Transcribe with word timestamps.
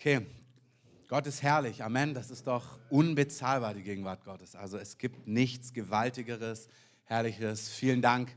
Okay, 0.00 0.24
Gott 1.08 1.26
ist 1.26 1.42
herrlich. 1.42 1.84
Amen. 1.84 2.14
Das 2.14 2.30
ist 2.30 2.46
doch 2.46 2.78
unbezahlbar, 2.88 3.74
die 3.74 3.82
Gegenwart 3.82 4.24
Gottes. 4.24 4.56
Also 4.56 4.78
es 4.78 4.96
gibt 4.96 5.28
nichts 5.28 5.74
Gewaltigeres, 5.74 6.70
Herrliches. 7.04 7.68
Vielen 7.68 8.00
Dank, 8.00 8.34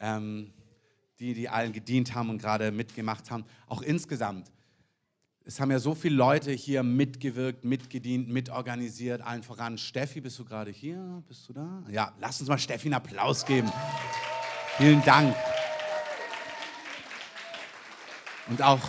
ähm, 0.00 0.52
die, 1.18 1.32
die 1.32 1.48
allen 1.48 1.72
gedient 1.72 2.14
haben 2.14 2.28
und 2.28 2.36
gerade 2.36 2.72
mitgemacht 2.72 3.30
haben. 3.30 3.46
Auch 3.68 3.80
insgesamt. 3.80 4.52
Es 5.46 5.60
haben 5.60 5.70
ja 5.70 5.78
so 5.78 5.94
viele 5.94 6.14
Leute 6.14 6.52
hier 6.52 6.82
mitgewirkt, 6.82 7.64
mitgedient, 7.64 8.28
mitorganisiert, 8.28 9.22
allen 9.22 9.42
voran. 9.42 9.78
Steffi, 9.78 10.20
bist 10.20 10.38
du 10.38 10.44
gerade 10.44 10.70
hier? 10.70 11.22
Bist 11.26 11.48
du 11.48 11.54
da? 11.54 11.84
Ja, 11.88 12.12
lass 12.20 12.38
uns 12.38 12.50
mal 12.50 12.58
Steffi 12.58 12.88
einen 12.88 12.94
Applaus 12.96 13.46
geben. 13.46 13.72
Vielen 14.76 15.02
Dank. 15.04 15.34
Und 18.50 18.60
auch 18.60 18.86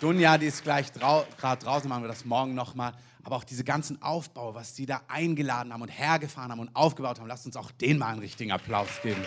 Dunja, 0.00 0.38
die 0.38 0.46
ist 0.46 0.62
gleich 0.62 0.92
drau 0.92 1.26
gerade 1.38 1.64
draußen, 1.64 1.88
machen 1.88 2.04
wir 2.04 2.08
das 2.08 2.24
morgen 2.24 2.54
nochmal. 2.54 2.92
Aber 3.24 3.36
auch 3.36 3.44
diese 3.44 3.64
ganzen 3.64 4.00
Aufbau, 4.00 4.54
was 4.54 4.74
die 4.74 4.86
da 4.86 5.02
eingeladen 5.08 5.72
haben 5.72 5.82
und 5.82 5.88
hergefahren 5.88 6.52
haben 6.52 6.60
und 6.60 6.74
aufgebaut 6.74 7.18
haben, 7.18 7.26
lasst 7.26 7.46
uns 7.46 7.56
auch 7.56 7.70
denen 7.72 7.98
mal 7.98 8.06
einen 8.06 8.20
richtigen 8.20 8.52
Applaus 8.52 8.88
geben. 9.02 9.20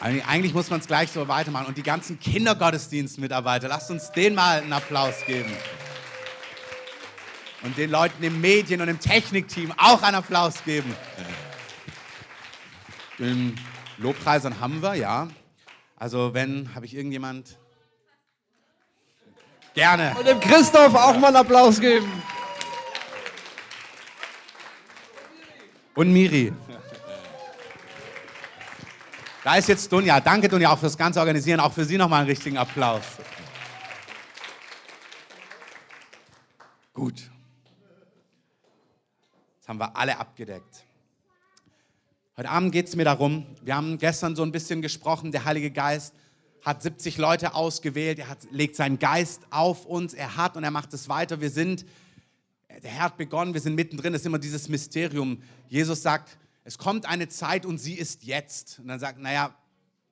Eigentlich 0.00 0.54
muss 0.54 0.70
man 0.70 0.78
es 0.78 0.86
gleich 0.86 1.10
so 1.10 1.26
weitermachen. 1.26 1.66
Und 1.66 1.76
die 1.76 1.82
ganzen 1.82 2.20
Kindergottesdienstmitarbeiter, 2.20 3.66
lasst 3.66 3.90
uns 3.90 4.12
denen 4.12 4.36
mal 4.36 4.60
einen 4.60 4.72
Applaus 4.72 5.14
geben. 5.26 5.50
Und 7.62 7.76
den 7.76 7.90
Leuten 7.90 8.22
im 8.22 8.40
Medien- 8.40 8.80
und 8.80 8.88
im 8.88 9.00
Technikteam 9.00 9.72
auch 9.76 10.02
einen 10.02 10.14
Applaus 10.14 10.62
geben. 10.62 10.94
Den 13.18 13.58
Lobpreisern 13.96 14.60
haben 14.60 14.82
wir, 14.82 14.94
ja. 14.94 15.26
Also 15.96 16.32
wenn, 16.32 16.72
habe 16.76 16.86
ich 16.86 16.94
irgendjemand 16.94 17.58
Gerne. 19.78 20.12
Und 20.18 20.26
dem 20.26 20.40
Christoph 20.40 20.92
auch 20.92 21.16
mal 21.18 21.28
einen 21.28 21.36
Applaus 21.36 21.78
geben. 21.78 22.10
Und 25.94 26.12
Miri. 26.12 26.52
Da 29.44 29.54
ist 29.54 29.68
jetzt 29.68 29.92
Dunja. 29.92 30.18
Danke, 30.18 30.48
Dunja, 30.48 30.72
auch 30.72 30.80
fürs 30.80 30.98
ganze 30.98 31.20
Organisieren. 31.20 31.60
Auch 31.60 31.72
für 31.72 31.84
Sie 31.84 31.96
nochmal 31.96 32.22
einen 32.22 32.28
richtigen 32.28 32.58
Applaus. 32.58 33.04
Gut. 36.92 37.30
Jetzt 39.58 39.68
haben 39.68 39.78
wir 39.78 39.96
alle 39.96 40.18
abgedeckt. 40.18 40.82
Heute 42.36 42.50
Abend 42.50 42.72
geht 42.72 42.88
es 42.88 42.96
mir 42.96 43.04
darum, 43.04 43.46
wir 43.62 43.76
haben 43.76 43.96
gestern 43.98 44.34
so 44.34 44.42
ein 44.42 44.50
bisschen 44.50 44.82
gesprochen, 44.82 45.30
der 45.30 45.44
Heilige 45.44 45.70
Geist 45.70 46.16
hat 46.62 46.82
70 46.82 47.18
Leute 47.18 47.54
ausgewählt, 47.54 48.18
er 48.18 48.28
hat, 48.28 48.38
legt 48.50 48.76
seinen 48.76 48.98
Geist 48.98 49.42
auf 49.50 49.86
uns, 49.86 50.14
er 50.14 50.36
hat 50.36 50.56
und 50.56 50.64
er 50.64 50.70
macht 50.70 50.92
es 50.94 51.08
weiter. 51.08 51.40
Wir 51.40 51.50
sind, 51.50 51.86
der 52.82 52.90
Herr 52.90 53.04
hat 53.04 53.16
begonnen, 53.16 53.54
wir 53.54 53.60
sind 53.60 53.74
mittendrin, 53.74 54.12
das 54.12 54.22
ist 54.22 54.26
immer 54.26 54.38
dieses 54.38 54.68
Mysterium. 54.68 55.42
Jesus 55.68 56.02
sagt, 56.02 56.36
es 56.64 56.76
kommt 56.76 57.06
eine 57.06 57.28
Zeit 57.28 57.64
und 57.64 57.78
sie 57.78 57.94
ist 57.94 58.24
jetzt. 58.24 58.78
Und 58.78 58.88
dann 58.88 59.00
sagt, 59.00 59.18
naja, 59.18 59.54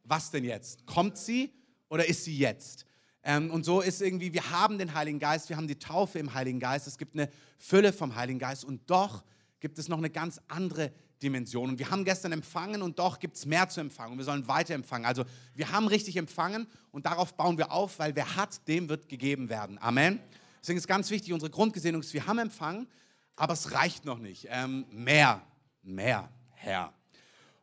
was 0.05 0.31
denn 0.31 0.45
jetzt? 0.45 0.87
Kommt 0.87 1.19
sie 1.19 1.53
oder 1.89 2.09
ist 2.09 2.25
sie 2.25 2.37
jetzt? 2.37 2.87
Ähm, 3.23 3.51
und 3.51 3.65
so 3.65 3.81
ist 3.81 4.01
irgendwie, 4.01 4.33
wir 4.33 4.51
haben 4.51 4.79
den 4.79 4.95
Heiligen 4.95 5.19
Geist, 5.19 5.49
wir 5.49 5.57
haben 5.57 5.67
die 5.67 5.79
Taufe 5.79 6.19
im 6.19 6.33
Heiligen 6.33 6.61
Geist, 6.61 6.87
es 6.87 6.97
gibt 6.97 7.15
eine 7.15 7.29
Fülle 7.59 7.93
vom 7.93 8.15
Heiligen 8.15 8.39
Geist 8.39 8.65
und 8.65 8.89
doch 8.89 9.25
gibt 9.59 9.79
es 9.79 9.89
noch 9.89 9.99
eine 9.99 10.11
ganz 10.11 10.41
andere 10.49 10.93
Dimension. 11.23 11.71
Und 11.71 11.79
wir 11.79 11.91
haben 11.91 12.05
gestern 12.05 12.33
empfangen 12.33 12.83
und 12.83 12.99
doch 12.99 13.19
gibt 13.19 13.37
es 13.37 13.47
mehr 13.47 13.69
zu 13.69 13.81
empfangen 13.81 14.13
und 14.13 14.19
wir 14.19 14.25
sollen 14.25 14.47
weiter 14.49 14.75
empfangen. 14.75 15.07
Also 15.07 15.25
wir 15.55 15.73
haben 15.73 15.87
richtig 15.89 16.17
empfangen 16.17 16.67
und 16.93 17.07
darauf 17.07 17.35
bauen 17.37 17.59
wir 17.59 17.73
auf, 17.73 17.99
weil 17.99 18.15
wer 18.15 18.37
hat, 18.37 18.67
dem 18.69 18.89
wird 18.89 19.09
gegeben 19.09 19.49
werden. 19.49 19.79
Amen. 19.81 20.21
Deswegen 20.61 20.79
ist 20.79 20.89
ganz 20.89 21.11
wichtig, 21.11 21.33
unsere 21.33 21.51
Grundgesinnung 21.51 22.01
ist, 22.01 22.13
wir 22.13 22.27
haben 22.27 22.39
empfangen, 22.39 22.89
aber 23.37 23.55
es 23.55 23.73
reicht 23.73 24.05
noch 24.05 24.19
nicht. 24.19 24.49
Ähm, 24.51 24.85
mehr, 24.91 25.43
mehr, 25.83 26.29
Herr. 26.53 26.93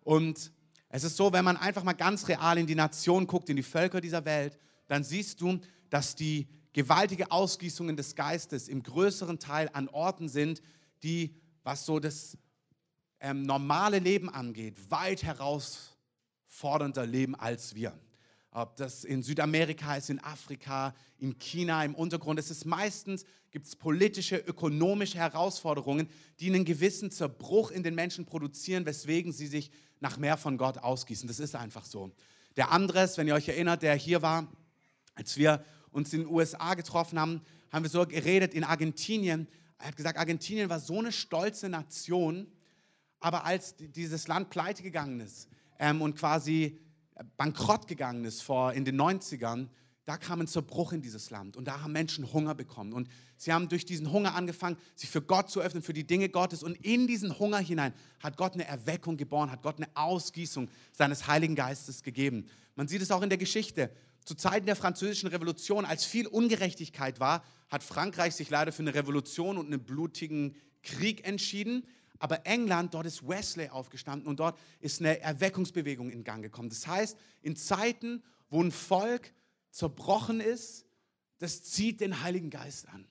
Und 0.01 0.51
es 0.89 1.03
ist 1.03 1.17
so, 1.17 1.33
wenn 1.33 1.43
man 1.43 1.57
einfach 1.57 1.83
mal 1.83 1.93
ganz 1.93 2.27
real 2.27 2.57
in 2.57 2.67
die 2.67 2.75
Nation 2.75 3.27
guckt, 3.27 3.49
in 3.49 3.55
die 3.55 3.63
Völker 3.63 3.99
dieser 3.99 4.25
Welt, 4.25 4.57
dann 4.87 5.03
siehst 5.03 5.41
du, 5.41 5.59
dass 5.89 6.15
die 6.15 6.47
gewaltige 6.71 7.31
Ausgießungen 7.31 7.95
des 7.95 8.15
Geistes 8.15 8.67
im 8.67 8.83
größeren 8.83 9.39
Teil 9.39 9.69
an 9.73 9.87
Orten 9.89 10.27
sind, 10.27 10.61
die, 11.03 11.35
was 11.63 11.85
so 11.85 11.99
das 11.99 12.37
ähm, 13.23 13.43
normale 13.43 13.99
Leben 13.99 14.29
angeht, 14.29 14.75
weit 14.91 15.23
herausfordernder 15.23 17.07
leben 17.07 17.35
als 17.35 17.73
wir. 17.73 17.97
Ob 18.51 18.75
das 18.75 19.03
in 19.03 19.23
Südamerika 19.23 19.95
ist, 19.95 20.11
in 20.11 20.23
Afrika, 20.23 20.93
in 21.17 21.39
China, 21.39 21.83
im 21.83 21.95
Untergrund, 21.95 22.37
es 22.37 22.51
ist 22.51 22.65
meistens, 22.65 23.25
gibt 23.49 23.65
es 23.65 23.75
politische, 23.75 24.35
ökonomische 24.35 25.17
Herausforderungen, 25.17 26.07
die 26.39 26.49
einen 26.49 26.65
gewissen 26.65 27.09
Zerbruch 27.09 27.71
in 27.71 27.81
den 27.81 27.95
Menschen 27.95 28.25
produzieren, 28.25 28.85
weswegen 28.85 29.31
sie 29.31 29.47
sich 29.47 29.71
nach 30.01 30.17
mehr 30.17 30.37
von 30.37 30.57
Gott 30.57 30.77
ausgießen. 30.77 31.27
Das 31.27 31.39
ist 31.39 31.55
einfach 31.55 31.85
so. 31.85 32.11
Der 32.57 32.71
Andres, 32.71 33.17
wenn 33.17 33.27
ihr 33.27 33.35
euch 33.35 33.47
erinnert, 33.47 33.81
der 33.81 33.95
hier 33.95 34.21
war, 34.21 34.51
als 35.15 35.37
wir 35.37 35.63
uns 35.91 36.13
in 36.13 36.23
den 36.23 36.29
USA 36.29 36.73
getroffen 36.73 37.19
haben, 37.19 37.41
haben 37.71 37.83
wir 37.83 37.89
so 37.89 38.05
geredet 38.05 38.53
in 38.53 38.63
Argentinien. 38.63 39.47
Er 39.79 39.87
hat 39.87 39.95
gesagt, 39.95 40.19
Argentinien 40.19 40.69
war 40.69 40.79
so 40.79 40.99
eine 40.99 41.11
stolze 41.11 41.69
Nation, 41.69 42.51
aber 43.23 43.45
als 43.45 43.75
dieses 43.77 44.27
Land 44.27 44.49
pleite 44.49 44.83
gegangen 44.83 45.21
ist 45.21 45.47
ähm, 45.79 46.01
und 46.01 46.17
quasi 46.17 46.77
bankrott 47.37 47.87
gegangen 47.87 48.25
ist 48.25 48.43
vor 48.43 48.73
in 48.73 48.83
den 48.83 48.99
90ern, 48.99 49.69
da 50.05 50.17
kam 50.17 50.41
ein 50.41 50.47
Zerbruch 50.47 50.91
in 50.91 51.01
dieses 51.01 51.29
Land 51.29 51.55
und 51.55 51.65
da 51.65 51.81
haben 51.81 51.93
Menschen 51.93 52.33
Hunger 52.33 52.53
bekommen. 52.53 52.91
Und 52.91 53.07
sie 53.37 53.53
haben 53.53 53.69
durch 53.69 53.85
diesen 53.85 54.11
Hunger 54.11 54.35
angefangen, 54.35 54.75
sich 54.95 55.09
für 55.09 55.21
Gott 55.21 55.49
zu 55.49 55.61
öffnen, 55.61 55.81
für 55.81 55.93
die 55.93 56.05
Dinge 56.05 56.27
Gottes. 56.27 56.63
Und 56.63 56.75
in 56.83 57.07
diesen 57.07 57.39
Hunger 57.39 57.59
hinein 57.59 57.93
hat 58.19 58.35
Gott 58.35 58.55
eine 58.55 58.67
Erweckung 58.67 59.15
geboren, 59.15 59.49
hat 59.49 59.61
Gott 59.61 59.77
eine 59.77 59.87
Ausgießung 59.93 60.69
seines 60.91 61.25
Heiligen 61.27 61.55
Geistes 61.55 62.03
gegeben. 62.03 62.47
Man 62.75 62.89
sieht 62.89 63.01
es 63.01 63.11
auch 63.11 63.21
in 63.21 63.29
der 63.29 63.37
Geschichte. 63.37 63.89
Zu 64.25 64.35
Zeiten 64.35 64.65
der 64.65 64.75
französischen 64.75 65.29
Revolution, 65.29 65.85
als 65.85 66.03
viel 66.03 66.27
Ungerechtigkeit 66.27 67.21
war, 67.21 67.41
hat 67.69 67.83
Frankreich 67.83 68.35
sich 68.35 68.49
leider 68.49 68.73
für 68.73 68.81
eine 68.81 68.93
Revolution 68.93 69.57
und 69.57 69.67
einen 69.67 69.85
blutigen 69.85 70.57
Krieg 70.81 71.25
entschieden. 71.25 71.85
Aber 72.23 72.45
England, 72.45 72.93
dort 72.93 73.05
ist 73.05 73.27
Wesley 73.27 73.67
aufgestanden 73.67 74.29
und 74.29 74.39
dort 74.39 74.57
ist 74.79 75.01
eine 75.01 75.19
Erweckungsbewegung 75.19 76.09
in 76.09 76.23
Gang 76.23 76.41
gekommen. 76.41 76.69
Das 76.69 76.87
heißt, 76.87 77.17
in 77.41 77.57
Zeiten, 77.57 78.23
wo 78.49 78.63
ein 78.63 78.71
Volk 78.71 79.33
zerbrochen 79.71 80.39
ist, 80.39 80.85
das 81.39 81.63
zieht 81.63 81.99
den 81.99 82.21
Heiligen 82.21 82.49
Geist 82.49 82.87
an. 82.87 83.05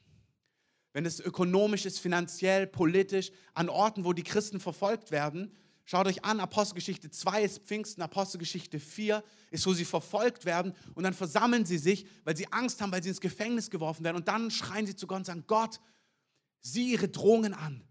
Wenn 0.94 1.04
es 1.04 1.20
ökonomisch 1.20 1.84
ist, 1.84 1.98
finanziell, 1.98 2.66
politisch, 2.66 3.32
an 3.52 3.68
Orten, 3.68 4.06
wo 4.06 4.14
die 4.14 4.22
Christen 4.22 4.60
verfolgt 4.60 5.10
werden, 5.10 5.54
Schaut 5.84 6.06
euch 6.06 6.24
an, 6.24 6.38
Apostelgeschichte 6.38 7.10
2 7.10 7.42
ist 7.42 7.64
Pfingsten, 7.64 8.02
Apostelgeschichte 8.02 8.78
4 8.78 9.22
ist, 9.50 9.66
wo 9.66 9.74
sie 9.74 9.84
verfolgt 9.84 10.44
werden 10.44 10.74
und 10.94 11.02
dann 11.02 11.12
versammeln 11.12 11.66
sie 11.66 11.76
sich, 11.76 12.06
weil 12.22 12.36
sie 12.36 12.50
Angst 12.52 12.80
haben, 12.80 12.92
weil 12.92 13.02
sie 13.02 13.08
ins 13.08 13.20
Gefängnis 13.20 13.68
geworfen 13.68 14.04
werden 14.04 14.16
und 14.16 14.28
dann 14.28 14.52
schreien 14.52 14.86
sie 14.86 14.94
zu 14.94 15.08
Gott 15.08 15.18
und 15.18 15.24
sagen, 15.26 15.42
Gott, 15.48 15.80
sieh 16.60 16.92
ihre 16.92 17.08
Drohungen 17.08 17.52
an. 17.52 17.82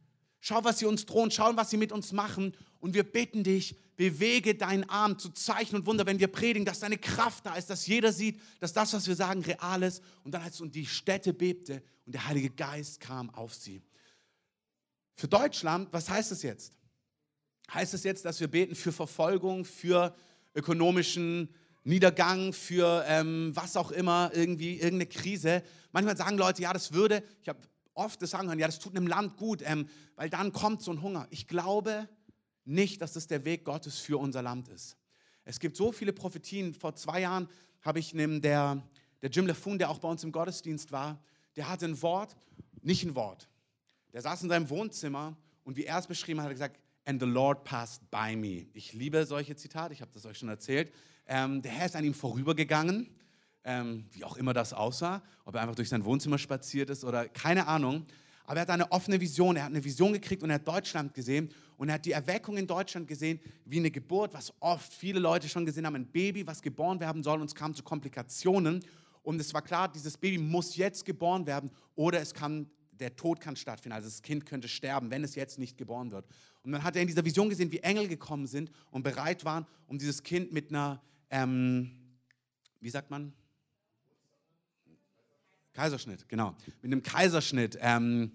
Schau, 0.43 0.63
was 0.63 0.79
sie 0.79 0.85
uns 0.85 1.05
drohen, 1.05 1.29
schau, 1.29 1.55
was 1.55 1.69
sie 1.69 1.77
mit 1.77 1.91
uns 1.91 2.11
machen. 2.11 2.57
Und 2.79 2.95
wir 2.95 3.03
bitten 3.03 3.43
dich, 3.43 3.75
bewege 3.95 4.55
deinen 4.55 4.89
Arm 4.89 5.19
zu 5.19 5.29
Zeichen 5.29 5.75
und 5.75 5.85
Wunder, 5.85 6.07
wenn 6.07 6.19
wir 6.19 6.29
predigen, 6.29 6.65
dass 6.65 6.79
deine 6.79 6.97
Kraft 6.97 7.45
da 7.45 7.55
ist, 7.55 7.69
dass 7.69 7.85
jeder 7.85 8.11
sieht, 8.11 8.41
dass 8.59 8.73
das, 8.73 8.91
was 8.93 9.07
wir 9.07 9.15
sagen, 9.15 9.41
real 9.43 9.83
ist. 9.83 10.01
Und 10.23 10.31
dann 10.31 10.41
als 10.41 10.59
und 10.59 10.73
die 10.73 10.87
Städte 10.87 11.31
bebte 11.31 11.83
und 12.07 12.13
der 12.13 12.27
Heilige 12.27 12.49
Geist 12.49 12.99
kam 12.99 13.29
auf 13.29 13.53
sie. 13.53 13.83
Für 15.13 15.27
Deutschland, 15.27 15.89
was 15.91 16.09
heißt 16.09 16.31
das 16.31 16.41
jetzt? 16.41 16.73
Heißt 17.71 17.93
es 17.93 18.01
das 18.01 18.03
jetzt, 18.03 18.25
dass 18.25 18.39
wir 18.39 18.47
beten 18.47 18.73
für 18.73 18.91
Verfolgung, 18.91 19.63
für 19.63 20.15
ökonomischen 20.55 21.53
Niedergang, 21.83 22.51
für 22.51 23.05
ähm, 23.07 23.55
was 23.55 23.77
auch 23.77 23.91
immer, 23.91 24.31
irgendwie 24.33 24.73
irgendeine 24.73 25.05
Krise? 25.05 25.61
Manchmal 25.91 26.17
sagen 26.17 26.39
Leute, 26.39 26.63
ja, 26.63 26.73
das 26.73 26.93
würde, 26.93 27.23
ich 27.43 27.49
habe 27.49 27.59
oft 28.03 28.21
das 28.21 28.31
sagen 28.31 28.47
hören, 28.47 28.59
ja, 28.59 28.67
das 28.67 28.79
tut 28.79 28.95
einem 28.95 29.07
Land 29.07 29.37
gut, 29.37 29.61
ähm, 29.63 29.87
weil 30.15 30.29
dann 30.29 30.51
kommt 30.51 30.81
so 30.81 30.91
ein 30.91 31.01
Hunger. 31.01 31.27
Ich 31.29 31.47
glaube 31.47 32.09
nicht, 32.65 33.01
dass 33.01 33.13
das 33.13 33.27
der 33.27 33.45
Weg 33.45 33.65
Gottes 33.65 33.99
für 33.99 34.17
unser 34.17 34.41
Land 34.41 34.67
ist. 34.67 34.97
Es 35.43 35.59
gibt 35.59 35.75
so 35.75 35.91
viele 35.91 36.13
Prophetien. 36.13 36.73
Vor 36.73 36.95
zwei 36.95 37.21
Jahren 37.21 37.47
habe 37.81 37.99
ich 37.99 38.13
neben 38.13 38.41
der, 38.41 38.81
der 39.21 39.29
Jim 39.29 39.47
LeFun, 39.47 39.77
der 39.77 39.89
auch 39.89 39.99
bei 39.99 40.07
uns 40.07 40.23
im 40.23 40.31
Gottesdienst 40.31 40.91
war, 40.91 41.21
der 41.55 41.69
hatte 41.69 41.85
ein 41.85 42.01
Wort, 42.01 42.35
nicht 42.81 43.03
ein 43.03 43.15
Wort. 43.15 43.49
Der 44.13 44.21
saß 44.21 44.43
in 44.43 44.49
seinem 44.49 44.69
Wohnzimmer 44.69 45.35
und 45.63 45.77
wie 45.77 45.85
er 45.85 45.99
es 45.99 46.07
beschrieben 46.07 46.39
hat, 46.39 46.45
hat 46.45 46.51
er 46.51 46.55
gesagt, 46.55 46.79
and 47.05 47.21
the 47.21 47.27
Lord 47.27 47.63
passed 47.63 48.09
by 48.11 48.35
me. 48.35 48.67
Ich 48.73 48.93
liebe 48.93 49.25
solche 49.25 49.55
Zitate, 49.55 49.93
ich 49.93 50.01
habe 50.01 50.11
das 50.13 50.25
euch 50.25 50.37
schon 50.37 50.49
erzählt. 50.49 50.91
Ähm, 51.27 51.61
der 51.61 51.71
Herr 51.71 51.85
ist 51.85 51.95
an 51.95 52.03
ihm 52.03 52.13
vorübergegangen 52.13 53.09
ähm, 53.63 54.05
wie 54.11 54.23
auch 54.23 54.37
immer 54.37 54.53
das 54.53 54.73
aussah, 54.73 55.21
ob 55.45 55.55
er 55.55 55.61
einfach 55.61 55.75
durch 55.75 55.89
sein 55.89 56.05
Wohnzimmer 56.05 56.37
spaziert 56.37 56.89
ist 56.89 57.03
oder 57.03 57.27
keine 57.27 57.67
Ahnung. 57.67 58.05
Aber 58.45 58.55
er 58.57 58.61
hat 58.61 58.69
eine 58.69 58.91
offene 58.91 59.21
Vision, 59.21 59.55
er 59.55 59.63
hat 59.63 59.69
eine 59.71 59.83
Vision 59.83 60.13
gekriegt 60.13 60.43
und 60.43 60.49
er 60.49 60.55
hat 60.55 60.67
Deutschland 60.67 61.13
gesehen 61.13 61.49
und 61.77 61.89
er 61.89 61.95
hat 61.95 62.05
die 62.05 62.11
Erweckung 62.11 62.57
in 62.57 62.67
Deutschland 62.67 63.07
gesehen, 63.07 63.39
wie 63.65 63.77
eine 63.77 63.91
Geburt, 63.91 64.33
was 64.33 64.53
oft 64.59 64.91
viele 64.93 65.19
Leute 65.19 65.47
schon 65.47 65.65
gesehen 65.65 65.85
haben, 65.85 65.95
ein 65.95 66.07
Baby, 66.07 66.45
was 66.45 66.61
geboren 66.61 66.99
werden 66.99 67.23
soll 67.23 67.39
und 67.39 67.47
es 67.47 67.55
kam 67.55 67.73
zu 67.73 67.83
Komplikationen 67.83 68.83
Und 69.23 69.39
es 69.39 69.53
war 69.53 69.61
klar, 69.61 69.91
dieses 69.91 70.17
Baby 70.17 70.37
muss 70.37 70.75
jetzt 70.75 71.05
geboren 71.05 71.45
werden 71.45 71.69
oder 71.95 72.19
es 72.19 72.33
kann, 72.33 72.69
der 72.91 73.15
Tod 73.15 73.39
kann 73.39 73.55
stattfinden. 73.55 73.95
Also 73.95 74.09
das 74.09 74.21
Kind 74.21 74.45
könnte 74.45 74.67
sterben, 74.67 75.11
wenn 75.11 75.23
es 75.23 75.35
jetzt 75.35 75.59
nicht 75.59 75.77
geboren 75.77 76.11
wird. 76.11 76.25
Und 76.63 76.71
dann 76.71 76.83
hat 76.83 76.95
er 76.95 77.03
in 77.03 77.07
dieser 77.07 77.23
Vision 77.23 77.49
gesehen, 77.49 77.71
wie 77.71 77.79
Engel 77.79 78.07
gekommen 78.07 78.47
sind 78.47 78.71
und 78.89 79.03
bereit 79.03 79.45
waren, 79.45 79.65
um 79.87 79.97
dieses 79.97 80.23
Kind 80.23 80.51
mit 80.51 80.69
einer, 80.69 81.01
ähm, 81.29 81.91
wie 82.79 82.89
sagt 82.89 83.11
man? 83.11 83.33
Kaiserschnitt, 85.73 86.27
genau. 86.27 86.55
Mit 86.81 86.91
einem 86.91 87.03
Kaiserschnitt. 87.03 87.77
Ähm, 87.81 88.31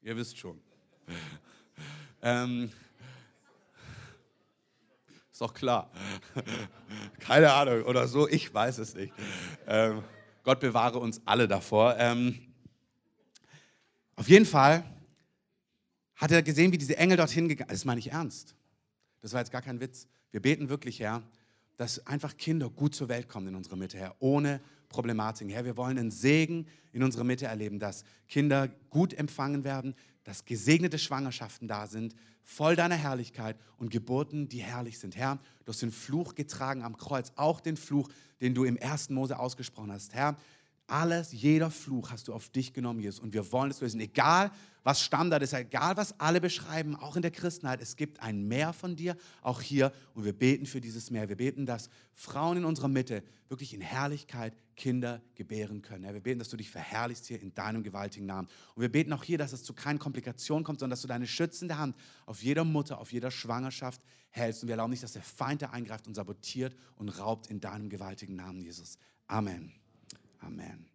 ihr 0.00 0.16
wisst 0.16 0.38
schon. 0.38 0.60
ähm, 2.22 2.70
ist 5.30 5.40
doch 5.40 5.54
klar. 5.54 5.90
Keine 7.20 7.52
Ahnung 7.52 7.82
oder 7.82 8.08
so, 8.08 8.26
ich 8.28 8.52
weiß 8.52 8.78
es 8.78 8.94
nicht. 8.94 9.12
Ähm, 9.66 10.02
Gott 10.42 10.60
bewahre 10.60 10.98
uns 10.98 11.20
alle 11.26 11.46
davor. 11.46 11.94
Ähm, 11.98 12.40
auf 14.16 14.28
jeden 14.28 14.46
Fall 14.46 14.82
hat 16.16 16.32
er 16.32 16.42
gesehen, 16.42 16.72
wie 16.72 16.78
diese 16.78 16.96
Engel 16.96 17.18
dorthin 17.18 17.48
gegangen 17.48 17.68
sind. 17.68 17.76
Das 17.76 17.84
meine 17.84 18.00
ich 18.00 18.10
ernst. 18.10 18.56
Das 19.20 19.32
war 19.32 19.40
jetzt 19.40 19.52
gar 19.52 19.62
kein 19.62 19.80
Witz. 19.80 20.08
Wir 20.30 20.40
beten 20.40 20.68
wirklich, 20.68 21.00
Herr, 21.00 21.22
dass 21.76 22.04
einfach 22.06 22.36
Kinder 22.36 22.70
gut 22.70 22.94
zur 22.94 23.08
Welt 23.08 23.28
kommen 23.28 23.48
in 23.48 23.54
unserer 23.54 23.76
Mitte, 23.76 23.98
Herr, 23.98 24.16
ohne 24.18 24.60
Problematiken. 24.88 25.52
Herr, 25.52 25.64
wir 25.64 25.76
wollen 25.76 25.98
einen 25.98 26.10
Segen 26.10 26.66
in 26.92 27.02
unserer 27.02 27.24
Mitte 27.24 27.46
erleben, 27.46 27.78
dass 27.78 28.04
Kinder 28.28 28.68
gut 28.90 29.14
empfangen 29.14 29.64
werden, 29.64 29.94
dass 30.24 30.44
gesegnete 30.44 30.98
Schwangerschaften 30.98 31.68
da 31.68 31.86
sind, 31.86 32.14
voll 32.42 32.76
deiner 32.76 32.96
Herrlichkeit 32.96 33.56
und 33.76 33.90
Geburten, 33.90 34.48
die 34.48 34.62
herrlich 34.62 34.98
sind. 34.98 35.16
Herr, 35.16 35.38
du 35.64 35.72
hast 35.72 35.82
den 35.82 35.92
Fluch 35.92 36.34
getragen 36.34 36.82
am 36.82 36.96
Kreuz, 36.96 37.32
auch 37.36 37.60
den 37.60 37.76
Fluch, 37.76 38.08
den 38.40 38.54
du 38.54 38.64
im 38.64 38.76
ersten 38.76 39.14
Mose 39.14 39.38
ausgesprochen 39.38 39.92
hast. 39.92 40.14
Herr, 40.14 40.36
alles, 40.88 41.32
jeder 41.32 41.70
Fluch 41.70 42.10
hast 42.10 42.28
du 42.28 42.34
auf 42.34 42.48
dich 42.48 42.72
genommen, 42.72 43.00
Jesus. 43.00 43.20
Und 43.20 43.32
wir 43.32 43.52
wollen 43.52 43.70
es 43.70 43.80
lösen. 43.80 44.00
Egal, 44.00 44.50
was 44.82 45.02
Standard 45.02 45.42
ist, 45.42 45.52
egal, 45.52 45.96
was 45.96 46.18
alle 46.18 46.40
beschreiben, 46.40 46.96
auch 46.96 47.14
in 47.14 47.22
der 47.22 47.30
Christenheit, 47.30 47.82
es 47.82 47.96
gibt 47.96 48.22
ein 48.22 48.48
Meer 48.48 48.72
von 48.72 48.96
dir, 48.96 49.16
auch 49.42 49.60
hier. 49.60 49.92
Und 50.14 50.24
wir 50.24 50.32
beten 50.32 50.66
für 50.66 50.80
dieses 50.80 51.10
Meer. 51.10 51.28
Wir 51.28 51.36
beten, 51.36 51.66
dass 51.66 51.90
Frauen 52.14 52.56
in 52.56 52.64
unserer 52.64 52.88
Mitte 52.88 53.22
wirklich 53.48 53.74
in 53.74 53.80
Herrlichkeit 53.80 54.54
Kinder 54.76 55.20
gebären 55.34 55.82
können. 55.82 56.04
wir 56.04 56.20
beten, 56.20 56.38
dass 56.38 56.48
du 56.48 56.56
dich 56.56 56.70
verherrlichst 56.70 57.26
hier 57.26 57.40
in 57.40 57.54
deinem 57.54 57.82
gewaltigen 57.82 58.26
Namen. 58.26 58.48
Und 58.74 58.82
wir 58.82 58.90
beten 58.90 59.12
auch 59.12 59.24
hier, 59.24 59.38
dass 59.38 59.52
es 59.52 59.64
zu 59.64 59.74
keinen 59.74 59.98
Komplikationen 59.98 60.64
kommt, 60.64 60.80
sondern 60.80 60.92
dass 60.92 61.02
du 61.02 61.08
deine 61.08 61.26
schützende 61.26 61.76
Hand 61.76 61.96
auf 62.26 62.42
jeder 62.42 62.64
Mutter, 62.64 62.98
auf 62.98 63.12
jeder 63.12 63.30
Schwangerschaft 63.30 64.00
hältst. 64.30 64.62
Und 64.62 64.68
wir 64.68 64.74
erlauben 64.74 64.90
nicht, 64.90 65.02
dass 65.02 65.12
der 65.12 65.22
Feind 65.22 65.62
da 65.62 65.70
eingreift 65.70 66.06
und 66.06 66.14
sabotiert 66.14 66.76
und 66.96 67.08
raubt 67.08 67.48
in 67.48 67.60
deinem 67.60 67.88
gewaltigen 67.88 68.36
Namen, 68.36 68.60
Jesus. 68.60 68.98
Amen. 69.26 69.72
Amen. 70.38 70.86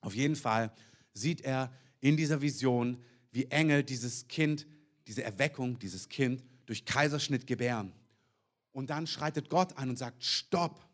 Auf 0.00 0.14
jeden 0.14 0.36
Fall 0.36 0.72
sieht 1.12 1.40
er 1.40 1.72
in 2.00 2.16
dieser 2.16 2.40
Vision, 2.40 2.98
wie 3.32 3.46
Engel 3.46 3.82
dieses 3.82 4.28
Kind, 4.28 4.66
diese 5.06 5.22
Erweckung, 5.22 5.78
dieses 5.78 6.08
Kind 6.08 6.42
durch 6.66 6.84
Kaiserschnitt 6.84 7.46
gebären. 7.46 7.92
Und 8.72 8.90
dann 8.90 9.06
schreitet 9.06 9.48
Gott 9.48 9.76
ein 9.78 9.88
und 9.88 9.96
sagt, 9.96 10.22
stopp. 10.22 10.86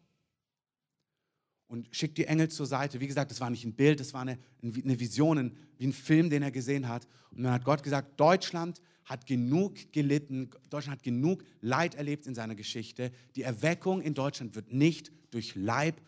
Und 1.67 1.89
schickt 1.91 2.19
die 2.19 2.27
Engel 2.27 2.49
zur 2.49 2.67
Seite. 2.67 3.01
Wie 3.01 3.07
gesagt, 3.07 3.31
das 3.31 3.41
war 3.41 3.49
nicht 3.51 3.65
ein 3.65 3.73
Bild, 3.73 3.99
das 3.99 4.13
war 4.13 4.21
eine, 4.21 4.39
eine 4.63 5.01
Vision, 5.01 5.57
wie 5.79 5.87
ein 5.87 5.93
Film, 5.93 6.29
den 6.29 6.43
er 6.43 6.51
gesehen 6.51 6.87
hat. 6.87 7.09
Und 7.31 7.43
dann 7.43 7.53
hat 7.53 7.65
Gott 7.65 7.83
gesagt, 7.83 8.21
Deutschland 8.21 8.81
hat 9.05 9.27
genug 9.27 9.93
gelitten, 9.93 10.51
Deutschland 10.71 10.99
hat 10.99 11.03
genug 11.03 11.45
Leid 11.61 11.95
erlebt 11.95 12.27
in 12.27 12.35
seiner 12.35 12.55
Geschichte. 12.55 13.11
Die 13.37 13.43
Erweckung 13.43 14.01
in 14.01 14.15
Deutschland 14.15 14.55
wird 14.55 14.73
nicht 14.73 15.11
durch 15.31 15.55
Leib 15.55 16.01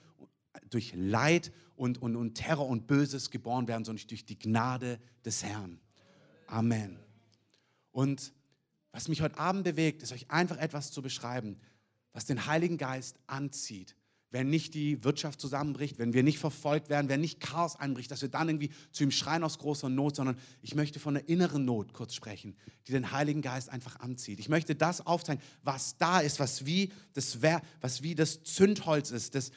durch 0.70 0.92
Leid 0.94 1.52
und, 1.76 2.00
und, 2.00 2.16
und 2.16 2.34
Terror 2.34 2.68
und 2.68 2.86
Böses 2.86 3.30
geboren 3.30 3.68
werden, 3.68 3.84
sondern 3.84 4.06
durch 4.08 4.24
die 4.24 4.38
Gnade 4.38 4.98
des 5.24 5.42
Herrn. 5.42 5.80
Amen. 6.46 6.98
Und 7.90 8.32
was 8.92 9.08
mich 9.08 9.22
heute 9.22 9.38
Abend 9.38 9.64
bewegt, 9.64 10.02
ist 10.02 10.12
euch 10.12 10.30
einfach 10.30 10.58
etwas 10.58 10.92
zu 10.92 11.02
beschreiben, 11.02 11.58
was 12.12 12.26
den 12.26 12.46
Heiligen 12.46 12.78
Geist 12.78 13.18
anzieht. 13.26 13.96
Wenn 14.30 14.50
nicht 14.50 14.74
die 14.74 15.02
Wirtschaft 15.04 15.40
zusammenbricht, 15.40 15.98
wenn 15.98 16.12
wir 16.12 16.24
nicht 16.24 16.38
verfolgt 16.38 16.88
werden, 16.88 17.08
wenn 17.08 17.20
nicht 17.20 17.40
Chaos 17.40 17.76
einbricht, 17.76 18.10
dass 18.10 18.22
wir 18.22 18.28
dann 18.28 18.48
irgendwie 18.48 18.70
zu 18.90 19.04
ihm 19.04 19.12
schreien 19.12 19.44
aus 19.44 19.58
großer 19.58 19.88
Not, 19.88 20.16
sondern 20.16 20.36
ich 20.60 20.74
möchte 20.74 20.98
von 20.98 21.14
der 21.14 21.28
inneren 21.28 21.64
Not 21.64 21.92
kurz 21.92 22.14
sprechen, 22.14 22.56
die 22.86 22.92
den 22.92 23.12
Heiligen 23.12 23.42
Geist 23.42 23.68
einfach 23.68 24.00
anzieht. 24.00 24.40
Ich 24.40 24.48
möchte 24.48 24.74
das 24.74 25.06
aufzeigen, 25.06 25.40
was 25.62 25.98
da 25.98 26.18
ist, 26.18 26.40
was 26.40 26.66
wie 26.66 26.90
das, 27.12 27.38
was 27.80 28.02
wie 28.02 28.16
das 28.16 28.42
Zündholz 28.42 29.12
ist, 29.12 29.36
das, 29.36 29.52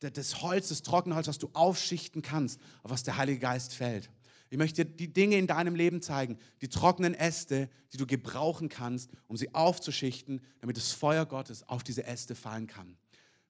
das 0.00 0.42
Holz, 0.42 0.68
das 0.68 0.82
Trockenholz, 0.82 1.26
was 1.26 1.38
du 1.38 1.50
aufschichten 1.52 2.22
kannst, 2.22 2.60
auf 2.82 2.90
was 2.90 3.02
der 3.02 3.16
Heilige 3.16 3.40
Geist 3.40 3.74
fällt. 3.74 4.10
Ich 4.50 4.56
möchte 4.56 4.84
dir 4.84 4.90
die 4.90 5.12
Dinge 5.12 5.36
in 5.36 5.46
deinem 5.46 5.74
Leben 5.74 6.00
zeigen, 6.00 6.38
die 6.62 6.68
trockenen 6.68 7.14
Äste, 7.14 7.68
die 7.92 7.98
du 7.98 8.06
gebrauchen 8.06 8.68
kannst, 8.68 9.10
um 9.26 9.36
sie 9.36 9.54
aufzuschichten, 9.54 10.40
damit 10.60 10.76
das 10.76 10.92
Feuer 10.92 11.26
Gottes 11.26 11.68
auf 11.68 11.82
diese 11.82 12.04
Äste 12.04 12.34
fallen 12.34 12.66
kann. 12.66 12.96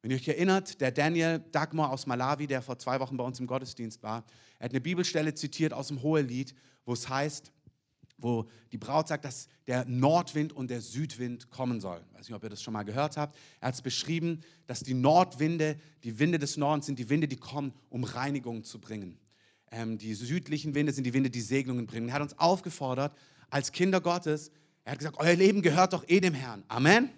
Wenn 0.03 0.11
ihr 0.11 0.17
euch 0.17 0.29
erinnert, 0.29 0.81
der 0.81 0.91
Daniel 0.91 1.41
Dagmar 1.53 1.91
aus 1.91 2.07
Malawi, 2.07 2.47
der 2.47 2.63
vor 2.63 2.79
zwei 2.79 3.01
Wochen 3.01 3.17
bei 3.17 3.25
uns 3.25 3.41
im 3.41 3.47
Gottesdienst 3.47 4.03
war, 4.03 4.25
er 4.59 4.65
hat 4.65 4.71
eine 4.73 4.81
Bibelstelle 4.81 5.35
zitiert 5.35 5.73
aus 5.73 5.89
dem 5.89 6.03
Hohelied, 6.03 6.55
wo 6.85 6.93
es 6.93 7.09
heißt, 7.09 7.53
wo 8.19 8.49
die 8.73 8.79
Braut 8.79 9.09
sagt, 9.09 9.25
dass 9.25 9.49
der 9.67 9.85
Nordwind 9.87 10.53
und 10.53 10.71
der 10.71 10.81
Südwind 10.81 11.51
kommen 11.51 11.81
soll. 11.81 12.03
Ich 12.11 12.19
weiß 12.19 12.29
nicht, 12.29 12.37
ob 12.37 12.43
ihr 12.43 12.51
das 12.51 12.63
schon 12.63 12.73
mal 12.73 12.83
gehört 12.83 13.17
habt. 13.17 13.37
Er 13.61 13.69
hat 13.69 13.75
es 13.75 13.83
beschrieben, 13.83 14.41
dass 14.67 14.81
die 14.81 14.95
Nordwinde, 14.95 15.79
die 16.05 16.19
Winde 16.19 16.39
des 16.39 16.57
Nordens 16.57 16.87
sind 16.87 16.99
die 16.99 17.09
Winde, 17.09 17.29
die 17.29 17.37
kommen, 17.37 17.73
um 17.89 18.05
Reinigung 18.05 18.65
zu 18.65 18.81
bringen. 18.81 19.19
Ähm, 19.71 19.99
die 19.99 20.15
südlichen 20.15 20.75
Winde 20.75 20.93
sind 20.93 21.05
die 21.05 21.15
Winde, 21.15 21.31
die 21.31 21.41
Segnungen 21.41 21.87
bringen. 21.87 22.09
Er 22.09 22.15
hat 22.15 22.23
uns 22.23 22.39
aufgefordert, 22.39 23.17
als 23.51 23.73
Kinder 23.73 24.01
Gottes, 24.01 24.51
er 24.85 24.93
hat 24.93 24.99
gesagt, 24.99 25.17
euer 25.19 25.35
Leben 25.35 25.63
gehört 25.63 25.93
doch 25.93 26.05
eh 26.09 26.21
dem 26.21 26.35
Herrn. 26.35 26.65
Amen 26.69 27.11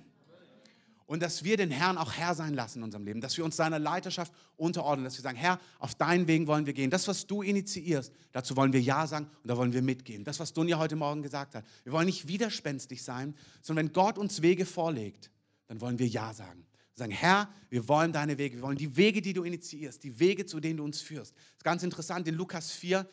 und 1.10 1.20
dass 1.24 1.42
wir 1.42 1.56
den 1.56 1.72
Herrn 1.72 1.98
auch 1.98 2.12
Herr 2.12 2.36
sein 2.36 2.54
lassen 2.54 2.78
in 2.78 2.84
unserem 2.84 3.04
Leben, 3.04 3.20
dass 3.20 3.36
wir 3.36 3.44
uns 3.44 3.56
seiner 3.56 3.80
Leiterschaft 3.80 4.32
unterordnen, 4.56 5.02
dass 5.02 5.16
wir 5.16 5.22
sagen, 5.22 5.36
Herr, 5.36 5.58
auf 5.80 5.96
deinen 5.96 6.28
Wegen 6.28 6.46
wollen 6.46 6.66
wir 6.66 6.72
gehen. 6.72 6.88
Das, 6.88 7.08
was 7.08 7.26
du 7.26 7.42
initiierst, 7.42 8.12
dazu 8.30 8.56
wollen 8.56 8.72
wir 8.72 8.80
Ja 8.80 9.08
sagen 9.08 9.28
und 9.42 9.48
da 9.48 9.56
wollen 9.56 9.72
wir 9.72 9.82
mitgehen. 9.82 10.22
Das, 10.22 10.38
was 10.38 10.52
Dunja 10.52 10.78
heute 10.78 10.94
Morgen 10.94 11.24
gesagt 11.24 11.56
hat. 11.56 11.64
Wir 11.82 11.92
wollen 11.92 12.06
nicht 12.06 12.28
widerspenstig 12.28 13.02
sein, 13.02 13.34
sondern 13.60 13.86
wenn 13.86 13.92
Gott 13.92 14.18
uns 14.18 14.40
Wege 14.40 14.64
vorlegt, 14.64 15.32
dann 15.66 15.80
wollen 15.80 15.98
wir 15.98 16.06
Ja 16.06 16.32
sagen. 16.32 16.64
Sagen, 16.94 17.10
Herr, 17.10 17.48
wir 17.70 17.88
wollen 17.88 18.12
deine 18.12 18.38
Wege, 18.38 18.58
wir 18.58 18.62
wollen 18.62 18.78
die 18.78 18.96
Wege, 18.96 19.20
die 19.20 19.32
du 19.32 19.42
initiierst, 19.42 20.04
die 20.04 20.20
Wege, 20.20 20.46
zu 20.46 20.60
denen 20.60 20.76
du 20.76 20.84
uns 20.84 21.00
führst. 21.00 21.34
Das 21.34 21.56
ist 21.56 21.64
ganz 21.64 21.82
interessant, 21.82 22.28
in 22.28 22.36
Lukas 22.36 22.70
4 22.70 23.04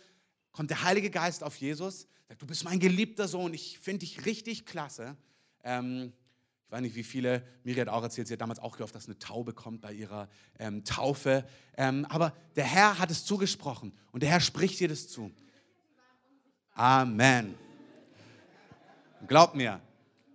kommt 0.52 0.70
der 0.70 0.84
Heilige 0.84 1.10
Geist 1.10 1.44
auf 1.44 1.56
Jesus, 1.56 2.08
sagt, 2.28 2.44
du 2.44 2.46
bist 2.46 2.64
mein 2.64 2.80
geliebter 2.80 3.28
Sohn, 3.28 3.56
ich 3.56 3.80
finde 3.80 4.06
dich 4.06 4.24
richtig 4.28 4.68
klasse. 4.68 5.18
Ähm, 5.64 6.14
ich 6.68 6.72
weiß 6.74 6.82
nicht, 6.82 6.96
wie 6.96 7.04
viele, 7.04 7.44
Miri 7.64 7.80
hat 7.80 7.88
auch 7.88 8.04
erzählt, 8.04 8.28
sie 8.28 8.34
hat 8.34 8.42
damals 8.42 8.60
auch 8.60 8.76
gehofft, 8.76 8.94
dass 8.94 9.06
eine 9.06 9.18
Taube 9.18 9.54
kommt 9.54 9.80
bei 9.80 9.94
ihrer 9.94 10.28
ähm, 10.60 10.84
Taufe. 10.84 11.48
Ähm, 11.78 12.06
aber 12.10 12.34
der 12.58 12.66
Herr 12.66 13.00
hat 13.00 13.10
es 13.10 13.24
zugesprochen 13.24 13.94
und 14.12 14.22
der 14.22 14.30
Herr 14.30 14.42
spricht 14.42 14.82
dir 14.82 14.90
das 14.90 15.08
zu. 15.08 15.32
Amen. 16.74 17.56
Glaubt 19.28 19.56
mir, 19.56 19.80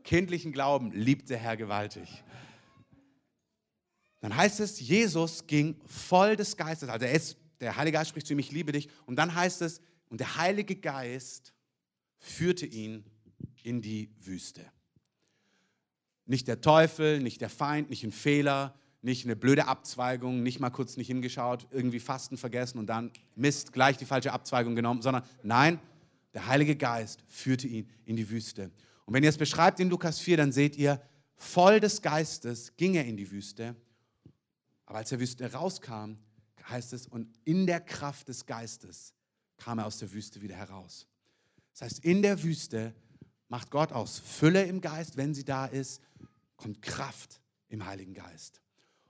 kindlichen 0.04 0.52
Glauben 0.52 0.90
liebt 0.92 1.28
der 1.28 1.36
Herr 1.36 1.58
gewaltig. 1.58 2.24
Dann 4.20 4.34
heißt 4.34 4.60
es, 4.60 4.80
Jesus 4.80 5.46
ging 5.46 5.78
voll 5.84 6.36
des 6.36 6.56
Geistes. 6.56 6.88
Also 6.88 7.04
er 7.04 7.12
ist, 7.12 7.36
der 7.60 7.76
Heilige 7.76 7.98
Geist 7.98 8.08
spricht 8.08 8.26
zu 8.26 8.32
ihm, 8.32 8.38
ich 8.38 8.52
liebe 8.52 8.72
dich. 8.72 8.88
Und 9.04 9.16
dann 9.16 9.34
heißt 9.34 9.60
es, 9.60 9.82
und 10.08 10.18
der 10.18 10.36
Heilige 10.36 10.76
Geist 10.76 11.52
führte 12.18 12.64
ihn 12.64 13.04
in 13.62 13.82
die 13.82 14.10
Wüste. 14.18 14.64
Nicht 16.32 16.48
der 16.48 16.62
Teufel, 16.62 17.20
nicht 17.20 17.42
der 17.42 17.50
Feind, 17.50 17.90
nicht 17.90 18.04
ein 18.04 18.10
Fehler, 18.10 18.74
nicht 19.02 19.26
eine 19.26 19.36
blöde 19.36 19.66
Abzweigung, 19.68 20.42
nicht 20.42 20.60
mal 20.60 20.70
kurz 20.70 20.96
nicht 20.96 21.08
hingeschaut, 21.08 21.66
irgendwie 21.70 22.00
Fasten 22.00 22.38
vergessen 22.38 22.78
und 22.78 22.86
dann 22.86 23.10
Mist, 23.34 23.74
gleich 23.74 23.98
die 23.98 24.06
falsche 24.06 24.32
Abzweigung 24.32 24.74
genommen, 24.74 25.02
sondern 25.02 25.24
nein, 25.42 25.78
der 26.32 26.46
Heilige 26.46 26.74
Geist 26.74 27.22
führte 27.28 27.68
ihn 27.68 27.86
in 28.06 28.16
die 28.16 28.30
Wüste. 28.30 28.70
Und 29.04 29.12
wenn 29.12 29.22
ihr 29.22 29.28
es 29.28 29.36
beschreibt 29.36 29.78
in 29.78 29.90
Lukas 29.90 30.20
4, 30.20 30.38
dann 30.38 30.52
seht 30.52 30.74
ihr, 30.76 31.02
voll 31.34 31.80
des 31.80 32.00
Geistes 32.00 32.74
ging 32.78 32.94
er 32.94 33.04
in 33.04 33.18
die 33.18 33.30
Wüste. 33.30 33.76
Aber 34.86 35.00
als 35.00 35.12
er 35.12 35.20
Wüste 35.20 35.52
rauskam, 35.52 36.14
heißt 36.66 36.94
es, 36.94 37.06
und 37.08 37.28
in 37.44 37.66
der 37.66 37.82
Kraft 37.82 38.28
des 38.28 38.46
Geistes 38.46 39.12
kam 39.58 39.80
er 39.80 39.84
aus 39.84 39.98
der 39.98 40.10
Wüste 40.10 40.40
wieder 40.40 40.56
heraus. 40.56 41.06
Das 41.72 41.82
heißt, 41.82 42.04
in 42.06 42.22
der 42.22 42.42
Wüste 42.42 42.94
macht 43.52 43.70
Gott 43.70 43.92
aus 43.92 44.18
Fülle 44.18 44.62
im 44.64 44.80
Geist, 44.80 45.18
wenn 45.18 45.34
sie 45.34 45.44
da 45.44 45.66
ist, 45.66 46.00
kommt 46.62 46.80
Kraft 46.80 47.40
im 47.68 47.84
Heiligen 47.84 48.14
Geist. 48.14 48.60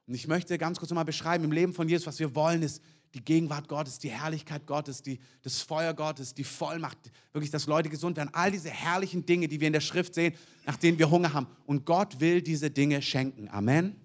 Und 0.07 0.15
ich 0.15 0.27
möchte 0.27 0.57
ganz 0.57 0.79
kurz 0.79 0.91
nochmal 0.91 1.05
beschreiben, 1.05 1.45
im 1.45 1.53
Leben 1.53 1.75
von 1.75 1.87
Jesus, 1.87 2.07
was 2.07 2.19
wir 2.19 2.35
wollen, 2.35 2.63
ist 2.63 2.83
die 3.15 3.23
Gegenwart 3.23 3.69
Gottes, 3.69 3.99
die 3.99 4.09
Herrlichkeit 4.09 4.67
Gottes, 4.67 5.03
die, 5.03 5.21
das 5.43 5.61
Feuer 5.61 5.93
Gottes, 5.93 6.33
die 6.33 6.45
Vollmacht, 6.45 6.99
wirklich, 7.33 7.51
dass 7.51 7.67
Leute 7.67 7.91
gesund 7.91 8.17
werden. 8.17 8.31
All 8.33 8.51
diese 8.51 8.71
herrlichen 8.71 9.27
Dinge, 9.27 9.49
die 9.49 9.61
wir 9.61 9.67
in 9.67 9.75
der 9.75 9.81
Schrift 9.81 10.15
sehen, 10.15 10.35
nach 10.65 10.79
denen 10.79 10.99
wir 10.99 11.11
Hunger 11.11 11.35
haben. 11.35 11.47
Und 11.67 11.85
Gott 11.85 12.21
will 12.21 12.41
diese 12.41 12.71
Dinge 12.71 13.03
schenken. 13.03 13.51
Amen. 13.51 13.97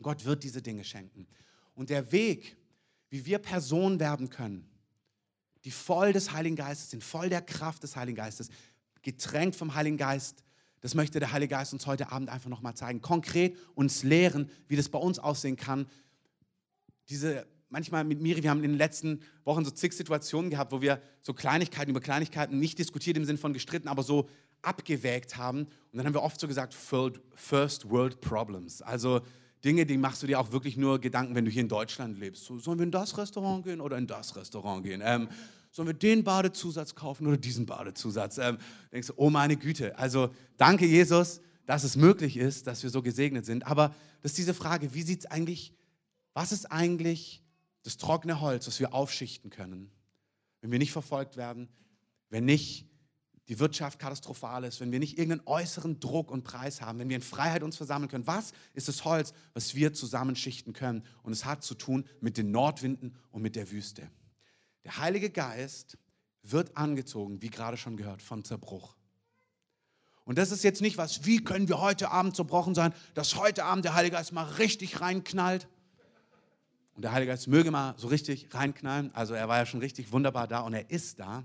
Gott 0.00 0.24
wird 0.24 0.42
diese 0.42 0.62
Dinge 0.62 0.84
schenken. 0.84 1.26
Und 1.74 1.90
der 1.90 2.10
Weg, 2.12 2.56
wie 3.10 3.26
wir 3.26 3.38
Personen 3.38 4.00
werden 4.00 4.30
können, 4.30 4.66
die 5.64 5.70
voll 5.70 6.14
des 6.14 6.32
Heiligen 6.32 6.56
Geistes 6.56 6.90
sind, 6.90 7.04
voll 7.04 7.28
der 7.28 7.42
Kraft 7.42 7.82
des 7.82 7.94
Heiligen 7.94 8.16
Geistes, 8.16 8.48
getränkt 9.02 9.54
vom 9.54 9.74
Heiligen 9.74 9.98
Geist, 9.98 10.42
das 10.84 10.94
möchte 10.94 11.18
der 11.18 11.32
Heilige 11.32 11.54
Geist 11.54 11.72
uns 11.72 11.86
heute 11.86 12.12
Abend 12.12 12.28
einfach 12.28 12.50
nochmal 12.50 12.74
zeigen. 12.74 13.00
Konkret 13.00 13.56
uns 13.74 14.02
lehren, 14.02 14.50
wie 14.68 14.76
das 14.76 14.90
bei 14.90 14.98
uns 14.98 15.18
aussehen 15.18 15.56
kann. 15.56 15.86
Diese, 17.08 17.46
manchmal 17.70 18.04
mit 18.04 18.20
Miri, 18.20 18.42
wir 18.42 18.50
haben 18.50 18.62
in 18.62 18.72
den 18.72 18.76
letzten 18.76 19.22
Wochen 19.44 19.64
so 19.64 19.70
zig 19.70 19.94
Situationen 19.94 20.50
gehabt, 20.50 20.72
wo 20.72 20.82
wir 20.82 21.00
so 21.22 21.32
Kleinigkeiten 21.32 21.90
über 21.90 22.02
Kleinigkeiten 22.02 22.58
nicht 22.58 22.78
diskutiert 22.78 23.16
im 23.16 23.24
Sinne 23.24 23.38
von 23.38 23.54
gestritten, 23.54 23.88
aber 23.88 24.02
so 24.02 24.28
abgewägt 24.60 25.38
haben. 25.38 25.60
Und 25.60 25.70
dann 25.94 26.04
haben 26.04 26.12
wir 26.12 26.22
oft 26.22 26.38
so 26.38 26.46
gesagt, 26.46 26.74
First 26.74 27.88
World 27.88 28.20
Problems. 28.20 28.82
Also 28.82 29.22
Dinge, 29.64 29.86
die 29.86 29.96
machst 29.96 30.22
du 30.22 30.26
dir 30.26 30.38
auch 30.38 30.52
wirklich 30.52 30.76
nur 30.76 31.00
Gedanken, 31.00 31.34
wenn 31.34 31.46
du 31.46 31.50
hier 31.50 31.62
in 31.62 31.68
Deutschland 31.68 32.18
lebst. 32.18 32.44
So, 32.44 32.58
sollen 32.58 32.78
wir 32.78 32.84
in 32.84 32.90
das 32.90 33.16
Restaurant 33.16 33.64
gehen 33.64 33.80
oder 33.80 33.96
in 33.96 34.06
das 34.06 34.36
Restaurant 34.36 34.84
gehen? 34.84 35.00
Ähm, 35.02 35.30
sollen 35.74 35.88
wir 35.88 35.94
den 35.94 36.22
Badezusatz 36.22 36.94
kaufen 36.94 37.26
oder 37.26 37.36
diesen 37.36 37.66
Badezusatz? 37.66 38.38
Ähm, 38.38 38.58
denkst 38.92 39.08
du, 39.08 39.14
oh 39.16 39.28
meine 39.28 39.56
Güte. 39.56 39.98
Also 39.98 40.32
danke 40.56 40.86
Jesus, 40.86 41.40
dass 41.66 41.82
es 41.82 41.96
möglich 41.96 42.36
ist, 42.36 42.68
dass 42.68 42.84
wir 42.84 42.90
so 42.90 43.02
gesegnet 43.02 43.44
sind. 43.44 43.66
Aber 43.66 43.92
das 44.22 44.32
ist 44.32 44.38
diese 44.38 44.54
Frage, 44.54 44.94
wie 44.94 45.02
sieht 45.02 45.20
es 45.20 45.26
eigentlich, 45.26 45.74
was 46.32 46.52
ist 46.52 46.70
eigentlich 46.70 47.42
das 47.82 47.96
trockene 47.96 48.40
Holz, 48.40 48.66
das 48.66 48.78
wir 48.78 48.94
aufschichten 48.94 49.50
können, 49.50 49.90
wenn 50.60 50.70
wir 50.70 50.78
nicht 50.78 50.92
verfolgt 50.92 51.36
werden, 51.36 51.68
wenn 52.30 52.44
nicht 52.44 52.86
die 53.48 53.58
Wirtschaft 53.58 53.98
katastrophal 53.98 54.62
ist, 54.62 54.80
wenn 54.80 54.92
wir 54.92 55.00
nicht 55.00 55.18
irgendeinen 55.18 55.46
äußeren 55.46 55.98
Druck 55.98 56.30
und 56.30 56.44
Preis 56.44 56.82
haben, 56.82 57.00
wenn 57.00 57.08
wir 57.08 57.16
in 57.16 57.22
Freiheit 57.22 57.64
uns 57.64 57.76
versammeln 57.76 58.08
können. 58.08 58.28
Was 58.28 58.52
ist 58.74 58.86
das 58.86 59.04
Holz, 59.04 59.34
was 59.54 59.74
wir 59.74 59.92
zusammenschichten 59.92 60.72
können? 60.72 61.02
Und 61.24 61.32
es 61.32 61.44
hat 61.44 61.64
zu 61.64 61.74
tun 61.74 62.04
mit 62.20 62.36
den 62.36 62.52
Nordwinden 62.52 63.16
und 63.32 63.42
mit 63.42 63.56
der 63.56 63.72
Wüste. 63.72 64.08
Der 64.84 64.98
Heilige 64.98 65.30
Geist 65.30 65.98
wird 66.42 66.76
angezogen, 66.76 67.40
wie 67.42 67.50
gerade 67.50 67.76
schon 67.76 67.96
gehört, 67.96 68.22
vom 68.22 68.44
Zerbruch. 68.44 68.96
Und 70.24 70.38
das 70.38 70.50
ist 70.50 70.64
jetzt 70.64 70.80
nicht 70.80 70.96
was, 70.96 71.26
wie 71.26 71.42
können 71.42 71.68
wir 71.68 71.80
heute 71.80 72.10
Abend 72.10 72.36
zerbrochen 72.36 72.74
sein, 72.74 72.94
dass 73.14 73.36
heute 73.36 73.64
Abend 73.64 73.84
der 73.84 73.94
Heilige 73.94 74.16
Geist 74.16 74.32
mal 74.32 74.44
richtig 74.44 75.00
reinknallt. 75.00 75.68
Und 76.94 77.02
der 77.02 77.12
Heilige 77.12 77.32
Geist 77.32 77.48
möge 77.48 77.70
mal 77.70 77.94
so 77.98 78.08
richtig 78.08 78.54
reinknallen. 78.54 79.14
Also 79.14 79.34
er 79.34 79.48
war 79.48 79.58
ja 79.58 79.66
schon 79.66 79.80
richtig 79.80 80.12
wunderbar 80.12 80.46
da 80.46 80.60
und 80.60 80.74
er 80.74 80.90
ist 80.90 81.18
da. 81.18 81.44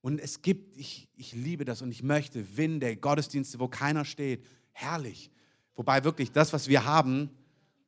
Und 0.00 0.20
es 0.20 0.42
gibt, 0.42 0.76
ich, 0.76 1.08
ich 1.16 1.34
liebe 1.34 1.64
das 1.64 1.82
und 1.82 1.90
ich 1.90 2.02
möchte 2.02 2.56
Winde, 2.56 2.96
Gottesdienste, 2.96 3.60
wo 3.60 3.68
keiner 3.68 4.04
steht. 4.04 4.44
Herrlich. 4.72 5.30
Wobei 5.76 6.02
wirklich 6.02 6.32
das, 6.32 6.52
was 6.52 6.68
wir 6.68 6.84
haben, 6.84 7.30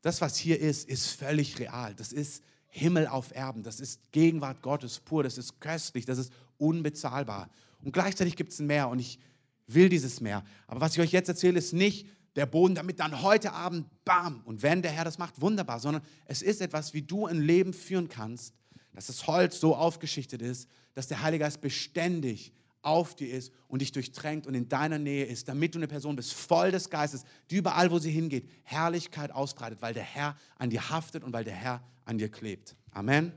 das, 0.03 0.21
was 0.21 0.37
hier 0.37 0.61
ist, 0.61 0.89
ist 0.89 1.09
völlig 1.09 1.59
real. 1.59 1.95
Das 1.95 2.13
ist 2.13 2.43
Himmel 2.71 3.07
auf 3.07 3.35
Erden. 3.35 3.63
Das 3.63 3.81
ist 3.81 4.01
Gegenwart 4.13 4.63
Gottes 4.63 5.01
pur. 5.01 5.23
Das 5.23 5.39
ist 5.39 5.61
köstlich. 5.61 6.07
Das 6.07 6.19
ist 6.19 6.33
unbezahlbar. 6.59 7.51
Und 7.83 7.93
gleichzeitig 7.93 8.37
gibt 8.37 8.53
es 8.53 8.59
ein 8.61 8.67
Meer 8.67 8.89
und 8.89 8.99
ich 8.99 9.19
will 9.67 9.89
dieses 9.89 10.21
Meer. 10.21 10.45
Aber 10.67 10.81
was 10.81 10.95
ich 10.95 11.01
euch 11.01 11.13
jetzt 11.13 11.29
erzähle, 11.29 11.59
ist 11.59 11.73
nicht 11.73 12.07
der 12.37 12.47
Boden, 12.47 12.75
damit 12.75 13.01
dann 13.01 13.23
heute 13.23 13.53
Abend, 13.53 13.87
bam, 14.05 14.43
und 14.45 14.63
wenn 14.63 14.83
der 14.83 14.93
Herr 14.93 15.05
das 15.05 15.19
macht, 15.19 15.41
wunderbar, 15.41 15.81
sondern 15.81 16.03
es 16.27 16.43
ist 16.43 16.61
etwas, 16.61 16.95
wie 16.95 17.03
du 17.03 17.27
ein 17.27 17.41
Leben 17.41 17.73
führen 17.73 18.09
kannst, 18.09 18.55
dass 18.93 19.07
das 19.07 19.27
Holz 19.27 19.61
so 19.61 19.75
aufgeschichtet 19.75 20.43
ist, 20.43 20.69
dass 20.95 21.09
der 21.09 21.23
Heilige 21.23 21.45
Geist 21.45 21.61
beständig 21.61 22.53
auf 22.83 23.15
dir 23.15 23.33
ist 23.35 23.53
und 23.69 23.83
dich 23.83 23.93
durchtränkt 23.93 24.47
und 24.47 24.55
in 24.55 24.69
deiner 24.69 24.99
Nähe 24.99 25.25
ist, 25.25 25.49
damit 25.49 25.75
du 25.75 25.79
eine 25.79 25.89
Person 25.89 26.17
bist, 26.17 26.33
voll 26.33 26.71
des 26.71 26.89
Geistes, 26.89 27.25
die 27.51 27.57
überall, 27.57 27.91
wo 27.91 27.99
sie 27.99 28.11
hingeht, 28.11 28.49
Herrlichkeit 28.63 29.33
ausbreitet, 29.33 29.83
weil 29.83 29.93
der 29.93 30.03
Herr 30.03 30.37
an 30.57 30.71
dir 30.71 30.89
haftet 30.89 31.23
und 31.25 31.33
weil 31.33 31.45
der 31.45 31.55
Herr 31.55 31.83
an 32.11 32.19
dir 32.19 32.29
klebt. 32.29 32.77
Amen. 32.91 33.33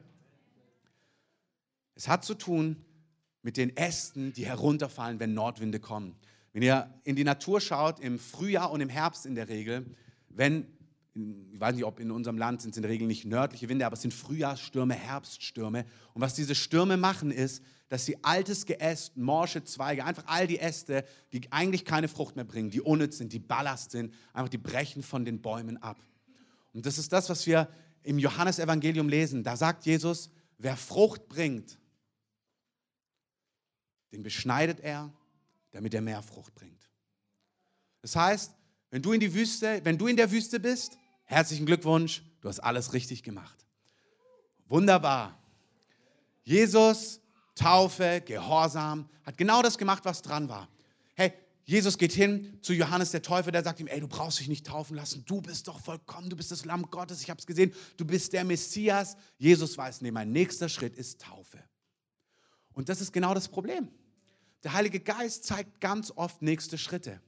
Es 1.94 2.08
hat 2.08 2.26
zu 2.26 2.34
tun 2.34 2.84
mit 3.44 3.56
den 3.56 3.78
Ästen, 3.78 4.34
die 4.34 4.48
herunterfallen, 4.48 5.20
wenn 5.20 5.36
Nordwinde 5.36 5.80
kommen. 5.80 6.16
Wenn 6.54 6.64
ihr 6.64 6.92
in 7.04 7.16
die 7.16 7.24
Natur 7.24 7.62
schaut, 7.62 8.00
im 8.00 8.18
Frühjahr 8.18 8.72
und 8.72 8.82
im 8.82 8.90
Herbst 8.90 9.28
in 9.28 9.36
der 9.36 9.48
Regel, 9.48 9.86
wenn 10.30 10.68
ich 11.16 11.60
weiß 11.60 11.76
nicht, 11.76 11.84
ob 11.84 12.00
in 12.00 12.10
unserem 12.10 12.40
Land 12.40 12.64
sind 12.64 12.72
es 12.72 12.78
in 12.78 12.82
der 12.82 12.90
Regel 12.90 13.06
nicht 13.06 13.26
nördliche 13.26 13.70
Winde, 13.70 13.86
aber 13.86 13.94
es 13.94 14.02
sind 14.02 14.16
Frühjahrsstürme, 14.16 14.96
Herbststürme. 14.96 15.86
Und 16.16 16.22
was 16.24 16.34
diese 16.34 16.56
Stürme 16.56 16.98
machen, 16.98 17.30
ist, 17.30 17.62
dass 17.90 18.08
sie 18.08 18.24
altes 18.24 18.66
Geäst, 18.66 19.16
morsche 19.16 19.64
Zweige, 19.64 20.06
einfach 20.06 20.24
all 20.26 20.48
die 20.48 20.58
Äste, 20.58 21.06
die 21.32 21.42
eigentlich 21.52 21.86
keine 21.86 22.08
Frucht 22.08 22.36
mehr 22.36 22.46
bringen, 22.46 22.72
die 22.72 22.82
unnütz 22.82 23.20
sind, 23.20 23.32
die 23.32 23.38
Ballast 23.38 23.92
sind, 23.92 24.12
einfach 24.34 24.50
die 24.50 24.58
brechen 24.58 25.04
von 25.04 25.24
den 25.24 25.40
Bäumen 25.40 25.78
ab. 25.78 26.00
Und 26.74 26.88
das 26.88 26.98
ist 26.98 27.14
das, 27.14 27.30
was 27.30 27.46
wir 27.46 27.70
im 28.04 28.20
Johannesevangelium 28.20 29.10
lesen. 29.10 29.44
Da 29.44 29.56
sagt 29.56 29.86
Jesus, 29.86 30.30
wer 30.58 30.78
Frucht 30.78 31.28
bringt, 31.28 31.78
den 34.12 34.24
beschneidet 34.24 34.80
er, 34.80 35.12
damit 35.72 35.94
er 35.94 36.02
mehr 36.02 36.22
Frucht 36.22 36.54
bringt. 36.54 36.90
Das 38.02 38.16
heißt, 38.16 38.54
wenn 38.92 39.02
du 39.02 39.14
in 39.14 39.20
die 39.20 39.34
Wüste, 39.34 39.82
wenn 39.84 39.98
du 39.98 40.08
in 40.08 40.18
der 40.18 40.30
Wüste 40.30 40.60
bist, 40.60 40.98
Herzlichen 41.26 41.66
Glückwunsch, 41.66 42.22
du 42.42 42.50
hast 42.50 42.60
alles 42.60 42.94
richtig 42.94 43.24
gemacht. 43.24 43.66
Wunderbar. 44.68 45.38
Jesus, 46.44 47.22
Taufe, 47.56 48.22
Gehorsam, 48.26 49.10
hat 49.24 49.38
genau 49.38 49.62
das 49.62 49.78
gemacht, 49.78 50.04
was 50.06 50.22
dran 50.22 50.50
war. 50.50 50.68
Hey, 51.16 51.34
Jesus 51.66 51.98
geht 51.98 52.12
hin 52.12 52.58
zu 52.62 52.74
Johannes 52.74 53.12
der 53.12 53.22
Täufer, 53.22 53.52
der 53.52 53.64
sagt 53.64 53.80
ihm, 53.80 53.88
ey, 53.88 54.02
du 54.02 54.08
brauchst 54.08 54.40
dich 54.40 54.50
nicht 54.50 54.66
taufen 54.66 54.98
lassen, 54.98 55.24
du 55.26 55.42
bist 55.42 55.68
doch 55.68 55.80
vollkommen, 55.80 56.30
du 56.30 56.36
bist 56.36 56.52
das 56.52 56.66
Lamm 56.66 56.90
Gottes, 56.90 57.22
ich 57.22 57.30
habe 57.30 57.40
es 57.40 57.46
gesehen, 57.46 57.74
du 57.96 58.06
bist 58.06 58.34
der 58.34 58.44
Messias. 58.44 59.16
Jesus 59.38 59.78
weiß, 59.78 60.02
nee, 60.02 60.12
mein 60.12 60.32
nächster 60.32 60.68
Schritt 60.68 60.96
ist 60.96 61.22
Taufe. 61.22 61.64
Und 62.74 62.90
das 62.90 63.00
ist 63.00 63.14
genau 63.14 63.34
das 63.34 63.48
Problem. 63.48 63.90
Der 64.64 64.74
Heilige 64.74 65.00
Geist 65.00 65.46
zeigt 65.46 65.80
ganz 65.80 66.12
oft 66.12 66.42
nächste 66.42 66.78
Schritte. 66.78 67.22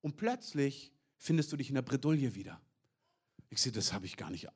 Und 0.00 0.16
plötzlich 0.16 0.92
findest 1.16 1.52
du 1.52 1.56
dich 1.56 1.68
in 1.68 1.74
der 1.74 1.82
Bredouille 1.82 2.34
wieder. 2.34 2.60
Ich 3.50 3.60
sehe, 3.60 3.72
das 3.72 3.92
habe 3.92 4.06
ich 4.06 4.16
gar 4.16 4.30
nicht. 4.30 4.48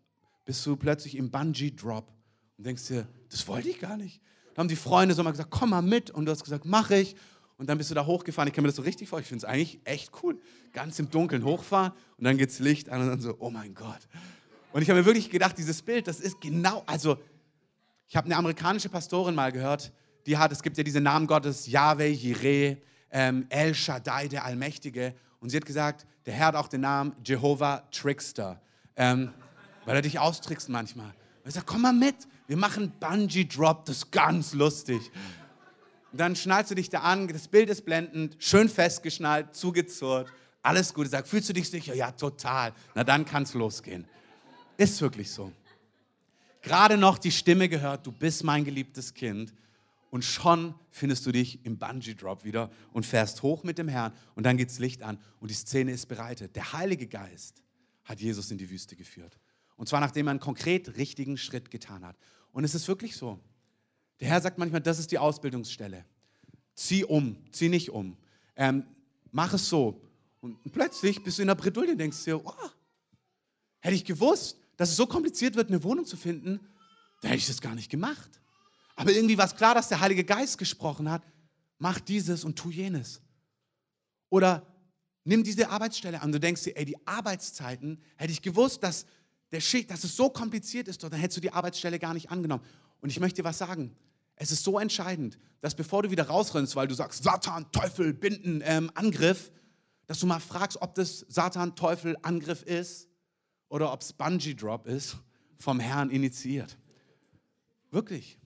Bist 0.45 0.65
du 0.67 0.77
plötzlich 0.77 1.17
im 1.17 1.31
Bungee-Drop 1.31 2.13
und 2.59 2.65
denkst 2.65 2.87
dir, 2.89 3.09
das 3.29 3.47
wollte 3.47 3.69
ich 3.69 3.79
gar 3.79 3.97
nicht. 3.97 4.21
Dann 4.55 4.65
haben 4.65 4.69
die 4.69 4.77
Freunde 4.77 5.15
so 5.15 5.23
mal 5.23 5.31
gesagt, 5.31 5.51
komm 5.51 5.71
mal 5.71 5.83
mit. 5.83 6.11
Und 6.11 6.27
du 6.27 6.33
hast 6.33 6.45
gesagt, 6.45 6.65
mache 6.65 6.97
ich. 6.97 7.17
Und 7.63 7.69
dann 7.69 7.79
bist 7.79 7.93
du 7.93 7.95
da 7.95 8.05
hochgefahren. 8.05 8.49
Ich 8.49 8.55
kann 8.55 8.63
mir 8.63 8.71
das 8.71 8.75
so 8.75 8.83
richtig 8.83 9.09
vor. 9.09 9.21
Ich 9.21 9.27
finde 9.27 9.39
es 9.39 9.45
eigentlich 9.45 9.79
echt 9.85 10.11
cool. 10.21 10.37
Ganz 10.73 10.99
im 10.99 11.11
Dunkeln 11.11 11.45
hochfahren 11.45 11.93
und 12.19 12.25
dann 12.25 12.37
geht 12.37 12.49
geht's 12.49 12.59
Licht 12.59 12.89
an 12.89 13.03
und 13.03 13.07
dann 13.07 13.21
so, 13.21 13.37
oh 13.39 13.51
mein 13.51 13.73
Gott. 13.73 14.01
Und 14.73 14.83
ich 14.83 14.91
habe 14.91 14.99
mir 14.99 15.07
wirklich 15.07 15.31
gedacht, 15.31 15.57
dieses 15.57 15.81
Bild, 15.81 16.09
das 16.09 16.19
ist 16.19 16.41
genau, 16.41 16.83
also 16.87 17.19
ich 18.09 18.17
habe 18.17 18.25
eine 18.25 18.37
amerikanische 18.37 18.89
Pastorin 18.89 19.37
mal 19.37 19.53
gehört, 19.53 19.93
die 20.27 20.37
hat, 20.37 20.51
es 20.51 20.61
gibt 20.61 20.77
ja 20.77 20.83
diese 20.83 21.01
Namen 21.01 21.29
Gottes, 21.29 21.69
Yahweh, 21.69 22.11
Jireh, 22.11 22.79
ähm, 23.13 23.47
El 23.49 23.77
Shaddai, 23.77 24.27
der 24.27 24.45
Allmächtige. 24.45 25.15
Und 25.39 25.51
sie 25.51 25.57
hat 25.57 25.65
gesagt, 25.65 26.05
der 26.27 26.35
Herr 26.35 26.47
hat 26.49 26.57
auch 26.57 26.67
den 26.67 26.81
Namen 26.81 27.15
Jehovah 27.25 27.89
Trickster 27.93 28.61
ähm, 28.97 29.31
weil 29.85 29.97
er 29.97 30.03
dich 30.03 30.19
austrickst 30.19 30.69
manchmal. 30.69 31.07
Und 31.45 31.49
ich 31.49 31.55
sage, 31.55 31.67
komm 31.67 31.83
mal 31.83 31.93
mit, 31.93 32.17
wir 32.47 32.57
machen 32.57 32.93
Bungee 33.01 33.45
Drop, 33.45 33.87
das 33.87 33.99
ist 33.99 34.13
ganz 34.13 34.53
lustig. 34.53 35.11
Dann 36.13 36.37
schnallst 36.37 36.71
du 36.71 36.75
dich 36.75 36.91
da 36.91 37.01
an, 37.01 37.29
das 37.29 37.49
Bild 37.49 37.71
ist 37.71 37.85
blendend, 37.85 38.37
schön 38.39 38.69
festgeschnallt, 38.69 39.55
zugezurrt, 39.55 40.31
alles 40.63 40.95
gut. 40.95 41.09
Sage, 41.09 41.27
fühlst 41.27 41.49
du 41.49 41.53
dich 41.53 41.69
sicher? 41.69 41.95
Ja, 41.95 42.13
total. 42.13 42.73
Na 42.95 43.03
dann 43.03 43.25
kann 43.25 43.43
es 43.43 43.55
losgehen. 43.55 44.07
Ist 44.77 45.01
wirklich 45.01 45.31
so. 45.31 45.53
Gerade 46.63 46.97
noch 46.97 47.19
die 47.19 47.33
Stimme 47.33 47.69
gehört, 47.69 48.07
du 48.07 48.13
bist 48.13 48.45
mein 48.45 48.65
geliebtes 48.65 49.13
Kind. 49.15 49.53
Und 50.11 50.25
schon 50.25 50.75
findest 50.91 51.25
du 51.27 51.33
dich 51.33 51.65
im 51.65 51.79
Bungee 51.79 52.15
Drop 52.15 52.45
wieder 52.45 52.71
und 52.93 53.07
fährst 53.07 53.43
hoch 53.43 53.65
mit 53.65 53.79
dem 53.79 53.89
Herrn 53.89 54.13
und 54.35 54.45
dann 54.45 54.59
geht's 54.59 54.79
Licht 54.79 55.03
an 55.03 55.19
und 55.41 55.51
die 55.51 55.55
Szene 55.55 55.91
ist 55.91 56.07
bereitet. 56.07 56.55
Der 56.55 56.75
Heilige 56.75 57.07
Geist 57.07 57.63
hat 58.05 58.21
Jesus 58.21 58.51
in 58.51 58.59
die 58.59 58.69
Wüste 58.69 58.95
geführt. 58.95 59.39
Und 59.77 59.89
zwar 59.89 60.01
nachdem 60.01 60.29
er 60.29 60.33
einen 60.33 60.41
konkret 60.41 60.97
richtigen 60.97 61.39
Schritt 61.39 61.71
getan 61.71 62.05
hat. 62.05 62.17
Und 62.53 62.63
es 62.63 62.75
ist 62.75 62.87
wirklich 62.89 63.17
so. 63.17 63.41
Der 64.23 64.31
Herr 64.31 64.41
sagt 64.41 64.57
manchmal, 64.57 64.81
das 64.81 64.99
ist 64.99 65.11
die 65.11 65.19
Ausbildungsstelle. 65.19 66.07
Zieh 66.75 67.05
um, 67.05 67.37
zieh 67.51 67.69
nicht 67.69 67.91
um. 67.91 68.17
Ähm, 68.57 68.87
mach 69.33 69.53
es 69.53 69.69
so. 69.69 70.01
Und 70.41 70.57
plötzlich 70.73 71.23
bist 71.23 71.37
du 71.37 71.43
in 71.43 71.49
der 71.49 71.55
Bredouille 71.55 71.93
und 71.93 71.99
denkst 71.99 72.25
dir, 72.25 72.43
oh, 72.43 72.55
hätte 73.81 73.95
ich 73.95 74.05
gewusst, 74.07 74.57
dass 74.79 74.89
es 74.89 74.97
so 74.97 75.07
kompliziert 75.07 75.57
wird, 75.57 75.69
eine 75.69 75.85
Wohnung 75.85 76.07
zu 76.07 76.17
finden, 76.17 76.61
dann 77.21 77.33
hätte 77.33 77.41
ich 77.41 77.47
das 77.47 77.61
gar 77.61 77.75
nicht 77.75 77.91
gemacht. 77.91 78.41
Aber 78.97 79.13
irgendwie 79.13 79.37
war 79.37 79.45
es 79.45 79.55
klar, 79.55 79.75
dass 79.75 79.89
der 79.89 80.01
Heilige 80.01 80.25
Geist 80.25 80.57
gesprochen 80.57 81.11
hat, 81.11 81.23
mach 81.79 82.01
dieses 82.01 82.45
und 82.45 82.57
tu 82.57 82.71
jenes. 82.71 83.21
Oder 84.31 84.67
Nimm 85.25 85.45
diese 85.45 85.69
Arbeitsstelle 85.69 86.21
an. 86.21 86.33
Du 86.33 86.41
denkst 86.41 86.65
dir, 86.65 86.77
ey, 86.77 86.85
die 86.85 87.07
Arbeitszeiten, 87.07 88.01
hätte 88.17 88.33
ich 88.33 88.43
gewusst, 88.43 88.83
dass, 88.83 89.07
der 89.53 89.61
Schicht, 89.61 89.91
dass 89.91 90.03
es 90.03 90.17
so 90.17 90.31
kompliziert 90.31 90.89
ist, 90.89 91.03
dann 91.03 91.13
hättest 91.13 91.37
du 91.37 91.41
die 91.43 91.53
Arbeitsstelle 91.53 91.99
gar 91.99 92.15
nicht 92.15 92.31
angenommen. 92.31 92.65
Und 93.01 93.11
ich 93.11 93.21
möchte 93.21 93.43
dir 93.43 93.45
was 93.45 93.59
sagen. 93.59 93.95
Es 94.37 94.51
ist 94.51 94.65
so 94.65 94.79
entscheidend, 94.79 95.39
dass 95.61 95.75
bevor 95.75 96.03
du 96.03 96.11
wieder 96.11 96.27
rausrennst, 96.27 96.75
weil 96.77 96.89
du 96.89 96.95
sagst, 96.95 97.23
Satan, 97.23 97.71
Teufel, 97.73 98.13
Binden, 98.13 98.63
ähm, 98.65 98.91
Angriff, 98.95 99.53
dass 100.07 100.19
du 100.19 100.27
mal 100.27 100.41
fragst, 100.41 100.81
ob 100.83 100.95
das 100.95 101.21
Satan, 101.29 101.77
Teufel, 101.77 102.17
Angriff 102.23 102.63
ist 102.63 103.09
oder 103.69 103.93
ob 103.93 104.01
es 104.01 104.13
Bungee 104.13 104.55
Drop 104.55 104.87
ist, 104.87 105.17
vom 105.59 105.81
Herrn 105.81 106.11
initiiert. 106.11 106.77
Wirklich. 107.91 108.39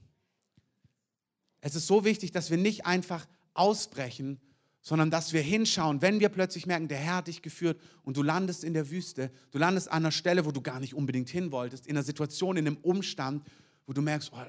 Es 1.61 1.75
ist 1.75 1.87
so 1.87 2.05
wichtig, 2.05 2.31
dass 2.31 2.51
wir 2.51 2.57
nicht 2.57 2.85
einfach 2.85 3.25
ausbrechen, 3.53 4.39
sondern 4.81 5.11
dass 5.11 5.33
wir 5.33 5.41
hinschauen, 5.41 6.01
wenn 6.01 6.19
wir 6.19 6.29
plötzlich 6.29 6.65
merken, 6.65 6.87
der 6.87 6.99
Herr 6.99 7.15
hat 7.15 7.27
dich 7.27 7.41
geführt 7.41 7.81
und 8.03 8.15
du 8.15 8.23
landest 8.23 8.63
in 8.63 8.73
der 8.73 8.89
Wüste, 8.89 9.31
du 9.51 9.57
landest 9.57 9.89
an 9.89 9.97
einer 9.97 10.11
Stelle, 10.11 10.45
wo 10.45 10.51
du 10.51 10.61
gar 10.61 10.79
nicht 10.79 10.93
unbedingt 10.93 11.29
hin 11.29 11.51
wolltest, 11.51 11.87
in 11.87 11.97
einer 11.97 12.05
Situation, 12.05 12.55
in 12.55 12.67
einem 12.67 12.77
Umstand, 12.77 13.45
wo 13.85 13.93
du 13.93 14.01
merkst, 14.01 14.31
oh, 14.33 14.39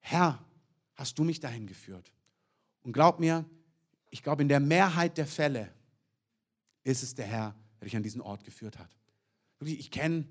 Herr, 0.00 0.44
hast 0.94 1.18
du 1.18 1.24
mich 1.24 1.40
dahin 1.40 1.66
geführt? 1.66 2.12
Und 2.82 2.92
glaub 2.92 3.20
mir, 3.20 3.44
ich 4.10 4.22
glaube, 4.22 4.42
in 4.42 4.48
der 4.48 4.60
Mehrheit 4.60 5.16
der 5.18 5.26
Fälle 5.26 5.72
ist 6.82 7.02
es 7.02 7.14
der 7.14 7.26
Herr, 7.26 7.54
der 7.80 7.86
dich 7.86 7.96
an 7.96 8.02
diesen 8.02 8.20
Ort 8.20 8.44
geführt 8.44 8.78
hat. 8.78 8.90
Ich 9.60 9.90
kenne 9.90 10.26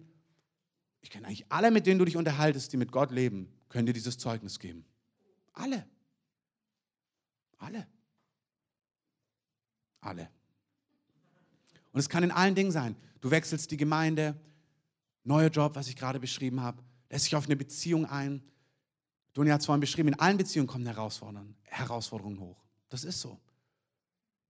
ich 1.01 1.09
kenn 1.09 1.25
eigentlich 1.25 1.45
alle, 1.49 1.71
mit 1.71 1.85
denen 1.85 1.99
du 1.99 2.05
dich 2.05 2.17
unterhaltest, 2.17 2.73
die 2.73 2.77
mit 2.77 2.91
Gott 2.91 3.11
leben, 3.11 3.51
können 3.69 3.85
dir 3.85 3.93
dieses 3.93 4.17
Zeugnis 4.17 4.59
geben. 4.59 4.85
Alle. 5.53 5.87
Alle. 7.57 7.87
Alle. 10.01 10.29
Und 11.91 11.99
es 11.99 12.09
kann 12.09 12.23
in 12.23 12.31
allen 12.31 12.55
Dingen 12.55 12.71
sein. 12.71 12.95
Du 13.21 13.31
wechselst 13.31 13.71
die 13.71 13.77
Gemeinde, 13.77 14.39
neuer 15.23 15.49
Job, 15.49 15.75
was 15.75 15.87
ich 15.87 15.95
gerade 15.95 16.19
beschrieben 16.19 16.61
habe, 16.61 16.81
lässt 17.09 17.25
sich 17.25 17.35
auf 17.35 17.45
eine 17.45 17.55
Beziehung 17.55 18.05
ein. 18.05 18.41
Dunja 19.33 19.53
hat 19.53 19.61
es 19.61 19.65
vorhin 19.65 19.81
beschrieben, 19.81 20.09
in 20.09 20.19
allen 20.19 20.37
Beziehungen 20.37 20.67
kommen 20.67 20.85
Herausforderungen, 20.85 21.55
Herausforderungen 21.63 22.39
hoch. 22.39 22.63
Das 22.89 23.03
ist 23.03 23.21
so. 23.21 23.39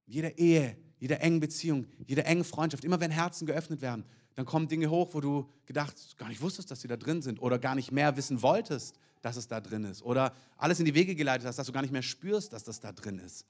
Jede 0.06 0.30
Ehe, 0.38 0.78
jede 1.00 1.20
engen 1.20 1.40
Beziehung, 1.40 1.86
jede 2.08 2.26
engen 2.26 2.44
Freundschaft, 2.44 2.84
immer 2.84 3.00
wenn 3.00 3.12
Herzen 3.12 3.46
geöffnet 3.46 3.82
werden, 3.82 4.06
dann 4.36 4.46
kommen 4.46 4.68
Dinge 4.68 4.90
hoch, 4.90 5.14
wo 5.14 5.22
du 5.22 5.50
gedacht, 5.66 6.18
gar 6.18 6.30
nicht 6.30 6.42
wusstest, 6.42 6.72
dass 6.72 6.82
sie 6.82 6.88
da 6.88 6.98
drin 6.98 7.22
sind 7.22 7.42
oder 7.42 7.60
gar 7.60 7.76
nicht 7.76 7.92
mehr 7.92 8.16
wissen 8.16 8.42
wolltest, 8.42 8.96
dass 9.22 9.36
es 9.36 9.48
da 9.48 9.60
drin 9.60 9.84
ist 9.84 10.02
oder 10.02 10.34
alles 10.58 10.80
in 10.80 10.86
die 10.86 10.96
Wege 10.96 11.14
geleitet 11.14 11.46
hast, 11.46 11.60
dass 11.60 11.68
du 11.68 11.74
gar 11.74 11.82
nicht 11.82 11.92
mehr 11.92 12.02
spürst, 12.02 12.54
dass 12.54 12.64
das 12.64 12.80
da 12.80 12.92
drin 12.92 13.20
ist. 13.20 13.46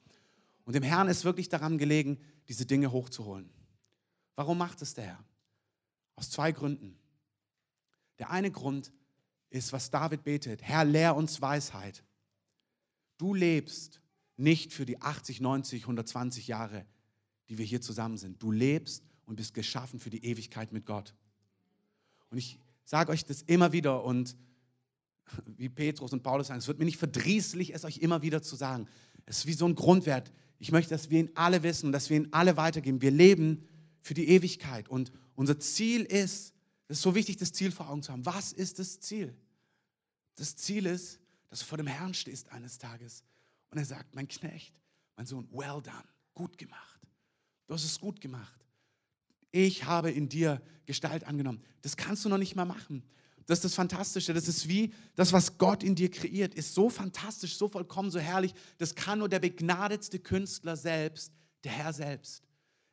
Und 0.64 0.74
dem 0.74 0.82
Herrn 0.82 1.08
ist 1.08 1.24
wirklich 1.24 1.48
daran 1.48 1.78
gelegen, 1.78 2.18
diese 2.48 2.66
Dinge 2.66 2.92
hochzuholen. 2.92 3.48
Warum 4.34 4.58
macht 4.58 4.82
es 4.82 4.94
der 4.94 5.04
Herr? 5.04 5.24
Aus 6.16 6.30
zwei 6.30 6.52
Gründen. 6.52 6.98
Der 8.18 8.30
eine 8.30 8.50
Grund 8.50 8.92
ist, 9.50 9.72
was 9.72 9.90
David 9.90 10.24
betet. 10.24 10.62
Herr, 10.62 10.84
lehr 10.84 11.16
uns 11.16 11.42
Weisheit. 11.42 12.04
Du 13.18 13.34
lebst 13.34 14.00
nicht 14.36 14.72
für 14.72 14.86
die 14.86 15.00
80, 15.00 15.40
90, 15.40 15.82
120 15.82 16.48
Jahre, 16.48 16.86
die 17.48 17.58
wir 17.58 17.66
hier 17.66 17.80
zusammen 17.80 18.16
sind. 18.16 18.42
Du 18.42 18.50
lebst 18.50 19.04
und 19.26 19.36
bist 19.36 19.52
geschaffen 19.54 20.00
für 20.00 20.10
die 20.10 20.24
Ewigkeit 20.24 20.72
mit 20.72 20.86
Gott. 20.86 21.14
Und 22.30 22.38
ich 22.38 22.58
sage 22.84 23.12
euch 23.12 23.24
das 23.24 23.42
immer 23.42 23.72
wieder 23.72 24.04
und 24.04 24.36
wie 25.46 25.68
Petrus 25.68 26.12
und 26.12 26.22
Paulus 26.22 26.48
sagen, 26.48 26.58
es 26.58 26.68
wird 26.68 26.78
mir 26.78 26.84
nicht 26.84 26.96
verdrießlich, 26.96 27.74
es 27.74 27.84
euch 27.84 27.98
immer 27.98 28.22
wieder 28.22 28.42
zu 28.42 28.56
sagen. 28.56 28.88
Es 29.26 29.38
ist 29.38 29.46
wie 29.46 29.52
so 29.52 29.66
ein 29.66 29.74
Grundwert. 29.74 30.32
Ich 30.58 30.72
möchte, 30.72 30.90
dass 30.90 31.10
wir 31.10 31.20
ihn 31.20 31.30
alle 31.34 31.62
wissen 31.62 31.86
und 31.86 31.92
dass 31.92 32.10
wir 32.10 32.16
ihn 32.16 32.28
alle 32.32 32.56
weitergeben. 32.56 33.02
Wir 33.02 33.10
leben 33.10 33.64
für 34.00 34.14
die 34.14 34.28
Ewigkeit 34.28 34.88
und 34.88 35.12
unser 35.34 35.58
Ziel 35.58 36.02
ist, 36.02 36.54
es 36.90 36.98
ist 36.98 37.02
so 37.02 37.14
wichtig, 37.14 37.36
das 37.36 37.52
Ziel 37.52 37.70
vor 37.70 37.88
Augen 37.88 38.02
zu 38.02 38.10
haben. 38.10 38.26
Was 38.26 38.52
ist 38.52 38.80
das 38.80 38.98
Ziel? 38.98 39.32
Das 40.34 40.56
Ziel 40.56 40.86
ist, 40.86 41.20
dass 41.48 41.60
du 41.60 41.64
vor 41.64 41.78
dem 41.78 41.86
Herrn 41.86 42.14
stehst 42.14 42.50
eines 42.50 42.78
Tages 42.78 43.22
und 43.70 43.78
er 43.78 43.84
sagt, 43.84 44.16
mein 44.16 44.26
Knecht, 44.26 44.74
mein 45.14 45.24
Sohn, 45.24 45.48
well 45.52 45.80
done, 45.80 46.04
gut 46.34 46.58
gemacht. 46.58 47.00
Du 47.68 47.74
hast 47.74 47.84
es 47.84 48.00
gut 48.00 48.20
gemacht. 48.20 48.66
Ich 49.52 49.84
habe 49.84 50.10
in 50.10 50.28
dir 50.28 50.60
Gestalt 50.84 51.22
angenommen. 51.22 51.62
Das 51.82 51.96
kannst 51.96 52.24
du 52.24 52.28
noch 52.28 52.38
nicht 52.38 52.56
mal 52.56 52.64
machen. 52.64 53.04
Das 53.46 53.58
ist 53.58 53.66
das 53.66 53.74
Fantastische. 53.74 54.34
Das 54.34 54.48
ist 54.48 54.68
wie 54.68 54.92
das, 55.14 55.32
was 55.32 55.58
Gott 55.58 55.84
in 55.84 55.94
dir 55.94 56.10
kreiert, 56.10 56.54
ist 56.54 56.74
so 56.74 56.90
fantastisch, 56.90 57.56
so 57.56 57.68
vollkommen, 57.68 58.10
so 58.10 58.18
herrlich. 58.18 58.52
Das 58.78 58.96
kann 58.96 59.20
nur 59.20 59.28
der 59.28 59.38
begnadetste 59.38 60.18
Künstler 60.18 60.76
selbst, 60.76 61.32
der 61.62 61.70
Herr 61.70 61.92
selbst. 61.92 62.42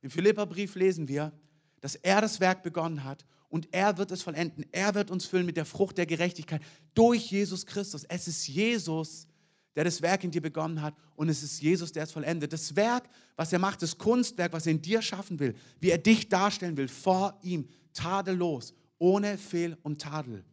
Im 0.02 0.12
Philipperbrief 0.12 0.76
lesen 0.76 1.08
wir, 1.08 1.34
dass 1.82 1.96
er 1.96 2.22
das 2.22 2.40
Werk 2.40 2.62
begonnen 2.62 3.04
hat 3.04 3.26
und 3.50 3.74
er 3.74 3.98
wird 3.98 4.12
es 4.12 4.22
vollenden. 4.22 4.66
Er 4.72 4.94
wird 4.96 5.12
uns 5.12 5.26
füllen 5.26 5.46
mit 5.46 5.58
der 5.58 5.66
Frucht 5.66 5.98
der 5.98 6.06
Gerechtigkeit 6.06 6.62
durch 6.94 7.32
Jesus 7.32 7.66
Christus. 7.66 8.04
Es 8.06 8.28
ist 8.28 8.48
Jesus, 8.48 9.28
der 9.76 9.84
das 9.84 10.02
Werk 10.02 10.24
in 10.24 10.32
dir 10.32 10.42
begonnen 10.42 10.82
hat 10.82 10.96
und 11.16 11.30
es 11.30 11.44
ist 11.44 11.62
Jesus, 11.62 11.92
der 11.92 12.04
es 12.04 12.12
vollendet. 12.12 12.52
Das 12.52 12.76
Werk, 12.76 13.08
was 13.36 13.54
er 13.54 13.60
macht, 13.60 13.82
das 13.82 13.98
Kunstwerk, 13.98 14.52
was 14.52 14.66
er 14.66 14.72
in 14.74 14.82
dir 14.82 15.02
schaffen 15.02 15.40
will, 15.40 15.56
wie 15.80 15.92
er 15.92 15.98
dich 15.98 16.28
darstellen 16.28 16.76
will, 16.78 16.88
vor 16.88 17.38
ihm, 17.42 17.70
tadellos, 17.94 18.74
ohne 18.98 19.38
Fehl 19.38 19.78
und 19.84 20.02
Tadel. 20.02 20.44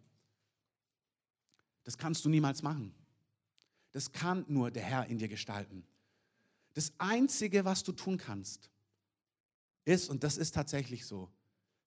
Das 1.84 1.98
kannst 1.98 2.24
du 2.24 2.28
niemals 2.28 2.62
machen. 2.62 2.94
Das 3.92 4.12
kann 4.12 4.44
nur 4.48 4.70
der 4.70 4.82
Herr 4.82 5.06
in 5.06 5.18
dir 5.18 5.28
gestalten. 5.28 5.84
Das 6.74 6.92
Einzige, 6.98 7.64
was 7.64 7.84
du 7.84 7.92
tun 7.92 8.18
kannst, 8.18 8.70
ist, 9.84 10.10
und 10.10 10.24
das 10.24 10.36
ist 10.36 10.54
tatsächlich 10.54 11.06
so, 11.06 11.30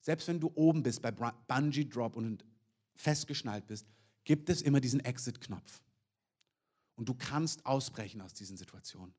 selbst 0.07 0.29
wenn 0.29 0.39
du 0.39 0.49
oben 0.55 0.83
bist 0.83 1.01
bei 1.01 1.11
Bungee 1.11 1.83
Drop 1.83 2.15
und 2.15 2.45
festgeschnallt 2.95 3.67
bist, 3.67 3.85
gibt 4.23 4.49
es 4.49 4.61
immer 4.61 4.79
diesen 4.79 5.01
Exit-Knopf. 5.01 5.81
Und 6.95 7.09
du 7.09 7.13
kannst 7.13 7.65
ausbrechen 7.65 8.21
aus 8.21 8.33
diesen 8.33 8.55
Situationen. 8.55 9.13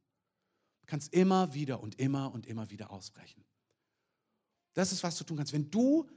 Du 0.80 0.86
kannst 0.86 1.12
immer 1.12 1.52
wieder 1.52 1.82
und 1.82 1.96
immer 2.00 2.32
und 2.32 2.46
immer 2.46 2.70
wieder 2.70 2.90
ausbrechen. 2.90 3.44
Das 4.72 4.90
ist, 4.90 5.02
was 5.02 5.18
du 5.18 5.24
tun 5.24 5.36
kannst. 5.36 5.52
Wenn 5.52 5.70
du 5.70 6.08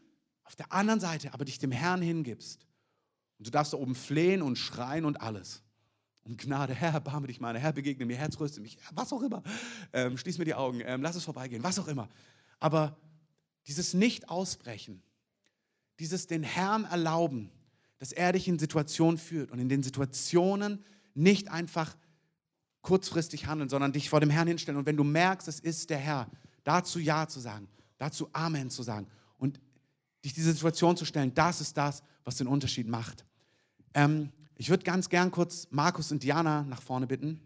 auf 0.46 0.56
der 0.56 0.72
anderen 0.72 1.02
Seite 1.02 1.34
aber 1.34 1.44
dich 1.44 1.60
dem 1.60 1.74
Herrn 1.74 2.02
hingibst 2.02 2.66
und 3.40 3.48
du 3.48 3.52
darfst 3.52 3.74
da 3.74 3.78
oben 3.78 3.94
flehen 3.94 4.42
und 4.42 4.58
schreien 4.58 5.04
und 5.04 5.20
alles. 5.20 5.64
Um 6.24 6.38
Gnade, 6.38 6.74
Herr, 6.74 6.94
erbarme 6.94 7.28
dich 7.28 7.42
meine, 7.42 7.60
Herr, 7.60 7.74
begegne 7.74 8.06
mir, 8.06 8.16
Herr, 8.16 8.30
tröste 8.30 8.62
mich, 8.62 8.78
was 8.94 9.12
auch 9.12 9.22
immer. 9.22 9.44
Ähm, 9.92 10.18
schließ 10.18 10.38
mir 10.38 10.46
die 10.46 10.56
Augen, 10.56 10.80
ähm, 10.86 11.02
lass 11.02 11.18
es 11.18 11.26
vorbeigehen, 11.26 11.62
was 11.62 11.78
auch 11.78 11.90
immer. 11.90 12.08
Aber 12.62 12.98
dieses 13.68 13.94
Nicht-Ausbrechen, 13.94 15.02
dieses 16.00 16.28
den 16.28 16.44
Herrn 16.44 16.86
erlauben, 16.86 17.52
dass 18.00 18.12
er 18.12 18.34
dich 18.34 18.48
in 18.48 18.58
Situationen 18.58 19.18
führt 19.18 19.52
und 19.52 19.60
in 19.60 19.70
den 19.70 19.84
Situationen 19.84 20.84
nicht 21.14 21.52
einfach 21.52 21.96
kurzfristig 22.82 23.46
handeln, 23.46 23.70
sondern 23.70 23.94
dich 23.94 24.10
vor 24.10 24.20
dem 24.20 24.32
Herrn 24.32 24.48
hinstellen. 24.48 24.80
Und 24.80 24.86
wenn 24.86 24.98
du 24.98 25.04
merkst, 25.04 25.48
es 25.48 25.60
ist 25.60 25.90
der 25.90 26.00
Herr, 26.00 26.28
dazu 26.64 27.00
Ja 27.00 27.28
zu 27.28 27.40
sagen, 27.40 27.68
dazu 27.98 28.30
Amen 28.34 28.70
zu 28.70 28.82
sagen 28.82 29.08
und 29.38 29.60
dich 30.26 30.34
diese 30.34 30.54
Situation 30.54 30.98
zu 30.98 31.06
stellen, 31.06 31.34
das 31.34 31.62
ist 31.62 31.78
das, 31.78 32.02
was 32.24 32.38
den 32.38 32.48
Unterschied 32.48 32.88
macht. 32.88 33.26
Ähm, 33.94 34.32
ich 34.56 34.70
würde 34.70 34.84
ganz 34.84 35.10
gern 35.10 35.32
kurz 35.32 35.68
Markus 35.70 36.12
und 36.12 36.24
Diana 36.24 36.64
nach 36.64 36.82
vorne 36.82 37.08
bitten. 37.08 37.40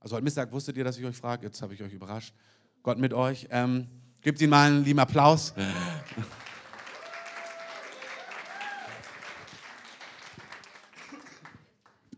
Also 0.00 0.16
heute 0.16 0.24
Mittag 0.24 0.52
wusstet 0.52 0.76
ihr, 0.76 0.84
dass 0.84 0.98
ich 0.98 1.04
euch 1.04 1.16
frage, 1.16 1.46
jetzt 1.46 1.62
habe 1.62 1.74
ich 1.74 1.82
euch 1.82 1.92
überrascht. 1.92 2.34
Gott 2.82 2.98
mit 2.98 3.14
euch. 3.14 3.46
Ähm, 3.50 3.88
gebt 4.22 4.40
ihnen 4.40 4.50
mal 4.50 4.68
einen 4.68 4.84
lieben 4.84 5.00
Applaus. 5.00 5.52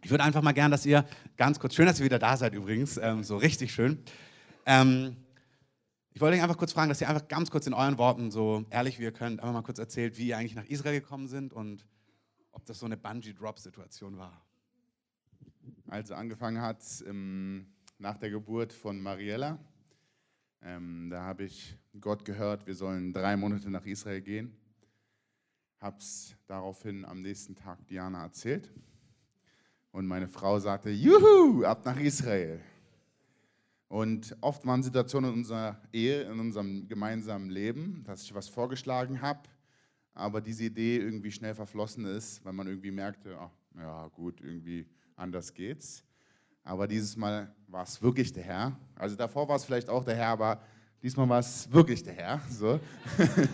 Ich 0.03 0.11
würde 0.11 0.23
einfach 0.23 0.43
mal 0.43 0.53
gern, 0.53 0.71
dass 0.71 0.85
ihr 0.85 1.07
ganz 1.38 1.59
kurz, 1.59 1.75
schön, 1.75 1.87
dass 1.87 1.99
ihr 1.99 2.05
wieder 2.05 2.19
da 2.19 2.37
seid 2.37 2.55
übrigens, 2.55 2.99
ähm, 2.99 3.25
so 3.25 3.38
richtig 3.38 3.73
schön. 3.73 4.03
Ähm, 4.67 5.17
ich 6.12 6.21
wollte 6.21 6.37
euch 6.37 6.43
einfach 6.43 6.59
kurz 6.59 6.73
fragen, 6.73 6.90
dass 6.90 7.01
ihr 7.01 7.09
einfach 7.09 7.27
ganz 7.27 7.51
kurz 7.51 7.67
in 7.67 7.73
euren 7.73 7.97
Worten, 7.97 8.31
so 8.31 8.67
ehrlich 8.71 8.99
wie 8.99 9.05
ihr 9.05 9.12
könnt, 9.12 9.40
einfach 9.40 9.55
mal 9.55 9.62
kurz 9.62 9.79
erzählt, 9.79 10.19
wie 10.19 10.29
ihr 10.29 10.37
eigentlich 10.37 10.55
nach 10.55 10.67
Israel 10.67 11.01
gekommen 11.01 11.27
sind 11.27 11.55
und 11.55 11.87
ob 12.53 12.67
das 12.67 12.79
so 12.79 12.87
eine 12.87 12.99
Bungee-Drop-Situation 12.99 14.19
war. 14.19 14.45
Also 15.88 16.14
angefangen 16.14 16.61
hat 16.61 16.83
ähm, 17.07 17.67
nach 17.99 18.19
der 18.19 18.31
Geburt 18.31 18.73
von 18.75 19.01
Mariella. 19.01 19.59
Ähm, 20.66 21.11
da 21.11 21.22
habe 21.22 21.44
ich 21.44 21.77
Gott 22.00 22.24
gehört, 22.24 22.66
wir 22.66 22.74
sollen 22.74 23.12
drei 23.12 23.37
Monate 23.37 23.68
nach 23.68 23.85
Israel 23.85 24.22
gehen. 24.22 24.57
Habe 25.79 25.98
es 25.98 26.35
daraufhin 26.46 27.05
am 27.05 27.20
nächsten 27.20 27.55
Tag 27.55 27.87
Diana 27.87 28.22
erzählt. 28.22 28.72
Und 29.92 30.07
meine 30.07 30.27
Frau 30.27 30.59
sagte, 30.59 30.88
juhu, 30.88 31.64
ab 31.64 31.85
nach 31.85 32.00
Israel. 32.00 32.61
Und 33.88 34.35
oft 34.40 34.64
waren 34.64 34.83
Situationen 34.83 35.33
in 35.33 35.38
unserer 35.40 35.79
Ehe, 35.92 36.22
in 36.22 36.40
unserem 36.40 36.88
gemeinsamen 36.88 37.50
Leben, 37.50 38.03
dass 38.05 38.22
ich 38.22 38.35
was 38.35 38.48
vorgeschlagen 38.48 39.20
habe, 39.20 39.42
aber 40.14 40.40
diese 40.40 40.64
Idee 40.64 40.96
irgendwie 40.96 41.31
schnell 41.31 41.55
verflossen 41.55 42.07
ist, 42.07 42.42
weil 42.42 42.55
man 42.55 42.66
irgendwie 42.66 42.90
merkte, 42.90 43.37
ach, 43.38 43.50
ja 43.77 44.09
gut, 44.09 44.40
irgendwie 44.40 44.87
anders 45.14 45.53
geht's. 45.53 46.03
Aber 46.64 46.88
dieses 46.88 47.16
Mal 47.16 47.55
war 47.68 47.85
es 47.85 48.00
wirklich 48.00 48.33
der 48.33 48.42
Herr. 48.42 48.81
Also 48.96 49.14
davor 49.16 49.46
war 49.48 49.57
es 49.57 49.64
vielleicht 49.64 49.88
auch 49.88 50.05
der 50.05 50.16
Herr, 50.16 50.29
aber 50.29 50.61
diesmal 51.03 51.29
war 51.29 51.38
es 51.38 51.70
wirklich 51.70 52.03
der 52.03 52.14
Herr. 52.14 52.40
So. 52.50 52.81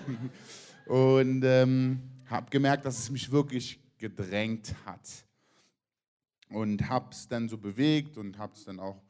Und 0.86 1.42
ähm, 1.44 2.00
habe 2.26 2.48
gemerkt, 2.50 2.84
dass 2.84 2.98
es 2.98 3.10
mich 3.10 3.30
wirklich 3.30 3.80
gedrängt 3.98 4.74
hat. 4.86 5.08
Und 6.48 6.88
habe 6.88 7.08
es 7.10 7.28
dann 7.28 7.48
so 7.48 7.58
bewegt 7.58 8.16
und 8.16 8.36
habe 8.38 8.54
es 8.54 8.64
dann 8.64 8.80
auch 8.80 9.00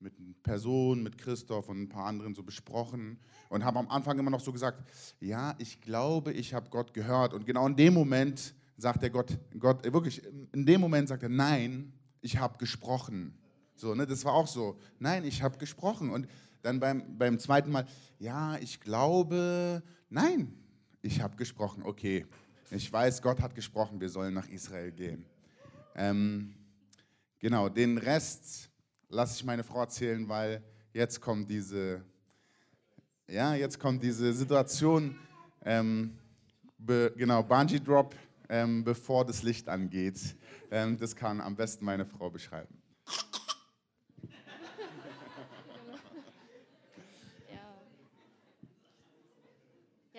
mit 0.00 0.42
Personen, 0.42 1.02
mit 1.02 1.16
Christoph 1.16 1.68
und 1.68 1.82
ein 1.82 1.88
paar 1.88 2.06
anderen 2.06 2.34
so 2.34 2.42
besprochen 2.42 3.18
und 3.48 3.64
habe 3.64 3.78
am 3.78 3.88
Anfang 3.88 4.18
immer 4.18 4.30
noch 4.30 4.40
so 4.40 4.52
gesagt, 4.52 4.82
ja, 5.20 5.54
ich 5.58 5.80
glaube, 5.80 6.32
ich 6.32 6.52
habe 6.52 6.68
Gott 6.70 6.92
gehört. 6.92 7.32
Und 7.32 7.46
genau 7.46 7.66
in 7.66 7.76
dem 7.76 7.94
Moment 7.94 8.54
sagt 8.76 9.02
der 9.02 9.10
Gott, 9.10 9.38
Gott 9.58 9.82
wirklich, 9.90 10.22
in 10.52 10.66
dem 10.66 10.80
Moment 10.80 11.08
sagt 11.08 11.22
er, 11.22 11.28
nein, 11.28 11.92
ich 12.20 12.38
habe 12.38 12.58
gesprochen. 12.58 13.39
So, 13.80 13.94
ne, 13.94 14.06
das 14.06 14.26
war 14.26 14.34
auch 14.34 14.46
so, 14.46 14.78
nein, 14.98 15.24
ich 15.24 15.40
habe 15.42 15.56
gesprochen. 15.56 16.10
Und 16.10 16.28
dann 16.60 16.78
beim, 16.78 17.16
beim 17.16 17.38
zweiten 17.38 17.70
Mal, 17.70 17.86
ja, 18.18 18.58
ich 18.58 18.78
glaube, 18.78 19.82
nein, 20.10 20.52
ich 21.00 21.22
habe 21.22 21.34
gesprochen. 21.36 21.82
Okay, 21.82 22.26
ich 22.70 22.92
weiß, 22.92 23.22
Gott 23.22 23.40
hat 23.40 23.54
gesprochen, 23.54 23.98
wir 23.98 24.10
sollen 24.10 24.34
nach 24.34 24.46
Israel 24.50 24.92
gehen. 24.92 25.24
Ähm, 25.94 26.54
genau, 27.38 27.70
den 27.70 27.96
Rest 27.96 28.68
lasse 29.08 29.36
ich 29.36 29.44
meine 29.44 29.64
Frau 29.64 29.80
erzählen, 29.80 30.28
weil 30.28 30.62
jetzt 30.92 31.18
kommt 31.22 31.48
diese, 31.48 32.04
ja, 33.30 33.54
jetzt 33.54 33.80
kommt 33.80 34.02
diese 34.02 34.34
Situation, 34.34 35.16
ähm, 35.64 36.18
be, 36.76 37.14
genau, 37.16 37.42
Bungee 37.42 37.80
Drop, 37.80 38.14
ähm, 38.50 38.84
bevor 38.84 39.24
das 39.24 39.42
Licht 39.42 39.70
angeht. 39.70 40.36
Ähm, 40.70 40.98
das 40.98 41.16
kann 41.16 41.40
am 41.40 41.56
besten 41.56 41.86
meine 41.86 42.04
Frau 42.04 42.28
beschreiben. 42.28 42.79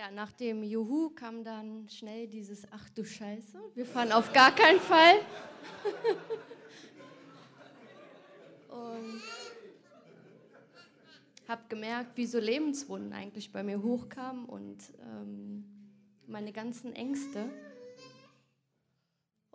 Ja, 0.01 0.09
nach 0.09 0.31
dem 0.31 0.63
Juhu 0.63 1.11
kam 1.11 1.43
dann 1.43 1.87
schnell 1.87 2.27
dieses 2.27 2.65
Ach 2.71 2.89
du 2.89 3.05
Scheiße, 3.05 3.59
wir 3.75 3.85
fahren 3.85 4.11
auf 4.11 4.33
gar 4.33 4.49
keinen 4.49 4.79
Fall. 4.79 5.19
und 8.69 9.21
habe 11.47 11.61
gemerkt, 11.69 12.17
wie 12.17 12.25
so 12.25 12.39
Lebenswunden 12.39 13.13
eigentlich 13.13 13.51
bei 13.51 13.61
mir 13.61 13.83
hochkamen 13.83 14.45
und 14.45 14.79
ähm, 15.03 15.65
meine 16.25 16.51
ganzen 16.51 16.95
Ängste. 16.95 17.47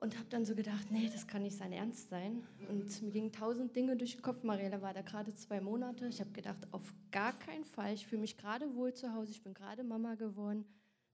Und 0.06 0.16
habe 0.16 0.28
dann 0.30 0.44
so 0.44 0.54
gedacht, 0.54 0.92
nee, 0.92 1.10
das 1.12 1.26
kann 1.26 1.42
nicht 1.42 1.58
sein 1.58 1.72
Ernst 1.72 2.10
sein. 2.10 2.44
Und 2.68 3.02
mir 3.02 3.10
gingen 3.10 3.32
tausend 3.32 3.74
Dinge 3.74 3.96
durch 3.96 4.12
den 4.12 4.22
Kopf. 4.22 4.44
Mariella 4.44 4.80
war 4.80 4.94
da 4.94 5.02
gerade 5.02 5.34
zwei 5.34 5.60
Monate. 5.60 6.06
Ich 6.06 6.20
habe 6.20 6.30
gedacht, 6.30 6.58
auf 6.70 6.94
gar 7.10 7.36
keinen 7.36 7.64
Fall. 7.64 7.92
Ich 7.92 8.06
fühle 8.06 8.20
mich 8.20 8.36
gerade 8.36 8.72
wohl 8.76 8.94
zu 8.94 9.12
Hause. 9.12 9.32
Ich 9.32 9.42
bin 9.42 9.52
gerade 9.52 9.82
Mama 9.82 10.14
geworden. 10.14 10.64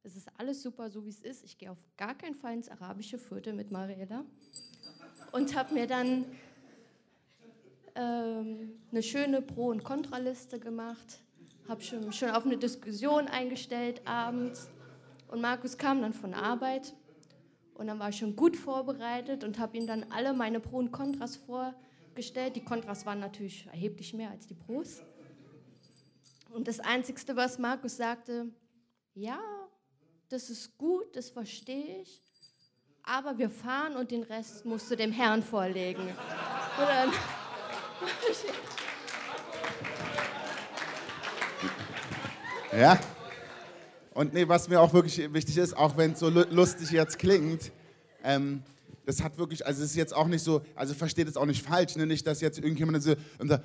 Es 0.02 0.14
ist 0.14 0.28
alles 0.36 0.62
super, 0.62 0.90
so 0.90 1.06
wie 1.06 1.08
es 1.08 1.20
ist. 1.20 1.42
Ich 1.42 1.56
gehe 1.56 1.70
auf 1.70 1.78
gar 1.96 2.14
keinen 2.14 2.34
Fall 2.34 2.52
ins 2.52 2.68
arabische 2.68 3.16
Viertel 3.16 3.54
mit 3.54 3.70
Mariella. 3.70 4.26
Und 5.32 5.56
habe 5.56 5.72
mir 5.72 5.86
dann 5.86 6.26
ähm, 7.94 8.72
eine 8.90 9.02
schöne 9.02 9.40
Pro- 9.40 9.70
und 9.70 9.84
Kontraliste 9.84 10.60
gemacht. 10.60 11.22
Habe 11.66 11.80
schon, 11.80 12.12
schon 12.12 12.28
auf 12.28 12.44
eine 12.44 12.58
Diskussion 12.58 13.26
eingestellt 13.28 14.02
abends. 14.04 14.68
Und 15.28 15.40
Markus 15.40 15.78
kam 15.78 16.02
dann 16.02 16.12
von 16.12 16.34
Arbeit 16.34 16.92
und 17.74 17.86
dann 17.86 17.98
war 17.98 18.10
ich 18.10 18.18
schon 18.18 18.36
gut 18.36 18.56
vorbereitet 18.56 19.44
und 19.44 19.58
habe 19.58 19.76
ihm 19.76 19.86
dann 19.86 20.04
alle 20.10 20.32
meine 20.32 20.60
Pro 20.60 20.78
und 20.78 20.92
Kontras 20.92 21.36
vorgestellt. 21.36 22.56
Die 22.56 22.64
Kontras 22.64 23.06
waren 23.06 23.20
natürlich 23.20 23.66
erheblich 23.66 24.14
mehr 24.14 24.30
als 24.30 24.46
die 24.46 24.54
Pros. 24.54 25.02
Und 26.50 26.68
das 26.68 26.80
Einzige, 26.80 27.34
was 27.34 27.58
Markus 27.58 27.96
sagte, 27.96 28.52
ja, 29.14 29.40
das 30.28 30.50
ist 30.50 30.76
gut, 30.76 31.16
das 31.16 31.30
verstehe 31.30 32.02
ich, 32.02 32.22
aber 33.02 33.38
wir 33.38 33.50
fahren 33.50 33.96
und 33.96 34.10
den 34.10 34.22
Rest 34.22 34.64
musst 34.64 34.90
du 34.90 34.96
dem 34.96 35.12
Herrn 35.12 35.42
vorlegen. 35.42 36.08
Und 36.08 36.16
dann 36.78 37.12
ja? 42.78 42.98
Und 44.14 44.34
nee, 44.34 44.46
was 44.46 44.68
mir 44.68 44.80
auch 44.80 44.92
wirklich 44.92 45.32
wichtig 45.32 45.56
ist, 45.56 45.76
auch 45.76 45.96
wenn 45.96 46.12
es 46.12 46.20
so 46.20 46.28
lustig 46.28 46.90
jetzt 46.90 47.18
klingt, 47.18 47.72
ähm, 48.22 48.62
das 49.04 49.22
hat 49.22 49.36
wirklich, 49.38 49.66
also 49.66 49.82
es 49.82 49.90
ist 49.90 49.96
jetzt 49.96 50.14
auch 50.14 50.28
nicht 50.28 50.42
so, 50.42 50.62
also 50.74 50.94
versteht 50.94 51.28
es 51.28 51.36
auch 51.36 51.46
nicht 51.46 51.62
falsch, 51.62 51.96
ne? 51.96 52.06
nicht, 52.06 52.26
dass 52.26 52.40
jetzt 52.40 52.58
irgendjemand 52.58 53.02
so 53.02 53.14
und 53.38 53.48
sagt, 53.48 53.64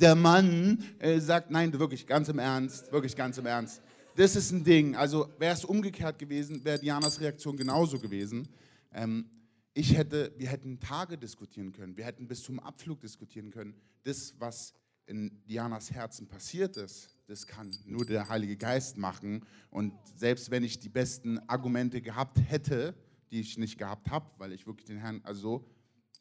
der 0.00 0.14
Mann 0.14 0.82
äh, 0.98 1.20
sagt, 1.20 1.50
nein, 1.50 1.78
wirklich 1.78 2.06
ganz 2.06 2.28
im 2.28 2.38
Ernst, 2.38 2.90
wirklich 2.92 3.14
ganz 3.16 3.38
im 3.38 3.46
Ernst. 3.46 3.82
Das 4.14 4.34
ist 4.34 4.52
ein 4.52 4.64
Ding. 4.64 4.96
Also 4.96 5.28
wäre 5.38 5.52
es 5.52 5.64
umgekehrt 5.64 6.18
gewesen, 6.18 6.64
wäre 6.64 6.78
Dianas 6.78 7.20
Reaktion 7.20 7.56
genauso 7.56 7.98
gewesen. 7.98 8.48
Ähm, 8.94 9.26
ich 9.74 9.94
hätte, 9.94 10.32
wir 10.38 10.48
hätten 10.48 10.80
Tage 10.80 11.18
diskutieren 11.18 11.72
können, 11.72 11.96
wir 11.98 12.06
hätten 12.06 12.26
bis 12.26 12.42
zum 12.42 12.58
Abflug 12.60 13.00
diskutieren 13.00 13.50
können. 13.50 13.74
Das, 14.04 14.34
was 14.38 14.72
in 15.04 15.42
Dianas 15.46 15.90
Herzen 15.90 16.26
passiert 16.26 16.78
ist, 16.78 17.15
das 17.26 17.46
kann 17.46 17.76
nur 17.84 18.04
der 18.04 18.28
Heilige 18.28 18.56
Geist 18.56 18.96
machen. 18.96 19.44
Und 19.70 19.92
selbst 20.16 20.50
wenn 20.50 20.62
ich 20.62 20.78
die 20.78 20.88
besten 20.88 21.38
Argumente 21.48 22.00
gehabt 22.00 22.38
hätte, 22.38 22.94
die 23.30 23.40
ich 23.40 23.58
nicht 23.58 23.78
gehabt 23.78 24.10
habe, 24.10 24.30
weil 24.38 24.52
ich 24.52 24.66
wirklich 24.66 24.86
den 24.86 24.98
Herrn, 24.98 25.20
also 25.24 25.68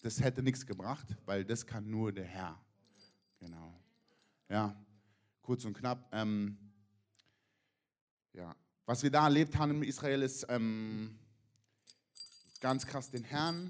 das 0.02 0.20
hätte 0.22 0.42
nichts 0.42 0.66
gebracht, 0.66 1.16
weil 1.26 1.46
das 1.46 1.66
kann 1.66 1.90
nur 1.90 2.12
der 2.12 2.26
Herr. 2.26 2.60
Genau. 3.40 3.80
Ja, 4.50 4.76
kurz 5.42 5.64
und 5.66 5.78
knapp. 5.78 6.10
Ähm, 6.12 6.58
ja, 8.34 8.56
was 8.86 9.04
wir 9.04 9.12
da 9.12 9.26
erlebt 9.26 9.58
haben 9.58 9.72
in 9.72 9.84
Israel 9.84 10.24
ist 10.24 10.46
ähm, 10.50 11.18
ganz 12.60 12.86
krass 12.86 13.12
den 13.12 13.24
Herrn. 13.24 13.70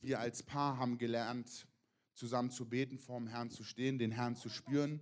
Wir 0.00 0.20
als 0.20 0.42
Paar 0.42 0.78
haben 0.78 0.98
gelernt, 0.98 1.66
zusammen 2.14 2.50
zu 2.50 2.68
beten, 2.68 2.98
vor 2.98 3.18
dem 3.18 3.28
Herrn 3.28 3.50
zu 3.50 3.64
stehen, 3.64 3.98
den 3.98 4.12
Herrn 4.12 4.36
zu 4.36 4.48
spüren. 4.48 5.00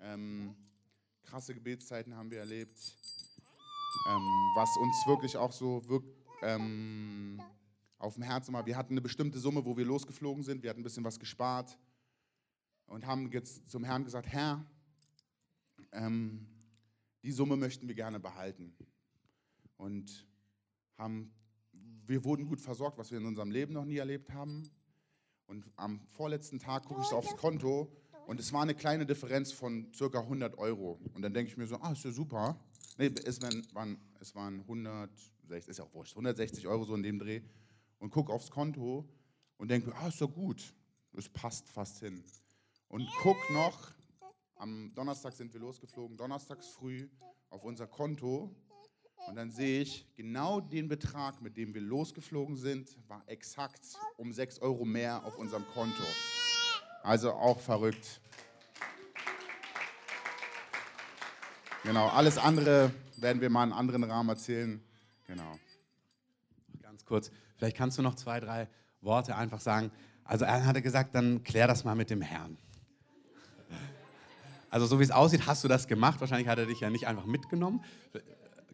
Ähm, 0.00 0.56
krasse 1.32 1.54
Gebetszeiten 1.54 2.14
haben 2.14 2.30
wir 2.30 2.40
erlebt, 2.40 2.78
ähm, 4.06 4.52
was 4.54 4.76
uns 4.76 4.94
wirklich 5.06 5.34
auch 5.38 5.50
so 5.50 5.82
wirkt, 5.88 6.14
ähm, 6.42 7.40
auf 7.96 8.16
dem 8.16 8.22
Herzen 8.22 8.52
war. 8.52 8.66
Wir 8.66 8.76
hatten 8.76 8.92
eine 8.92 9.00
bestimmte 9.00 9.38
Summe, 9.38 9.64
wo 9.64 9.74
wir 9.74 9.86
losgeflogen 9.86 10.42
sind, 10.42 10.62
wir 10.62 10.68
hatten 10.68 10.80
ein 10.80 10.82
bisschen 10.82 11.04
was 11.04 11.18
gespart 11.18 11.78
und 12.84 13.06
haben 13.06 13.32
jetzt 13.32 13.66
zum 13.70 13.82
Herrn 13.82 14.04
gesagt, 14.04 14.26
Herr, 14.26 14.62
ähm, 15.92 16.46
die 17.22 17.32
Summe 17.32 17.56
möchten 17.56 17.88
wir 17.88 17.94
gerne 17.94 18.20
behalten. 18.20 18.76
Und 19.78 20.26
haben, 20.98 21.32
wir 21.72 22.26
wurden 22.26 22.46
gut 22.46 22.60
versorgt, 22.60 22.98
was 22.98 23.10
wir 23.10 23.16
in 23.16 23.24
unserem 23.24 23.50
Leben 23.50 23.72
noch 23.72 23.86
nie 23.86 23.96
erlebt 23.96 24.34
haben. 24.34 24.70
Und 25.46 25.64
am 25.76 26.06
vorletzten 26.08 26.58
Tag 26.58 26.84
gucke 26.84 27.00
ich 27.00 27.12
aufs 27.14 27.34
Konto 27.38 27.90
und 28.32 28.40
es 28.40 28.50
war 28.50 28.62
eine 28.62 28.74
kleine 28.74 29.04
Differenz 29.04 29.52
von 29.52 29.92
circa 29.92 30.20
100 30.20 30.56
Euro. 30.56 30.98
Und 31.12 31.20
dann 31.20 31.34
denke 31.34 31.50
ich 31.50 31.58
mir 31.58 31.66
so, 31.66 31.76
ah, 31.82 31.92
ist 31.92 32.02
ja 32.02 32.10
super. 32.10 32.58
Nee, 32.96 33.12
es 33.26 33.42
waren, 33.42 33.98
es 34.20 34.34
waren 34.34 34.60
160, 34.60 35.68
ist 35.68 35.78
ja 35.78 35.84
auch 35.84 35.92
wurscht, 35.92 36.12
160 36.12 36.66
Euro 36.66 36.82
so 36.84 36.94
in 36.94 37.02
dem 37.02 37.18
Dreh. 37.18 37.42
Und 37.98 38.08
gucke 38.08 38.32
aufs 38.32 38.50
Konto 38.50 39.06
und 39.58 39.70
denke 39.70 39.90
mir, 39.90 39.96
ah, 39.96 40.08
ist 40.08 40.18
ja 40.18 40.26
gut. 40.26 40.74
Es 41.14 41.28
passt 41.28 41.68
fast 41.68 41.98
hin. 41.98 42.24
Und 42.88 43.06
guck 43.20 43.36
noch, 43.50 43.90
am 44.54 44.94
Donnerstag 44.94 45.34
sind 45.34 45.52
wir 45.52 45.60
losgeflogen, 45.60 46.16
donnerstags 46.16 46.68
früh 46.68 47.10
auf 47.50 47.62
unser 47.64 47.86
Konto. 47.86 48.56
Und 49.28 49.36
dann 49.36 49.50
sehe 49.50 49.82
ich, 49.82 50.06
genau 50.14 50.58
den 50.58 50.88
Betrag, 50.88 51.42
mit 51.42 51.58
dem 51.58 51.74
wir 51.74 51.82
losgeflogen 51.82 52.56
sind, 52.56 52.96
war 53.08 53.22
exakt 53.26 53.94
um 54.16 54.32
6 54.32 54.60
Euro 54.60 54.86
mehr 54.86 55.22
auf 55.22 55.36
unserem 55.36 55.66
Konto. 55.74 56.02
Also 57.02 57.32
auch 57.32 57.60
verrückt. 57.60 58.20
Genau, 61.84 62.06
alles 62.08 62.38
andere 62.38 62.92
werden 63.16 63.42
wir 63.42 63.50
mal 63.50 63.64
in 63.64 63.72
einem 63.72 63.78
anderen 63.78 64.04
Rahmen 64.04 64.28
erzählen. 64.28 64.80
Genau. 65.26 65.58
Ganz 66.80 67.04
kurz, 67.04 67.30
vielleicht 67.56 67.76
kannst 67.76 67.98
du 67.98 68.02
noch 68.02 68.14
zwei, 68.14 68.38
drei 68.38 68.68
Worte 69.00 69.34
einfach 69.34 69.60
sagen. 69.60 69.90
Also 70.24 70.44
er 70.44 70.64
hatte 70.64 70.80
gesagt, 70.80 71.14
dann 71.14 71.42
klär 71.42 71.66
das 71.66 71.84
mal 71.84 71.96
mit 71.96 72.10
dem 72.10 72.20
Herrn. 72.22 72.56
Also 74.70 74.86
so 74.86 75.00
wie 75.00 75.04
es 75.04 75.10
aussieht, 75.10 75.46
hast 75.46 75.64
du 75.64 75.68
das 75.68 75.88
gemacht. 75.88 76.20
Wahrscheinlich 76.20 76.48
hat 76.48 76.58
er 76.58 76.66
dich 76.66 76.80
ja 76.80 76.88
nicht 76.88 77.06
einfach 77.06 77.26
mitgenommen. 77.26 77.84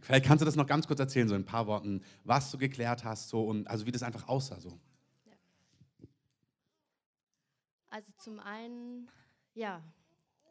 Vielleicht 0.01 0.27
kannst 0.27 0.43
du 0.43 0.45
das 0.45 0.55
noch 0.55 0.67
ganz 0.67 0.87
kurz 0.87 1.01
erzählen, 1.01 1.29
so 1.29 1.35
in 1.35 1.43
ein 1.43 1.47
paar 1.47 1.67
Worten, 1.67 2.03
was 2.25 2.51
du 2.51 2.59
geklärt 2.59 3.05
hast, 3.05 3.31
so 3.31 3.45
und 3.45 3.67
also 3.67 3.87
wie 3.87 3.91
das 3.91 4.03
einfach 4.03 4.29
aussah. 4.29 4.61
So. 4.61 4.79
Also 7.91 8.13
zum 8.19 8.39
einen, 8.39 9.11
ja, 9.55 9.83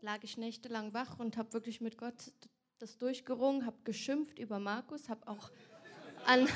lag 0.01 0.23
ich 0.23 0.37
nächtelang 0.37 0.93
wach 0.93 1.19
und 1.19 1.37
habe 1.37 1.53
wirklich 1.53 1.81
mit 1.81 1.97
Gott 1.97 2.31
das 2.79 2.97
durchgerungen, 2.97 3.65
habe 3.65 3.77
geschimpft 3.83 4.39
über 4.39 4.59
Markus, 4.59 5.09
habe 5.09 5.27
auch 5.27 5.51
an, 6.25 6.47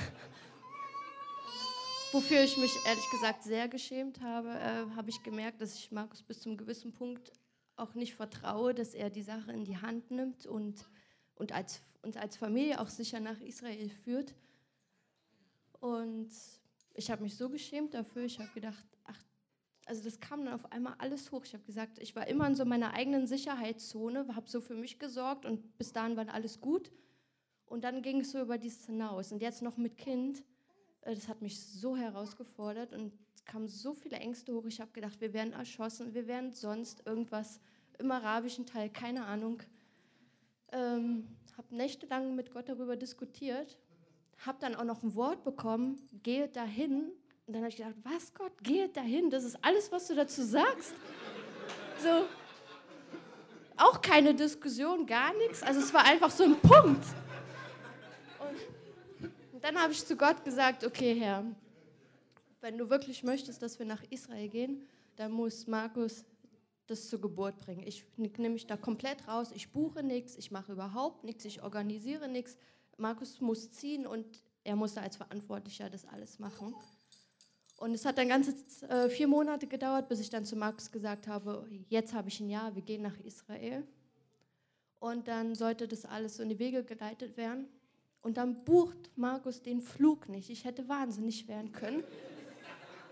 wofür 2.12 2.44
ich 2.44 2.58
mich 2.58 2.76
ehrlich 2.86 3.10
gesagt 3.12 3.44
sehr 3.44 3.67
geschämt 3.67 4.22
habe, 4.22 4.50
äh, 4.50 4.96
habe 4.96 5.10
ich 5.10 5.22
gemerkt, 5.24 5.62
dass 5.62 5.76
ich 5.76 5.91
Markus 5.91 6.24
bis 6.24 6.41
zum 6.41 6.58
gewissen 6.58 6.94
Punkt 6.94 7.32
auch 7.76 7.94
nicht 7.94 8.15
vertraue, 8.15 8.74
dass 8.74 8.94
er 8.94 9.10
die 9.10 9.24
Sache 9.24 9.52
in 9.52 9.63
die 9.63 9.78
Hand 9.78 10.12
nimmt 10.12 10.46
und, 10.46 10.89
und 11.36 11.52
als, 11.52 11.82
uns 12.02 12.17
als 12.17 12.38
Familie 12.38 12.80
auch 12.80 12.89
sicher 12.89 13.20
nach 13.20 13.39
Israel 13.39 13.89
führt. 13.89 14.34
Und 15.80 16.32
ich 16.94 17.10
habe 17.10 17.24
mich 17.24 17.38
so 17.38 17.50
geschämt 17.50 17.94
dafür, 17.94 18.24
ich 18.24 18.39
habe 18.39 18.52
gedacht, 18.52 18.86
also 19.86 20.04
das 20.04 20.20
kam 20.20 20.46
dann 20.46 20.54
auf 20.54 20.72
einmal 20.72 20.96
alles 21.00 21.32
hoch. 21.32 21.44
Ich 21.46 21.54
habe 21.54 21.63
gesagt, 21.63 22.00
ich 22.00 22.15
war 22.15 22.28
immer 22.28 22.48
in 22.48 22.56
so 22.56 22.65
meiner 22.65 22.94
eigenen 22.94 23.28
Sicherheitszone, 23.28 24.28
habe 24.36 24.50
so 24.50 24.62
für 24.62 24.76
mich 24.76 25.00
gesorgt 25.00 25.46
und 25.46 25.78
bis 25.78 25.91
dahin 25.94 26.15
war 26.15 26.28
alles 26.30 26.62
gut. 26.62 26.91
Und 27.65 27.84
dann 27.84 28.02
ging 28.02 28.22
es 28.22 28.32
so 28.32 28.41
über 28.41 28.58
dies 28.58 28.86
hinaus. 28.86 29.32
Und 29.32 29.41
jetzt 29.41 29.62
noch 29.62 29.78
mit 29.78 29.98
Kind, 29.98 30.44
äh, 31.02 31.15
das 31.15 31.28
hat 31.28 31.41
mich 31.41 31.60
so 31.60 31.96
herausgefordert 31.96 32.94
und 32.94 33.13
es 33.34 33.46
kamen 33.46 33.67
so 33.67 33.94
viele 33.94 34.17
Ängste 34.17 34.54
hoch. 34.54 34.65
Ich 34.65 34.82
habe 34.82 34.91
gedacht, 34.91 35.22
wir 35.22 35.34
werden 35.34 35.54
erschossen, 35.54 36.13
wir 36.13 36.28
werden 36.28 36.52
sonst 36.52 37.06
irgendwas 37.06 37.60
im 37.98 38.12
arabischen 38.12 38.65
Teil, 38.65 38.89
keine 38.89 39.26
Ahnung. 39.26 39.63
Ähm, 40.72 41.28
habe 41.62 41.76
nächtelang 41.76 42.36
mit 42.36 42.52
Gott 42.52 42.70
darüber 42.70 42.96
diskutiert, 42.96 43.78
habe 44.38 44.58
dann 44.60 44.76
auch 44.76 44.84
noch 44.84 45.04
ein 45.04 45.15
Wort 45.15 45.44
bekommen, 45.44 46.02
gehe 46.24 46.48
dahin. 46.48 47.12
Und 47.52 47.56
dann 47.56 47.64
habe 47.64 47.70
ich 47.72 47.76
gedacht, 47.76 47.96
was 48.04 48.34
Gott, 48.34 48.54
gehe 48.64 48.88
dahin, 48.88 49.30
das 49.30 49.44
ist 49.44 49.58
alles, 49.62 49.92
was 49.92 50.08
du 50.08 50.16
dazu 50.16 50.42
sagst. 50.42 50.94
So, 52.02 52.26
auch 53.76 54.02
keine 54.02 54.34
Diskussion, 54.34 55.06
gar 55.06 55.34
nichts. 55.34 55.62
Also 55.62 55.82
es 55.82 55.94
war 55.94 56.06
einfach 56.06 56.32
so 56.32 56.46
ein 56.46 56.58
Punkt. 56.62 57.04
Und, 58.40 59.62
dann 59.62 59.78
habe 59.78 59.92
ich 59.92 60.06
zu 60.06 60.16
Gott 60.16 60.46
gesagt, 60.46 60.86
okay 60.86 61.14
Herr, 61.20 61.44
wenn 62.62 62.78
du 62.78 62.90
wirklich 62.90 63.22
möchtest, 63.22 63.62
dass 63.62 63.78
wir 63.78 63.86
nach 63.86 64.04
Israel 64.10 64.48
gehen, 64.48 64.88
dann 65.18 65.34
muss 65.34 65.68
Markus 65.68 66.24
das 66.88 67.10
zur 67.10 67.20
Geburt 67.20 67.60
bringen. 67.60 67.86
Ich 67.86 68.06
nehme 68.16 68.52
mich 68.52 68.66
da 68.66 68.78
komplett 68.78 69.28
raus, 69.28 69.52
ich 69.54 69.74
buche 69.74 70.04
nichts, 70.04 70.38
ich 70.38 70.52
mache 70.52 70.72
überhaupt 70.72 71.26
nichts, 71.26 71.44
ich 71.44 71.62
organisiere 71.62 72.30
nichts. 72.30 72.56
Markus 72.96 73.42
muss 73.42 73.72
ziehen 73.72 74.08
und 74.08 74.42
er 74.64 74.78
musste 74.78 75.02
als 75.02 75.18
Verantwortlicher 75.18 75.90
das 75.90 76.06
alles 76.06 76.40
machen. 76.40 76.74
Und 77.82 77.96
es 77.96 78.06
hat 78.06 78.20
dann 78.20 78.30
ganze 78.30 78.54
äh, 78.89 79.10
vier 79.10 79.28
Monate 79.28 79.65
gedauert, 79.65 80.08
bis 80.08 80.20
ich 80.20 80.30
dann 80.30 80.46
zu 80.46 80.56
Markus 80.56 80.91
gesagt 80.91 81.28
habe, 81.28 81.67
jetzt 81.89 82.13
habe 82.13 82.30
ich 82.30 82.39
ein 82.39 82.48
Jahr, 82.48 82.76
wir 82.76 82.84
gehen 82.84 83.02
nach 83.02 83.20
Israel. 83.22 83.84
Und 85.00 85.28
dann 85.28 85.56
sollte 85.56 85.88
das 85.88 86.06
alles 86.06 86.38
so 86.38 86.44
in 86.44 86.50
die 86.50 86.60
Wege 86.60 86.84
geleitet 86.84 87.38
werden. 87.38 87.67
Und 88.22 88.38
dann 88.38 88.63
bucht 88.65 89.10
Markus 89.15 89.63
den 89.63 89.82
Flug 89.82 90.30
nicht. 90.30 90.52
Ich 90.52 90.63
hätte 90.63 90.88
wahnsinnig 90.88 91.48
werden 91.48 91.72
können. 91.72 92.04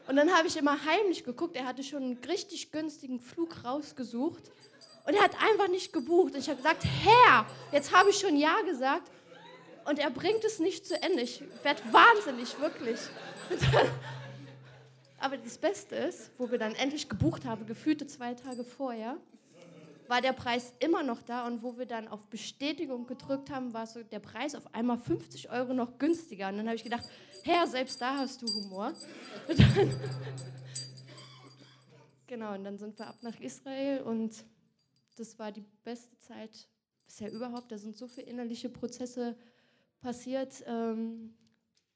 Und 0.07 0.17
dann 0.17 0.31
habe 0.31 0.47
ich 0.47 0.55
immer 0.55 0.85
heimlich 0.85 1.23
geguckt. 1.23 1.55
Er 1.55 1.65
hatte 1.65 1.81
schon 1.81 2.03
einen 2.03 2.19
richtig 2.25 2.71
günstigen 2.71 3.19
Flug 3.19 3.65
rausgesucht. 3.65 4.51
Und 5.07 5.15
er 5.15 5.23
hat 5.23 5.31
einfach 5.41 5.67
nicht 5.67 5.93
gebucht. 5.93 6.35
Und 6.35 6.41
ich 6.41 6.47
habe 6.47 6.57
gesagt, 6.57 6.85
Herr, 6.85 7.47
jetzt 7.71 7.91
habe 7.91 8.11
ich 8.11 8.19
schon 8.19 8.37
Ja 8.37 8.61
gesagt. 8.67 9.09
Und 9.85 9.97
er 9.97 10.11
bringt 10.11 10.43
es 10.43 10.59
nicht 10.59 10.85
zu 10.85 11.01
Ende. 11.01 11.23
Ich 11.23 11.41
werde 11.63 11.81
wahnsinnig, 11.91 12.59
wirklich. 12.59 12.99
Aber 15.19 15.37
das 15.37 15.57
Beste 15.57 15.95
ist, 15.95 16.31
wo 16.37 16.49
wir 16.49 16.57
dann 16.57 16.73
endlich 16.75 17.09
gebucht 17.09 17.45
haben, 17.45 17.65
gefühlte 17.65 18.07
zwei 18.07 18.33
Tage 18.33 18.63
vorher, 18.63 19.17
war 20.07 20.21
der 20.21 20.33
Preis 20.33 20.73
immer 20.79 21.03
noch 21.03 21.21
da 21.21 21.45
und 21.45 21.61
wo 21.61 21.77
wir 21.77 21.85
dann 21.85 22.07
auf 22.07 22.25
Bestätigung 22.27 23.05
gedrückt 23.05 23.51
haben, 23.51 23.73
war 23.73 23.85
so 23.85 24.01
der 24.01 24.19
Preis 24.19 24.55
auf 24.55 24.73
einmal 24.73 24.97
50 24.97 25.51
Euro 25.51 25.73
noch 25.73 25.99
günstiger. 25.99 26.47
Und 26.49 26.57
dann 26.57 26.65
habe 26.65 26.75
ich 26.75 26.83
gedacht, 26.83 27.07
Herr, 27.43 27.67
selbst 27.67 28.01
da 28.01 28.17
hast 28.17 28.41
du 28.41 28.47
Humor. 28.47 28.93
Und 29.47 29.59
dann, 29.59 29.91
genau, 32.27 32.55
und 32.55 32.63
dann 32.63 32.79
sind 32.79 32.97
wir 32.97 33.07
ab 33.07 33.17
nach 33.21 33.39
Israel 33.39 34.01
und 34.01 34.43
das 35.15 35.37
war 35.37 35.51
die 35.51 35.65
beste 35.83 36.17
Zeit 36.17 36.67
bisher 37.05 37.31
überhaupt. 37.31 37.71
Da 37.71 37.77
sind 37.77 37.95
so 37.95 38.07
viele 38.07 38.27
innerliche 38.27 38.69
Prozesse 38.69 39.35
passiert. 40.01 40.63
Ähm, 40.65 41.35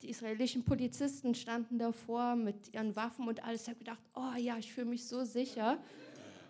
die 0.04 0.10
israelischen 0.10 0.64
Polizisten 0.64 1.34
standen 1.34 1.80
davor 1.80 2.36
mit 2.36 2.74
ihren 2.74 2.96
Waffen 2.96 3.28
und 3.28 3.44
alles. 3.44 3.64
Ich 3.64 3.70
habe 3.70 3.80
gedacht, 3.80 4.02
oh 4.14 4.38
ja, 4.38 4.58
ich 4.58 4.74
fühle 4.74 4.88
mich 4.88 5.08
so 5.08 5.24
sicher. 5.24 5.78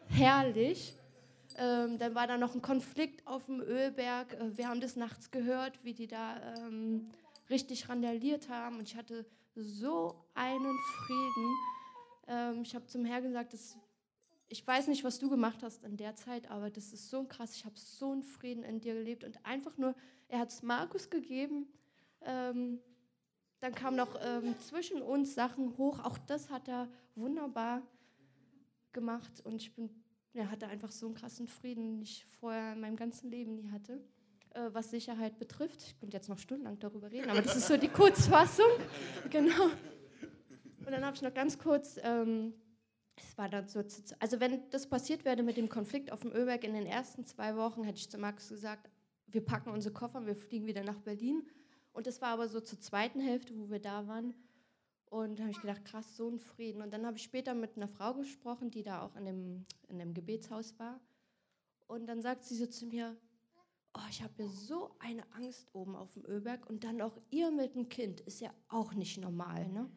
Herrlich. 0.09 0.95
Ähm, 1.55 1.99
dann 1.99 2.15
war 2.15 2.25
da 2.25 2.37
noch 2.37 2.55
ein 2.55 2.63
Konflikt 2.63 3.27
auf 3.27 3.45
dem 3.45 3.61
Ölberg. 3.61 4.33
Äh, 4.33 4.57
wir 4.57 4.67
haben 4.67 4.81
das 4.81 4.95
nachts 4.95 5.29
gehört, 5.29 5.83
wie 5.83 5.93
die 5.93 6.07
da 6.07 6.55
ähm, 6.57 7.11
richtig 7.49 7.89
randaliert 7.89 8.49
haben. 8.49 8.79
Und 8.79 8.89
ich 8.89 8.95
hatte 8.95 9.23
so 9.55 10.15
einen 10.33 10.75
Frieden. 11.05 11.55
Ähm, 12.27 12.61
ich 12.63 12.73
habe 12.73 12.87
zum 12.87 13.05
Herrn 13.05 13.21
gesagt, 13.21 13.53
das, 13.53 13.77
ich 14.47 14.65
weiß 14.65 14.87
nicht, 14.87 15.03
was 15.03 15.19
du 15.19 15.29
gemacht 15.29 15.61
hast 15.61 15.83
in 15.83 15.95
der 15.95 16.15
Zeit, 16.15 16.49
aber 16.49 16.71
das 16.71 16.91
ist 16.91 17.11
so 17.11 17.23
krass. 17.25 17.55
Ich 17.55 17.65
habe 17.65 17.77
so 17.77 18.13
einen 18.13 18.23
Frieden 18.23 18.63
in 18.63 18.81
dir 18.81 18.95
gelebt. 18.95 19.23
Und 19.23 19.45
einfach 19.45 19.77
nur, 19.77 19.93
er 20.27 20.39
hat 20.39 20.49
es 20.49 20.63
Markus 20.63 21.11
gegeben. 21.11 21.67
Ähm, 22.21 22.79
dann 23.63 23.73
kamen 23.73 23.97
noch 23.97 24.19
ähm, 24.21 24.55
zwischen 24.59 25.01
uns 25.01 25.35
Sachen 25.35 25.77
hoch. 25.77 25.99
Auch 25.99 26.17
das 26.17 26.49
hat 26.49 26.67
er 26.67 26.89
wunderbar 27.15 27.81
gemacht. 28.91 29.41
Und 29.43 29.55
ich 29.61 29.73
bin 29.73 29.89
er 30.33 30.49
hatte 30.49 30.67
einfach 30.67 30.91
so 30.91 31.05
einen 31.05 31.15
krassen 31.15 31.47
Frieden, 31.47 31.83
den 31.83 32.01
ich 32.01 32.25
vorher 32.39 32.73
in 32.73 32.81
meinem 32.81 32.95
ganzen 32.95 33.29
Leben 33.29 33.53
nie 33.53 33.69
hatte, 33.69 34.01
äh, 34.51 34.69
was 34.71 34.89
Sicherheit 34.89 35.37
betrifft. 35.37 35.83
Ich 35.83 35.99
könnte 35.99 36.17
jetzt 36.17 36.27
noch 36.27 36.39
stundenlang 36.39 36.79
darüber 36.79 37.11
reden, 37.11 37.29
aber 37.29 37.41
das 37.41 37.55
ist 37.55 37.67
so 37.67 37.77
die 37.77 37.87
Kurzfassung. 37.87 38.65
genau. 39.29 39.65
Und 39.65 40.91
dann 40.91 41.05
habe 41.05 41.15
ich 41.15 41.21
noch 41.21 41.33
ganz 41.33 41.59
kurz, 41.59 41.99
ähm, 42.01 42.53
es 43.15 43.37
war 43.37 43.47
dann 43.47 43.67
so, 43.67 43.83
also 44.19 44.39
wenn 44.39 44.67
das 44.71 44.89
passiert 44.89 45.23
wäre 45.23 45.43
mit 45.43 45.55
dem 45.55 45.69
Konflikt 45.69 46.11
auf 46.11 46.21
dem 46.21 46.31
Ölberg 46.31 46.63
in 46.63 46.73
den 46.73 46.87
ersten 46.87 47.25
zwei 47.25 47.55
Wochen, 47.55 47.83
hätte 47.83 47.99
ich 47.99 48.09
zu 48.09 48.17
Max 48.17 48.49
gesagt, 48.49 48.89
wir 49.27 49.45
packen 49.45 49.69
unsere 49.69 49.93
Koffer 49.93 50.17
und 50.17 50.25
wir 50.25 50.35
fliegen 50.35 50.65
wieder 50.65 50.83
nach 50.83 50.99
Berlin. 50.99 51.43
Und 51.93 52.07
das 52.07 52.21
war 52.21 52.29
aber 52.29 52.47
so 52.47 52.59
zur 52.59 52.79
zweiten 52.79 53.21
Hälfte, 53.21 53.57
wo 53.57 53.69
wir 53.69 53.79
da 53.79 54.07
waren. 54.07 54.33
Und 55.05 55.37
da 55.37 55.43
habe 55.43 55.51
ich 55.51 55.61
gedacht, 55.61 55.85
krass, 55.85 56.17
so 56.17 56.27
ein 56.27 56.39
Frieden. 56.39 56.81
Und 56.81 56.91
dann 56.91 57.05
habe 57.05 57.17
ich 57.17 57.23
später 57.23 57.53
mit 57.53 57.77
einer 57.77 57.87
Frau 57.87 58.15
gesprochen, 58.15 58.71
die 58.71 58.81
da 58.81 59.03
auch 59.03 59.15
in 59.15 59.25
dem, 59.25 59.65
in 59.87 59.99
dem 59.99 60.13
Gebetshaus 60.13 60.77
war. 60.79 60.99
Und 61.87 62.07
dann 62.07 62.21
sagt 62.21 62.43
sie 62.45 62.55
so 62.55 62.65
zu 62.65 62.87
mir, 62.87 63.15
oh, 63.93 64.07
ich 64.09 64.23
habe 64.23 64.33
ja 64.37 64.47
so 64.49 64.95
eine 64.97 65.23
Angst 65.35 65.67
oben 65.73 65.95
auf 65.95 66.11
dem 66.13 66.25
Ölberg. 66.25 66.67
Und 66.67 66.83
dann 66.83 66.99
auch 66.99 67.15
ihr 67.29 67.51
mit 67.51 67.75
dem 67.75 67.89
Kind, 67.89 68.21
ist 68.21 68.41
ja 68.41 68.49
auch 68.69 68.93
nicht 68.93 69.19
normal, 69.19 69.67
ne? 69.69 69.89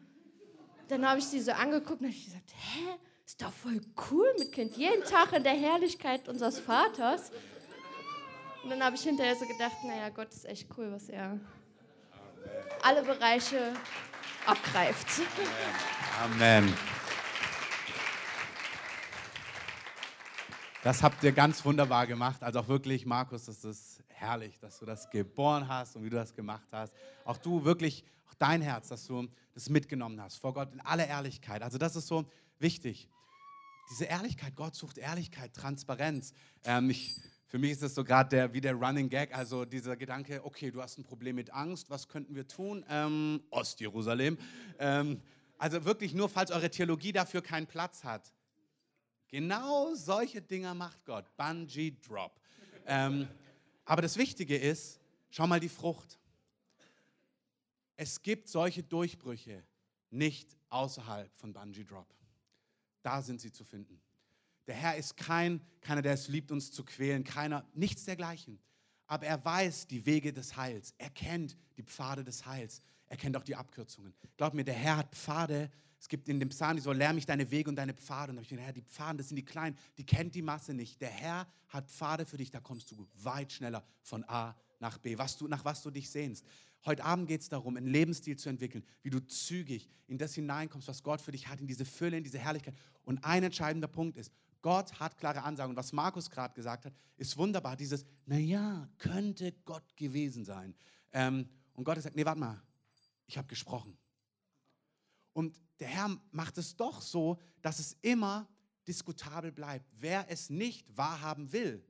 Dann 0.89 1.09
habe 1.09 1.19
ich 1.19 1.25
sie 1.25 1.41
so 1.41 1.51
angeguckt 1.51 2.01
und 2.01 2.07
habe 2.07 2.15
gesagt, 2.15 2.53
hä, 2.55 2.97
ist 3.25 3.43
doch 3.43 3.51
voll 3.51 3.81
cool 4.11 4.33
mit 4.39 4.53
Kind. 4.53 4.77
Jeden 4.77 5.03
Tag 5.03 5.33
in 5.33 5.43
der 5.43 5.55
Herrlichkeit 5.55 6.29
unseres 6.29 6.61
Vaters. 6.61 7.33
Und 8.63 8.71
dann 8.71 8.85
habe 8.85 8.95
ich 8.95 9.03
hinterher 9.03 9.35
so 9.35 9.47
gedacht, 9.47 9.77
naja, 9.85 10.11
Gott 10.11 10.33
ist 10.33 10.45
echt 10.45 10.69
cool, 10.77 10.93
was 10.93 11.09
er 11.09 11.41
alle 12.83 13.03
Bereiche 13.03 13.73
abgreift. 14.47 15.07
Amen. 16.23 16.73
Das 20.83 21.03
habt 21.03 21.25
ihr 21.25 21.33
ganz 21.33 21.65
wunderbar 21.65 22.07
gemacht. 22.07 22.43
Also 22.43 22.61
auch 22.61 22.69
wirklich, 22.69 23.07
Markus, 23.07 23.47
das 23.47 23.65
ist 23.65 24.05
herrlich, 24.07 24.59
dass 24.61 24.79
du 24.79 24.87
das 24.87 25.11
geboren 25.11 25.67
hast 25.67 25.97
und 25.97 26.05
wie 26.05 26.11
du 26.11 26.17
das 26.17 26.33
gemacht 26.35 26.69
hast. 26.71 26.93
Auch 27.25 27.39
du 27.39 27.65
wirklich, 27.65 28.05
auch 28.29 28.35
dein 28.35 28.63
Herz, 28.63 28.89
dass 28.89 29.07
du 29.07 29.29
das 29.55 29.69
mitgenommen 29.69 30.21
hast 30.21 30.37
vor 30.37 30.55
Gott 30.55 30.73
in 30.73 30.81
aller 30.81 31.07
Ehrlichkeit. 31.07 31.63
Also 31.63 31.77
das 31.77 31.97
ist 31.97 32.07
so 32.07 32.25
wichtig. 32.61 33.09
Diese 33.91 34.05
Ehrlichkeit, 34.05 34.55
Gott 34.55 34.75
sucht 34.75 34.99
Ehrlichkeit, 34.99 35.55
Transparenz. 35.55 36.33
Ähm, 36.65 36.91
ich 36.91 37.17
für 37.47 37.59
mich 37.59 37.73
ist 37.73 37.83
das 37.83 37.95
so 37.95 38.03
gerade 38.03 38.31
der, 38.31 38.53
wie 38.53 38.61
der 38.61 38.75
Running 38.75 39.09
Gag, 39.09 39.35
also 39.35 39.65
dieser 39.65 39.97
Gedanke, 39.97 40.45
okay, 40.45 40.71
du 40.71 40.83
hast 40.83 40.99
ein 40.99 41.05
Problem 41.05 41.37
mit 41.37 41.53
Angst, 41.53 41.91
was 41.91 42.09
könnten 42.09 42.35
wir 42.35 42.49
tun? 42.49 42.85
Ähm, 42.89 43.43
Ostjerusalem. 43.51 44.37
Ähm, 44.79 45.23
also 45.57 45.85
wirklich 45.85 46.13
nur, 46.13 46.29
falls 46.29 46.51
eure 46.51 46.71
Theologie 46.71 47.13
dafür 47.13 47.43
keinen 47.43 47.67
Platz 47.67 48.03
hat. 48.03 48.33
Genau 49.29 49.95
solche 49.95 50.43
Dinger 50.43 50.75
macht 50.75 51.05
Gott. 51.05 51.25
Bungee 51.37 51.97
Drop. 52.07 52.41
Ähm, 52.85 53.29
aber 53.85 54.03
das 54.03 54.17
Wichtige 54.17 54.57
ist, 54.57 55.01
schau 55.31 55.47
mal 55.47 55.61
die 55.61 55.69
Frucht. 55.69 56.19
Es 57.97 58.21
gibt 58.23 58.49
solche 58.49 58.83
Durchbrüche 58.83 59.63
nicht 60.11 60.57
außerhalb 60.69 61.33
von 61.37 61.53
Bungee 61.53 61.85
Drop. 61.85 62.13
Da 63.03 63.23
sind 63.23 63.41
sie 63.41 63.53
zu 63.53 63.65
finden. 63.65 64.01
Der 64.67 64.75
Herr 64.75 64.97
ist 64.97 65.17
kein, 65.17 65.61
keiner, 65.81 66.03
der 66.03 66.15
es 66.15 66.29
liebt, 66.29 66.51
uns 66.51 66.73
zu 66.73 66.85
quälen, 66.85 67.25
keiner, 67.25 67.65
nichts 67.75 68.05
dergleichen. 68.05 68.59
Aber 69.07 69.27
er 69.27 69.45
weiß 69.45 69.87
die 69.87 70.05
Wege 70.05 70.33
des 70.33 70.57
Heils. 70.57 70.95
Er 70.99 71.11
kennt 71.11 71.57
die 71.77 71.83
Pfade 71.83 72.25
des 72.25 72.45
Heils. 72.47 72.81
Er 73.07 73.17
kennt 73.17 73.37
auch 73.37 73.45
die 73.45 73.55
Abkürzungen. 73.55 74.13
Glaub 74.37 74.55
mir, 74.55 74.65
der 74.65 74.75
Herr 74.75 74.97
hat 74.97 75.15
Pfade. 75.15 75.71
Es 76.01 76.09
gibt 76.09 76.29
in 76.29 76.41
dem 76.41 76.49
Psalm, 76.49 76.77
die 76.77 76.83
so, 76.83 76.93
lerne 76.93 77.15
mich 77.15 77.27
deine 77.27 77.51
Wege 77.51 77.71
und 77.71 77.77
deine 77.77 77.95
Pfade. 77.95 78.31
Und 78.31 78.37
da 78.37 78.41
habe 78.41 78.43
ich 78.43 78.49
gedacht, 78.49 78.67
Herr, 78.67 78.73
die 78.73 78.83
Pfade, 78.83 79.19
das 79.19 79.29
sind 79.29 79.37
die 79.37 79.45
Kleinen, 79.45 79.77
die 79.97 80.05
kennt 80.05 80.35
die 80.35 80.43
Masse 80.43 80.75
nicht. 80.75 81.01
Der 81.01 81.11
Herr 81.11 81.47
hat 81.69 81.89
Pfade 81.89 82.27
für 82.27 82.37
dich, 82.37 82.51
da 82.51 82.61
kommst 82.61 82.91
du 82.91 83.07
weit 83.15 83.53
schneller 83.53 83.85
von 84.03 84.25
A 84.25 84.57
nach 84.81 84.99
B, 84.99 85.17
was 85.17 85.37
du, 85.37 85.47
nach 85.47 85.65
was 85.65 85.83
du 85.83 85.91
dich 85.91 86.11
sehnst. 86.11 86.45
Heute 86.85 87.05
Abend 87.05 87.29
geht 87.29 87.41
es 87.41 87.49
darum, 87.49 87.77
einen 87.77 87.87
Lebensstil 87.87 88.37
zu 88.37 88.49
entwickeln, 88.49 88.85
wie 89.03 89.11
du 89.11 89.21
zügig 89.27 89.89
in 90.07 90.19
das 90.19 90.35
hineinkommst, 90.35 90.87
was 90.87 91.03
Gott 91.03 91.21
für 91.21 91.33
dich 91.33 91.49
hat, 91.49 91.61
in 91.61 91.67
diese 91.67 91.85
Fülle, 91.85 92.17
in 92.17 92.25
diese 92.25 92.39
Herrlichkeit. 92.39 92.75
Und 93.05 93.25
ein 93.25 93.43
entscheidender 93.43 93.89
Punkt 93.89 94.17
ist, 94.17 94.33
Gott 94.63 94.99
hat 94.99 95.17
klare 95.17 95.43
Ansagen. 95.43 95.71
Und 95.71 95.77
was 95.77 95.93
Markus 95.93 96.31
gerade 96.31 96.55
gesagt 96.55 96.87
hat, 96.87 96.95
ist 97.17 97.37
wunderbar. 97.37 97.77
Dieses, 97.77 98.05
naja, 98.25 98.89
könnte 98.99 99.53
Gott 99.65 99.97
gewesen 99.97 100.45
sein. 100.45 100.75
Ähm, 101.13 101.49
und 101.75 101.85
Gott 101.85 101.97
gesagt, 101.97 102.17
nee, 102.17 102.25
warte 102.25 102.41
mal, 102.41 102.63
ich 103.27 103.39
habe 103.39 103.49
gesprochen. 103.49 103.97
Und 105.33 105.61
der 105.79 105.89
Herr 105.89 106.17
macht 106.31 106.59
es 106.59 106.77
doch 106.77 107.01
so, 107.01 107.39
dass 107.61 107.79
es 107.79 107.97
immer 108.03 108.49
diskutabel 108.89 109.53
bleibt. 109.53 109.87
Wer 109.99 110.31
es 110.31 110.49
nicht 110.49 110.97
wahrhaben 110.97 111.53
will, 111.53 111.85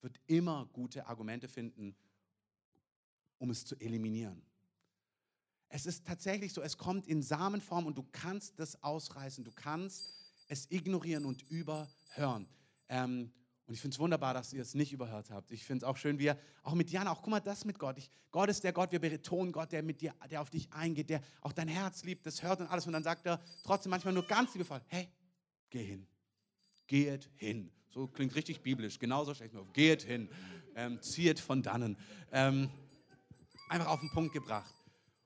wird 0.00 0.20
immer 0.26 0.66
gute 0.72 1.06
Argumente 1.06 1.48
finden, 1.48 1.94
um 3.38 3.50
es 3.50 3.64
zu 3.64 3.74
eliminieren. 3.80 4.42
Es 5.68 5.86
ist 5.86 6.06
tatsächlich 6.06 6.52
so, 6.52 6.60
es 6.60 6.76
kommt 6.76 7.06
in 7.06 7.22
Samenform 7.22 7.86
und 7.86 7.96
du 7.96 8.06
kannst 8.12 8.58
das 8.58 8.82
ausreißen, 8.82 9.42
du 9.42 9.52
kannst 9.52 10.21
es 10.52 10.70
ignorieren 10.70 11.24
und 11.24 11.42
überhören. 11.50 12.46
Ähm, 12.88 13.32
und 13.66 13.74
ich 13.74 13.80
finde 13.80 13.94
es 13.94 13.98
wunderbar, 13.98 14.34
dass 14.34 14.52
ihr 14.52 14.60
es 14.60 14.74
nicht 14.74 14.92
überhört 14.92 15.30
habt. 15.30 15.50
Ich 15.50 15.64
finde 15.64 15.84
es 15.84 15.88
auch 15.88 15.96
schön, 15.96 16.18
wie 16.18 16.24
ihr, 16.24 16.38
auch 16.62 16.74
mit 16.74 16.90
Jana, 16.90 17.10
auch 17.10 17.22
guck 17.22 17.30
mal, 17.30 17.40
das 17.40 17.64
mit 17.64 17.78
Gott. 17.78 17.96
Ich, 17.96 18.10
Gott 18.30 18.50
ist 18.50 18.62
der 18.64 18.72
Gott, 18.72 18.92
wir 18.92 18.98
betonen 18.98 19.50
Gott, 19.50 19.72
der 19.72 19.82
mit 19.82 20.02
dir, 20.02 20.14
der 20.30 20.42
auf 20.42 20.50
dich 20.50 20.70
eingeht, 20.72 21.08
der 21.08 21.22
auch 21.40 21.52
dein 21.52 21.68
Herz 21.68 22.04
liebt, 22.04 22.26
das 22.26 22.42
hört 22.42 22.60
und 22.60 22.66
alles. 22.66 22.86
Und 22.86 22.92
dann 22.92 23.02
sagt 23.02 23.24
er 23.24 23.40
trotzdem 23.62 23.90
manchmal 23.90 24.12
nur 24.12 24.26
ganz 24.26 24.52
liebevoll, 24.52 24.82
hey, 24.88 25.08
geh 25.70 25.84
hin. 25.84 26.06
Geht 26.86 27.30
hin. 27.36 27.70
So 27.88 28.06
klingt 28.08 28.34
richtig 28.34 28.60
biblisch, 28.60 28.98
genauso 28.98 29.34
schlecht 29.34 29.56
auf. 29.56 29.72
Geht 29.72 30.02
hin. 30.02 30.28
Ähm, 30.74 31.00
zieht 31.00 31.40
von 31.40 31.62
dannen. 31.62 31.96
Ähm, 32.30 32.68
einfach 33.68 33.88
auf 33.88 34.00
den 34.00 34.10
Punkt 34.10 34.34
gebracht. 34.34 34.74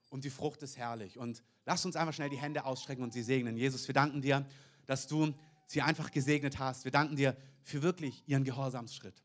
Und 0.09 0.23
die 0.23 0.29
Frucht 0.29 0.63
ist 0.63 0.77
herrlich. 0.77 1.17
Und 1.17 1.43
lasst 1.65 1.85
uns 1.85 1.97
einfach 1.97 2.13
schnell 2.13 2.29
die 2.29 2.37
Hände 2.37 2.63
ausstrecken 2.63 3.03
und 3.03 3.11
sie 3.11 3.23
segnen. 3.23 3.57
Jesus, 3.57 3.87
wir 3.87 3.93
danken 3.93 4.21
dir, 4.21 4.45
dass 4.87 5.07
du 5.07 5.33
sie 5.67 5.81
einfach 5.81 6.11
gesegnet 6.11 6.57
hast. 6.57 6.83
Wir 6.85 6.91
danken 6.91 7.15
dir 7.15 7.37
für 7.61 7.83
wirklich 7.83 8.23
ihren 8.27 8.43
Gehorsamsschritt. 8.43 9.21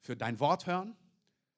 Für 0.00 0.16
dein 0.16 0.40
Wort 0.40 0.66
hören, 0.66 0.96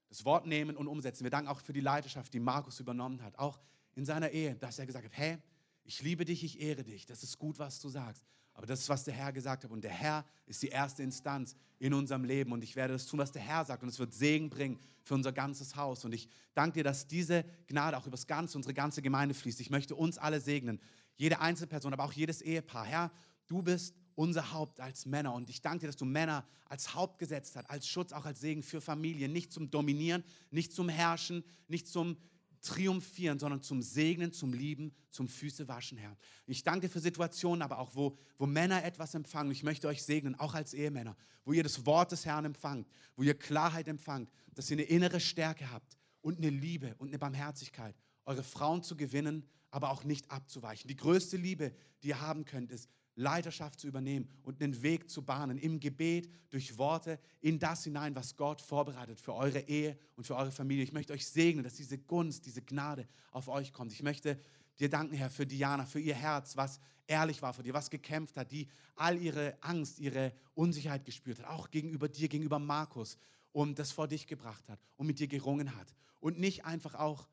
das 0.09 0.25
Wort 0.25 0.47
nehmen 0.47 0.77
und 0.77 0.89
umsetzen. 0.89 1.25
Wir 1.25 1.31
danken 1.31 1.49
auch 1.49 1.61
für 1.61 1.73
die 1.73 1.81
Leidenschaft, 1.81 2.35
die 2.35 2.41
Markus 2.41 2.81
übernommen 2.81 3.23
hat. 3.23 3.39
Auch 3.39 3.61
in 3.95 4.05
seiner 4.05 4.31
Ehe, 4.31 4.57
dass 4.57 4.79
er 4.79 4.87
gesagt 4.87 5.05
hat, 5.05 5.17
hey, 5.17 5.39
ich 5.85 6.03
liebe 6.03 6.25
dich, 6.25 6.45
ich 6.45 6.61
ehre 6.61 6.83
dich. 6.83 7.07
Das 7.07 7.23
ist 7.23 7.39
gut, 7.39 7.59
was 7.59 7.81
du 7.81 7.89
sagst. 7.89 8.25
Aber 8.55 8.67
das 8.67 8.81
ist, 8.81 8.89
was 8.89 9.05
der 9.05 9.15
Herr 9.15 9.33
gesagt 9.33 9.65
hat. 9.65 9.71
Und 9.71 9.83
der 9.83 9.93
Herr 9.93 10.25
ist 10.47 10.63
die 10.63 10.69
erste 10.69 11.03
Instanz 11.03 11.55
in 11.79 11.95
unserem 11.95 12.25
Leben. 12.25 12.53
Und 12.53 12.63
ich 12.63 12.77
werde 12.77 12.93
das 12.93 13.07
tun, 13.07 13.21
was 13.21 13.33
der 13.33 13.43
Herr 13.43 13.65
sagt. 13.65 13.83
Und 13.83 13.89
es 13.89 13.99
wird 13.99 14.13
Segen 14.13 14.51
bringen 14.51 14.79
für 15.03 15.15
unser 15.15 15.33
ganzes 15.33 15.77
Haus. 15.77 16.05
Und 16.05 16.13
ich 16.13 16.29
danke 16.55 16.75
dir, 16.75 16.85
dass 16.85 17.07
diese 17.07 17.45
Gnade 17.69 17.97
auch 17.97 18.07
über 18.07 18.17
das 18.17 18.27
ganze, 18.27 18.59
unsere 18.59 18.75
ganze 18.75 19.03
Gemeinde 19.03 19.35
fließt. 19.35 19.61
Ich 19.61 19.71
möchte 19.71 19.95
uns 19.95 20.19
alle 20.19 20.41
segnen. 20.41 20.81
Jede 21.21 21.39
Einzelperson, 21.39 21.93
aber 21.93 22.05
auch 22.05 22.15
jedes 22.15 22.41
Ehepaar. 22.41 22.87
Herr, 22.87 23.13
du 23.47 23.61
bist 23.61 23.95
unser 24.15 24.53
Haupt 24.53 24.81
als 24.81 25.05
Männer. 25.05 25.35
Und 25.35 25.51
ich 25.51 25.61
danke 25.61 25.81
dir, 25.81 25.89
dass 25.89 25.99
du 25.99 26.07
Männer 26.07 26.47
als 26.65 26.95
Haupt 26.95 27.19
gesetzt 27.19 27.57
hast, 27.57 27.69
als 27.69 27.87
Schutz, 27.87 28.13
auch 28.13 28.25
als 28.25 28.41
Segen 28.41 28.63
für 28.63 28.81
Familien. 28.81 29.31
Nicht 29.31 29.53
zum 29.53 29.71
Dominieren, 29.71 30.25
nicht 30.51 30.73
zum 30.73 30.89
Herrschen, 30.89 31.45
nicht 31.69 31.89
zum 31.89 32.17
triumphieren, 32.63 33.39
sondern 33.39 33.61
zum 33.61 33.83
Segnen, 33.83 34.33
zum 34.33 34.55
Lieben, 34.55 34.95
zum 35.11 35.29
Füße 35.29 35.69
waschen, 35.69 35.99
Herr. 35.99 36.17
Ich 36.47 36.63
danke 36.63 36.89
für 36.89 37.01
Situationen, 37.01 37.61
aber 37.61 37.81
auch, 37.81 37.95
wo, 37.95 38.17
wo 38.39 38.47
Männer 38.47 38.83
etwas 38.83 39.15
empfangen. 39.15 39.53
Ich 39.53 39.63
möchte 39.63 39.89
euch 39.89 40.03
segnen, 40.03 40.35
auch 40.37 40.55
als 40.55 40.73
Ehemänner, 40.73 41.19
wo 41.45 41.53
ihr 41.53 41.63
das 41.63 41.85
Wort 41.85 42.13
des 42.13 42.25
Herrn 42.25 42.47
empfangt, 42.47 42.89
wo 43.17 43.25
ihr 43.25 43.35
Klarheit 43.35 43.89
empfangt, 43.89 44.31
dass 44.55 44.71
ihr 44.71 44.79
eine 44.79 44.85
innere 44.85 45.21
Stärke 45.21 45.71
habt 45.71 45.99
und 46.23 46.39
eine 46.39 46.49
Liebe 46.49 46.95
und 46.97 47.09
eine 47.09 47.19
Barmherzigkeit, 47.19 47.95
eure 48.25 48.43
Frauen 48.43 48.83
zu 48.83 48.97
gewinnen, 48.97 49.47
aber 49.71 49.91
auch 49.91 50.05
nicht 50.05 50.31
abzuweichen. 50.31 50.89
Die 50.89 50.97
größte 50.97 51.37
Liebe, 51.37 51.73
die 52.03 52.09
ihr 52.09 52.21
haben 52.21 52.45
könnt, 52.45 52.71
ist 52.71 52.89
Leiterschaft 53.17 53.79
zu 53.79 53.87
übernehmen 53.87 54.29
und 54.43 54.63
einen 54.63 54.83
Weg 54.83 55.11
zu 55.11 55.23
bahnen 55.23 55.59
im 55.59 55.79
Gebet, 55.81 56.31
durch 56.49 56.79
Worte, 56.79 57.19
in 57.41 57.59
das 57.59 57.85
hinein, 57.85 58.15
was 58.15 58.37
Gott 58.37 58.61
vorbereitet 58.61 59.21
für 59.21 59.35
eure 59.35 59.61
Ehe 59.61 59.99
und 60.17 60.27
für 60.27 60.37
eure 60.37 60.53
Familie. 60.53 60.85
Ich 60.85 60.93
möchte 60.93 61.13
euch 61.13 61.27
segnen, 61.27 61.65
dass 61.65 61.75
diese 61.75 61.99
Gunst, 61.99 62.47
diese 62.47 62.63
Gnade 62.63 63.07
auf 63.31 63.49
euch 63.49 63.73
kommt. 63.73 63.93
Ich 63.93 64.03
möchte 64.03 64.39
dir 64.79 64.89
danken, 64.89 65.15
Herr, 65.15 65.31
für 65.31 65.47
Diana, 65.47 65.85
für 65.85 66.01
ihr 66.01 66.15
Herz, 66.15 66.57
was 66.57 66.81
ehrlich 67.07 67.43
war 67.43 67.53
für 67.53 67.63
dir, 67.63 67.75
was 67.75 67.91
gekämpft 67.91 68.37
hat, 68.37 68.53
die 68.53 68.69
all 68.95 69.19
ihre 69.19 69.57
Angst, 69.61 69.99
ihre 69.99 70.33
Unsicherheit 70.55 71.05
gespürt 71.05 71.41
hat, 71.41 71.47
auch 71.47 71.71
gegenüber 71.71 72.09
dir, 72.09 72.29
gegenüber 72.29 72.59
Markus 72.59 73.19
und 73.53 73.79
das 73.79 73.91
vor 73.91 74.07
dich 74.07 74.27
gebracht 74.27 74.69
hat 74.69 74.81
und 74.97 75.07
mit 75.07 75.19
dir 75.19 75.27
gerungen 75.27 75.75
hat. 75.77 75.95
Und 76.21 76.39
nicht 76.39 76.65
einfach 76.65 76.95
auch, 76.95 77.29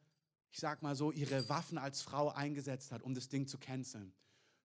ich 0.52 0.60
sag 0.60 0.82
mal 0.82 0.96
so, 0.96 1.12
ihre 1.12 1.48
Waffen 1.50 1.78
als 1.78 2.02
Frau 2.02 2.30
eingesetzt 2.30 2.92
hat, 2.92 3.02
um 3.04 3.14
das 3.14 3.30
Ding 3.30 3.48
zu 3.48 3.58
canceln 3.58 4.14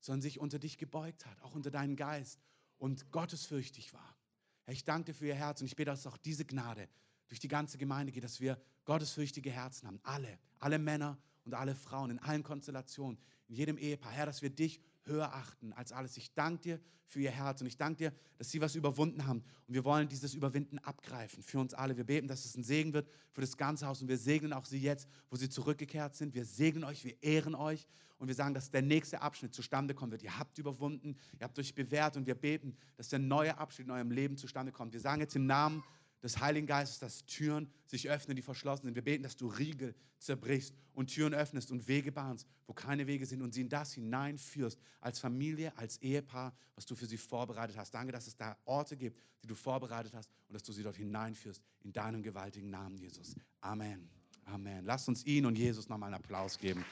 sondern 0.03 0.21
sich 0.21 0.41
unter 0.41 0.59
dich 0.59 0.79
gebeugt 0.79 1.25
hat, 1.27 1.41
auch 1.43 1.55
unter 1.55 1.71
deinen 1.71 1.97
Geist 1.97 2.41
und 2.77 3.11
gottesfürchtig 3.13 3.95
war. 3.95 4.17
Herr, 4.65 4.75
ich 4.75 4.85
danke 4.85 5.13
dir 5.13 5.15
für 5.15 5.27
ihr 5.27 5.35
Herz 5.35 5.61
und 5.61 5.67
ich 5.67 5.77
bete, 5.77 5.91
dass 5.91 6.07
auch 6.07 6.17
diese 6.19 6.45
Gnade 6.45 6.89
durch 7.29 7.41
die 7.41 7.49
ganze 7.49 7.79
Gemeinde 7.79 8.13
geht, 8.13 8.25
dass 8.25 8.41
wir 8.41 8.61
gottesfürchtige 8.85 9.51
Herzen 9.51 9.87
haben. 9.87 10.01
Alle, 10.03 10.39
alle 10.59 10.79
Männer 10.79 11.19
und 11.45 11.55
alle 11.55 11.75
Frauen 11.75 12.11
in 12.11 12.19
allen 12.19 12.43
Konstellationen, 12.43 13.19
in 13.49 13.55
jedem 13.55 13.79
Ehepaar. 13.79 14.13
Herr, 14.13 14.27
dass 14.27 14.43
wir 14.43 14.51
dich 14.51 14.81
höher 15.05 15.33
achten 15.35 15.73
als 15.73 15.93
alles. 15.93 16.17
Ich 16.17 16.35
danke 16.35 16.63
dir 16.63 16.81
für 17.07 17.21
ihr 17.21 17.31
Herz 17.31 17.61
und 17.61 17.67
ich 17.67 17.77
danke 17.77 17.99
dir, 17.99 18.13
dass 18.39 18.51
sie 18.51 18.61
was 18.61 18.75
überwunden 18.75 19.27
haben. 19.27 19.45
Und 19.67 19.75
wir 19.75 19.85
wollen 19.85 20.09
dieses 20.09 20.35
Überwinden 20.35 20.79
abgreifen 20.79 21.43
für 21.43 21.59
uns 21.59 21.75
alle. 21.75 21.97
Wir 21.97 22.05
beten, 22.05 22.27
dass 22.27 22.45
es 22.45 22.57
ein 22.57 22.65
Segen 22.65 22.93
wird 22.93 23.09
für 23.33 23.43
das 23.43 23.57
ganze 23.57 23.87
Haus 23.87 24.01
und 24.01 24.09
wir 24.09 24.19
segnen 24.19 24.53
auch 24.53 24.65
sie 24.65 24.79
jetzt, 24.79 25.09
wo 25.31 25.37
sie 25.37 25.49
zurückgekehrt 25.49 26.15
sind. 26.15 26.35
Wir 26.35 26.45
segnen 26.45 26.85
euch, 26.85 27.05
wir 27.05 27.23
ehren 27.23 27.55
euch 27.55 27.87
und 28.19 28.29
wir 28.29 28.35
sagen, 28.35 28.55
dass 28.55 28.71
der 28.71 28.83
nächste 28.83 29.21
Abschnitt 29.21 29.53
zustande 29.53 29.95
kommen 29.95 30.13
wird. 30.13 30.23
Ihr 30.23 30.39
habt 30.39 30.57
überwunden, 30.57 31.17
ihr 31.39 31.45
habt 31.45 31.59
euch 31.59 31.75
bewährt 31.75 32.17
und 32.17 32.27
wir 32.27 32.35
beten, 32.35 32.77
dass 32.97 33.09
der 33.09 33.19
neue 33.19 33.59
Abschnitt 33.59 33.89
in 33.89 33.93
eurem 33.93 34.11
Leben 34.11 34.37
zustande 34.37 34.73
kommt. 34.73 34.93
Wir 34.93 35.01
sagen 35.01 35.21
jetzt 35.21 35.37
im 35.37 35.47
Namen 35.47 35.83
des 36.23 36.41
Heiligen 36.41 36.67
Geistes, 36.67 36.99
dass 36.99 37.25
Türen 37.27 37.71
sich 37.87 38.09
öffnen, 38.09 38.37
die 38.37 38.43
verschlossen 38.43 38.87
sind. 38.87 38.95
Wir 38.95 39.03
beten, 39.03 39.23
dass 39.23 39.37
du 39.37 39.49
Riegel 39.49 39.95
zerbrichst 40.19 40.75
und 40.95 41.09
Türen 41.09 41.35
öffnest 41.35 41.71
und 41.71 41.89
Wege 41.89 42.13
bahnst, 42.13 42.47
wo 42.67 42.73
keine 42.73 43.07
Wege 43.07 43.27
sind 43.27 43.43
und 43.43 43.53
sie 43.53 43.63
in 43.63 43.69
das 43.69 43.93
hineinführst, 43.93 44.79
als 45.01 45.19
Familie, 45.19 45.77
als 45.77 46.01
Ehepaar, 46.01 46.55
was 46.77 46.87
du 46.87 46.95
für 46.95 47.07
sie 47.07 47.17
vorbereitet 47.17 47.77
hast. 47.77 47.93
Danke, 47.93 48.13
dass 48.13 48.27
es 48.27 48.37
da 48.37 48.57
Orte 48.65 48.97
gibt, 48.97 49.21
die 49.43 49.49
du 49.49 49.55
vorbereitet 49.55 50.15
hast 50.15 50.31
und 50.49 50.55
dass 50.55 50.63
du 50.63 50.73
sie 50.73 50.83
dort 50.83 50.97
hineinführst, 50.97 51.61
in 51.83 51.93
deinem 51.93 52.23
gewaltigen 52.23 52.71
Namen, 52.71 52.97
Jesus. 52.97 53.35
Amen. 53.61 54.09
Amen. 54.45 54.85
Lasst 54.85 55.09
uns 55.09 55.25
ihn 55.25 55.47
und 55.47 55.57
Jesus 55.57 55.89
nochmal 55.89 56.09
einen 56.09 56.23
Applaus 56.23 56.59
geben. 56.59 56.85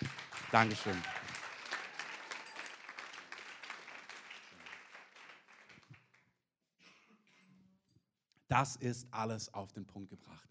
Dankeschön. 0.52 0.96
Das 8.50 8.74
ist 8.74 9.06
alles 9.12 9.54
auf 9.54 9.70
den 9.70 9.86
Punkt 9.86 10.10
gebracht. 10.10 10.48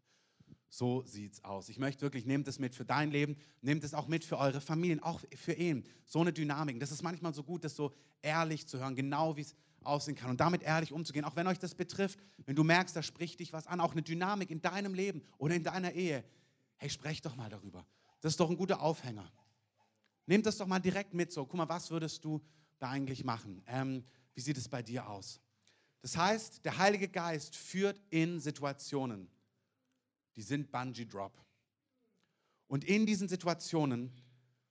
So 0.69 1.03
sieht's 1.05 1.43
aus. 1.43 1.67
Ich 1.67 1.79
möchte 1.79 2.01
wirklich, 2.01 2.25
nehmt 2.25 2.47
es 2.47 2.57
mit 2.57 2.73
für 2.73 2.85
dein 2.85 3.11
Leben, 3.11 3.35
nehmt 3.61 3.83
es 3.83 3.93
auch 3.93 4.07
mit 4.07 4.23
für 4.23 4.37
eure 4.37 4.61
Familien, 4.61 5.01
auch 5.01 5.21
für 5.35 5.51
Ehen. 5.51 5.83
So 6.05 6.21
eine 6.21 6.31
Dynamik. 6.31 6.79
Das 6.79 6.91
ist 6.91 7.03
manchmal 7.03 7.33
so 7.33 7.43
gut, 7.43 7.65
das 7.65 7.75
so 7.75 7.91
ehrlich 8.21 8.67
zu 8.67 8.79
hören, 8.79 8.95
genau 8.95 9.35
wie 9.35 9.41
es 9.41 9.53
aussehen 9.83 10.15
kann 10.15 10.29
und 10.29 10.39
damit 10.39 10.63
ehrlich 10.63 10.93
umzugehen, 10.93 11.25
auch 11.25 11.35
wenn 11.35 11.47
euch 11.47 11.59
das 11.59 11.75
betrifft, 11.75 12.19
wenn 12.45 12.55
du 12.55 12.63
merkst, 12.63 12.95
da 12.95 13.03
spricht 13.03 13.41
dich 13.41 13.51
was 13.51 13.67
an, 13.67 13.81
auch 13.81 13.91
eine 13.91 14.01
Dynamik 14.01 14.49
in 14.49 14.61
deinem 14.61 14.93
Leben 14.93 15.21
oder 15.37 15.55
in 15.55 15.63
deiner 15.63 15.91
Ehe. 15.91 16.23
Hey, 16.77 16.89
sprech 16.89 17.21
doch 17.21 17.35
mal 17.35 17.49
darüber. 17.49 17.85
Das 18.21 18.33
ist 18.33 18.39
doch 18.39 18.49
ein 18.49 18.57
guter 18.57 18.81
Aufhänger. 18.81 19.29
Nehmt 20.25 20.45
das 20.45 20.55
doch 20.55 20.67
mal 20.67 20.79
direkt 20.79 21.13
mit. 21.13 21.33
So, 21.33 21.45
guck 21.45 21.57
mal, 21.57 21.67
was 21.67 21.91
würdest 21.91 22.23
du 22.23 22.39
da 22.77 22.91
eigentlich 22.91 23.25
machen? 23.25 23.61
Ähm, 23.67 24.05
wie 24.33 24.41
sieht 24.41 24.57
es 24.57 24.69
bei 24.69 24.81
dir 24.81 25.09
aus? 25.09 25.41
Das 26.01 26.15
heißt, 26.15 26.63
der 26.63 26.77
Heilige 26.77 27.09
Geist 27.09 27.55
führt 27.55 28.01
in 28.09 28.39
Situationen, 28.39 29.29
die 30.35 30.41
sind 30.41 30.71
Bungee 30.71 31.05
Drop. 31.05 31.33
Und 32.67 32.85
in 32.85 33.05
diesen 33.05 33.27
Situationen 33.27 34.11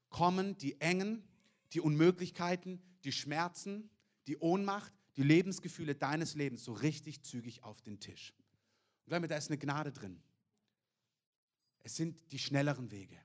kommen 0.09 0.57
die 0.57 0.81
Engen, 0.81 1.23
die 1.73 1.81
Unmöglichkeiten, 1.81 2.81
die 3.05 3.13
Schmerzen, 3.13 3.91
die 4.27 4.39
Ohnmacht, 4.39 4.93
die 5.17 5.23
Lebensgefühle 5.23 5.95
deines 5.95 6.35
Lebens 6.35 6.65
so 6.65 6.73
richtig 6.73 7.23
zügig 7.23 7.63
auf 7.63 7.83
den 7.83 8.01
Tisch. 8.01 8.33
Und 9.05 9.13
damit, 9.13 9.31
da 9.31 9.37
ist 9.37 9.51
eine 9.51 9.59
Gnade 9.59 9.93
drin. 9.93 10.23
Es 11.81 11.97
sind 11.97 12.21
die 12.33 12.39
schnelleren 12.39 12.91
Wege. 12.91 13.17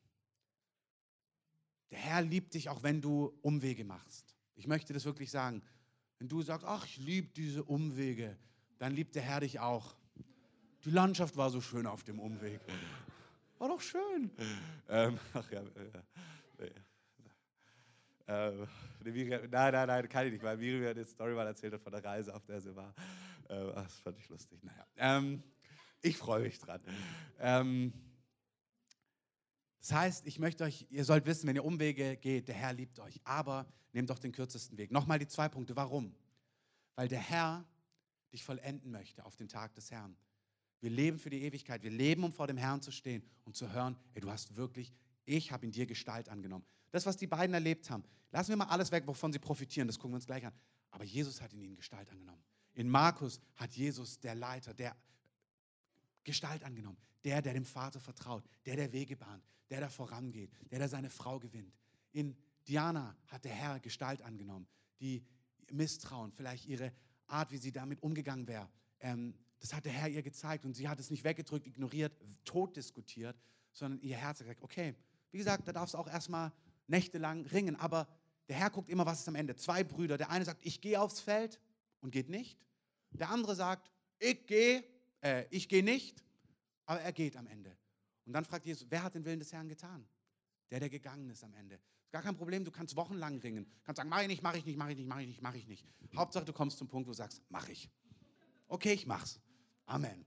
Der 1.91 1.99
Herr 1.99 2.21
liebt 2.21 2.53
dich, 2.55 2.69
auch 2.69 2.81
wenn 2.81 3.01
du 3.01 3.37
Umwege 3.41 3.83
machst. 3.83 4.35
Ich 4.55 4.67
möchte 4.67 4.93
das 4.93 5.05
wirklich 5.05 5.29
sagen. 5.29 5.61
Wenn 6.23 6.29
du 6.29 6.41
sagst, 6.41 6.65
ach, 6.65 6.85
ich 6.85 6.95
liebe 6.99 7.27
diese 7.35 7.65
Umwege, 7.65 8.37
dann 8.77 8.93
liebt 8.93 9.13
der 9.13 9.23
Herr 9.23 9.41
dich 9.41 9.59
auch. 9.59 9.93
Die 10.85 10.89
Landschaft 10.89 11.35
war 11.35 11.49
so 11.49 11.59
schön 11.59 11.85
auf 11.85 12.05
dem 12.05 12.17
Umweg. 12.17 12.61
War 13.57 13.67
doch 13.67 13.81
schön. 13.81 14.31
Ähm, 14.87 15.19
ach 15.33 15.51
ja, 15.51 15.59
äh, 16.59 16.71
äh, 18.27 18.67
nein, 19.03 19.73
nein, 19.73 19.87
nein, 19.87 20.07
kann 20.07 20.27
ich 20.27 20.31
nicht, 20.31 20.43
weil 20.43 20.55
Miriam 20.55 20.91
eine 20.91 21.05
Story 21.05 21.33
mal 21.33 21.45
erzählt 21.45 21.73
hat 21.73 21.81
von 21.81 21.91
der 21.91 22.05
Reise, 22.05 22.33
auf 22.33 22.45
der 22.45 22.61
sie 22.61 22.73
war. 22.73 22.93
Äh, 23.49 23.73
das 23.73 23.99
fand 23.99 24.17
ich 24.17 24.29
lustig. 24.29 24.63
Naja, 24.63 24.87
ähm, 24.95 25.43
ich 26.01 26.15
freue 26.15 26.43
mich 26.43 26.57
dran. 26.57 26.79
Ähm, 27.37 27.91
das 29.83 29.91
heißt, 29.91 30.27
ich 30.27 30.39
möchte 30.39 30.63
euch, 30.63 30.87
ihr 30.91 31.03
sollt 31.03 31.25
wissen, 31.25 31.45
wenn 31.45 31.57
ihr 31.57 31.65
Umwege 31.65 32.15
geht, 32.15 32.47
der 32.47 32.55
Herr 32.55 32.71
liebt 32.71 33.01
euch. 33.01 33.19
Aber 33.25 33.67
nehmt 33.91 34.09
doch 34.09 34.17
den 34.17 34.31
kürzesten 34.31 34.77
Weg. 34.77 34.91
Nochmal 34.91 35.19
die 35.19 35.27
zwei 35.27 35.49
Punkte. 35.49 35.75
Warum? 35.75 36.15
Weil 36.95 37.09
der 37.09 37.19
Herr 37.19 37.65
dich 38.31 38.45
vollenden 38.45 38.91
möchte 38.91 39.25
auf 39.25 39.35
den 39.35 39.49
Tag 39.49 39.75
des 39.75 39.91
Herrn. 39.91 40.15
Wir 40.79 40.89
leben 40.89 41.19
für 41.19 41.29
die 41.29 41.41
Ewigkeit. 41.43 41.83
Wir 41.83 41.91
leben, 41.91 42.23
um 42.23 42.31
vor 42.31 42.47
dem 42.47 42.55
Herrn 42.55 42.81
zu 42.81 42.91
stehen 42.91 43.23
und 43.43 43.57
zu 43.57 43.73
hören, 43.73 43.97
ey, 44.13 44.21
du 44.21 44.31
hast 44.31 44.55
wirklich 44.55 44.93
Ich 45.25 45.51
habe 45.51 45.65
in 45.65 45.73
dir 45.73 45.85
Gestalt 45.85 46.29
angenommen. 46.29 46.65
Das, 46.91 47.05
was 47.05 47.17
die 47.17 47.27
beiden 47.27 47.53
erlebt 47.53 47.89
haben, 47.89 48.05
lassen 48.31 48.49
wir 48.49 48.55
mal 48.55 48.67
alles 48.67 48.89
weg, 48.91 49.05
wovon 49.05 49.33
sie 49.33 49.39
profitieren, 49.39 49.87
das 49.87 49.99
gucken 49.99 50.11
wir 50.11 50.15
uns 50.15 50.25
gleich 50.25 50.45
an. 50.45 50.53
Aber 50.91 51.03
Jesus 51.03 51.41
hat 51.41 51.51
in 51.51 51.61
ihnen 51.61 51.75
Gestalt 51.75 52.09
angenommen. 52.09 52.41
In 52.73 52.87
Markus 52.87 53.41
hat 53.57 53.73
Jesus, 53.73 54.17
der 54.21 54.35
Leiter, 54.35 54.73
der 54.73 54.95
Gestalt 56.23 56.63
angenommen. 56.63 56.97
Der, 57.23 57.41
der 57.41 57.53
dem 57.53 57.65
Vater 57.65 57.99
vertraut, 57.99 58.43
der, 58.65 58.75
der 58.75 58.91
Wege 58.91 59.15
bahnt, 59.15 59.43
der, 59.69 59.79
der 59.79 59.89
vorangeht, 59.89 60.51
der, 60.71 60.79
der 60.79 60.89
seine 60.89 61.09
Frau 61.09 61.39
gewinnt. 61.39 61.73
In 62.11 62.35
Diana 62.67 63.15
hat 63.27 63.45
der 63.45 63.53
Herr 63.53 63.79
Gestalt 63.79 64.21
angenommen, 64.21 64.67
die 64.99 65.25
Misstrauen, 65.71 66.31
vielleicht 66.31 66.65
ihre 66.65 66.91
Art, 67.27 67.51
wie 67.51 67.57
sie 67.57 67.71
damit 67.71 68.01
umgegangen 68.03 68.47
wäre. 68.47 68.69
Ähm, 68.99 69.33
das 69.59 69.73
hat 69.73 69.85
der 69.85 69.93
Herr 69.93 70.09
ihr 70.09 70.21
gezeigt 70.21 70.65
und 70.65 70.73
sie 70.73 70.89
hat 70.89 70.99
es 70.99 71.09
nicht 71.09 71.23
weggedrückt, 71.23 71.65
ignoriert, 71.67 72.13
tot 72.43 72.75
diskutiert, 72.75 73.37
sondern 73.71 74.01
ihr 74.01 74.17
Herz 74.17 74.39
hat 74.39 74.47
gesagt, 74.47 74.61
okay, 74.61 74.95
wie 75.31 75.37
gesagt, 75.37 75.67
da 75.67 75.71
darfst 75.71 75.93
du 75.93 75.97
auch 75.97 76.07
erstmal 76.07 76.51
nächtelang 76.87 77.45
ringen, 77.45 77.75
aber 77.77 78.07
der 78.47 78.57
Herr 78.57 78.69
guckt 78.69 78.89
immer, 78.89 79.05
was 79.05 79.21
ist 79.21 79.27
am 79.27 79.35
Ende. 79.35 79.55
Zwei 79.55 79.83
Brüder, 79.83 80.17
der 80.17 80.29
eine 80.29 80.45
sagt, 80.45 80.65
ich 80.65 80.81
gehe 80.81 80.99
aufs 80.99 81.21
Feld 81.21 81.59
und 82.01 82.11
geht 82.11 82.29
nicht. 82.29 82.59
Der 83.11 83.29
andere 83.29 83.55
sagt, 83.55 83.89
ich 84.19 84.45
gehe, 84.45 84.83
äh, 85.21 85.45
ich 85.49 85.69
gehe 85.69 85.83
nicht, 85.83 86.22
aber 86.85 87.01
er 87.01 87.13
geht 87.13 87.37
am 87.37 87.47
Ende. 87.47 87.75
Und 88.25 88.33
dann 88.33 88.45
fragt 88.45 88.65
Jesus, 88.65 88.87
wer 88.89 89.03
hat 89.03 89.15
den 89.15 89.25
Willen 89.25 89.39
des 89.39 89.51
Herrn 89.51 89.67
getan? 89.67 90.07
Der, 90.71 90.79
der 90.79 90.89
gegangen 90.89 91.29
ist 91.29 91.43
am 91.43 91.53
Ende. 91.53 91.75
Ist 92.03 92.11
gar 92.11 92.21
kein 92.21 92.35
Problem, 92.35 92.63
du 92.63 92.71
kannst 92.71 92.95
wochenlang 92.95 93.37
ringen. 93.39 93.65
Du 93.65 93.83
kannst 93.83 93.97
sagen, 93.97 94.09
mach 94.09 94.21
ich 94.21 94.27
nicht, 94.27 94.41
mach 94.41 94.55
ich 94.55 94.65
nicht, 94.65 94.77
mach 94.77 94.89
ich 94.89 94.97
nicht, 94.97 95.07
mach 95.07 95.19
ich 95.19 95.27
nicht, 95.27 95.41
mach 95.41 95.53
ich 95.53 95.67
nicht. 95.67 95.85
Hauptsache, 96.15 96.45
du 96.45 96.53
kommst 96.53 96.77
zum 96.77 96.87
Punkt, 96.87 97.07
wo 97.07 97.11
du 97.11 97.17
sagst, 97.17 97.41
mach 97.49 97.67
ich. 97.69 97.89
Okay, 98.67 98.93
ich 98.93 99.05
mach's. 99.05 99.39
Amen. 99.85 100.25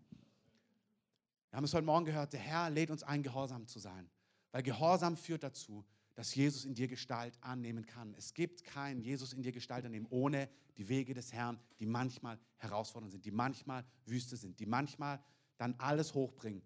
Wir 1.50 1.56
haben 1.56 1.64
es 1.64 1.74
heute 1.74 1.86
Morgen 1.86 2.04
gehört, 2.04 2.32
der 2.32 2.40
Herr 2.40 2.70
lädt 2.70 2.90
uns 2.90 3.02
ein, 3.02 3.22
gehorsam 3.22 3.66
zu 3.66 3.78
sein. 3.78 4.10
Weil 4.52 4.62
Gehorsam 4.62 5.16
führt 5.16 5.42
dazu, 5.42 5.84
dass 6.14 6.34
Jesus 6.34 6.64
in 6.64 6.74
dir 6.74 6.88
Gestalt 6.88 7.36
annehmen 7.42 7.86
kann. 7.86 8.14
Es 8.14 8.34
gibt 8.34 8.64
keinen 8.64 9.00
Jesus 9.00 9.32
in 9.32 9.42
dir 9.42 9.52
Gestalt 9.52 9.84
annehmen 9.84 10.06
ohne 10.10 10.48
die 10.76 10.88
Wege 10.88 11.14
des 11.14 11.32
Herrn, 11.32 11.58
die 11.78 11.86
manchmal 11.86 12.38
herausfordernd 12.56 13.12
sind, 13.12 13.24
die 13.24 13.30
manchmal 13.30 13.84
Wüste 14.06 14.36
sind, 14.36 14.58
die 14.58 14.66
manchmal 14.66 15.22
dann 15.56 15.74
alles 15.78 16.14
hochbringen, 16.14 16.62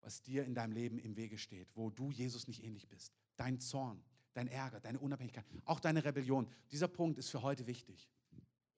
was 0.00 0.22
dir 0.22 0.44
in 0.44 0.54
deinem 0.54 0.72
Leben 0.72 0.98
im 0.98 1.16
Wege 1.16 1.38
steht, 1.38 1.68
wo 1.74 1.90
du 1.90 2.10
Jesus 2.10 2.46
nicht 2.46 2.62
ähnlich 2.62 2.88
bist. 2.88 3.12
Dein 3.36 3.60
Zorn, 3.60 4.02
dein 4.32 4.48
Ärger, 4.48 4.80
deine 4.80 5.00
Unabhängigkeit, 5.00 5.44
auch 5.64 5.80
deine 5.80 6.04
Rebellion. 6.04 6.48
Dieser 6.70 6.88
Punkt 6.88 7.18
ist 7.18 7.30
für 7.30 7.42
heute 7.42 7.66
wichtig. 7.66 8.08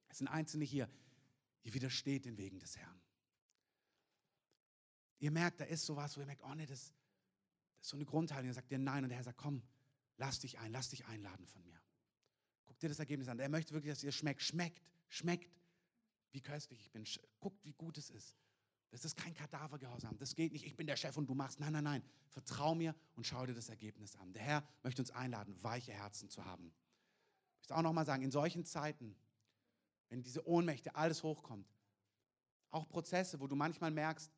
Es 0.09 0.19
sind 0.19 0.29
Einzelne 0.29 0.65
hier, 0.65 0.89
ihr 1.63 1.75
widersteht 1.75 2.25
den 2.25 2.39
Wegen 2.39 2.59
des 2.59 2.77
Herrn. 2.77 3.01
Ihr 5.19 5.31
merkt, 5.31 5.61
da 5.61 5.65
ist 5.65 5.85
sowas, 5.85 6.17
wo 6.17 6.21
ihr 6.21 6.27
merkt, 6.27 6.43
oh 6.45 6.55
nee, 6.55 6.67
das, 6.67 6.93
ist 7.81 7.91
so 7.91 7.97
eine 7.97 8.05
Grundhaltung. 8.05 8.49
Er 8.49 8.55
sagt 8.55 8.71
dir 8.71 8.79
nein 8.79 9.05
und 9.05 9.11
der 9.11 9.19
Herr 9.19 9.25
sagt, 9.25 9.39
komm, 9.39 9.63
lass 10.17 10.41
dich 10.41 10.59
ein, 10.59 10.73
lass 10.73 10.91
dich 10.91 11.07
einladen 11.07 11.47
von 11.47 11.63
mir. 11.63 11.81
Guck 12.65 12.79
dir 12.79 12.89
das 12.89 12.99
Ergebnis 12.99 13.29
an. 13.29 13.39
Er 13.39 13.49
möchte 13.49 13.75
wirklich, 13.75 13.93
dass 13.93 14.03
ihr 14.03 14.13
schmeckt. 14.13 14.43
Schmeckt, 14.43 14.83
schmeckt, 15.09 15.51
wie 16.33 16.41
köstlich 16.41 16.81
ich 16.81 16.91
bin. 16.91 17.05
Guckt, 17.39 17.65
wie 17.65 17.73
gut 17.73 17.97
es 17.97 18.11
ist. 18.11 18.37
Das 18.91 19.05
ist 19.05 19.17
kein 19.17 19.35
Kadavergehorsam. 19.35 20.17
Das 20.19 20.35
geht 20.35 20.53
nicht, 20.53 20.65
ich 20.65 20.77
bin 20.77 20.87
der 20.87 20.97
Chef 20.97 21.17
und 21.17 21.29
du 21.29 21.35
machst. 21.35 21.61
Nein, 21.61 21.73
nein, 21.73 21.85
nein. 21.85 22.03
Vertrau 22.29 22.75
mir 22.75 22.95
und 23.15 23.27
schau 23.27 23.45
dir 23.45 23.55
das 23.55 23.69
Ergebnis 23.69 24.17
an. 24.17 24.33
Der 24.33 24.43
Herr 24.43 24.69
möchte 24.83 25.03
uns 25.03 25.11
einladen, 25.11 25.57
weiche 25.63 25.93
Herzen 25.93 26.29
zu 26.29 26.45
haben. 26.45 26.73
Ich 27.55 27.59
möchte 27.61 27.77
auch 27.77 27.83
nochmal 27.83 28.07
sagen, 28.07 28.23
in 28.23 28.31
solchen 28.31 28.65
Zeiten, 28.65 29.17
wenn 30.09 30.23
diese 30.23 30.47
Ohnmächte, 30.47 30.95
alles 30.95 31.23
hochkommt, 31.23 31.69
auch 32.71 32.89
Prozesse, 32.89 33.41
wo 33.41 33.47
du 33.47 33.57
manchmal 33.57 33.91
merkst, 33.91 34.31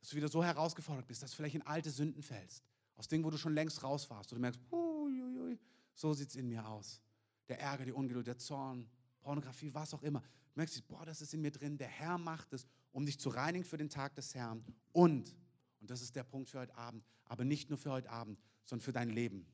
dass 0.00 0.10
du 0.10 0.16
wieder 0.16 0.28
so 0.28 0.44
herausgefordert 0.44 1.06
bist, 1.06 1.22
dass 1.22 1.30
du 1.30 1.36
vielleicht 1.36 1.54
in 1.54 1.62
alte 1.62 1.90
Sünden 1.90 2.22
fällst, 2.22 2.64
aus 2.96 3.08
Dingen, 3.08 3.24
wo 3.24 3.30
du 3.30 3.38
schon 3.38 3.54
längst 3.54 3.82
raus 3.82 4.08
warst. 4.10 4.32
Und 4.32 4.36
du 4.36 4.42
merkst, 4.42 4.60
ui, 4.70 5.58
so 5.94 6.12
sieht 6.12 6.28
es 6.28 6.36
in 6.36 6.48
mir 6.48 6.66
aus. 6.66 7.00
Der 7.48 7.60
Ärger, 7.60 7.84
die 7.84 7.92
Ungeduld, 7.92 8.26
der 8.26 8.38
Zorn, 8.38 8.88
Pornografie, 9.20 9.72
was 9.72 9.94
auch 9.94 10.02
immer. 10.02 10.20
Du 10.20 10.60
merkst, 10.60 10.86
boah, 10.86 11.04
das 11.04 11.20
ist 11.20 11.34
in 11.34 11.40
mir 11.40 11.50
drin. 11.50 11.76
Der 11.78 11.88
Herr 11.88 12.18
macht 12.18 12.52
es, 12.52 12.66
um 12.96 13.04
dich 13.04 13.20
zu 13.20 13.28
reinigen 13.28 13.66
für 13.66 13.76
den 13.76 13.90
Tag 13.90 14.14
des 14.14 14.34
Herrn. 14.34 14.64
Und, 14.90 15.36
und 15.82 15.90
das 15.90 16.00
ist 16.00 16.16
der 16.16 16.24
Punkt 16.24 16.48
für 16.48 16.60
heute 16.60 16.74
Abend, 16.76 17.04
aber 17.26 17.44
nicht 17.44 17.68
nur 17.68 17.78
für 17.78 17.90
heute 17.90 18.08
Abend, 18.08 18.40
sondern 18.64 18.82
für 18.82 18.92
dein 18.94 19.10
Leben. 19.10 19.46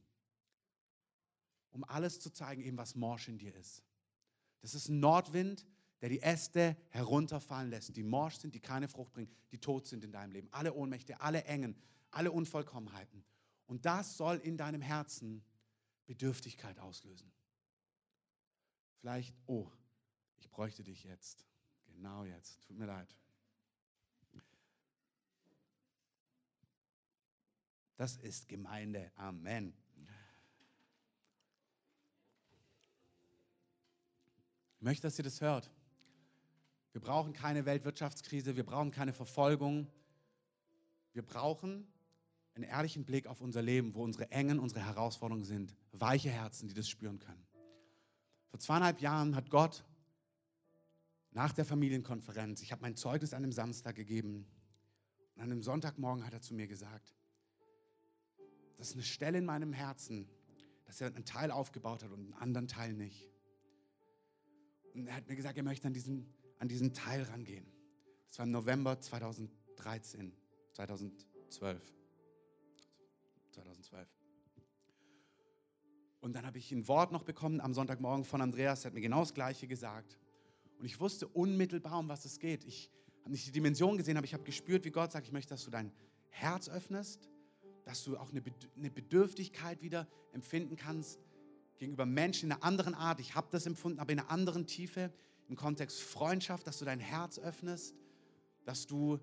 Um 1.73 1.83
alles 1.83 2.21
zu 2.21 2.31
zeigen, 2.31 2.63
eben 2.63 2.79
was 2.79 2.95
morsch 2.95 3.27
in 3.27 3.39
dir 3.39 3.53
ist. 3.57 3.83
Das 4.61 4.77
ist 4.77 4.89
ein 4.89 5.01
Nordwind, 5.01 5.67
der 6.01 6.09
die 6.09 6.23
Äste 6.23 6.77
herunterfallen 6.91 7.69
lässt, 7.69 7.97
die 7.97 8.05
morsch 8.05 8.37
sind, 8.37 8.55
die 8.55 8.61
keine 8.61 8.87
Frucht 8.87 9.13
bringen, 9.13 9.35
die 9.51 9.59
tot 9.59 9.89
sind 9.89 10.05
in 10.05 10.13
deinem 10.13 10.31
Leben. 10.31 10.47
Alle 10.53 10.73
Ohnmächte, 10.73 11.21
alle 11.21 11.43
Engen, 11.43 11.75
alle 12.13 12.31
Unvollkommenheiten. 12.31 13.25
Und 13.67 13.85
das 13.87 14.17
soll 14.17 14.37
in 14.37 14.57
deinem 14.57 14.83
Herzen 14.83 15.43
Bedürftigkeit 16.07 16.79
auslösen. 16.79 17.33
Vielleicht, 19.01 19.35
oh, 19.47 19.69
ich 20.39 20.49
bräuchte 20.49 20.85
dich 20.85 21.03
jetzt. 21.03 21.45
Genau 21.87 22.25
jetzt. 22.25 22.63
Tut 22.63 22.79
mir 22.79 22.87
leid. 22.87 23.17
Das 28.03 28.17
ist 28.17 28.49
Gemeinde. 28.49 29.13
Amen. 29.15 29.73
Ich 34.75 34.83
möchte, 34.83 35.03
dass 35.03 35.17
ihr 35.19 35.23
das 35.23 35.41
hört. 35.41 35.71
Wir 36.91 37.01
brauchen 37.01 37.33
keine 37.33 37.65
Weltwirtschaftskrise, 37.65 38.57
wir 38.57 38.67
brauchen 38.67 38.91
keine 38.91 39.13
Verfolgung. 39.13 39.87
Wir 41.13 41.23
brauchen 41.25 41.87
einen 42.57 42.65
ehrlichen 42.65 43.05
Blick 43.05 43.29
auf 43.29 43.41
unser 43.41 43.63
Leben, 43.63 43.95
wo 43.95 44.03
unsere 44.03 44.29
Engen, 44.33 44.59
unsere 44.59 44.85
Herausforderungen 44.85 45.45
sind. 45.45 45.77
Weiche 45.93 46.31
Herzen, 46.31 46.67
die 46.67 46.75
das 46.75 46.89
spüren 46.89 47.21
können. 47.21 47.47
Vor 48.49 48.59
zweieinhalb 48.59 49.01
Jahren 49.01 49.37
hat 49.37 49.49
Gott 49.49 49.85
nach 51.31 51.53
der 51.53 51.65
Familienkonferenz, 51.65 52.63
ich 52.63 52.73
habe 52.73 52.83
mein 52.83 52.97
Zeugnis 52.97 53.33
an 53.33 53.45
einem 53.45 53.53
Samstag 53.53 53.95
gegeben 53.95 54.45
und 55.37 55.43
an 55.43 55.53
einem 55.53 55.63
Sonntagmorgen 55.63 56.27
hat 56.27 56.33
er 56.33 56.41
zu 56.41 56.53
mir 56.53 56.67
gesagt, 56.67 57.15
das 58.83 58.89
ist 58.89 58.95
eine 58.95 59.05
Stelle 59.05 59.39
in 59.39 59.45
meinem 59.45 59.73
Herzen, 59.73 60.29
dass 60.87 61.01
er 61.01 61.07
einen 61.07 61.25
Teil 61.25 61.53
aufgebaut 61.53 62.03
hat 62.03 62.11
und 62.11 62.19
einen 62.19 62.35
anderen 62.35 62.67
Teil 62.67 62.93
nicht. 62.95 63.31
Und 64.93 65.07
er 65.07 65.15
hat 65.15 65.29
mir 65.29 65.37
gesagt, 65.37 65.57
er 65.57 65.63
möchte 65.63 65.87
an 65.87 65.95
diesen, 65.95 66.35
an 66.59 66.67
diesen 66.67 66.93
Teil 66.93 67.23
rangehen. 67.23 67.65
Das 68.27 68.41
war 68.41 68.47
im 68.47 68.51
November 68.51 68.99
2013, 68.99 70.33
2012. 70.73 71.81
2012. 73.53 74.09
Und 76.21 76.33
dann 76.35 76.45
habe 76.45 76.59
ich 76.59 76.73
ein 76.73 76.89
Wort 76.89 77.13
noch 77.13 77.23
bekommen 77.23 77.61
am 77.61 77.75
Sonntagmorgen 77.75 78.25
von 78.25 78.41
Andreas, 78.41 78.81
der 78.81 78.89
hat 78.89 78.95
mir 78.95 79.01
genau 79.01 79.21
das 79.21 79.33
Gleiche 79.33 79.69
gesagt. 79.69 80.19
Und 80.81 80.87
ich 80.87 80.99
wusste 80.99 81.29
unmittelbar, 81.29 82.01
um 82.01 82.09
was 82.09 82.25
es 82.25 82.41
geht. 82.41 82.65
Ich 82.65 82.91
habe 83.21 83.31
nicht 83.31 83.47
die 83.47 83.53
Dimension 83.53 83.97
gesehen, 83.97 84.17
aber 84.17 84.25
ich 84.25 84.35
habe 84.35 84.43
gespürt, 84.43 84.85
wie 84.85 84.91
Gott 84.91 85.13
sagt, 85.13 85.25
ich 85.25 85.33
möchte, 85.33 85.51
dass 85.51 85.65
du 85.65 85.71
dein 85.71 85.93
Herz 86.31 86.69
öffnest, 86.69 87.29
dass 87.85 88.05
du 88.05 88.17
auch 88.17 88.31
eine 88.31 88.91
Bedürftigkeit 88.91 89.83
wieder 89.83 90.07
empfinden 90.33 90.77
kannst 90.77 91.21
gegenüber 91.79 92.07
Menschen 92.07 92.47
in 92.47 92.53
einer 92.53 92.65
anderen 92.65 92.95
Art. 92.95 93.21
Ich 93.21 93.35
habe 93.35 93.49
das 93.51 93.67
empfunden, 93.67 93.99
aber 93.99 94.13
in 94.13 94.21
einer 94.21 94.31
anderen 94.31 94.67
Tiefe, 94.67 95.13
im 95.49 95.57
Kontext 95.57 96.01
Freundschaft, 96.01 96.67
dass 96.67 96.79
du 96.79 96.85
dein 96.85 97.01
Herz 97.01 97.39
öffnest, 97.39 97.95
dass 98.65 98.87
du 98.87 99.19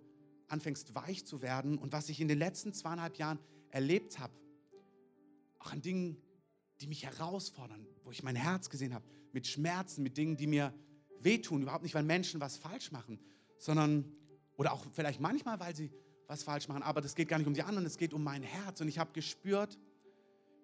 anfängst 0.48 0.94
weich 0.96 1.26
zu 1.26 1.42
werden. 1.42 1.78
Und 1.78 1.94
was 1.94 2.10
ich 2.10 2.20
in 2.20 2.28
den 2.28 2.38
letzten 2.38 2.74
zweieinhalb 2.74 3.16
Jahren 3.18 3.40
erlebt 3.70 4.20
habe, 4.20 4.34
auch 5.60 5.72
an 5.72 5.82
Dingen, 5.82 6.18
die 6.82 6.88
mich 6.88 7.06
herausfordern, 7.06 7.88
wo 8.04 8.12
ich 8.12 8.24
mein 8.24 8.36
Herz 8.36 8.70
gesehen 8.70 8.94
habe, 8.94 9.06
mit 9.32 9.48
Schmerzen, 9.48 10.04
mit 10.04 10.18
Dingen, 10.18 10.38
die 10.38 10.48
mir 10.48 10.74
wehtun, 11.20 11.62
überhaupt 11.62 11.84
nicht, 11.84 11.96
weil 11.96 12.04
Menschen 12.04 12.40
was 12.42 12.58
falsch 12.58 12.92
machen, 12.92 13.20
sondern, 13.58 14.12
oder 14.56 14.74
auch 14.74 14.86
vielleicht 14.94 15.20
manchmal, 15.20 15.60
weil 15.60 15.76
sie 15.76 15.92
was 16.30 16.44
falsch 16.44 16.68
machen, 16.68 16.84
aber 16.84 17.02
das 17.02 17.16
geht 17.16 17.28
gar 17.28 17.40
nicht 17.40 17.48
um 17.48 17.56
die 17.56 17.64
anderen, 17.64 17.88
es 17.88 17.98
geht 17.98 18.14
um 18.14 18.24
mein 18.24 18.44
Herz. 18.44 18.80
Und 18.82 18.88
ich 18.88 19.00
habe 19.00 19.12
gespürt, 19.14 19.80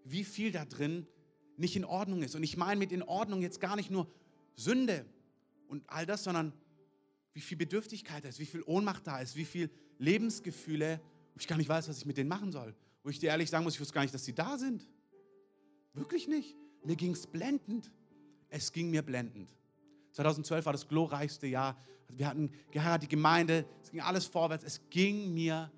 wie 0.03 0.24
viel 0.24 0.51
da 0.51 0.63
drin 0.63 1.07
nicht 1.57 1.76
in 1.76 1.84
Ordnung 1.84 2.22
ist. 2.22 2.36
Und 2.36 2.43
ich 2.43 2.55
meine 2.55 2.80
mit 2.80 2.91
in 2.91 3.01
Ordnung 3.01 3.41
jetzt 3.41 3.59
gar 3.59 3.76
nicht 3.76 3.89
nur 3.89 4.07
Sünde 4.55 5.05
und 5.68 5.84
all 5.89 6.05
das, 6.05 6.24
sondern 6.24 6.53
wie 7.34 7.41
viel 7.41 7.57
Bedürftigkeit 7.57 8.24
da 8.24 8.30
ist, 8.30 8.38
wie 8.38 8.45
viel 8.45 8.61
Ohnmacht 8.61 9.07
da 9.07 9.20
ist, 9.20 9.36
wie 9.36 9.43
viel 9.43 9.72
Lebensgefühle, 9.97 11.01
wo 11.34 11.39
ich 11.39 11.47
gar 11.47 11.57
nicht 11.57 11.68
weiß, 11.68 11.89
was 11.89 11.97
ich 11.97 12.05
mit 12.05 12.18
denen 12.18 12.30
machen 12.30 12.51
soll. 12.51 12.76
Wo 13.01 13.09
ich 13.09 13.18
dir 13.18 13.30
ehrlich 13.30 13.49
sagen 13.49 13.63
muss, 13.63 13.74
ich 13.74 13.82
wusste 13.82 13.95
gar 13.95 14.03
nicht, 14.03 14.13
dass 14.13 14.24
sie 14.24 14.36
da 14.36 14.59
sind. 14.59 14.88
Wirklich 15.93 16.28
nicht. 16.28 16.55
Mir 16.84 16.95
ging 16.95 17.13
es 17.13 17.26
blendend. 17.26 17.91
Es 18.49 18.72
ging 18.72 18.91
mir 18.91 19.01
blendend. 19.01 19.49
2012 20.16 20.66
war 20.66 20.74
das 20.74 20.88
glorreichste 20.88 21.45
Jahr. 21.47 21.78
Wir 22.09 22.28
hatten 22.28 22.51
geheiratet, 22.72 23.03
die 23.03 23.16
Gemeinde, 23.16 23.66
es 23.84 23.91
ging 23.91 24.01
alles 24.01 24.26
vorwärts. 24.26 24.63
Es 24.63 24.82
ging 24.89 25.34
mir 25.34 25.72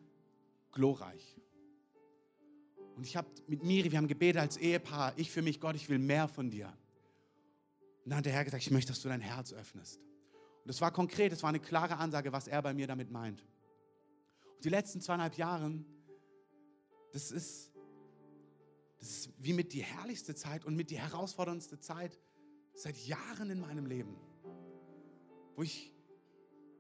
glorreich. 0.71 1.35
Und 2.95 3.05
ich 3.05 3.15
habe 3.17 3.27
mit 3.47 3.63
Miri, 3.63 3.91
wir 3.91 3.97
haben 3.97 4.07
gebetet 4.07 4.41
als 4.41 4.57
Ehepaar, 4.57 5.13
ich 5.17 5.31
für 5.31 5.41
mich, 5.41 5.59
Gott, 5.59 5.75
ich 5.75 5.89
will 5.89 5.99
mehr 5.99 6.27
von 6.27 6.49
dir. 6.49 6.67
Und 8.03 8.11
dann 8.11 8.19
hat 8.19 8.25
der 8.25 8.33
Herr 8.33 8.45
gesagt, 8.45 8.63
ich 8.63 8.71
möchte, 8.71 8.91
dass 8.91 9.01
du 9.01 9.09
dein 9.09 9.21
Herz 9.21 9.53
öffnest. 9.53 9.97
Und 9.97 10.67
das 10.67 10.81
war 10.81 10.91
konkret, 10.91 11.31
es 11.31 11.43
war 11.43 11.49
eine 11.49 11.59
klare 11.59 11.97
Ansage, 11.97 12.31
was 12.31 12.47
er 12.47 12.61
bei 12.61 12.73
mir 12.73 12.87
damit 12.87 13.11
meint. 13.11 13.41
Und 14.55 14.65
die 14.65 14.69
letzten 14.69 15.01
zweieinhalb 15.01 15.35
Jahre, 15.35 15.83
das 17.11 17.31
ist 17.31 17.71
Das 18.99 19.09
ist 19.09 19.29
wie 19.37 19.53
mit 19.53 19.73
die 19.73 19.83
herrlichste 19.83 20.35
Zeit 20.35 20.65
und 20.65 20.75
mit 20.75 20.89
die 20.89 20.99
herausforderndste 20.99 21.79
Zeit 21.79 22.17
seit 22.73 22.97
Jahren 22.97 23.49
in 23.49 23.59
meinem 23.59 23.85
Leben. 23.85 24.15
Wo 25.57 25.63
ich, 25.63 25.91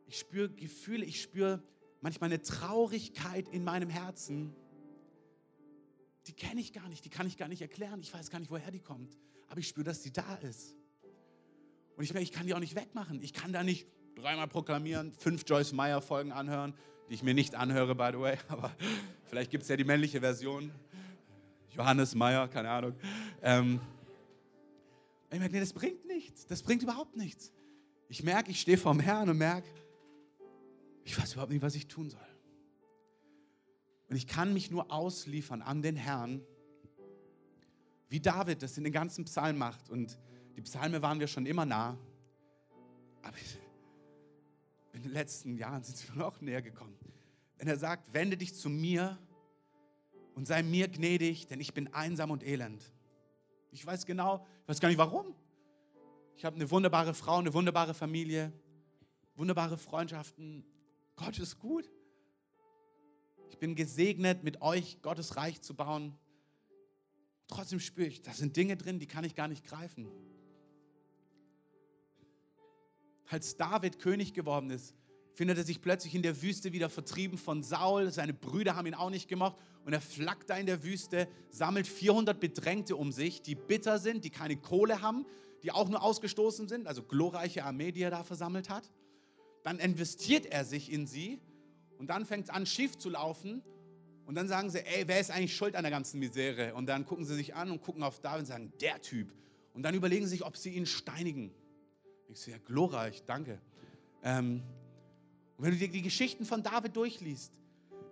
ich 0.05 0.19
spüre 0.19 0.49
Gefühle, 0.51 1.03
ich 1.03 1.19
spüre 1.19 1.63
manchmal 2.01 2.29
eine 2.29 2.43
Traurigkeit 2.43 3.49
in 3.49 3.63
meinem 3.63 3.89
Herzen. 3.89 4.53
Die 6.27 6.33
kenne 6.33 6.61
ich 6.61 6.73
gar 6.73 6.87
nicht, 6.87 7.03
die 7.03 7.09
kann 7.09 7.25
ich 7.25 7.37
gar 7.37 7.47
nicht 7.47 7.63
erklären. 7.63 7.99
Ich 8.01 8.13
weiß 8.13 8.29
gar 8.29 8.37
nicht, 8.37 8.51
woher 8.51 8.69
die 8.69 8.79
kommt. 8.79 9.17
Aber 9.49 9.59
ich 9.59 9.67
spüre, 9.67 9.83
dass 9.83 10.03
sie 10.03 10.13
da 10.13 10.35
ist. 10.35 10.75
Und 11.95 12.03
ich 12.03 12.13
merke, 12.13 12.23
ich 12.23 12.31
kann 12.31 12.45
die 12.45 12.53
auch 12.53 12.59
nicht 12.59 12.75
wegmachen. 12.75 13.19
Ich 13.23 13.33
kann 13.33 13.51
da 13.51 13.63
nicht 13.63 13.87
dreimal 14.13 14.47
proklamieren, 14.47 15.11
fünf 15.11 15.43
Joyce 15.47 15.73
Meyer 15.73 15.99
Folgen 15.99 16.31
anhören, 16.31 16.75
die 17.09 17.15
ich 17.15 17.23
mir 17.23 17.33
nicht 17.33 17.55
anhöre, 17.55 17.95
by 17.95 18.09
the 18.11 18.19
way. 18.19 18.37
Aber 18.47 18.71
vielleicht 19.23 19.49
gibt 19.49 19.63
es 19.63 19.69
ja 19.69 19.75
die 19.75 19.85
männliche 19.85 20.19
Version. 20.19 20.71
Johannes 21.71 22.13
Meyer, 22.13 22.47
keine 22.47 22.69
Ahnung. 22.69 22.93
Ähm, 23.41 23.81
ich 25.31 25.39
merke, 25.39 25.55
nee, 25.55 25.61
das 25.61 25.73
bringt 25.73 26.05
nichts. 26.05 26.45
Das 26.45 26.61
bringt 26.61 26.83
überhaupt 26.83 27.17
nichts. 27.17 27.51
Ich 28.09 28.23
merke, 28.23 28.51
ich 28.51 28.61
stehe 28.61 28.77
vorm 28.77 28.99
Herrn 28.99 29.29
und 29.29 29.37
merke, 29.37 29.67
ich 31.03 31.17
weiß 31.17 31.33
überhaupt 31.33 31.51
nicht, 31.51 31.61
was 31.61 31.75
ich 31.75 31.87
tun 31.87 32.09
soll. 32.09 32.21
Und 34.09 34.15
ich 34.15 34.27
kann 34.27 34.53
mich 34.53 34.71
nur 34.71 34.91
ausliefern 34.91 35.61
an 35.61 35.81
den 35.81 35.95
Herrn, 35.95 36.41
wie 38.09 38.19
David 38.19 38.61
das 38.61 38.77
in 38.77 38.85
den 38.85 38.93
ganzen 38.93 39.25
Psalmen 39.25 39.59
macht. 39.59 39.89
Und 39.89 40.17
die 40.55 40.61
Psalme 40.61 41.01
waren 41.01 41.19
wir 41.19 41.27
schon 41.27 41.45
immer 41.45 41.65
nah. 41.65 41.97
Aber 43.21 43.35
in 44.93 45.03
den 45.03 45.11
letzten 45.11 45.57
Jahren 45.57 45.83
sind 45.83 46.07
wir 46.09 46.23
noch 46.23 46.39
näher 46.39 46.61
gekommen. 46.61 46.97
Wenn 47.57 47.67
er 47.67 47.77
sagt, 47.77 48.13
wende 48.13 48.37
dich 48.37 48.55
zu 48.55 48.69
mir 48.69 49.17
und 50.35 50.47
sei 50.47 50.63
mir 50.63 50.87
gnädig, 50.87 51.47
denn 51.47 51.59
ich 51.59 51.73
bin 51.73 51.93
einsam 51.93 52.31
und 52.31 52.45
elend. 52.45 52.83
Ich 53.71 53.85
weiß 53.85 54.05
genau, 54.05 54.45
ich 54.63 54.69
weiß 54.69 54.79
gar 54.79 54.89
nicht 54.89 54.97
warum. 54.97 55.35
Ich 56.37 56.45
habe 56.45 56.55
eine 56.55 56.69
wunderbare 56.69 57.15
Frau, 57.15 57.39
eine 57.39 57.51
wunderbare 57.51 57.95
Familie, 57.95 58.53
wunderbare 59.35 59.75
Freundschaften. 59.75 60.63
Gott 61.15 61.39
ist 61.39 61.57
gut. 61.57 61.89
Ich 63.49 63.57
bin 63.57 63.73
gesegnet, 63.73 64.43
mit 64.43 64.61
euch 64.61 65.01
Gottes 65.01 65.35
Reich 65.35 65.63
zu 65.63 65.73
bauen. 65.73 66.15
Trotzdem 67.47 67.79
spüre 67.79 68.05
ich, 68.05 68.21
da 68.21 68.33
sind 68.33 68.55
Dinge 68.55 68.77
drin, 68.77 68.99
die 68.99 69.07
kann 69.07 69.23
ich 69.23 69.33
gar 69.33 69.47
nicht 69.47 69.65
greifen. 69.65 70.07
Als 73.25 73.57
David 73.57 73.97
König 73.97 74.35
geworden 74.35 74.69
ist, 74.69 74.93
findet 75.33 75.57
er 75.57 75.63
sich 75.63 75.81
plötzlich 75.81 76.13
in 76.13 76.21
der 76.21 76.39
Wüste 76.43 76.71
wieder 76.71 76.91
vertrieben 76.91 77.39
von 77.39 77.63
Saul. 77.63 78.11
Seine 78.11 78.35
Brüder 78.35 78.75
haben 78.75 78.85
ihn 78.85 78.93
auch 78.93 79.09
nicht 79.09 79.27
gemocht. 79.27 79.57
Und 79.85 79.93
er 79.93 80.01
flackt 80.01 80.51
da 80.51 80.57
in 80.57 80.67
der 80.67 80.83
Wüste, 80.83 81.27
sammelt 81.49 81.87
400 81.87 82.39
Bedrängte 82.39 82.95
um 82.95 83.11
sich, 83.11 83.41
die 83.41 83.55
bitter 83.55 83.97
sind, 83.97 84.23
die 84.23 84.29
keine 84.29 84.57
Kohle 84.57 85.01
haben, 85.01 85.25
die 85.63 85.71
auch 85.71 85.89
nur 85.89 86.01
ausgestoßen 86.01 86.67
sind. 86.67 86.87
Also 86.87 87.03
glorreiche 87.03 87.63
Armee, 87.63 87.91
die 87.91 88.01
er 88.01 88.11
da 88.11 88.23
versammelt 88.23 88.69
hat. 88.69 88.89
Dann 89.63 89.79
investiert 89.79 90.45
er 90.45 90.65
sich 90.65 90.91
in 90.91 91.07
sie 91.07 91.41
und 91.97 92.09
dann 92.09 92.25
fängt 92.25 92.45
es 92.45 92.49
an, 92.49 92.65
schief 92.65 92.97
zu 92.97 93.09
laufen. 93.09 93.61
Und 94.25 94.35
dann 94.35 94.47
sagen 94.47 94.69
sie, 94.69 94.79
ey, 94.79 95.07
wer 95.07 95.19
ist 95.19 95.31
eigentlich 95.31 95.55
schuld 95.55 95.75
an 95.75 95.83
der 95.83 95.91
ganzen 95.91 96.19
Misere? 96.19 96.73
Und 96.75 96.87
dann 96.87 97.05
gucken 97.05 97.25
sie 97.25 97.35
sich 97.35 97.55
an 97.55 97.71
und 97.71 97.81
gucken 97.81 98.03
auf 98.03 98.19
David 98.19 98.41
und 98.41 98.45
sagen, 98.45 98.73
der 98.81 99.01
Typ. 99.01 99.33
Und 99.73 99.83
dann 99.83 99.95
überlegen 99.95 100.25
sie 100.25 100.31
sich, 100.31 100.45
ob 100.45 100.57
sie 100.57 100.71
ihn 100.71 100.85
steinigen. 100.85 101.51
Ich 102.27 102.39
sehe, 102.39 102.55
ja, 102.55 102.59
glorreich, 102.65 103.23
danke. 103.25 103.61
Ähm, 104.23 104.61
und 105.55 105.63
wenn 105.63 105.71
du 105.71 105.77
dir 105.77 105.87
die 105.87 106.01
Geschichten 106.01 106.45
von 106.45 106.61
David 106.61 106.95
durchliest, 106.95 107.57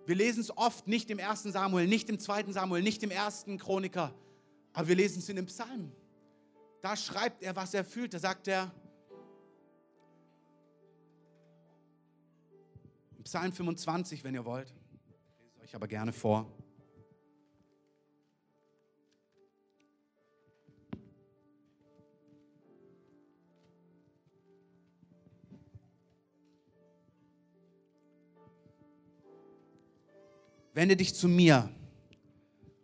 wir 0.06 0.14
lesen 0.14 0.40
es 0.40 0.56
oft 0.56 0.86
nicht 0.86 1.10
im 1.10 1.18
ersten 1.18 1.52
Samuel, 1.52 1.86
nicht 1.86 2.08
im 2.08 2.18
zweiten 2.18 2.52
Samuel, 2.52 2.82
nicht 2.82 3.02
im 3.02 3.10
ersten 3.10 3.58
Chroniker, 3.58 4.14
aber 4.72 4.88
wir 4.88 4.96
lesen 4.96 5.18
es 5.18 5.28
in 5.28 5.36
den 5.36 5.46
Psalmen. 5.46 5.92
Da 6.86 6.94
schreibt 6.94 7.42
er, 7.42 7.56
was 7.56 7.74
er 7.74 7.84
fühlt. 7.84 8.14
Da 8.14 8.20
sagt 8.20 8.46
er, 8.46 8.70
Psalm 13.24 13.52
25, 13.52 14.22
wenn 14.22 14.34
ihr 14.34 14.44
wollt. 14.44 14.72
Lese 15.56 15.64
euch 15.64 15.74
aber 15.74 15.88
gerne 15.88 16.12
vor. 16.12 16.48
Wende 30.72 30.96
dich 30.96 31.16
zu 31.16 31.26
mir 31.26 31.68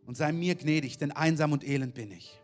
und 0.06 0.16
sei 0.16 0.32
mir 0.32 0.56
gnädig, 0.56 0.98
denn 0.98 1.12
einsam 1.12 1.52
und 1.52 1.62
elend 1.62 1.94
bin 1.94 2.10
ich. 2.10 2.41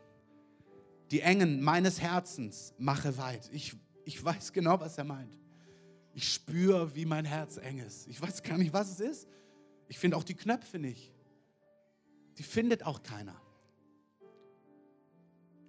Die 1.11 1.21
Engen 1.21 1.63
meines 1.63 2.01
Herzens 2.01 2.75
mache 2.79 3.17
weit. 3.17 3.49
Ich, 3.53 3.75
ich 4.05 4.23
weiß 4.23 4.53
genau, 4.53 4.79
was 4.81 4.99
er 4.99 5.05
meint. 5.05 5.39
Ich 6.15 6.33
spüre, 6.33 6.95
wie 6.95 7.05
mein 7.05 7.25
Herz 7.25 7.57
eng 7.57 7.79
ist. 7.79 8.07
Ich 8.09 8.21
weiß 8.21 8.43
gar 8.43 8.59
nicht, 8.59 8.73
was 8.73 8.91
es 8.91 9.01
ist. 9.01 9.29
Ich 9.89 9.99
finde 9.99 10.17
auch 10.17 10.25
die 10.25 10.35
Knöpfe 10.35 10.79
nicht. 10.79 11.13
Die 12.37 12.43
findet 12.43 12.85
auch 12.85 13.03
keiner. 13.03 13.41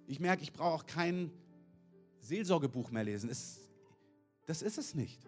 Ich 0.06 0.20
merke, 0.20 0.42
ich 0.42 0.52
brauche 0.52 0.74
auch 0.74 0.86
kein 0.86 1.30
Seelsorgebuch 2.20 2.90
mehr 2.90 3.04
lesen. 3.04 3.30
Es, 3.30 3.60
das 4.46 4.62
ist 4.62 4.76
es 4.76 4.94
nicht. 4.94 5.20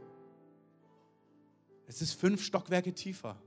Es 1.87 2.03
ist 2.03 2.13
fünf 2.15 2.45
Stockwerke 2.45 2.93
tiefer. 2.93 3.41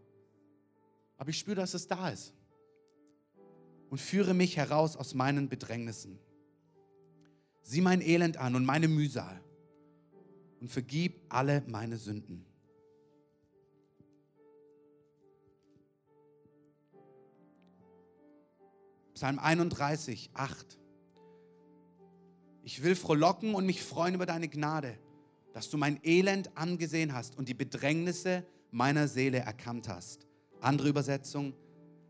Aber 1.18 1.30
ich 1.30 1.38
spüre, 1.38 1.58
dass 1.58 1.74
es 1.74 1.88
da 1.88 2.10
ist. 2.10 2.34
Und 3.90 4.00
führe 4.00 4.34
mich 4.34 4.58
heraus 4.58 4.98
aus 4.98 5.14
meinen 5.14 5.48
Bedrängnissen. 5.48 6.20
Sieh 7.68 7.82
mein 7.82 8.00
Elend 8.02 8.38
an 8.38 8.54
und 8.54 8.64
meine 8.64 8.88
Mühsal 8.88 9.42
und 10.62 10.70
vergib 10.70 11.20
alle 11.30 11.64
meine 11.66 11.98
Sünden. 11.98 12.46
Psalm 19.16 19.40
31, 19.40 20.30
8. 20.36 20.78
Ich 22.62 22.84
will 22.84 22.96
frohlocken 22.96 23.56
und 23.56 23.66
mich 23.66 23.82
freuen 23.82 24.14
über 24.14 24.28
deine 24.28 24.48
Gnade, 24.48 25.00
dass 25.52 25.72
du 25.72 25.78
mein 25.78 26.00
Elend 26.04 26.56
angesehen 26.56 27.16
hast 27.16 27.36
und 27.36 27.50
die 27.50 27.56
Bedrängnisse 27.56 28.46
meiner 28.70 29.08
Seele 29.08 29.40
erkannt 29.40 29.90
hast. 29.90 30.28
Andere 30.62 30.90
Übersetzung, 30.90 31.56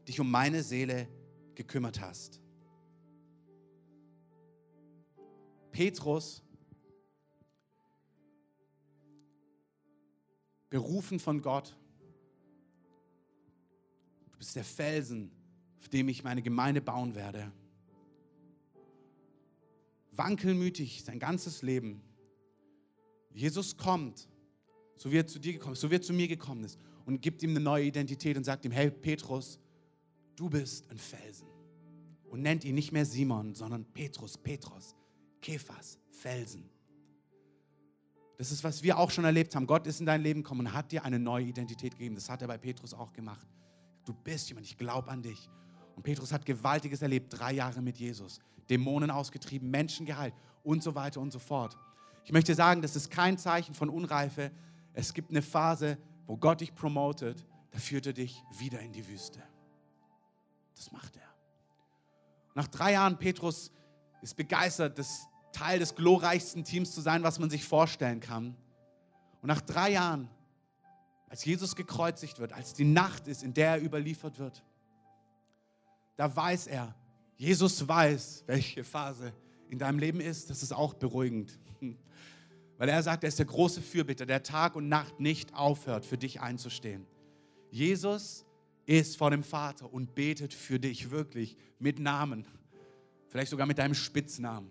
dich 0.06 0.20
um 0.20 0.30
meine 0.30 0.64
Seele 0.64 1.08
gekümmert 1.56 2.02
hast. 2.02 2.42
Petrus 5.76 6.42
berufen 10.70 11.20
von 11.20 11.42
Gott. 11.42 11.76
Du 14.32 14.38
bist 14.38 14.56
der 14.56 14.64
Felsen, 14.64 15.32
auf 15.82 15.90
dem 15.90 16.08
ich 16.08 16.24
meine 16.24 16.42
Gemeinde 16.42 16.80
bauen 16.80 17.14
werde. 17.14 17.52
Wankelmütig 20.14 21.04
sein 21.04 21.20
ganzes 21.20 21.62
Leben. 21.62 22.02
Jesus 23.34 23.76
kommt, 23.76 24.30
so 24.96 25.12
wie 25.12 25.18
er 25.18 25.28
zu 25.28 25.40
dir 25.40 25.52
gekommen 25.52 25.74
ist, 25.74 25.82
so 25.82 25.92
wie 25.92 25.96
er 25.96 26.02
zu 26.02 26.14
mir 26.14 26.30
gekommen 26.30 26.64
ist 26.64 26.80
und 27.06 27.22
gibt 27.22 27.44
ihm 27.44 27.50
eine 27.50 27.60
neue 27.60 27.84
Identität 27.84 28.38
und 28.38 28.46
sagt 28.46 28.64
ihm, 28.64 28.72
hey 28.72 28.90
Petrus, 28.92 29.60
du 30.38 30.50
bist 30.50 30.90
ein 30.90 30.98
Felsen. 30.98 31.50
Und 32.30 32.44
nennt 32.44 32.64
ihn 32.64 32.76
nicht 32.76 32.94
mehr 32.94 33.06
Simon, 33.06 33.56
sondern 33.56 33.84
Petrus, 33.84 34.38
Petrus, 34.38 34.96
Kephas, 35.46 36.00
Felsen. 36.10 36.68
Das 38.40 38.52
ist, 38.52 38.64
was 38.64 38.82
wir 38.82 38.98
auch 38.98 39.12
schon 39.12 39.26
erlebt 39.26 39.56
haben. 39.56 39.68
Gott 39.68 39.86
ist 39.86 40.00
in 40.00 40.08
dein 40.08 40.24
Leben 40.24 40.42
gekommen 40.42 40.62
und 40.62 40.74
hat 40.74 40.92
dir 40.92 41.06
eine 41.06 41.20
neue 41.20 41.46
Identität 41.46 41.92
gegeben. 41.92 42.16
Das 42.16 42.28
hat 42.32 42.42
er 42.42 42.48
bei 42.48 42.58
Petrus 42.58 42.96
auch 42.96 43.14
gemacht. 43.14 43.48
Du 44.06 44.14
bist 44.14 44.50
jemand, 44.50 44.66
ich 44.66 44.76
glaube 44.76 45.08
an 45.12 45.22
dich. 45.22 45.48
Und 45.96 46.02
Petrus 46.02 46.32
hat 46.32 46.48
Gewaltiges 46.48 47.04
erlebt, 47.04 47.28
drei 47.38 47.54
Jahre 47.54 47.84
mit 47.84 48.00
Jesus. 48.00 48.40
Dämonen 48.72 49.12
ausgetrieben, 49.12 49.70
Menschen 49.70 50.08
geheilt 50.08 50.34
und 50.64 50.82
so 50.82 50.96
weiter 50.96 51.22
und 51.22 51.32
so 51.32 51.38
fort. 51.38 51.78
Ich 52.24 52.32
möchte 52.32 52.56
sagen, 52.56 52.82
das 52.82 52.96
ist 52.96 53.12
kein 53.12 53.38
Zeichen 53.38 53.76
von 53.76 53.90
Unreife. 53.90 54.52
Es 54.94 55.14
gibt 55.14 55.30
eine 55.30 55.44
Phase, 55.44 56.00
wo 56.26 56.38
Gott 56.38 56.62
dich 56.62 56.74
promotet, 56.74 57.46
da 57.70 57.78
führt 57.78 58.08
er 58.08 58.14
dich 58.14 58.42
wieder 58.58 58.80
in 58.80 58.94
die 58.94 59.08
Wüste. 59.08 59.44
Das 60.76 60.92
macht 60.92 61.16
er. 61.18 61.30
Nach 62.56 62.68
drei 62.68 62.94
Jahren, 62.94 63.20
Petrus 63.20 63.72
ist 64.24 64.36
begeistert, 64.36 64.98
dass 64.98 65.28
Teil 65.56 65.80
des 65.80 65.96
glorreichsten 65.96 66.66
Teams 66.66 66.94
zu 66.94 67.00
sein, 67.00 67.24
was 67.24 67.40
man 67.40 67.50
sich 67.50 67.64
vorstellen 67.64 68.20
kann. 68.20 68.56
Und 69.42 69.48
nach 69.48 69.62
drei 69.62 69.92
Jahren, 69.92 70.30
als 71.30 71.46
Jesus 71.46 71.76
gekreuzigt 71.76 72.40
wird, 72.40 72.52
als 72.52 72.74
die 72.74 72.84
Nacht 72.84 73.28
ist, 73.28 73.42
in 73.42 73.54
der 73.54 73.70
er 73.70 73.82
überliefert 73.82 74.38
wird, 74.38 74.64
da 76.18 76.34
weiß 76.36 76.68
er, 76.68 76.94
Jesus 77.38 77.88
weiß, 77.88 78.44
welche 78.48 78.84
Phase 78.84 79.34
in 79.70 79.80
deinem 79.80 80.00
Leben 80.00 80.20
ist. 80.20 80.50
Das 80.50 80.62
ist 80.62 80.74
auch 80.74 80.94
beruhigend. 80.94 81.58
Weil 82.78 82.90
er 82.90 83.02
sagt, 83.02 83.24
er 83.24 83.30
ist 83.30 83.40
der 83.40 83.46
große 83.46 83.82
Fürbitter, 83.82 84.26
der 84.26 84.44
Tag 84.44 84.76
und 84.76 84.90
Nacht 84.90 85.20
nicht 85.22 85.54
aufhört, 85.54 86.06
für 86.06 86.18
dich 86.18 86.42
einzustehen. 86.42 87.06
Jesus 87.72 88.46
ist 88.86 89.18
vor 89.18 89.32
dem 89.32 89.44
Vater 89.44 89.92
und 89.92 90.16
betet 90.16 90.54
für 90.54 90.80
dich 90.80 91.12
wirklich 91.12 91.56
mit 91.80 92.00
Namen, 92.00 92.46
vielleicht 93.30 93.52
sogar 93.52 93.66
mit 93.66 93.78
deinem 93.78 93.96
Spitznamen. 93.96 94.70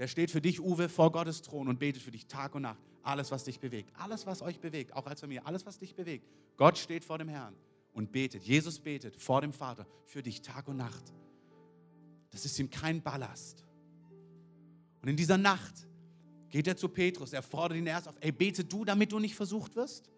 Der 0.00 0.08
steht 0.08 0.30
für 0.30 0.40
dich, 0.40 0.62
Uwe, 0.62 0.88
vor 0.88 1.12
Gottes 1.12 1.42
Thron 1.42 1.68
und 1.68 1.78
betet 1.78 2.00
für 2.02 2.10
dich 2.10 2.26
Tag 2.26 2.54
und 2.54 2.62
Nacht. 2.62 2.80
Alles, 3.02 3.30
was 3.30 3.44
dich 3.44 3.60
bewegt, 3.60 3.92
alles, 3.98 4.24
was 4.24 4.40
euch 4.40 4.58
bewegt, 4.58 4.94
auch 4.94 5.04
als 5.04 5.20
Familie, 5.20 5.44
alles, 5.44 5.66
was 5.66 5.78
dich 5.78 5.94
bewegt. 5.94 6.26
Gott 6.56 6.78
steht 6.78 7.04
vor 7.04 7.18
dem 7.18 7.28
Herrn 7.28 7.54
und 7.92 8.10
betet. 8.10 8.42
Jesus 8.42 8.78
betet 8.78 9.14
vor 9.20 9.42
dem 9.42 9.52
Vater 9.52 9.86
für 10.06 10.22
dich 10.22 10.40
Tag 10.40 10.68
und 10.68 10.78
Nacht. 10.78 11.12
Das 12.30 12.46
ist 12.46 12.58
ihm 12.58 12.70
kein 12.70 13.02
Ballast. 13.02 13.62
Und 15.02 15.10
in 15.10 15.18
dieser 15.18 15.36
Nacht 15.36 15.86
geht 16.48 16.66
er 16.66 16.78
zu 16.78 16.88
Petrus. 16.88 17.34
Er 17.34 17.42
fordert 17.42 17.76
ihn 17.76 17.86
erst 17.86 18.08
auf: 18.08 18.16
Ey, 18.20 18.32
bete 18.32 18.64
du, 18.64 18.86
damit 18.86 19.12
du 19.12 19.18
nicht 19.18 19.34
versucht 19.34 19.76
wirst. 19.76 20.10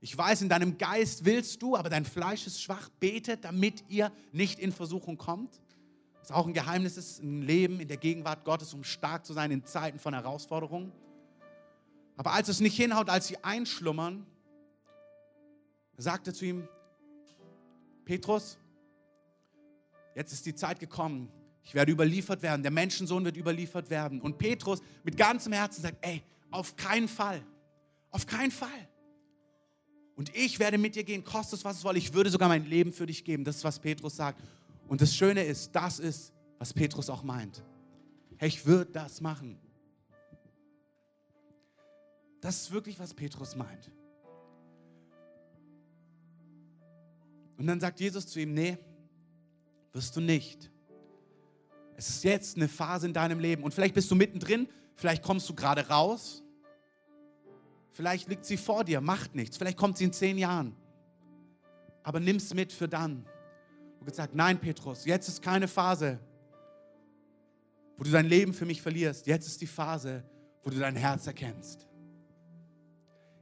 Ich 0.00 0.16
weiß, 0.16 0.42
in 0.42 0.48
deinem 0.48 0.78
Geist 0.78 1.24
willst 1.24 1.60
du, 1.60 1.74
aber 1.74 1.90
dein 1.90 2.04
Fleisch 2.04 2.46
ist 2.46 2.62
schwach. 2.62 2.88
Bete, 3.00 3.36
damit 3.36 3.82
ihr 3.88 4.12
nicht 4.30 4.60
in 4.60 4.70
Versuchung 4.70 5.18
kommt. 5.18 5.60
Das 6.28 6.36
ist 6.36 6.42
auch 6.42 6.46
ein 6.46 6.52
Geheimnis 6.52 6.98
ist 6.98 7.22
ein 7.22 7.40
Leben 7.40 7.80
in 7.80 7.88
der 7.88 7.96
Gegenwart 7.96 8.44
Gottes, 8.44 8.74
um 8.74 8.84
stark 8.84 9.24
zu 9.24 9.32
sein 9.32 9.50
in 9.50 9.64
Zeiten 9.64 9.98
von 9.98 10.12
Herausforderungen. 10.12 10.92
Aber 12.18 12.34
als 12.34 12.48
es 12.48 12.60
nicht 12.60 12.76
hinhaut, 12.76 13.08
als 13.08 13.28
sie 13.28 13.42
einschlummern, 13.42 14.26
sagte 15.96 16.34
zu 16.34 16.44
ihm, 16.44 16.68
Petrus, 18.04 18.58
jetzt 20.14 20.34
ist 20.34 20.44
die 20.44 20.54
Zeit 20.54 20.80
gekommen. 20.80 21.30
Ich 21.64 21.72
werde 21.72 21.92
überliefert 21.92 22.42
werden. 22.42 22.60
Der 22.60 22.72
Menschensohn 22.72 23.24
wird 23.24 23.38
überliefert 23.38 23.88
werden. 23.88 24.20
Und 24.20 24.36
Petrus 24.36 24.82
mit 25.04 25.16
ganzem 25.16 25.54
Herzen 25.54 25.80
sagt, 25.80 25.96
ey, 26.02 26.22
auf 26.50 26.76
keinen 26.76 27.08
Fall. 27.08 27.42
Auf 28.10 28.26
keinen 28.26 28.50
Fall. 28.50 28.88
Und 30.14 30.36
ich 30.36 30.58
werde 30.58 30.76
mit 30.76 30.94
dir 30.94 31.04
gehen, 31.04 31.24
kostet 31.24 31.60
es, 31.60 31.64
was 31.64 31.78
es 31.78 31.84
wolle. 31.84 31.96
Ich 31.96 32.12
würde 32.12 32.28
sogar 32.28 32.48
mein 32.48 32.66
Leben 32.66 32.92
für 32.92 33.06
dich 33.06 33.24
geben. 33.24 33.44
Das 33.44 33.56
ist, 33.56 33.64
was 33.64 33.78
Petrus 33.78 34.16
sagt. 34.16 34.42
Und 34.88 35.00
das 35.00 35.14
Schöne 35.14 35.44
ist, 35.44 35.74
das 35.74 35.98
ist, 35.98 36.32
was 36.58 36.72
Petrus 36.72 37.10
auch 37.10 37.22
meint. 37.22 37.62
Hey, 38.38 38.48
ich 38.48 38.66
würde 38.66 38.90
das 38.90 39.20
machen. 39.20 39.58
Das 42.40 42.62
ist 42.62 42.70
wirklich, 42.72 42.98
was 42.98 43.14
Petrus 43.14 43.54
meint. 43.54 43.90
Und 47.58 47.66
dann 47.66 47.80
sagt 47.80 48.00
Jesus 48.00 48.26
zu 48.26 48.40
ihm, 48.40 48.54
nee, 48.54 48.78
wirst 49.92 50.16
du 50.16 50.20
nicht. 50.20 50.70
Es 51.96 52.08
ist 52.08 52.24
jetzt 52.24 52.56
eine 52.56 52.68
Phase 52.68 53.06
in 53.06 53.12
deinem 53.12 53.40
Leben 53.40 53.64
und 53.64 53.74
vielleicht 53.74 53.94
bist 53.94 54.08
du 54.10 54.14
mittendrin, 54.14 54.68
vielleicht 54.94 55.24
kommst 55.24 55.48
du 55.48 55.54
gerade 55.54 55.88
raus, 55.88 56.44
vielleicht 57.90 58.28
liegt 58.28 58.44
sie 58.44 58.56
vor 58.56 58.84
dir, 58.84 59.00
macht 59.00 59.34
nichts, 59.34 59.56
vielleicht 59.56 59.76
kommt 59.76 59.98
sie 59.98 60.04
in 60.04 60.12
zehn 60.12 60.38
Jahren. 60.38 60.76
Aber 62.04 62.20
nimm 62.20 62.36
es 62.36 62.54
mit 62.54 62.72
für 62.72 62.88
dann. 62.88 63.26
Und 64.08 64.12
gesagt, 64.12 64.34
nein, 64.34 64.58
Petrus, 64.58 65.04
jetzt 65.04 65.28
ist 65.28 65.42
keine 65.42 65.68
Phase, 65.68 66.18
wo 67.98 68.04
du 68.04 68.10
dein 68.10 68.24
Leben 68.24 68.54
für 68.54 68.64
mich 68.64 68.80
verlierst. 68.80 69.26
Jetzt 69.26 69.46
ist 69.46 69.60
die 69.60 69.66
Phase, 69.66 70.24
wo 70.64 70.70
du 70.70 70.78
dein 70.78 70.96
Herz 70.96 71.26
erkennst. 71.26 71.86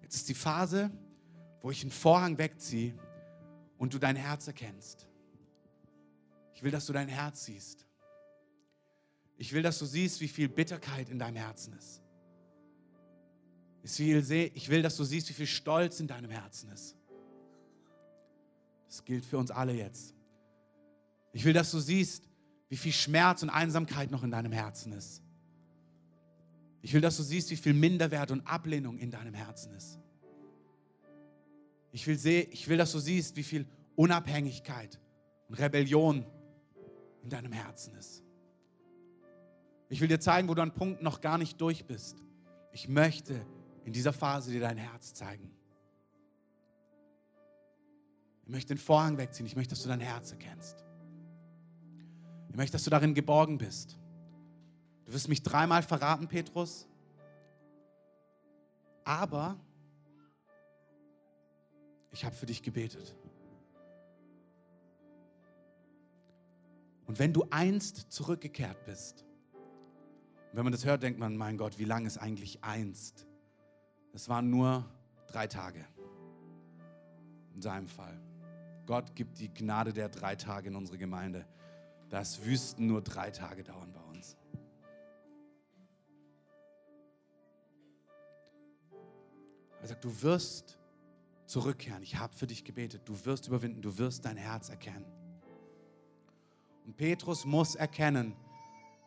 Jetzt 0.02 0.16
ist 0.16 0.28
die 0.28 0.34
Phase, 0.34 0.90
wo 1.62 1.70
ich 1.70 1.82
einen 1.82 1.92
Vorhang 1.92 2.36
wegziehe 2.36 2.98
und 3.78 3.94
du 3.94 4.00
dein 4.00 4.16
Herz 4.16 4.48
erkennst. 4.48 5.06
Ich 6.52 6.64
will, 6.64 6.72
dass 6.72 6.86
du 6.86 6.92
dein 6.92 7.06
Herz 7.06 7.44
siehst. 7.44 7.86
Ich 9.36 9.52
will, 9.52 9.62
dass 9.62 9.78
du 9.78 9.86
siehst, 9.86 10.20
wie 10.20 10.26
viel 10.26 10.48
Bitterkeit 10.48 11.10
in 11.10 11.20
deinem 11.20 11.36
Herzen 11.36 11.74
ist. 11.74 12.02
Ich 13.84 14.00
will, 14.00 14.82
dass 14.82 14.96
du 14.96 15.04
siehst, 15.04 15.28
wie 15.28 15.34
viel 15.34 15.46
Stolz 15.46 16.00
in 16.00 16.08
deinem 16.08 16.32
Herzen 16.32 16.72
ist. 16.72 16.96
Das 18.88 19.04
gilt 19.04 19.24
für 19.24 19.38
uns 19.38 19.52
alle 19.52 19.72
jetzt. 19.72 20.15
Ich 21.36 21.44
will, 21.44 21.52
dass 21.52 21.70
du 21.70 21.80
siehst, 21.80 22.26
wie 22.70 22.78
viel 22.78 22.94
Schmerz 22.94 23.42
und 23.42 23.50
Einsamkeit 23.50 24.10
noch 24.10 24.22
in 24.24 24.30
deinem 24.30 24.52
Herzen 24.52 24.92
ist. 24.92 25.22
Ich 26.80 26.94
will, 26.94 27.02
dass 27.02 27.18
du 27.18 27.22
siehst, 27.22 27.50
wie 27.50 27.56
viel 27.56 27.74
Minderwert 27.74 28.30
und 28.30 28.46
Ablehnung 28.46 28.96
in 28.96 29.10
deinem 29.10 29.34
Herzen 29.34 29.74
ist. 29.74 29.98
Ich 31.92 32.06
will, 32.06 32.16
seh, 32.16 32.40
ich 32.40 32.68
will, 32.68 32.78
dass 32.78 32.92
du 32.92 33.00
siehst, 33.00 33.36
wie 33.36 33.42
viel 33.42 33.66
Unabhängigkeit 33.96 34.98
und 35.48 35.56
Rebellion 35.56 36.24
in 37.22 37.28
deinem 37.28 37.52
Herzen 37.52 37.94
ist. 37.96 38.22
Ich 39.90 40.00
will 40.00 40.08
dir 40.08 40.20
zeigen, 40.20 40.48
wo 40.48 40.54
du 40.54 40.62
an 40.62 40.72
Punkten 40.72 41.04
noch 41.04 41.20
gar 41.20 41.36
nicht 41.36 41.60
durch 41.60 41.84
bist. 41.84 42.16
Ich 42.72 42.88
möchte 42.88 43.44
in 43.84 43.92
dieser 43.92 44.14
Phase 44.14 44.52
dir 44.52 44.60
dein 44.60 44.78
Herz 44.78 45.12
zeigen. 45.12 45.50
Ich 48.44 48.48
möchte 48.48 48.74
den 48.74 48.80
Vorhang 48.80 49.18
wegziehen. 49.18 49.44
Ich 49.44 49.54
möchte, 49.54 49.74
dass 49.74 49.82
du 49.82 49.90
dein 49.90 50.00
Herz 50.00 50.30
erkennst. 50.30 50.85
Ich 52.56 52.58
möchte, 52.58 52.72
dass 52.72 52.84
du 52.84 52.90
darin 52.90 53.12
geborgen 53.12 53.58
bist. 53.58 53.98
Du 55.04 55.12
wirst 55.12 55.28
mich 55.28 55.42
dreimal 55.42 55.82
verraten, 55.82 56.26
Petrus. 56.26 56.88
Aber 59.04 59.60
ich 62.12 62.24
habe 62.24 62.34
für 62.34 62.46
dich 62.46 62.62
gebetet. 62.62 63.14
Und 67.06 67.18
wenn 67.18 67.34
du 67.34 67.46
einst 67.50 68.10
zurückgekehrt 68.10 68.86
bist, 68.86 69.26
wenn 70.54 70.64
man 70.64 70.72
das 70.72 70.86
hört, 70.86 71.02
denkt 71.02 71.18
man, 71.18 71.36
mein 71.36 71.58
Gott, 71.58 71.78
wie 71.78 71.84
lang 71.84 72.06
ist 72.06 72.16
eigentlich 72.16 72.64
einst? 72.64 73.26
Es 74.14 74.30
waren 74.30 74.48
nur 74.48 74.86
drei 75.26 75.46
Tage. 75.46 75.84
In 77.54 77.60
seinem 77.60 77.86
Fall. 77.86 78.18
Gott 78.86 79.14
gibt 79.14 79.40
die 79.40 79.52
Gnade 79.52 79.92
der 79.92 80.08
drei 80.08 80.36
Tage 80.36 80.68
in 80.68 80.74
unsere 80.74 80.96
Gemeinde. 80.96 81.44
Dass 82.10 82.44
Wüsten 82.44 82.86
nur 82.86 83.02
drei 83.02 83.30
Tage 83.30 83.64
dauern 83.64 83.92
bei 83.92 84.00
uns. 84.00 84.36
Er 89.80 89.88
sagt, 89.88 90.04
du 90.04 90.22
wirst 90.22 90.78
zurückkehren. 91.46 92.02
Ich 92.02 92.16
habe 92.16 92.34
für 92.34 92.46
dich 92.46 92.64
gebetet. 92.64 93.02
Du 93.04 93.24
wirst 93.24 93.46
überwinden. 93.46 93.82
Du 93.82 93.98
wirst 93.98 94.24
dein 94.24 94.36
Herz 94.36 94.68
erkennen. 94.68 95.06
Und 96.84 96.96
Petrus 96.96 97.44
muss 97.44 97.74
erkennen, 97.74 98.34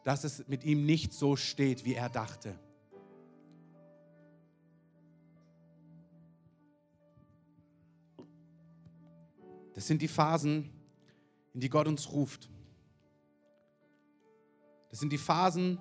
dass 0.03 0.23
es 0.23 0.47
mit 0.47 0.63
ihm 0.63 0.85
nicht 0.85 1.13
so 1.13 1.35
steht, 1.35 1.85
wie 1.85 1.95
er 1.95 2.09
dachte. 2.09 2.57
Das 9.73 9.87
sind 9.87 10.01
die 10.01 10.07
Phasen, 10.09 10.69
in 11.53 11.61
die 11.61 11.69
Gott 11.69 11.87
uns 11.87 12.11
ruft. 12.11 12.49
Das 14.89 14.99
sind 14.99 15.11
die 15.11 15.17
Phasen, 15.17 15.79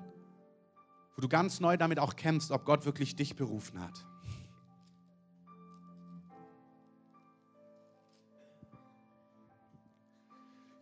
wo 1.16 1.22
du 1.22 1.28
ganz 1.28 1.60
neu 1.60 1.76
damit 1.76 1.98
auch 1.98 2.14
kämpfst, 2.14 2.50
ob 2.50 2.64
Gott 2.64 2.84
wirklich 2.84 3.16
dich 3.16 3.34
berufen 3.34 3.80
hat. 3.80 4.06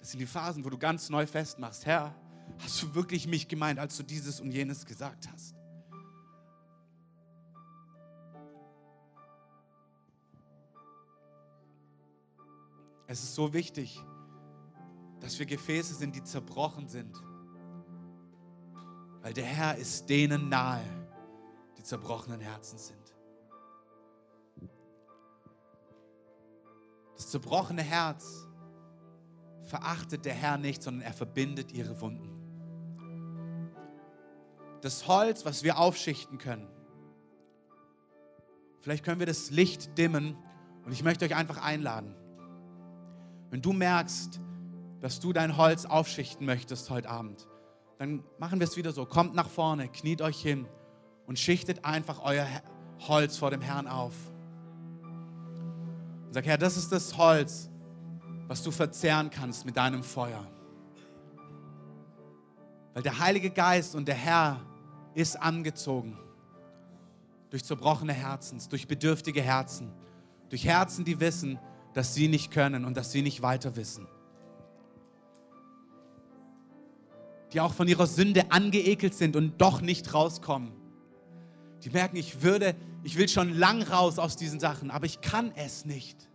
Das 0.00 0.10
sind 0.10 0.20
die 0.20 0.26
Phasen, 0.26 0.64
wo 0.64 0.70
du 0.70 0.78
ganz 0.78 1.08
neu 1.08 1.26
festmachst, 1.26 1.84
Herr, 1.86 2.14
hast 2.60 2.82
du 2.82 2.94
wirklich 2.94 3.26
mich 3.26 3.48
gemeint, 3.48 3.78
als 3.78 3.96
du 3.96 4.02
dieses 4.02 4.40
und 4.40 4.52
jenes 4.52 4.86
gesagt 4.86 5.28
hast? 5.32 5.56
Es 13.08 13.22
ist 13.22 13.34
so 13.34 13.52
wichtig, 13.52 14.02
dass 15.20 15.38
wir 15.38 15.46
Gefäße 15.46 15.94
sind, 15.94 16.14
die 16.14 16.22
zerbrochen 16.22 16.88
sind. 16.88 17.16
Weil 19.26 19.34
der 19.34 19.44
Herr 19.44 19.76
ist 19.76 20.08
denen 20.08 20.48
nahe, 20.48 20.84
die 21.76 21.82
zerbrochenen 21.82 22.38
Herzen 22.38 22.78
sind. 22.78 23.12
Das 27.16 27.32
zerbrochene 27.32 27.82
Herz 27.82 28.46
verachtet 29.64 30.26
der 30.26 30.34
Herr 30.34 30.58
nicht, 30.58 30.80
sondern 30.80 31.02
er 31.02 31.12
verbindet 31.12 31.72
ihre 31.72 32.00
Wunden. 32.00 32.38
Das 34.80 35.08
Holz, 35.08 35.44
was 35.44 35.64
wir 35.64 35.76
aufschichten 35.76 36.38
können, 36.38 36.68
vielleicht 38.78 39.04
können 39.04 39.18
wir 39.18 39.26
das 39.26 39.50
Licht 39.50 39.98
dimmen 39.98 40.36
und 40.84 40.92
ich 40.92 41.02
möchte 41.02 41.24
euch 41.24 41.34
einfach 41.34 41.60
einladen. 41.60 42.14
Wenn 43.50 43.60
du 43.60 43.72
merkst, 43.72 44.40
dass 45.00 45.18
du 45.18 45.32
dein 45.32 45.56
Holz 45.56 45.84
aufschichten 45.84 46.46
möchtest 46.46 46.90
heute 46.90 47.10
Abend, 47.10 47.48
dann 47.98 48.22
machen 48.38 48.60
wir 48.60 48.66
es 48.66 48.76
wieder 48.76 48.92
so. 48.92 49.06
Kommt 49.06 49.34
nach 49.34 49.48
vorne, 49.48 49.88
kniet 49.88 50.20
euch 50.22 50.40
hin 50.40 50.66
und 51.26 51.38
schichtet 51.38 51.84
einfach 51.84 52.22
euer 52.22 52.46
Holz 53.08 53.36
vor 53.36 53.50
dem 53.50 53.60
Herrn 53.60 53.86
auf. 53.86 54.14
Und 56.26 56.34
sag, 56.34 56.46
Herr, 56.46 56.58
das 56.58 56.76
ist 56.76 56.92
das 56.92 57.16
Holz, 57.16 57.70
was 58.46 58.62
du 58.62 58.70
verzehren 58.70 59.30
kannst 59.30 59.64
mit 59.64 59.76
deinem 59.76 60.02
Feuer. 60.02 60.46
Weil 62.94 63.02
der 63.02 63.18
Heilige 63.18 63.50
Geist 63.50 63.94
und 63.94 64.06
der 64.08 64.14
Herr 64.14 64.60
ist 65.14 65.40
angezogen 65.40 66.18
durch 67.50 67.64
zerbrochene 67.64 68.12
Herzen, 68.12 68.60
durch 68.70 68.86
bedürftige 68.86 69.42
Herzen, 69.42 69.92
durch 70.48 70.64
Herzen, 70.64 71.04
die 71.04 71.20
wissen, 71.20 71.58
dass 71.94 72.14
sie 72.14 72.28
nicht 72.28 72.50
können 72.50 72.84
und 72.84 72.96
dass 72.96 73.12
sie 73.12 73.22
nicht 73.22 73.42
weiter 73.42 73.76
wissen. 73.76 74.06
Die 77.52 77.60
auch 77.60 77.74
von 77.74 77.88
ihrer 77.88 78.06
Sünde 78.06 78.50
angeekelt 78.50 79.14
sind 79.14 79.36
und 79.36 79.60
doch 79.60 79.80
nicht 79.80 80.12
rauskommen. 80.12 80.72
Die 81.82 81.90
merken, 81.90 82.16
ich 82.16 82.42
würde, 82.42 82.74
ich 83.04 83.16
will 83.16 83.28
schon 83.28 83.56
lang 83.56 83.82
raus 83.82 84.18
aus 84.18 84.36
diesen 84.36 84.58
Sachen, 84.58 84.90
aber 84.90 85.06
ich 85.06 85.20
kann 85.20 85.52
es 85.54 85.84
nicht. 85.84 86.28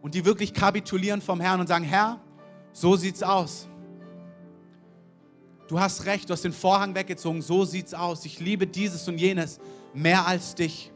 Und 0.00 0.14
die 0.14 0.24
wirklich 0.24 0.54
kapitulieren 0.54 1.20
vom 1.20 1.40
Herrn 1.40 1.60
und 1.60 1.66
sagen, 1.66 1.84
Herr, 1.84 2.20
so 2.72 2.96
sieht's 2.96 3.22
aus. 3.22 3.68
Du 5.68 5.78
hast 5.78 6.06
recht, 6.06 6.28
du 6.28 6.32
hast 6.32 6.42
den 6.42 6.52
Vorhang 6.52 6.94
weggezogen, 6.94 7.42
so 7.42 7.64
sieht's 7.64 7.94
aus. 7.94 8.24
Ich 8.24 8.40
liebe 8.40 8.66
dieses 8.66 9.06
und 9.08 9.18
jenes 9.18 9.60
mehr 9.94 10.26
als 10.26 10.54
dich. 10.54 10.90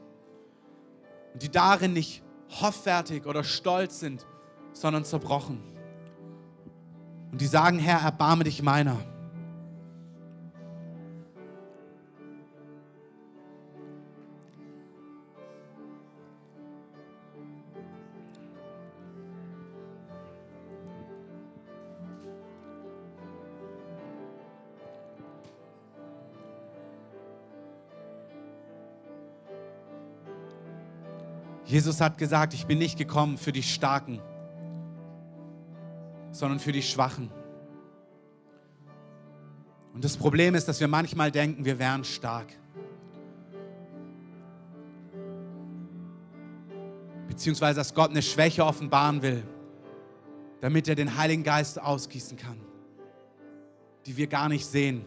Und 1.33 1.43
die 1.43 1.51
darin 1.51 1.93
nicht 1.93 2.23
hoffärtig 2.61 3.27
oder 3.27 3.45
stolz 3.45 4.01
sind, 4.01 4.27
sondern 4.73 5.05
zerbrochen. 5.05 5.74
Und 7.35 7.41
die 7.41 7.47
sagen, 7.49 7.81
Herr, 7.81 7.99
erbarme 7.99 8.45
dich 8.45 8.63
meiner. 8.63 8.97
Jesus 31.65 32.01
hat 32.01 32.17
gesagt, 32.17 32.55
ich 32.55 32.67
bin 32.67 32.79
nicht 32.79 32.97
gekommen 32.97 33.39
für 33.39 33.51
die 33.51 33.65
Starken, 33.65 34.21
sondern 36.35 36.59
für 36.59 36.73
die 36.73 36.83
Schwachen. 36.83 37.31
Und 39.95 40.05
das 40.05 40.17
Problem 40.17 40.57
ist, 40.57 40.67
dass 40.67 40.81
wir 40.81 40.89
manchmal 40.89 41.31
denken, 41.31 41.65
wir 41.65 41.79
wären 41.79 42.03
stark. 42.03 42.49
Beziehungsweise, 47.29 47.79
dass 47.79 47.95
Gott 47.95 48.11
eine 48.11 48.23
Schwäche 48.23 48.65
offenbaren 48.65 49.23
will, 49.23 49.45
damit 50.61 50.89
er 50.89 50.97
den 50.97 51.17
Heiligen 51.17 51.45
Geist 51.45 51.81
ausgießen 51.81 52.37
kann, 52.37 52.61
die 54.05 54.17
wir 54.17 54.27
gar 54.27 54.49
nicht 54.49 54.67
sehen. 54.67 55.05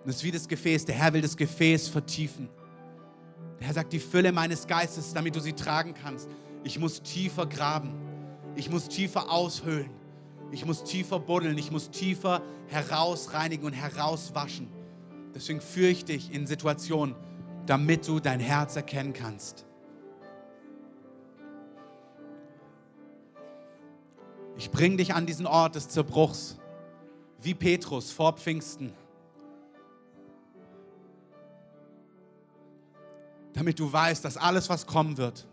Und 0.00 0.08
das 0.08 0.16
ist 0.16 0.24
wie 0.24 0.32
das 0.32 0.48
Gefäß. 0.48 0.86
Der 0.86 0.96
Herr 0.96 1.12
will 1.12 1.22
das 1.22 1.36
Gefäß 1.36 1.86
vertiefen. 1.86 2.48
Der 3.60 3.68
Herr 3.68 3.74
sagt, 3.74 3.92
die 3.92 4.00
Fülle 4.00 4.32
meines 4.32 4.66
Geistes, 4.66 5.12
damit 5.12 5.36
du 5.36 5.40
sie 5.40 5.52
tragen 5.52 5.94
kannst. 5.94 6.28
Ich 6.64 6.78
muss 6.80 7.00
tiefer 7.02 7.46
graben. 7.46 7.92
Ich 8.56 8.68
muss 8.68 8.88
tiefer 8.88 9.30
aushöhlen. 9.30 9.99
Ich 10.52 10.64
muss 10.64 10.84
tiefer 10.84 11.18
buddeln. 11.18 11.56
Ich 11.58 11.70
muss 11.70 11.90
tiefer 11.90 12.42
herausreinigen 12.68 13.66
und 13.66 13.72
herauswaschen. 13.72 14.68
Deswegen 15.34 15.60
führe 15.60 15.90
ich 15.90 16.04
dich 16.04 16.32
in 16.32 16.46
Situationen, 16.46 17.14
damit 17.66 18.06
du 18.08 18.20
dein 18.20 18.40
Herz 18.40 18.76
erkennen 18.76 19.12
kannst. 19.12 19.64
Ich 24.56 24.70
bringe 24.70 24.96
dich 24.96 25.14
an 25.14 25.26
diesen 25.26 25.46
Ort 25.46 25.76
des 25.76 25.88
Zerbruchs, 25.88 26.58
wie 27.40 27.54
Petrus 27.54 28.10
vor 28.10 28.34
Pfingsten. 28.34 28.92
damit 33.60 33.78
du 33.78 33.92
weißt, 33.92 34.24
dass 34.24 34.38
alles, 34.38 34.70
was 34.70 34.86
kommen 34.86 35.18
wird, 35.18 35.46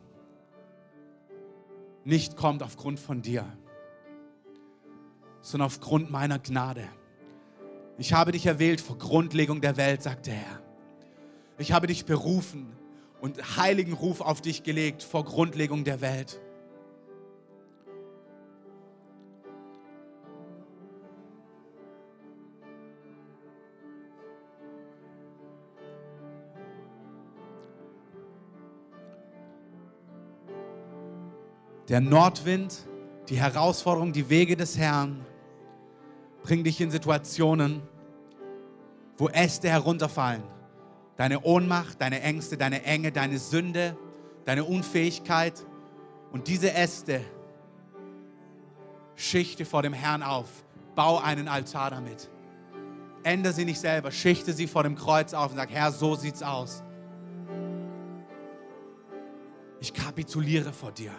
nicht 2.05 2.37
kommt 2.37 2.63
aufgrund 2.63 3.01
von 3.01 3.21
dir, 3.21 3.45
sondern 5.41 5.67
aufgrund 5.67 6.11
meiner 6.11 6.39
Gnade. 6.39 6.87
Ich 7.97 8.13
habe 8.13 8.31
dich 8.31 8.45
erwählt 8.45 8.81
vor 8.81 8.97
Grundlegung 8.97 9.61
der 9.61 9.77
Welt, 9.77 10.03
sagt 10.03 10.27
der 10.27 10.35
Herr. 10.35 10.61
Ich 11.57 11.71
habe 11.71 11.87
dich 11.87 12.05
berufen 12.05 12.75
und 13.21 13.57
heiligen 13.57 13.93
Ruf 13.93 14.21
auf 14.21 14.41
dich 14.41 14.63
gelegt 14.63 15.01
vor 15.01 15.25
Grundlegung 15.25 15.83
der 15.83 16.01
Welt. 16.01 16.39
Der 31.89 32.01
Nordwind, 32.01 32.85
die 33.29 33.37
Herausforderung, 33.37 34.13
die 34.13 34.29
Wege 34.29 34.55
des 34.55 34.77
Herrn 34.77 35.25
bringen 36.43 36.63
dich 36.63 36.79
in 36.79 36.91
Situationen, 36.91 37.81
wo 39.17 39.27
Äste 39.27 39.69
herunterfallen. 39.69 40.43
Deine 41.17 41.41
Ohnmacht, 41.41 42.01
deine 42.01 42.21
Ängste, 42.21 42.57
deine 42.57 42.83
Enge, 42.83 43.11
deine 43.11 43.37
Sünde, 43.37 43.97
deine 44.45 44.63
Unfähigkeit. 44.63 45.65
Und 46.31 46.47
diese 46.47 46.73
Äste 46.73 47.21
schichte 49.15 49.65
vor 49.65 49.81
dem 49.81 49.93
Herrn 49.93 50.23
auf. 50.23 50.47
Bau 50.95 51.19
einen 51.19 51.47
Altar 51.47 51.91
damit. 51.91 52.29
Ändere 53.23 53.51
sie 53.51 53.65
nicht 53.65 53.79
selber, 53.79 54.11
schichte 54.11 54.53
sie 54.53 54.67
vor 54.67 54.83
dem 54.83 54.95
Kreuz 54.95 55.33
auf 55.33 55.51
und 55.51 55.57
sag, 55.57 55.69
Herr, 55.71 55.91
so 55.91 56.15
sieht's 56.15 56.43
aus. 56.43 56.83
Ich 59.79 59.93
kapituliere 59.93 60.71
vor 60.71 60.91
dir. 60.91 61.11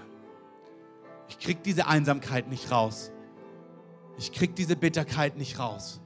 Ich 1.28 1.38
krieg 1.38 1.62
diese 1.62 1.86
Einsamkeit 1.86 2.48
nicht 2.48 2.70
raus. 2.70 3.12
Ich 4.18 4.32
krieg 4.32 4.56
diese 4.56 4.76
Bitterkeit 4.76 5.36
nicht 5.36 5.58
raus. 5.58 6.00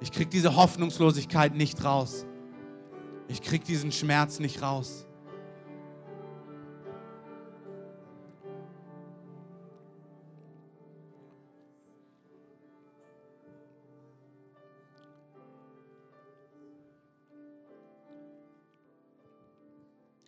Ich 0.00 0.12
krieg 0.12 0.30
diese 0.30 0.54
Hoffnungslosigkeit 0.54 1.54
nicht 1.54 1.82
raus. 1.84 2.26
Ich 3.28 3.42
krieg 3.42 3.64
diesen 3.64 3.92
Schmerz 3.92 4.38
nicht 4.38 4.62
raus. 4.62 5.06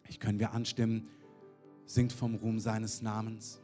Ich 0.09 0.19
können 0.19 0.39
wir 0.39 0.53
anstimmen, 0.53 1.09
singt 1.87 2.13
vom 2.13 2.35
Ruhm 2.35 2.59
seines 2.59 3.01
Namens. 3.01 3.61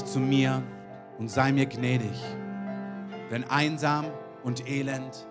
dich 0.00 0.10
zu 0.10 0.18
mir 0.18 0.62
und 1.18 1.30
sei 1.30 1.52
mir 1.52 1.66
gnädig, 1.66 2.18
denn 3.30 3.44
einsam 3.44 4.06
und 4.42 4.68
elend 4.68 5.26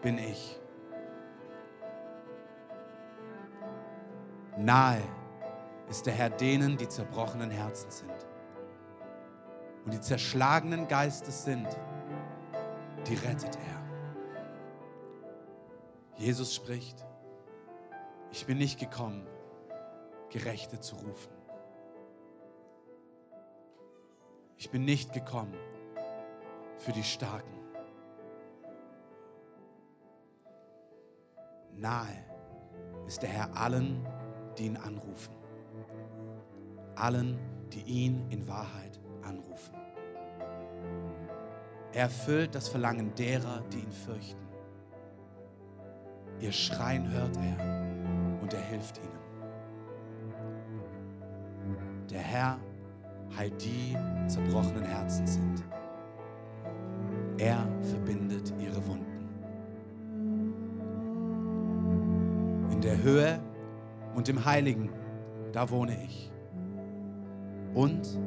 bin 0.00 0.18
ich. 0.18 0.58
Nahe 4.56 5.02
ist 5.88 6.06
der 6.06 6.12
Herr 6.14 6.30
denen, 6.30 6.76
die 6.76 6.88
zerbrochenen 6.88 7.50
Herzen 7.50 7.90
sind 7.90 8.26
und 9.84 9.94
die 9.94 10.00
zerschlagenen 10.00 10.86
Geistes 10.88 11.44
sind, 11.44 11.66
die 13.08 13.14
rettet 13.14 13.56
er. 13.56 13.82
Jesus 16.16 16.54
spricht, 16.54 17.04
ich 18.30 18.46
bin 18.46 18.58
nicht 18.58 18.78
gekommen, 18.78 19.26
Gerechte 20.30 20.80
zu 20.80 20.94
rufen. 20.96 21.41
Ich 24.62 24.70
bin 24.70 24.84
nicht 24.84 25.12
gekommen 25.12 25.56
für 26.78 26.92
die 26.92 27.02
Starken. 27.02 27.58
Nahe 31.74 32.24
ist 33.04 33.22
der 33.22 33.28
Herr 33.28 33.56
allen, 33.56 34.06
die 34.56 34.66
ihn 34.66 34.76
anrufen. 34.76 35.34
Allen, 36.94 37.40
die 37.72 37.80
ihn 37.80 38.24
in 38.30 38.46
Wahrheit 38.46 39.00
anrufen. 39.24 39.74
Er 41.92 42.02
erfüllt 42.02 42.54
das 42.54 42.68
Verlangen 42.68 43.12
derer, 43.16 43.64
die 43.72 43.80
ihn 43.80 43.90
fürchten. 43.90 44.46
Ihr 46.38 46.52
Schreien 46.52 47.10
hört 47.10 47.36
er 47.36 48.40
und 48.40 48.54
er 48.54 48.62
hilft 48.62 48.98
ihnen. 48.98 49.18
Der 52.08 52.20
Herr 52.20 52.60
heilt 53.36 53.62
die 53.64 53.96
zerbrochenen 54.28 54.84
Herzen 54.84 55.26
sind. 55.26 55.64
Er 57.38 57.66
verbindet 57.82 58.52
ihre 58.58 58.86
Wunden. 58.86 59.06
In 62.70 62.80
der 62.80 63.02
Höhe 63.02 63.40
und 64.14 64.28
im 64.28 64.44
Heiligen, 64.44 64.90
da 65.52 65.70
wohne 65.70 65.96
ich. 66.04 66.30
Und 67.74 68.18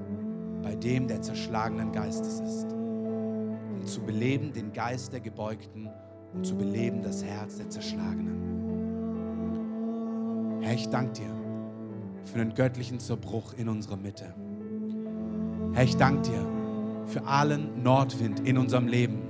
bei 0.62 0.76
dem, 0.76 1.08
der 1.08 1.22
zerschlagenen 1.22 1.92
Geistes 1.92 2.40
ist, 2.40 2.74
um 2.74 3.86
zu 3.86 4.02
beleben 4.02 4.52
den 4.52 4.74
Geist 4.74 5.14
der 5.14 5.20
Gebeugten 5.20 5.88
und 6.34 6.46
zu 6.46 6.58
beleben 6.58 7.04
das 7.04 7.24
Herz 7.24 7.58
der 7.58 7.70
Zerschlagenen. 7.70 8.56
Herr, 10.62 10.74
ich 10.74 10.90
danke 10.90 11.14
dir 11.14 11.32
für 12.26 12.40
den 12.40 12.56
göttlichen 12.56 13.00
Zerbruch 13.00 13.54
in 13.54 13.70
unserer 13.70 13.98
Mitte. 13.98 14.34
Herr, 15.74 15.84
ich 15.84 15.98
danke 15.98 16.30
dir 16.30 16.46
für 17.08 17.26
allen 17.26 17.84
Nordwind 17.84 18.42
in 18.48 18.58
unserem 18.58 18.88
Leben. 18.88 19.22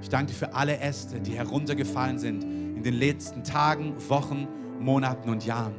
Ich 0.00 0.08
danke 0.08 0.32
dir 0.32 0.38
für 0.38 0.54
alle 0.54 0.78
Äste, 0.78 1.20
die 1.20 1.32
heruntergefallen 1.32 2.18
sind 2.18 2.42
in 2.42 2.82
den 2.82 2.94
letzten 2.94 3.44
Tagen, 3.44 3.94
Wochen, 4.08 4.48
Monaten 4.80 5.30
und 5.30 5.46
Jahren. 5.46 5.76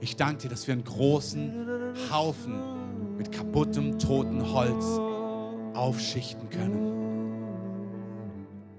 Ich 0.00 0.16
danke 0.16 0.42
dir, 0.42 0.48
dass 0.48 0.66
wir 0.66 0.74
einen 0.74 0.84
großen 0.84 1.52
Haufen 2.10 2.54
mit 3.16 3.30
kaputtem, 3.30 3.98
totem 3.98 4.52
Holz 4.52 5.00
aufschichten 5.74 6.50
können. 6.50 7.04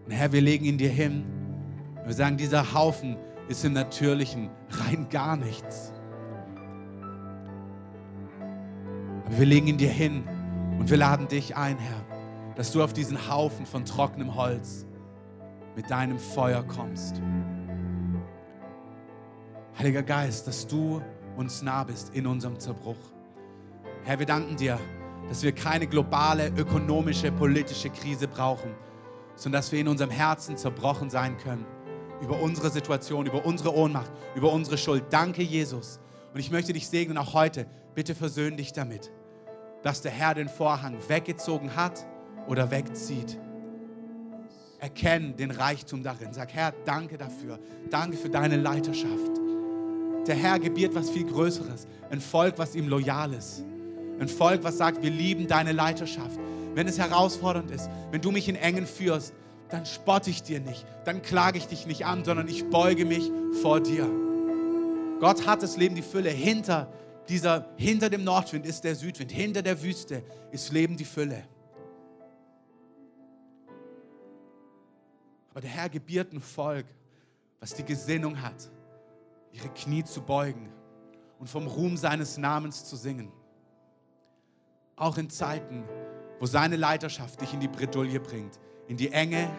Und 0.05 0.11
Herr, 0.11 0.32
wir 0.32 0.41
legen 0.41 0.66
ihn 0.66 0.78
dir 0.78 0.89
hin. 0.89 1.24
Wir 2.05 2.13
sagen, 2.13 2.38
dieser 2.38 2.74
Haufen 2.74 3.16
ist 3.47 3.63
im 3.66 3.74
Natürlichen 3.74 4.49
rein 4.70 5.07
gar 5.09 5.38
nichts. 5.38 5.93
Aber 9.26 9.39
wir 9.39 9.45
legen 9.45 9.67
ihn 9.67 9.78
dir 9.78 9.89
hin 9.89 10.23
und 10.80 10.89
wir 10.89 10.97
laden 10.97 11.28
dich 11.28 11.55
ein, 11.55 11.78
Herr, 11.78 12.05
dass 12.55 12.71
du 12.71 12.84
auf 12.84 12.93
diesen 12.93 13.30
Haufen 13.30 13.65
von 13.65 13.86
trockenem 13.86 14.36
Holz 14.36 14.86
mit 15.76 15.89
deinem 15.89 16.19
Feuer 16.19 16.63
kommst. 16.63 17.21
Heiliger 19.78 20.03
Geist, 20.03 20.47
dass 20.47 20.67
du 20.67 21.01
uns 21.36 21.61
nah 21.61 21.84
bist 21.84 22.13
in 22.15 22.28
unserem 22.28 22.59
Zerbruch. 22.59 22.95
Herr, 24.03 24.19
wir 24.19 24.26
danken 24.26 24.55
dir, 24.55 24.80
dass 25.28 25.43
wir 25.43 25.51
keine 25.51 25.88
globale 25.88 26.49
ökonomische, 26.55 27.32
politische 27.32 27.89
Krise 27.89 28.28
brauchen, 28.28 28.71
sondern 29.36 29.59
dass 29.59 29.71
wir 29.71 29.80
in 29.80 29.88
unserem 29.88 30.11
Herzen 30.11 30.55
zerbrochen 30.55 31.09
sein 31.09 31.38
können 31.38 31.65
über 32.21 32.39
unsere 32.39 32.69
Situation, 32.69 33.26
über 33.26 33.45
unsere 33.45 33.76
Ohnmacht, 33.76 34.11
über 34.36 34.53
unsere 34.53 34.78
Schuld. 34.78 35.03
Danke, 35.09 35.41
Jesus. 35.41 35.99
Und 36.34 36.39
ich 36.39 36.51
möchte 36.51 36.71
dich 36.71 36.88
segnen 36.88 37.17
auch 37.17 37.34
heute. 37.34 37.67
Bitte 37.93 38.15
versöhn 38.15 38.57
dich 38.57 38.73
damit, 38.73 39.11
dass 39.86 40.01
der 40.01 40.11
Herr 40.11 40.33
den 40.33 40.49
Vorhang 40.49 40.97
weggezogen 41.07 41.75
hat 41.75 42.07
oder 42.47 42.71
wegzieht. 42.71 43.38
Erkenn 44.79 45.36
den 45.36 45.51
Reichtum 45.51 46.01
darin. 46.01 46.33
Sag, 46.33 46.55
Herr, 46.55 46.73
danke 46.86 47.19
dafür. 47.19 47.59
Danke 47.91 48.17
für 48.17 48.29
deine 48.29 48.55
Leiterschaft. 48.57 49.39
Der 50.25 50.33
Herr 50.33 50.57
gebiert 50.57 50.95
was 50.95 51.11
viel 51.11 51.27
Größeres. 51.27 51.86
Ein 52.09 52.19
Volk, 52.19 52.57
was 52.57 52.73
ihm 52.73 52.88
loyal 52.88 53.31
ist. 53.33 53.63
Ein 54.19 54.27
Volk, 54.27 54.63
was 54.63 54.79
sagt, 54.79 55.03
wir 55.03 55.11
lieben 55.11 55.45
deine 55.45 55.71
Leiterschaft. 55.71 56.39
Wenn 56.73 56.88
es 56.88 56.97
herausfordernd 56.97 57.69
ist, 57.69 57.88
wenn 58.09 58.21
du 58.21 58.31
mich 58.31 58.49
in 58.49 58.55
Engen 58.55 58.88
führst, 58.88 59.36
dann 59.69 59.86
spotte 59.86 60.31
ich 60.31 60.41
dir 60.41 60.61
nicht, 60.61 60.83
dann 61.05 61.21
klage 61.21 61.59
ich 61.59 61.67
dich 61.67 61.86
nicht 61.86 62.07
an, 62.07 62.25
sondern 62.25 62.47
ich 62.47 62.67
beuge 62.71 63.05
mich 63.05 63.31
vor 63.61 63.81
dir. 63.81 64.09
Gott 65.19 65.45
hat 65.45 65.61
das 65.61 65.77
Leben 65.77 65.93
die 65.93 66.01
Fülle. 66.01 66.31
Hinter, 66.31 66.88
dieser, 67.28 67.69
hinter 67.78 68.09
dem 68.09 68.23
Nordwind 68.23 68.65
ist 68.65 68.84
der 68.84 68.95
Südwind. 68.95 69.32
Hinter 69.32 69.61
der 69.61 69.82
Wüste 69.82 70.23
ist 70.51 70.71
Leben 70.71 70.95
die 70.97 71.05
Fülle. 71.05 71.43
Aber 75.51 75.61
der 75.61 75.69
Herr 75.69 75.89
gebiert 75.89 76.34
ein 76.34 76.41
Volk, 76.41 76.86
was 77.59 77.73
die 77.73 77.86
Gesinnung 77.86 78.41
hat, 78.41 78.69
ihre 79.53 79.69
Knie 79.69 80.03
zu 80.03 80.21
beugen 80.21 80.69
und 81.39 81.49
vom 81.49 81.67
Ruhm 81.67 81.97
seines 81.97 82.38
Namens 82.38 82.86
zu 82.86 82.95
singen. 82.95 83.32
Auch 84.97 85.17
in 85.17 85.30
Zeiten, 85.30 85.84
wo 86.39 86.45
seine 86.45 86.76
Leiterschaft 86.76 87.41
dich 87.41 87.53
in 87.53 87.59
die 87.59 87.67
Bredouille 87.67 88.19
bringt, 88.19 88.59
in 88.88 88.97
die 88.97 89.11
Enge. 89.11 89.49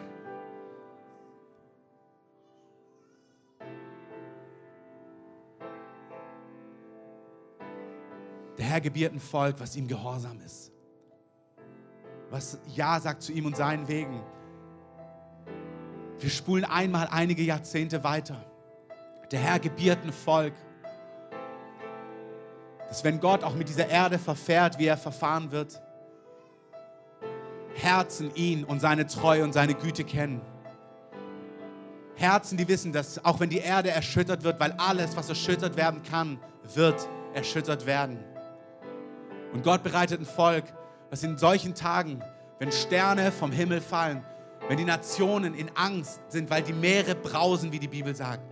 Der 8.59 8.65
Herr 8.65 8.81
gebiert 8.81 9.13
ein 9.13 9.21
Volk, 9.21 9.57
was 9.59 9.77
ihm 9.77 9.87
gehorsam 9.87 10.41
ist. 10.41 10.73
Was 12.31 12.59
Ja 12.75 12.99
sagt 13.01 13.23
zu 13.23 13.33
ihm 13.33 13.47
und 13.47 13.57
seinen 13.57 13.87
Wegen. 13.89 14.23
Wir 16.19 16.31
spulen 16.31 16.65
einmal 16.65 17.09
einige 17.11 17.43
Jahrzehnte 17.43 18.03
weiter. 18.03 18.43
Der 19.31 19.41
Herr 19.41 19.59
gebiert 19.59 19.99
ein 20.05 20.13
Volk, 20.13 20.55
dass 22.89 23.05
wenn 23.05 23.21
Gott 23.21 23.43
auch 23.45 23.55
mit 23.55 23.69
dieser 23.69 23.89
Erde 23.89 24.19
verfährt, 24.19 24.79
wie 24.79 24.87
er 24.87 24.97
verfahren 24.97 25.51
wird, 25.51 25.83
Herzen 27.75 28.35
ihn 28.35 28.65
und 28.65 28.81
seine 28.81 29.07
Treue 29.07 29.45
und 29.45 29.53
seine 29.53 29.75
Güte 29.75 30.05
kennen. 30.05 30.41
Herzen, 32.15 32.57
die 32.57 32.67
wissen, 32.67 32.93
dass 32.93 33.23
auch 33.25 33.41
wenn 33.41 33.51
die 33.51 33.59
Erde 33.59 33.91
erschüttert 33.91 34.43
wird, 34.43 34.59
weil 34.59 34.73
alles, 34.79 35.17
was 35.17 35.29
erschüttert 35.29 35.77
werden 35.77 36.03
kann, 36.03 36.39
wird 36.75 37.07
erschüttert 37.35 37.85
werden. 37.85 38.25
Und 39.53 39.63
Gott 39.63 39.83
bereitet 39.83 40.21
ein 40.21 40.27
Volk, 40.27 40.65
was 41.11 41.23
in 41.23 41.39
solchen 41.39 41.75
Tagen, 41.75 42.23
wenn 42.59 42.73
Sterne 42.73 43.31
vom 43.33 43.53
Himmel 43.53 43.81
fallen, 43.81 44.25
wenn 44.69 44.79
die 44.79 44.85
Nationen 44.85 45.55
in 45.55 45.71
Angst 45.77 46.21
sind, 46.29 46.51
weil 46.51 46.63
die 46.63 46.73
Meere 46.73 47.15
brausen, 47.15 47.71
wie 47.73 47.79
die 47.79 47.89
Bibel 47.89 48.15
sagt, 48.15 48.43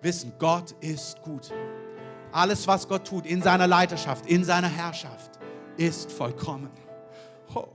wissen, 0.00 0.32
Gott 0.38 0.72
ist 0.80 1.20
gut. 1.22 1.52
Alles, 2.32 2.66
was 2.66 2.88
Gott 2.88 3.06
tut 3.06 3.26
in 3.26 3.42
seiner 3.42 3.66
Leiterschaft, 3.66 4.26
in 4.26 4.44
seiner 4.44 4.68
Herrschaft, 4.68 5.38
ist 5.76 6.10
vollkommen. 6.12 6.70
Oh. 7.54 7.68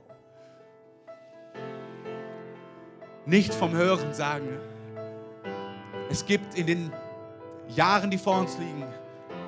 Nicht 3.26 3.54
vom 3.54 3.72
Hören 3.72 4.12
sagen. 4.12 4.58
Es 6.10 6.24
gibt 6.24 6.56
in 6.56 6.66
den 6.66 6.92
Jahren, 7.68 8.10
die 8.10 8.18
vor 8.18 8.38
uns 8.38 8.58
liegen, 8.58 8.84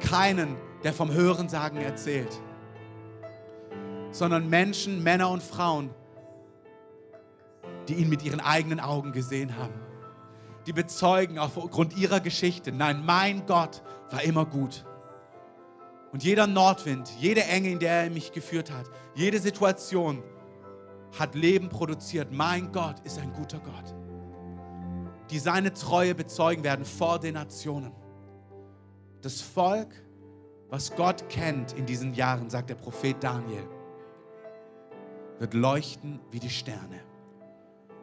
keinen, 0.01 0.57
der 0.83 0.93
vom 0.93 1.13
Hörensagen 1.13 1.81
erzählt, 1.81 2.41
sondern 4.17 4.49
Menschen, 4.49 5.03
Männer 5.03 5.31
und 5.31 5.43
Frauen, 5.43 5.91
die 7.89 7.95
ihn 7.95 8.09
mit 8.09 8.23
ihren 8.23 8.41
eigenen 8.41 8.81
Augen 8.81 9.13
gesehen 9.13 9.57
haben. 9.57 9.75
Die 10.67 10.73
bezeugen 10.73 11.39
aufgrund 11.39 11.97
ihrer 11.97 12.21
Geschichte, 12.21 12.73
nein, 12.73 13.05
mein 13.05 13.47
Gott 13.47 13.83
war 14.11 14.23
immer 14.23 14.45
gut. 14.45 14.85
Und 16.13 16.25
jeder 16.25 16.47
Nordwind, 16.47 17.11
jede 17.19 17.45
Enge, 17.45 17.71
in 17.71 17.79
der 17.79 18.05
er 18.05 18.11
mich 18.11 18.33
geführt 18.33 18.73
hat, 18.73 18.87
jede 19.15 19.39
Situation 19.39 20.23
hat 21.19 21.35
Leben 21.35 21.69
produziert. 21.69 22.33
Mein 22.33 22.73
Gott 22.73 23.01
ist 23.05 23.19
ein 23.19 23.33
guter 23.33 23.59
Gott, 23.59 23.95
die 25.31 25.39
seine 25.39 25.73
Treue 25.73 26.15
bezeugen 26.15 26.65
werden 26.65 26.85
vor 26.85 27.19
den 27.19 27.35
Nationen. 27.35 27.93
Das 29.21 29.41
Volk, 29.41 29.95
was 30.69 30.95
Gott 30.97 31.29
kennt 31.29 31.73
in 31.75 31.87
diesen 31.87 32.15
Jahren, 32.15 32.51
sagt 32.51 32.71
der 32.71 32.75
Prophet 32.77 33.23
Daniel, 33.23 33.69
wird 35.39 35.55
leuchten 35.55 36.21
wie 36.31 36.41
die 36.41 36.51
Sterne. 36.51 37.01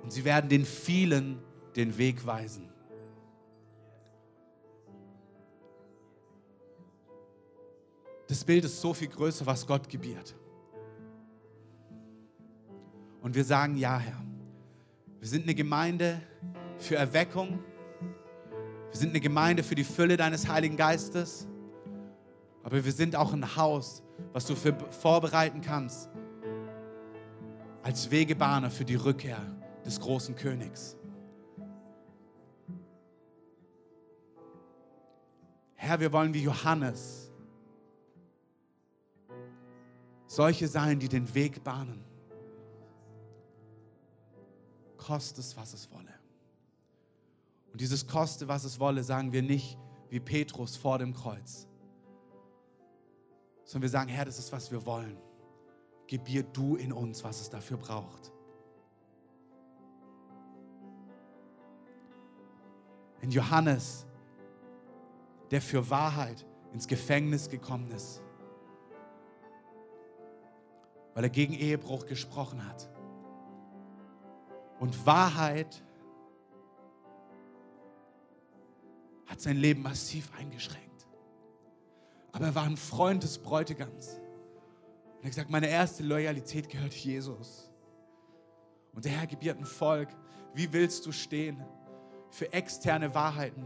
Und 0.03 0.11
sie 0.11 0.25
werden 0.25 0.49
den 0.49 0.65
vielen 0.65 1.39
den 1.75 1.97
Weg 1.97 2.25
weisen. 2.25 2.69
Das 8.27 8.43
Bild 8.43 8.65
ist 8.65 8.79
so 8.79 8.93
viel 8.93 9.07
größer, 9.07 9.45
was 9.45 9.65
Gott 9.65 9.89
gebiert. 9.89 10.35
Und 13.21 13.35
wir 13.35 13.43
sagen, 13.43 13.77
ja, 13.77 13.97
Herr, 13.97 14.21
wir 15.19 15.27
sind 15.27 15.43
eine 15.43 15.55
Gemeinde 15.55 16.21
für 16.77 16.95
Erweckung. 16.95 17.59
Wir 18.91 18.99
sind 18.99 19.09
eine 19.09 19.21
Gemeinde 19.21 19.63
für 19.63 19.75
die 19.75 19.83
Fülle 19.83 20.17
deines 20.17 20.47
Heiligen 20.47 20.75
Geistes. 20.75 21.47
Aber 22.63 22.83
wir 22.83 22.91
sind 22.91 23.15
auch 23.15 23.33
ein 23.33 23.55
Haus, 23.55 24.03
was 24.33 24.45
du 24.45 24.55
vorbereiten 24.55 25.61
kannst 25.61 26.09
als 27.83 28.09
Wegebahner 28.09 28.71
für 28.71 28.85
die 28.85 28.95
Rückkehr 28.95 29.39
des 29.85 29.99
großen 29.99 30.35
Königs. 30.35 30.95
Herr, 35.75 35.99
wir 35.99 36.13
wollen 36.13 36.33
wie 36.33 36.43
Johannes 36.43 37.29
solche 40.27 40.67
sein, 40.69 40.97
die 40.97 41.09
den 41.09 41.31
Weg 41.35 41.61
bahnen. 41.63 42.01
Koste 44.95 45.41
es, 45.41 45.57
was 45.57 45.73
es 45.73 45.91
wolle. 45.91 46.13
Und 47.73 47.81
dieses 47.81 48.07
Koste, 48.07 48.47
was 48.47 48.63
es 48.63 48.79
wolle, 48.79 49.03
sagen 49.03 49.33
wir 49.33 49.41
nicht 49.41 49.77
wie 50.09 50.21
Petrus 50.21 50.77
vor 50.77 50.99
dem 50.99 51.13
Kreuz, 51.13 51.67
sondern 53.65 53.81
wir 53.81 53.89
sagen, 53.89 54.09
Herr, 54.09 54.23
das 54.23 54.39
ist, 54.39 54.51
was 54.53 54.71
wir 54.71 54.85
wollen. 54.85 55.17
Gebier 56.07 56.43
du 56.43 56.75
in 56.75 56.91
uns, 56.91 57.23
was 57.23 57.41
es 57.41 57.49
dafür 57.49 57.77
braucht. 57.77 58.31
In 63.21 63.31
Johannes, 63.31 64.05
der 65.49 65.61
für 65.61 65.89
Wahrheit 65.89 66.45
ins 66.73 66.87
Gefängnis 66.87 67.49
gekommen 67.49 67.91
ist, 67.91 68.21
weil 71.13 71.23
er 71.23 71.29
gegen 71.29 71.53
Ehebruch 71.53 72.05
gesprochen 72.05 72.67
hat. 72.67 72.89
Und 74.79 75.05
Wahrheit 75.05 75.83
hat 79.27 79.39
sein 79.39 79.57
Leben 79.57 79.81
massiv 79.81 80.31
eingeschränkt. 80.37 81.07
Aber 82.31 82.45
er 82.47 82.55
war 82.55 82.63
ein 82.63 82.77
Freund 82.77 83.23
des 83.23 83.37
Bräutigams. 83.37 84.19
Er 85.23 85.27
hat 85.27 85.31
gesagt, 85.31 85.49
meine 85.49 85.69
erste 85.69 86.03
Loyalität 86.03 86.69
gehört 86.69 86.93
Jesus. 86.93 87.71
Und 88.93 89.05
der 89.05 89.13
Herr 89.13 89.25
gebiert 89.25 89.57
ein 89.57 89.65
Volk. 89.65 90.09
Wie 90.53 90.71
willst 90.71 91.05
du 91.05 91.11
stehen 91.11 91.65
für 92.29 92.51
externe 92.51 93.15
Wahrheiten, 93.15 93.65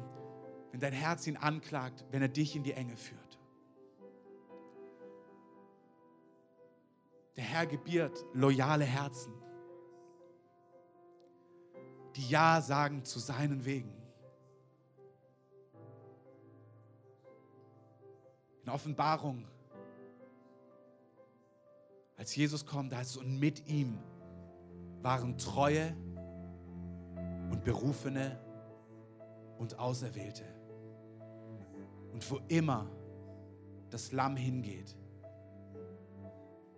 wenn 0.71 0.79
dein 0.79 0.93
Herz 0.93 1.27
ihn 1.27 1.35
anklagt, 1.35 2.05
wenn 2.11 2.21
er 2.21 2.27
dich 2.29 2.55
in 2.55 2.63
die 2.63 2.71
Enge 2.73 2.95
führt? 2.95 3.39
Der 7.35 7.43
Herr 7.43 7.65
gebiert 7.65 8.25
loyale 8.33 8.85
Herzen 8.85 9.33
die 12.17 12.29
Ja 12.29 12.59
sagen 12.61 13.05
zu 13.05 13.19
seinen 13.19 13.63
Wegen. 13.63 13.93
In 18.63 18.69
Offenbarung, 18.69 19.45
als 22.17 22.35
Jesus 22.35 22.65
kommt, 22.65 22.91
da 22.91 22.99
ist 22.99 23.11
es 23.11 23.17
und 23.17 23.39
mit 23.39 23.67
ihm 23.67 23.97
waren 25.01 25.37
Treue 25.37 25.95
und 27.51 27.63
Berufene 27.63 28.39
und 29.59 29.77
Auserwählte. 29.79 30.43
Und 32.11 32.29
wo 32.29 32.39
immer 32.47 32.89
das 33.91 34.11
Lamm 34.11 34.35
hingeht, 34.35 34.97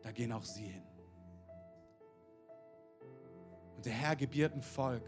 da 0.01 0.11
gehen 0.11 0.31
auch 0.33 0.43
sie 0.43 0.65
hin. 0.65 0.83
Und 3.77 3.85
der 3.85 3.93
Herr 3.93 4.17
gebiert 4.17 4.53
ein 4.53 4.61
Volk, 4.61 5.07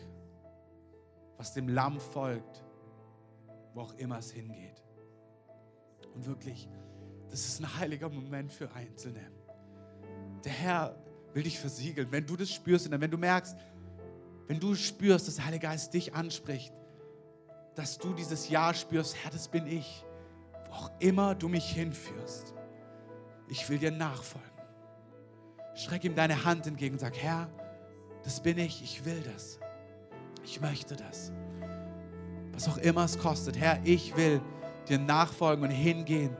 was 1.36 1.54
dem 1.54 1.68
Lamm 1.68 2.00
folgt, 2.00 2.64
wo 3.74 3.82
auch 3.82 3.94
immer 3.96 4.20
es 4.20 4.32
hingeht. 4.32 4.82
Und 6.16 6.26
wirklich, 6.26 6.70
das 7.30 7.46
ist 7.46 7.60
ein 7.60 7.78
heiliger 7.78 8.10
Moment 8.10 8.52
für 8.54 8.72
Einzelne. 8.72 9.41
Der 10.44 10.52
Herr 10.52 10.96
will 11.34 11.44
dich 11.44 11.60
versiegeln. 11.60 12.08
Wenn 12.12 12.26
du 12.26 12.36
das 12.36 12.52
spürst 12.52 12.90
wenn 12.90 13.12
du 13.12 13.18
merkst, 13.18 13.56
wenn 14.48 14.60
du 14.60 14.76
spürst, 14.76 15.28
dass 15.28 15.36
der 15.36 15.46
Heilige 15.46 15.68
Geist 15.68 15.94
dich 15.94 16.14
anspricht, 16.14 16.74
dass 17.76 17.98
du 17.98 18.14
dieses 18.14 18.50
Ja 18.50 18.74
spürst, 18.74 19.16
Herr, 19.24 19.32
das 19.32 19.48
bin 19.48 19.66
ich, 19.66 20.06
wo 20.68 20.74
auch 20.74 20.92
immer 21.00 21.36
du 21.36 21.48
mich 21.48 21.66
hinführst. 21.72 22.54
Ich 23.48 23.70
will 23.70 23.78
dir 23.78 23.92
nachfolgen. 23.92 24.50
Streck 25.74 26.04
ihm 26.04 26.16
deine 26.16 26.44
Hand 26.44 26.68
entgegen 26.68 26.96
und 26.96 27.00
sag, 27.00 27.18
Herr, 27.18 27.50
das 28.24 28.42
bin 28.42 28.58
ich, 28.58 28.84
ich 28.84 29.06
will 29.06 29.22
das. 29.34 29.60
Ich 30.44 30.60
möchte 30.60 30.96
das. 30.96 31.32
Was 32.52 32.68
auch 32.68 32.78
immer 32.78 33.06
es 33.06 33.18
kostet. 33.18 33.58
Herr, 33.58 33.80
ich 33.84 34.16
will 34.18 34.42
dir 34.90 35.00
nachfolgen 35.00 35.64
und 35.64 35.72
hingehen, 35.72 36.36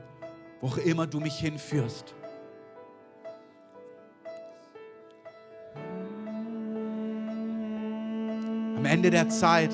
wo 0.60 0.68
auch 0.68 0.76
immer 0.78 1.06
du 1.06 1.20
mich 1.20 1.38
hinführst. 1.38 2.14
Ende 9.02 9.10
der 9.10 9.28
Zeit, 9.30 9.72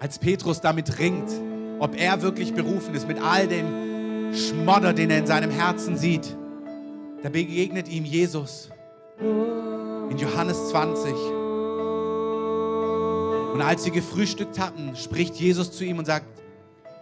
als 0.00 0.18
Petrus 0.18 0.62
damit 0.62 0.98
ringt, 0.98 1.30
ob 1.78 1.94
er 1.94 2.22
wirklich 2.22 2.54
berufen 2.54 2.94
ist, 2.94 3.06
mit 3.06 3.20
all 3.20 3.46
dem 3.46 4.34
Schmodder, 4.34 4.94
den 4.94 5.10
er 5.10 5.18
in 5.18 5.26
seinem 5.26 5.50
Herzen 5.50 5.98
sieht, 5.98 6.34
da 7.22 7.28
begegnet 7.28 7.88
ihm 7.88 8.06
Jesus 8.06 8.70
in 9.20 10.16
Johannes 10.16 10.70
20. 10.70 11.12
Und 13.52 13.60
als 13.60 13.84
sie 13.84 13.90
gefrühstückt 13.90 14.58
hatten, 14.58 14.96
spricht 14.96 15.34
Jesus 15.34 15.70
zu 15.70 15.84
ihm 15.84 15.98
und 15.98 16.06
sagt, 16.06 16.24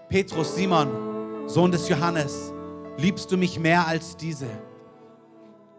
Petrus, 0.09 0.57
Simon, 0.57 0.89
Sohn 1.47 1.71
des 1.71 1.89
Johannes, 1.89 2.53
liebst 2.97 3.31
du 3.31 3.37
mich 3.37 3.61
mehr 3.61 3.87
als 3.87 4.17
diese? 4.17 4.49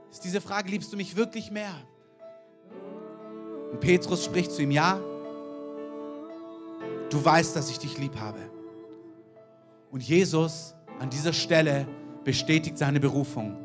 Ist 0.09 0.23
diese 0.23 0.39
Frage, 0.39 0.71
liebst 0.71 0.93
du 0.93 0.95
mich 0.95 1.17
wirklich 1.17 1.51
mehr? 1.51 1.75
Und 3.71 3.79
Petrus 3.79 4.25
spricht 4.25 4.51
zu 4.51 4.61
ihm, 4.61 4.71
ja, 4.71 4.99
du 7.09 7.23
weißt, 7.23 7.55
dass 7.55 7.69
ich 7.69 7.79
dich 7.79 7.97
lieb 7.97 8.15
habe. 8.19 8.39
Und 9.91 10.03
Jesus 10.03 10.75
an 10.99 11.09
dieser 11.09 11.33
Stelle 11.33 11.87
bestätigt 12.23 12.77
seine 12.77 12.99
Berufung. 12.99 13.57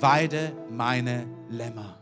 weide 0.00 0.52
meine 0.70 1.26
Lämmer. 1.48 1.98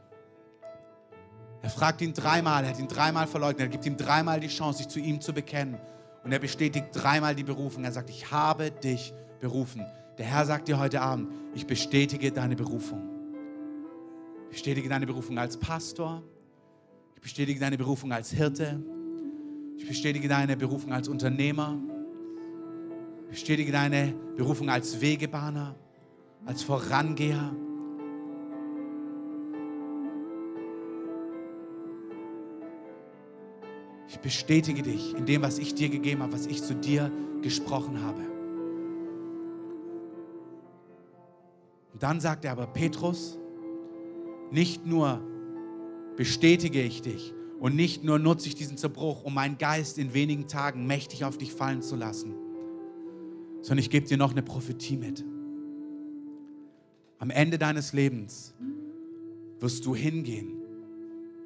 Er 1.63 1.71
fragt 1.71 2.03
ihn 2.03 2.13
dreimal, 2.13 2.65
er 2.65 2.71
hat 2.71 2.79
ihn 2.79 2.87
dreimal 2.87 3.27
verleugnet, 3.27 3.61
er 3.61 3.69
gibt 3.69 3.87
ihm 3.87 3.97
dreimal 3.97 4.41
die 4.41 4.49
Chance, 4.49 4.79
sich 4.79 4.89
zu 4.89 5.01
ihm 5.01 5.21
zu 5.21 5.33
bekennen. 5.33 5.79
Und 6.23 6.33
er 6.33 6.39
bestätigt 6.39 6.89
dreimal 6.93 7.35
die 7.35 7.45
Berufung. 7.45 7.85
Er 7.85 7.93
sagt, 7.93 8.11
ich 8.11 8.31
habe 8.31 8.71
dich 8.71 9.15
berufen. 9.41 9.87
Der 10.19 10.27
Herr 10.27 10.45
sagt 10.45 10.69
dir 10.69 10.79
heute 10.79 11.01
Abend, 11.01 11.33
ich 11.55 11.67
bestätige 11.67 12.31
deine 12.31 12.57
Berufung. 12.57 13.03
Ich 14.45 14.57
bestätige 14.57 14.89
deine 14.89 15.07
Berufung 15.07 15.39
als 15.39 15.57
Pastor. 15.57 16.23
Ich 17.19 17.23
bestätige 17.23 17.59
deine 17.59 17.77
Berufung 17.77 18.13
als 18.13 18.31
Hirte. 18.31 18.81
Ich 19.77 19.89
bestätige 19.89 20.29
deine 20.29 20.57
Berufung 20.57 20.93
als 20.93 21.09
Unternehmer. 21.09 21.77
Ich 23.25 23.31
bestätige 23.31 23.73
deine 23.73 24.15
Berufung 24.37 24.71
als 24.71 25.01
Wegebahner, 25.01 25.75
als 26.47 26.63
Vorangeher. 26.63 27.53
Ich 34.07 34.21
bestätige 34.21 34.83
dich 34.83 35.17
in 35.17 35.27
dem, 35.27 35.43
was 35.43 35.59
ich 35.59 35.75
dir 35.75 35.89
gegeben 35.89 36.23
habe, 36.23 36.35
was 36.35 36.47
ich 36.47 36.63
zu 36.63 36.77
dir 36.77 37.11
gesprochen 37.43 38.01
habe. 38.01 38.21
Und 41.93 42.01
dann 42.01 42.21
sagt 42.21 42.45
er 42.45 42.53
aber, 42.53 42.69
Petrus, 42.69 43.41
nicht 44.53 44.87
nur 44.87 45.21
bestätige 46.19 46.83
ich 46.83 47.01
dich 47.01 47.33
und 47.61 47.77
nicht 47.77 48.03
nur 48.03 48.19
nutze 48.19 48.49
ich 48.49 48.57
diesen 48.57 48.77
Zerbruch, 48.77 49.23
um 49.23 49.35
meinen 49.35 49.57
Geist 49.57 49.99
in 49.99 50.15
wenigen 50.15 50.49
Tagen 50.49 50.85
mächtig 50.85 51.25
auf 51.25 51.39
dich 51.39 51.53
fallen 51.53 51.81
zu 51.81 51.95
lassen, 51.95 52.35
sondern 53.63 53.79
ich 53.79 53.89
gebe 53.89 54.05
dir 54.05 54.17
noch 54.17 54.33
eine 54.33 54.43
Prophetie 54.43 54.97
mit. 54.97 55.25
Am 57.21 57.31
Ende 57.31 57.57
deines 57.57 57.93
Lebens 57.93 58.53
wirst 59.61 59.87
du 59.87 59.95
hingehen, 59.95 60.61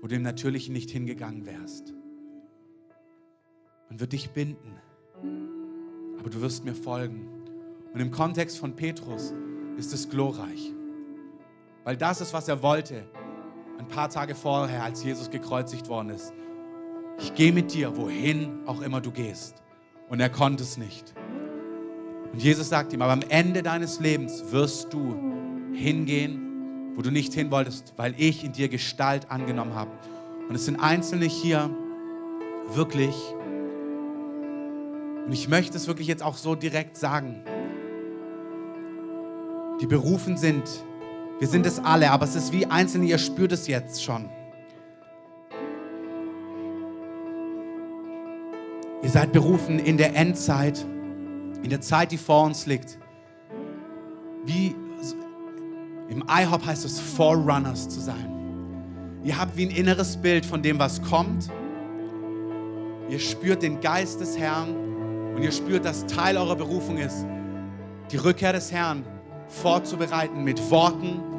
wo 0.01 0.07
du 0.07 0.15
im 0.17 0.23
Natürlichen 0.23 0.73
nicht 0.73 0.91
hingegangen 0.91 1.45
wärst. 1.45 1.93
Man 3.91 4.01
wird 4.01 4.15
dich 4.15 4.31
binden, 4.31 4.73
aber 6.19 6.31
du 6.31 6.41
wirst 6.41 6.65
mir 6.65 6.75
folgen. 6.75 7.29
Und 7.93 8.01
im 8.01 8.11
Kontext 8.11 8.57
von 8.57 8.75
Petrus 8.75 9.35
ist 9.77 9.93
es 9.93 10.09
glorreich, 10.09 10.73
weil 11.85 11.99
das 11.99 12.23
ist, 12.23 12.33
was 12.33 12.49
er 12.49 12.63
wollte 12.63 13.05
ein 13.83 13.89
paar 13.89 14.09
Tage 14.09 14.35
vorher, 14.35 14.85
als 14.85 15.03
Jesus 15.03 15.29
gekreuzigt 15.29 15.89
worden 15.89 16.11
ist. 16.11 16.33
Ich 17.19 17.35
gehe 17.35 17.53
mit 17.53 17.75
dir, 17.75 17.97
wohin 17.97 18.61
auch 18.67 18.81
immer 18.81 19.01
du 19.01 19.11
gehst. 19.11 19.63
Und 20.09 20.21
er 20.21 20.31
konnte 20.31 20.63
es 20.63 20.77
nicht. 20.77 21.13
Und 22.33 22.41
Jesus 22.41 22.69
sagt 22.69 22.93
ihm, 22.93 23.03
aber 23.03 23.13
am 23.13 23.23
Ende 23.29 23.63
deines 23.63 23.99
Lebens 23.99 24.53
wirst 24.53 24.93
du 24.93 25.17
hingehen, 25.73 26.93
wo 26.95 27.03
du 27.03 27.11
nicht 27.11 27.35
hin 27.35 27.51
wolltest, 27.51 27.95
weil 27.97 28.15
ich 28.19 28.45
in 28.45 28.53
dir 28.53 28.69
Gestalt 28.69 29.31
angenommen 29.31 29.75
habe. 29.75 29.91
Und 30.49 30.55
es 30.55 30.65
sind 30.65 30.79
Einzelne 30.79 31.25
hier 31.25 31.69
wirklich, 32.73 33.17
und 35.27 35.33
ich 35.33 35.49
möchte 35.49 35.77
es 35.77 35.89
wirklich 35.89 36.07
jetzt 36.07 36.23
auch 36.23 36.37
so 36.37 36.55
direkt 36.55 36.97
sagen, 36.97 37.43
die 39.81 39.87
berufen 39.87 40.37
sind. 40.37 40.65
Wir 41.43 41.49
sind 41.49 41.67
es 41.67 41.81
alle, 41.81 42.09
aber 42.13 42.25
es 42.25 42.37
ist 42.37 42.53
wie 42.53 42.67
Einzelne, 42.67 43.07
ihr 43.07 43.19
spürt 43.19 43.51
es 43.51 43.67
jetzt 43.67 44.05
schon. 44.05 44.29
Ihr 49.03 49.11
seid 49.11 49.33
berufen 49.33 49.81
in 49.81 49.97
der 49.97 50.15
Endzeit, 50.15 50.87
in 51.65 51.69
der 51.69 51.81
Zeit, 51.81 52.13
die 52.13 52.17
vor 52.17 52.45
uns 52.45 52.67
liegt. 52.67 52.97
Wie 54.45 54.77
im 56.09 56.23
IHOP 56.29 56.65
heißt 56.65 56.85
es, 56.85 57.01
Forerunners 57.01 57.89
zu 57.89 57.99
sein. 57.99 59.19
Ihr 59.25 59.37
habt 59.37 59.57
wie 59.57 59.67
ein 59.67 59.73
inneres 59.73 60.17
Bild 60.17 60.47
von 60.47 60.63
dem, 60.63 60.79
was 60.79 61.03
kommt. 61.03 61.51
Ihr 63.09 63.19
spürt 63.19 63.65
den 63.65 63.81
Geist 63.81 64.21
des 64.21 64.39
Herrn 64.39 65.35
und 65.35 65.43
ihr 65.43 65.51
spürt, 65.51 65.85
dass 65.87 66.07
Teil 66.07 66.37
eurer 66.37 66.55
Berufung 66.55 66.99
ist, 66.99 67.27
die 68.13 68.17
Rückkehr 68.19 68.53
des 68.53 68.71
Herrn 68.71 69.05
vorzubereiten 69.49 70.45
mit 70.45 70.71
Worten, 70.71 71.32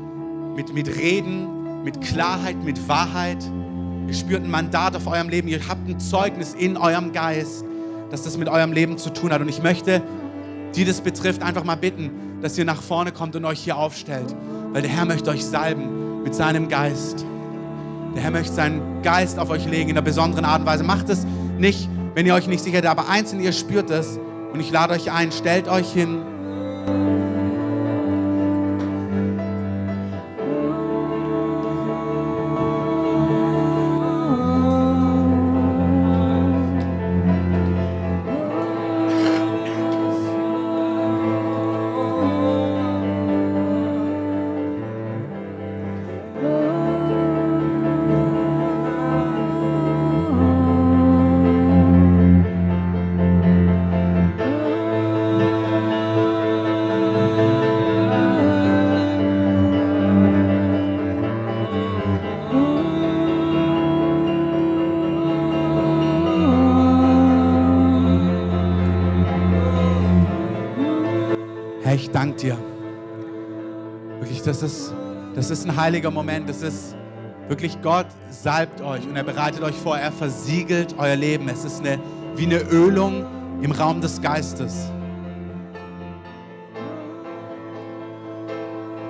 mit, 0.56 0.74
mit 0.74 0.88
Reden, 0.97 1.84
mit 1.84 2.01
Klarheit, 2.01 2.64
mit 2.64 2.88
Wahrheit. 2.88 3.38
Ihr 4.08 4.14
spürt 4.14 4.43
ein 4.43 4.51
Mandat 4.51 4.95
auf 4.95 5.08
eurem 5.08 5.30
Leben. 5.30 5.47
Ihr 5.47 5.60
habt 5.68 5.88
ein 5.88 5.99
Zeugnis 5.99 6.54
in 6.54 6.78
eurem 6.78 7.12
Geist, 7.12 7.66
dass 8.10 8.24
das 8.24 8.38
mit 8.38 8.49
eurem 8.49 8.74
Leben 8.74 8.97
zu 8.97 9.12
tun 9.12 9.32
hat. 9.32 9.41
Und 9.41 9.49
ich 9.49 9.62
möchte, 9.62 10.01
die 10.76 10.86
das 10.86 11.01
betrifft, 11.01 11.41
einfach 11.41 11.64
mal 11.64 11.76
bitten, 11.76 12.12
dass 12.41 12.58
ihr 12.58 12.66
nach 12.66 12.82
vorne 12.82 13.12
kommt 13.12 13.36
und 13.36 13.45
euch 13.45 13.60
hier 13.60 13.78
aufstellt. 13.78 14.36
Weil 14.72 14.82
der 14.82 14.91
Herr 14.91 15.06
möchte 15.06 15.30
euch 15.30 15.45
salben 15.45 16.24
mit 16.24 16.36
seinem 16.36 16.68
Geist. 16.68 17.26
Der 18.16 18.24
Herr 18.24 18.32
möchte 18.32 18.54
seinen 18.54 19.01
Geist 19.01 19.39
auf 19.39 19.49
euch 19.49 19.66
legen 19.66 19.89
in 19.89 19.97
einer 19.97 20.06
besonderen 20.06 20.45
Art 20.45 20.62
und 20.62 20.68
Weise. 20.68 20.84
Macht 20.84 21.10
es 21.10 21.26
nicht, 21.58 21.89
wenn 22.16 22.26
ihr 22.26 22.36
euch 22.36 22.47
nicht 22.47 22.64
sicher 22.64 22.78
seid, 22.78 22.86
aber 22.86 23.10
einzeln, 23.10 23.41
ihr 23.41 23.54
spürt 23.54 23.89
es. 23.89 24.20
Und 24.54 24.60
ich 24.60 24.72
lade 24.72 24.93
euch 24.93 25.12
ein, 25.12 25.32
stellt 25.32 25.68
euch 25.68 25.91
hin. 25.91 26.22
Ist 75.60 75.66
ein 75.66 75.78
heiliger 75.78 76.12
Moment. 76.12 76.49
Das 76.49 76.62
ist 76.62 76.95
wirklich 77.47 77.82
Gott 77.82 78.08
salbt 78.30 78.82
euch 78.82 79.08
und 79.08 79.16
er 79.16 79.24
bereitet 79.24 79.62
euch 79.62 79.76
vor. 79.76 79.97
Er 79.97 80.12
versiegelt 80.12 80.95
euer 80.97 81.16
Leben. 81.16 81.47
Es 81.47 81.64
ist 81.64 81.80
eine, 81.80 81.99
wie 82.36 82.45
eine 82.45 82.60
Ölung 82.60 83.26
im 83.62 83.72
Raum 83.72 84.01
des 84.01 84.22
Geistes. 84.22 84.91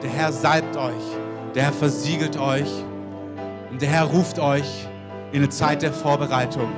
Der 0.01 0.09
Herr 0.09 0.31
salbt 0.31 0.75
euch. 0.75 1.03
Der 1.55 1.63
Herr 1.63 1.73
versiegelt 1.73 2.37
euch. 2.37 2.69
Und 3.71 3.81
der 3.81 3.89
Herr 3.89 4.03
ruft 4.03 4.37
euch 4.37 4.87
in 5.31 5.39
eine 5.39 5.49
Zeit 5.49 5.81
der 5.81 5.93
Vorbereitung. 5.93 6.69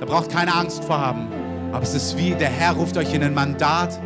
Da 0.00 0.06
braucht 0.06 0.30
keine 0.30 0.54
Angst 0.54 0.84
vor 0.84 0.98
haben. 0.98 1.28
Aber 1.72 1.82
es 1.82 1.94
ist 1.94 2.16
wie, 2.18 2.34
der 2.34 2.48
Herr 2.48 2.72
ruft 2.72 2.96
euch 2.96 3.14
in 3.14 3.22
ein 3.22 3.34
Mandat, 3.34 3.98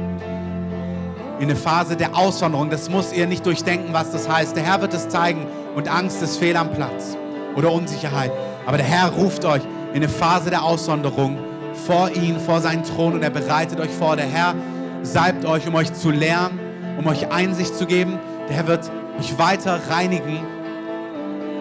in 1.43 1.51
eine 1.51 1.59
Phase 1.59 1.97
der 1.97 2.17
Auswanderung. 2.17 2.71
Das 2.71 2.89
muss 2.89 3.13
ihr 3.13 3.27
nicht 3.27 3.45
durchdenken, 3.45 3.93
was 3.93 4.13
das 4.13 4.29
heißt. 4.29 4.55
Der 4.55 4.63
Herr 4.63 4.81
wird 4.81 4.95
es 4.95 5.09
zeigen 5.09 5.45
und 5.75 5.89
Angst 5.89 6.23
ist 6.23 6.37
fehl 6.37 6.57
am 6.57 6.73
Platz 6.73 7.17
oder 7.57 7.73
Unsicherheit. 7.73 8.31
Aber 8.65 8.77
der 8.77 8.87
Herr 8.87 9.11
ruft 9.11 9.45
euch 9.45 9.63
in 9.91 9.97
eine 9.97 10.09
Phase 10.09 10.51
der 10.51 10.63
Auswanderung 10.63 11.37
vor 11.85 12.11
ihn, 12.13 12.39
vor 12.39 12.61
seinen 12.61 12.85
Thron 12.85 13.15
und 13.15 13.25
er 13.25 13.31
bereitet 13.31 13.81
euch 13.81 13.91
vor. 13.91 14.15
Der 14.15 14.27
Herr 14.27 14.55
salbt 15.03 15.45
euch, 15.45 15.67
um 15.67 15.75
euch 15.75 15.93
zu 15.93 16.13
lernen, 16.13 16.61
um 16.97 17.09
euch 17.09 17.33
Einsicht 17.33 17.75
zu 17.75 17.87
geben. 17.87 18.21
Der 18.49 18.59
Herr 18.59 18.69
wird 18.69 18.89
euch 19.19 19.37
weiter 19.37 19.81
reinigen, 19.91 20.39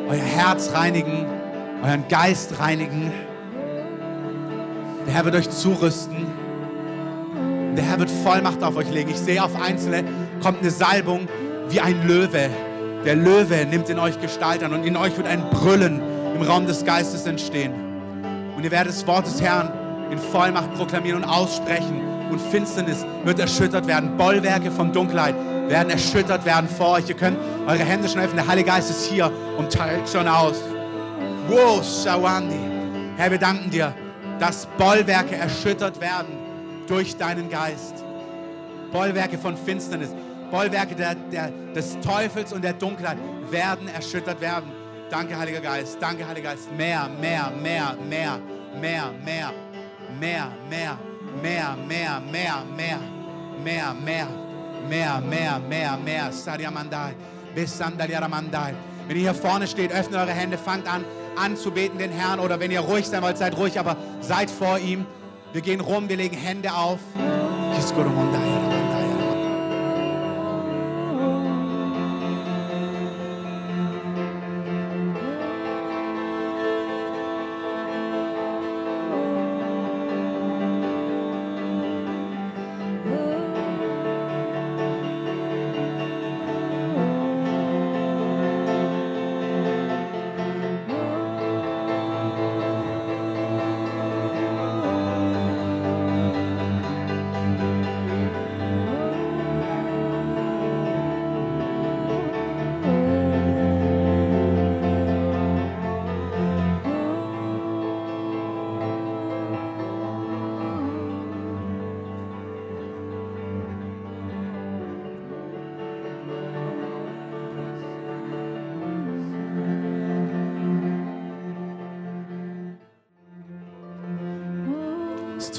euer 0.07 0.21
Herz 0.21 0.73
reinigen, 0.75 1.25
euren 1.83 2.07
Geist 2.07 2.59
reinigen. 2.59 3.11
Der 5.07 5.13
Herr 5.15 5.25
wird 5.25 5.33
euch 5.33 5.49
zurüsten. 5.49 6.27
Der 7.77 7.85
Herr 7.85 7.99
wird 7.99 8.11
Vollmacht 8.11 8.61
auf 8.63 8.75
euch 8.75 8.89
legen. 8.89 9.11
Ich 9.11 9.17
sehe 9.17 9.41
auf 9.41 9.55
Einzelne 9.55 10.03
kommt 10.43 10.59
eine 10.59 10.71
Salbung 10.71 11.27
wie 11.69 11.79
ein 11.79 12.05
Löwe. 12.05 12.49
Der 13.05 13.15
Löwe 13.15 13.65
nimmt 13.65 13.89
in 13.89 13.97
euch 13.97 14.19
Gestalt 14.19 14.61
an 14.63 14.73
und 14.73 14.83
in 14.85 14.97
euch 14.97 15.15
wird 15.15 15.27
ein 15.27 15.41
Brüllen 15.49 16.01
im 16.35 16.41
Raum 16.41 16.67
des 16.67 16.83
Geistes 16.83 17.25
entstehen. 17.25 17.73
Und 18.57 18.63
ihr 18.63 18.71
werdet 18.71 18.93
das 18.93 19.07
Wort 19.07 19.25
des 19.25 19.41
Herrn 19.41 19.71
in 20.11 20.17
Vollmacht 20.17 20.73
proklamieren 20.73 21.23
und 21.23 21.29
aussprechen. 21.29 22.01
Und 22.29 22.41
Finsternis 22.41 23.05
wird 23.23 23.39
erschüttert 23.39 23.87
werden. 23.87 24.17
Bollwerke 24.17 24.69
von 24.69 24.91
Dunkelheit 24.91 25.35
werden 25.69 25.89
erschüttert 25.89 26.45
werden 26.45 26.67
vor 26.67 26.93
euch. 26.93 27.07
Ihr 27.07 27.15
könnt 27.15 27.37
eure 27.67 27.79
Hände 27.79 28.09
schon 28.09 28.19
öffnen. 28.19 28.37
Der 28.37 28.47
Heilige 28.47 28.69
Geist 28.69 28.89
ist 28.89 29.05
hier 29.05 29.31
und 29.57 29.71
teilt 29.71 30.09
schon 30.09 30.27
aus. 30.27 30.61
Wow, 31.47 31.81
Shawandi. 31.83 32.59
Herr, 33.15 33.31
wir 33.31 33.39
danken 33.39 33.69
dir, 33.69 33.93
dass 34.39 34.65
Bollwerke 34.77 35.35
erschüttert 35.35 35.99
werden 36.01 36.40
durch 36.91 37.15
deinen 37.15 37.49
Geist. 37.49 38.03
Bollwerke 38.91 39.37
von 39.37 39.55
Finsternis, 39.55 40.09
Bollwerke 40.51 40.93
der, 40.93 41.15
der, 41.15 41.49
des 41.73 41.97
Teufels 42.01 42.51
und 42.51 42.63
der 42.63 42.73
Dunkelheit 42.73 43.17
werden 43.49 43.87
erschüttert 43.87 44.41
werden. 44.41 44.69
Danke, 45.09 45.37
Heiliger 45.37 45.61
Geist. 45.61 45.97
Danke, 46.01 46.27
Heiliger 46.27 46.49
Geist. 46.49 46.69
Mehr, 46.75 47.09
mehr, 47.21 47.49
mehr, 47.61 47.95
mehr, 48.09 48.39
mehr, 48.81 49.13
mehr, 49.23 49.53
mehr, 50.19 50.51
mehr, 50.69 50.97
mehr, 51.41 51.77
mehr, 51.87 52.19
mehr, 52.19 52.21
mehr, 52.29 52.99
mehr, 53.63 53.93
mehr, 53.93 54.27
mehr, 54.89 55.21
mehr, 55.21 55.59
mehr, 55.59 55.97
mehr. 55.97 56.31
Sariamandai. 56.31 57.15
Besandaliaramandai. 57.55 58.73
Wenn 59.07 59.15
ihr 59.15 59.23
hier 59.23 59.33
vorne 59.33 59.65
steht, 59.65 59.93
öffnet 59.93 60.19
eure 60.19 60.31
Hände, 60.31 60.57
fangt 60.57 60.87
an, 60.87 61.05
anzubeten 61.37 61.97
den 61.97 62.11
Herrn. 62.11 62.41
Oder 62.41 62.59
wenn 62.59 62.71
ihr 62.71 62.81
ruhig 62.81 63.07
sein 63.07 63.21
wollt, 63.21 63.37
seid 63.37 63.55
ruhig, 63.57 63.79
aber 63.79 63.95
seid 64.19 64.51
vor 64.51 64.77
ihm. 64.77 65.05
Wir 65.53 65.61
gehen 65.61 65.81
rum, 65.81 66.07
wir 66.07 66.15
legen 66.15 66.37
Hände 66.37 66.73
auf. 66.73 66.99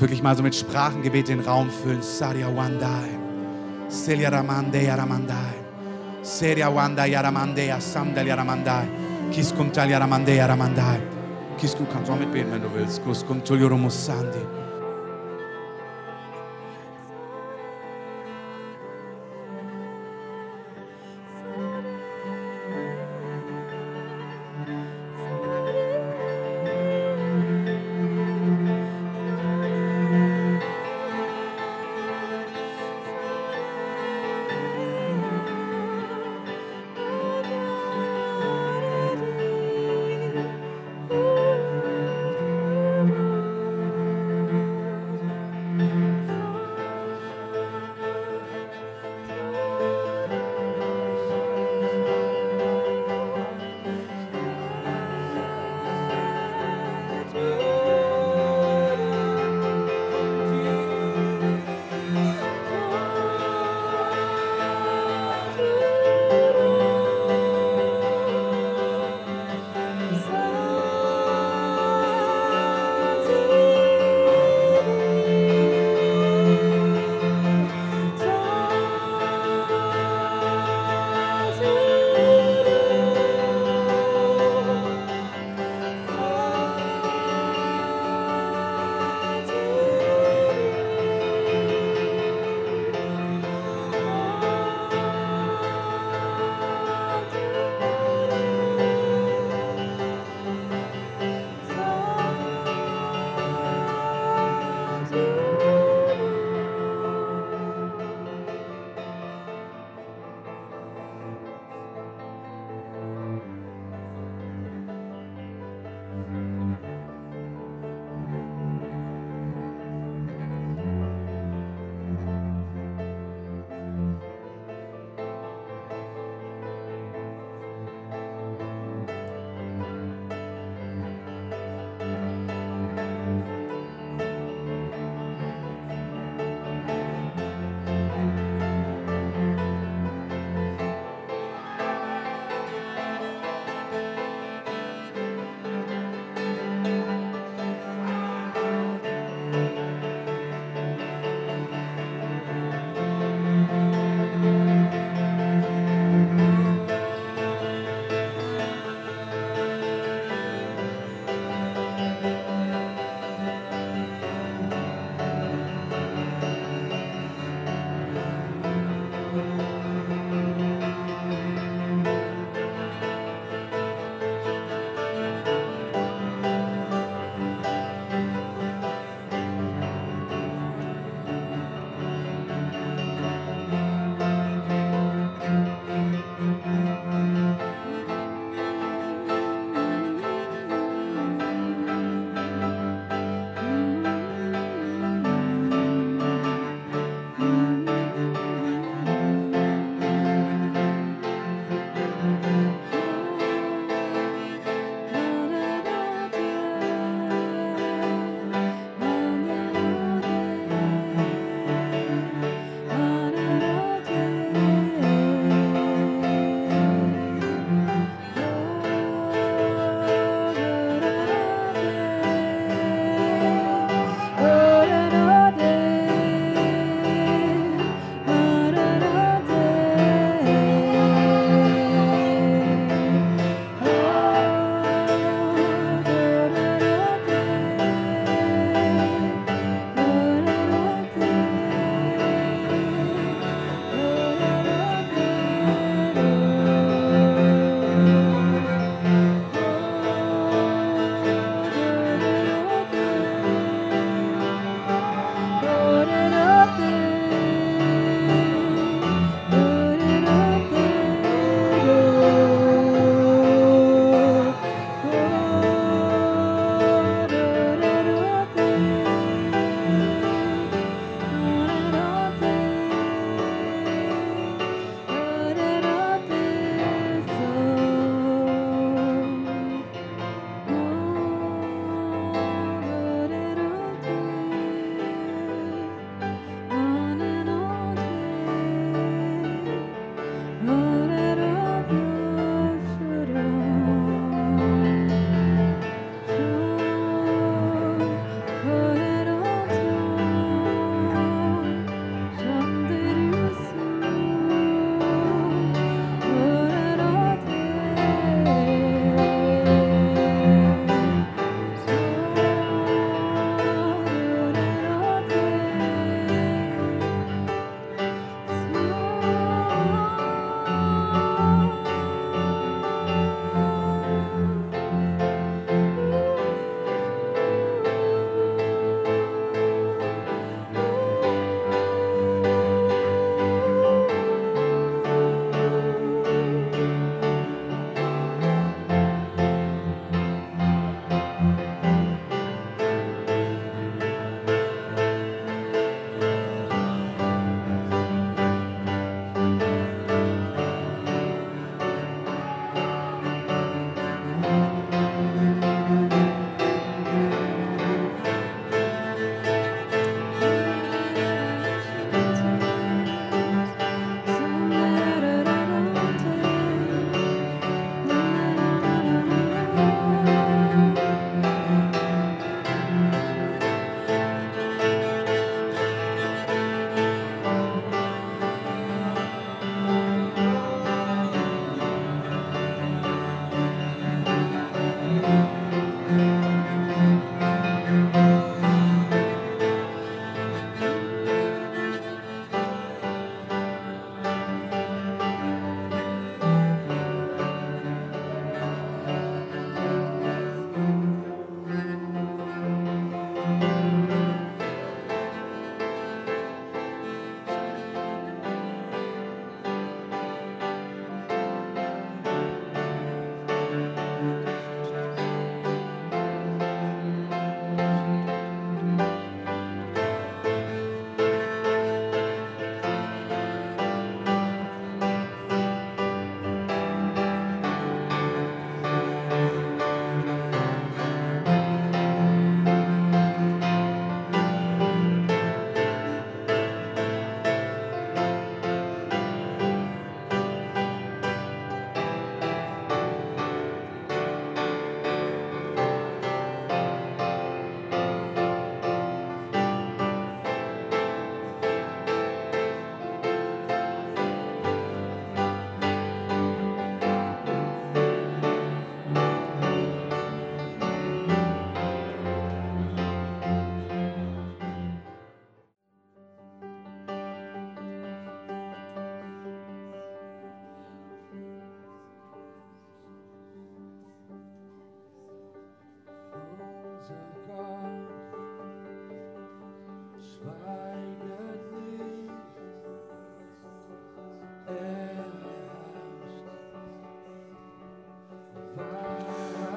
Wirklich 0.03 0.23
mal 0.23 0.37
so 0.37 0.43
mit 0.43 0.55
Sprachengebet 0.55 1.29
den 1.29 1.41
Raum 1.41 1.71
füllen. 1.71 2.03
Saria 2.03 2.55
Wandai. 2.55 3.09
Selia 3.89 4.31
Ramande 4.31 4.83
Yaramandai. 4.83 5.55
Seria 6.23 6.75
Wanda 6.75 7.07
Yaramandea 7.07 7.81
Samdal 7.81 8.27
Yaramandai. 8.27 8.89
Kiskuntal 9.31 9.89
Yaramande 9.89 10.35
Yaramandai. 10.35 11.01
Kisku 11.57 11.85
kannst 11.93 12.11
auch 12.11 12.19
mitbeten, 12.19 12.51
wenn 12.53 12.63
du 12.63 12.75
willst. 12.75 13.05
Kuskuntul 13.05 13.61
Yoromusandi. 13.61 14.41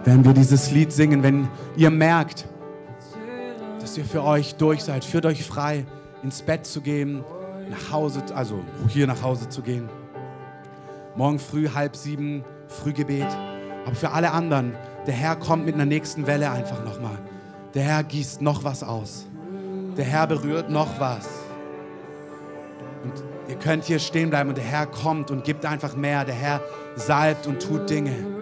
Werden 0.06 0.24
wir 0.24 0.34
dieses 0.34 0.70
Lied 0.70 0.94
singen, 0.94 1.24
wenn 1.24 1.48
ihr 1.76 1.90
merkt, 1.90 2.48
dass 3.82 3.98
ihr 3.98 4.06
für 4.06 4.24
euch 4.24 4.54
durch 4.54 4.84
seid, 4.84 5.04
führt 5.04 5.26
euch 5.26 5.44
frei, 5.44 5.84
ins 6.22 6.44
Bett 6.44 6.68
zu 6.68 6.82
gehen, 6.82 7.24
nach 7.72 7.92
Hause, 7.92 8.22
also 8.36 8.64
hier 8.88 9.08
nach 9.08 9.24
Hause 9.24 9.50
zu 9.50 9.64
gehen. 9.64 9.90
Morgen 11.16 11.40
früh 11.40 11.70
halb 11.70 11.96
sieben, 11.96 12.44
Frühgebet. 12.68 13.26
Aber 13.86 13.96
für 13.96 14.12
alle 14.12 14.32
anderen, 14.32 14.76
der 15.08 15.16
Herr 15.16 15.36
kommt 15.36 15.66
mit 15.66 15.74
einer 15.74 15.86
nächsten 15.86 16.28
Welle 16.28 16.52
einfach 16.52 16.84
nochmal. 16.84 17.18
Der 17.74 17.82
Herr 17.82 18.04
gießt 18.04 18.44
noch 18.44 18.64
was 18.64 18.84
aus. 18.84 19.26
Der 19.98 20.06
Herr 20.06 20.28
berührt 20.28 20.70
noch 20.70 21.00
was. 21.00 21.28
Und 23.04 23.14
ihr 23.48 23.56
könnt 23.56 23.86
hier 23.86 23.98
stehen 23.98 24.30
bleiben 24.30 24.50
und 24.50 24.58
der 24.58 24.66
Herr 24.66 24.86
kommt 24.86 25.32
und 25.32 25.44
gibt 25.44 25.66
einfach 25.66 25.96
mehr. 25.96 26.26
Der 26.26 26.36
Herr 26.36 26.62
salbt 26.96 27.48
und 27.48 27.60
tut 27.60 27.90
Dinge. 27.90 28.35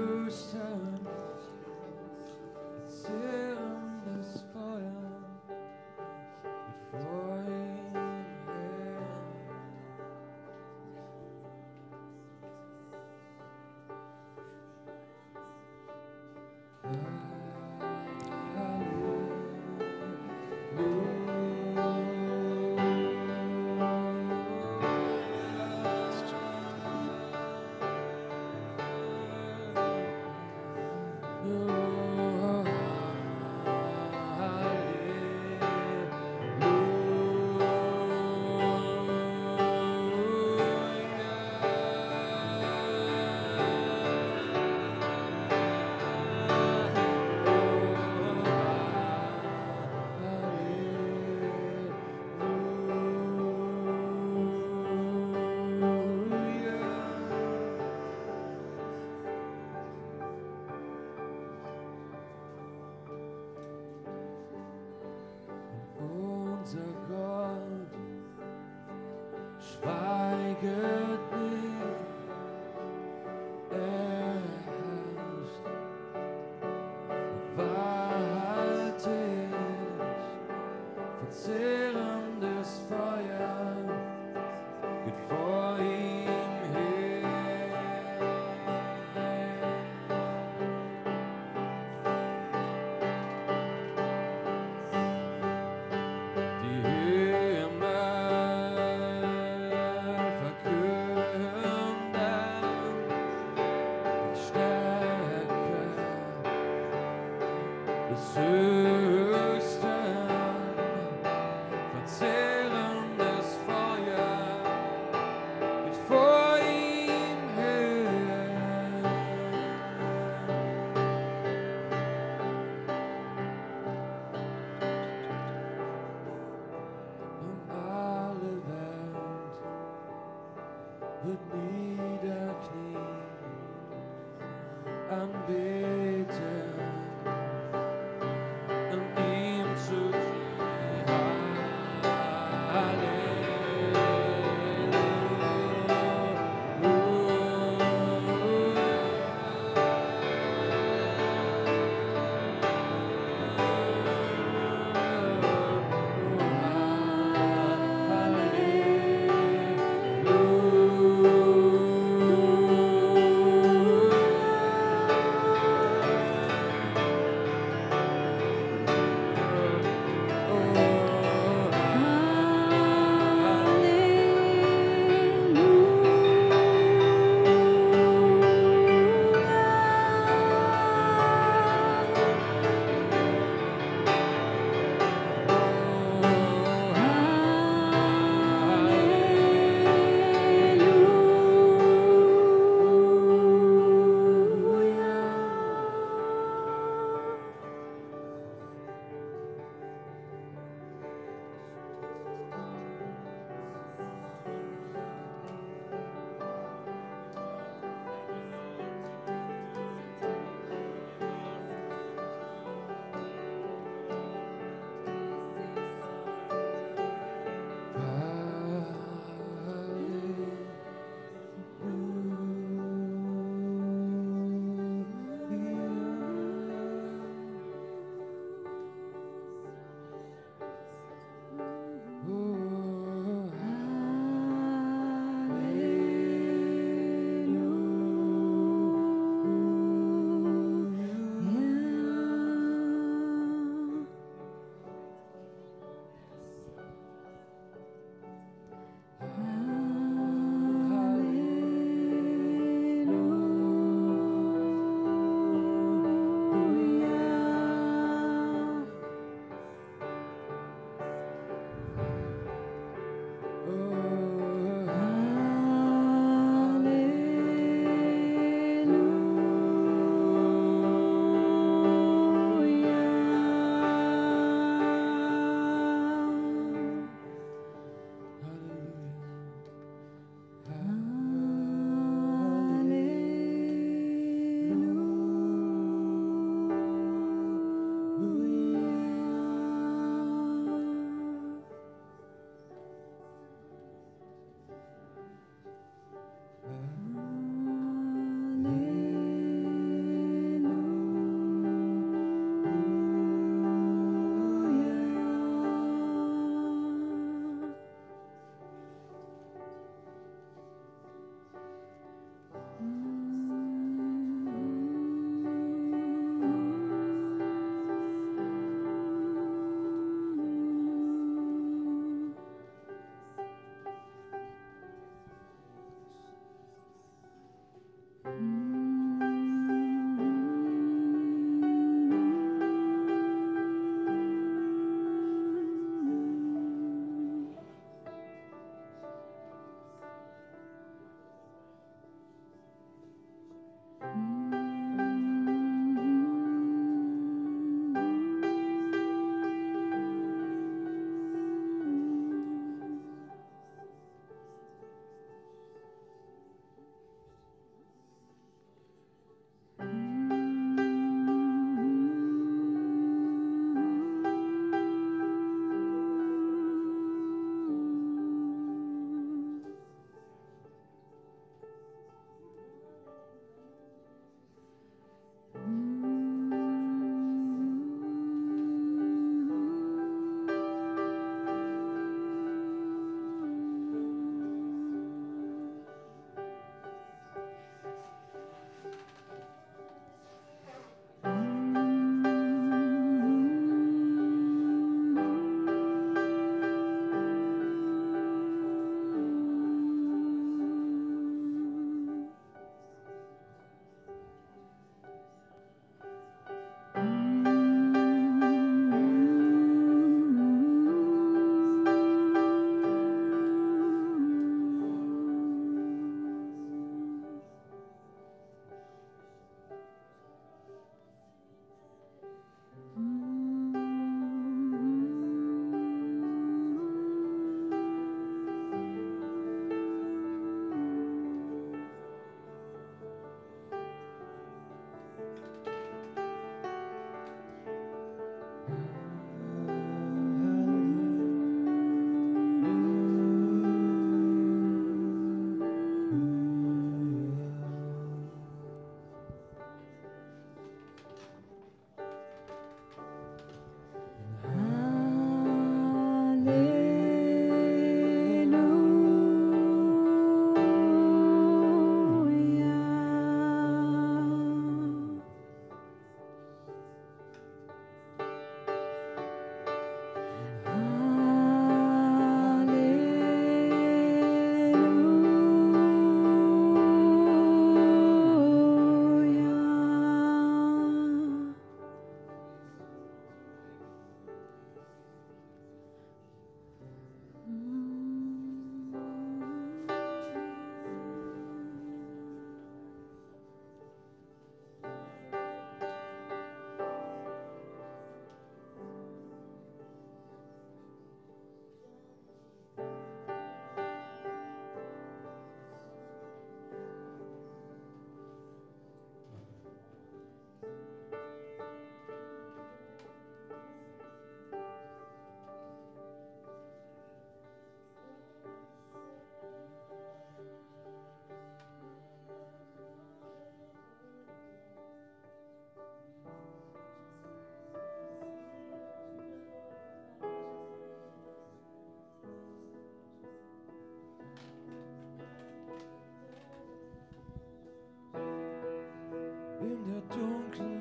In 539.86 539.92
der 539.92 540.02
dunklen 540.16 540.73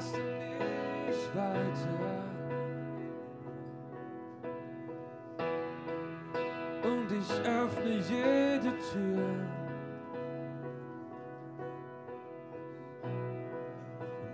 ich 0.00 0.06
taste 0.06 0.18
mich 1.06 1.34
weiter. 1.34 2.20
Und 6.82 7.12
ich 7.12 7.30
öffne 7.46 7.90
jede 7.90 8.72
Tür. 8.92 9.28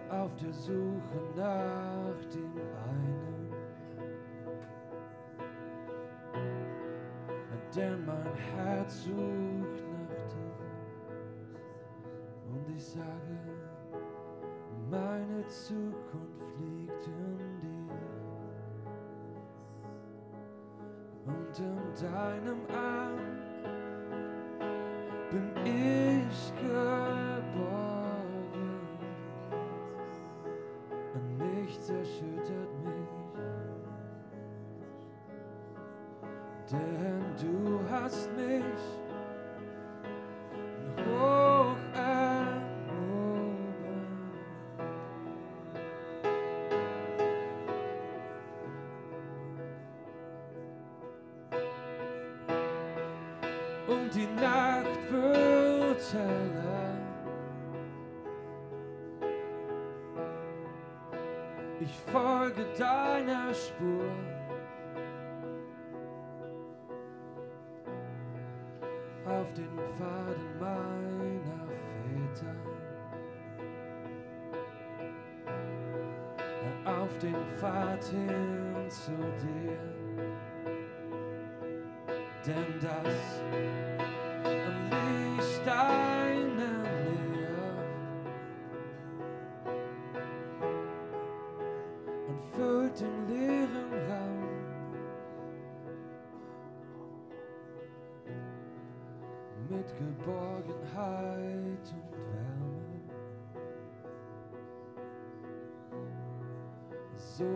Auf 0.08 0.34
der 0.36 0.52
Suche 0.52 1.20
nach 1.36 2.24
dem 2.32 2.54
einen, 2.90 3.52
denn 7.74 8.06
mein 8.06 8.34
Herz 8.34 9.04
sucht 9.04 9.82
nach 9.92 10.16
dir. 10.32 10.56
Und 12.50 12.76
ich 12.76 12.84
sage, 12.84 13.35
Und 21.98 22.85
die 54.16 54.26
Nacht 54.40 55.12
wird 55.12 56.12
heller. 56.12 56.96
Ich 61.80 61.94
folge 62.10 62.64
deiner 62.78 63.52
Spur. 63.52 64.35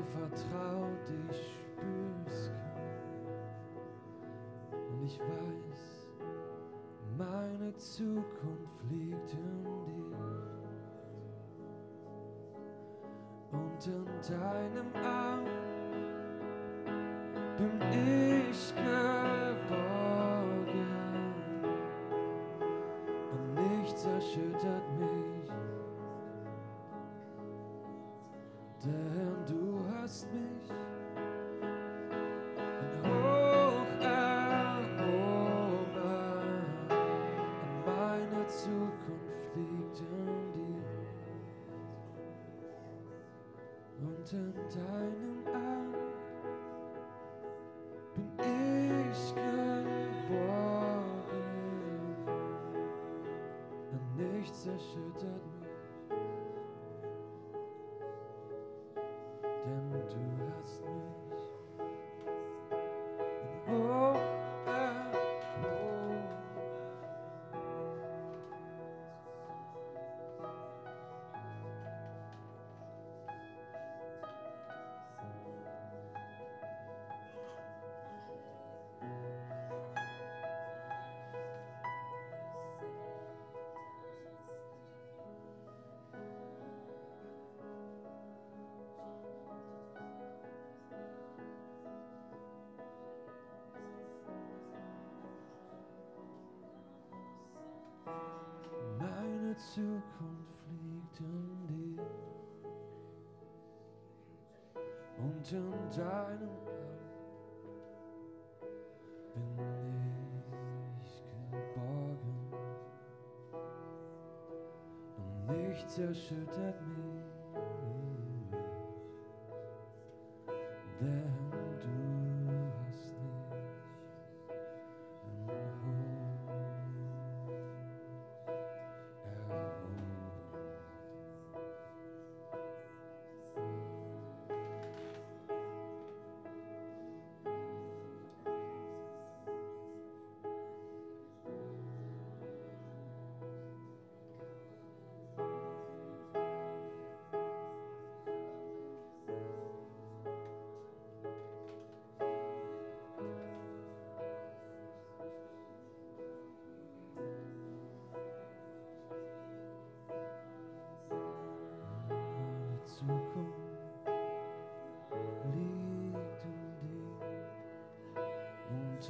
Vertraut 0.02 1.10
ich 1.28 1.36
spür's. 1.36 2.50
Und 4.72 5.04
ich 5.04 5.20
weiß, 5.20 6.08
meine 7.18 7.74
Zukunft 7.76 8.82
liegt 8.90 9.32
in 9.34 9.62
dir. 9.86 10.16
Und 13.52 13.86
in 13.86 14.06
deinem 14.28 15.04
Arm 15.04 15.44
bin 17.58 17.80
ich 18.48 18.74
geborgen. 18.74 18.99
In 44.32 44.54
deinem 44.54 45.46
Arm 45.52 45.94
bin 48.14 49.10
ich 49.10 49.34
geborgen. 49.34 50.30
Und 53.90 54.06
nichts 54.16 54.66
erschüttert 54.66 55.44
mich, 55.58 55.59
Zukunft 99.60 100.64
liegt 100.70 101.20
in 101.20 101.66
dir. 101.66 102.02
Und 105.18 105.52
in 105.52 105.70
deinem 105.94 106.48
Arm 106.66 107.10
bin 109.34 109.58
ich 111.04 111.24
geborgen. 111.50 112.38
Und 115.18 115.68
nichts 115.68 115.98
erschüttert 115.98 116.80
mich, 116.86 116.99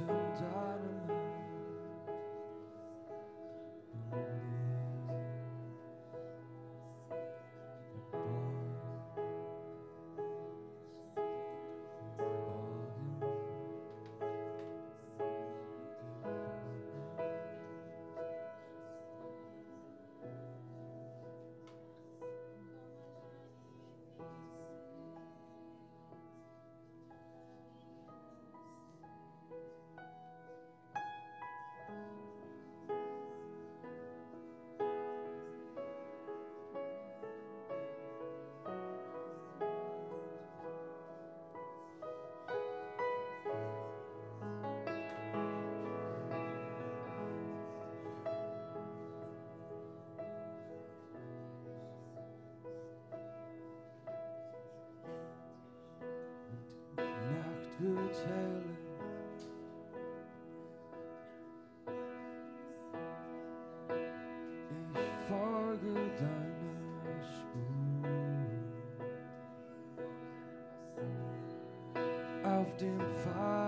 und 0.09 0.41
in 0.41 0.70
Ich 58.11 58.17
folge 65.29 65.93
deiner 66.19 67.21
Spur. 67.23 67.71
Auf 72.43 72.75
dem 72.75 72.99
Pfaden 73.15 73.60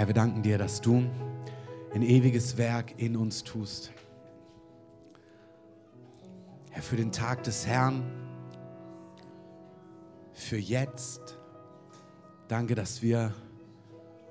Herr, 0.00 0.06
wir 0.06 0.14
danken 0.14 0.42
dir, 0.42 0.56
dass 0.56 0.80
du 0.80 1.04
ein 1.92 2.00
ewiges 2.00 2.56
Werk 2.56 2.98
in 2.98 3.18
uns 3.18 3.44
tust. 3.44 3.92
Herr, 6.70 6.82
für 6.82 6.96
den 6.96 7.12
Tag 7.12 7.42
des 7.42 7.66
Herrn, 7.66 8.02
für 10.32 10.56
jetzt. 10.56 11.36
Danke, 12.48 12.74
dass 12.74 13.02
wir 13.02 13.34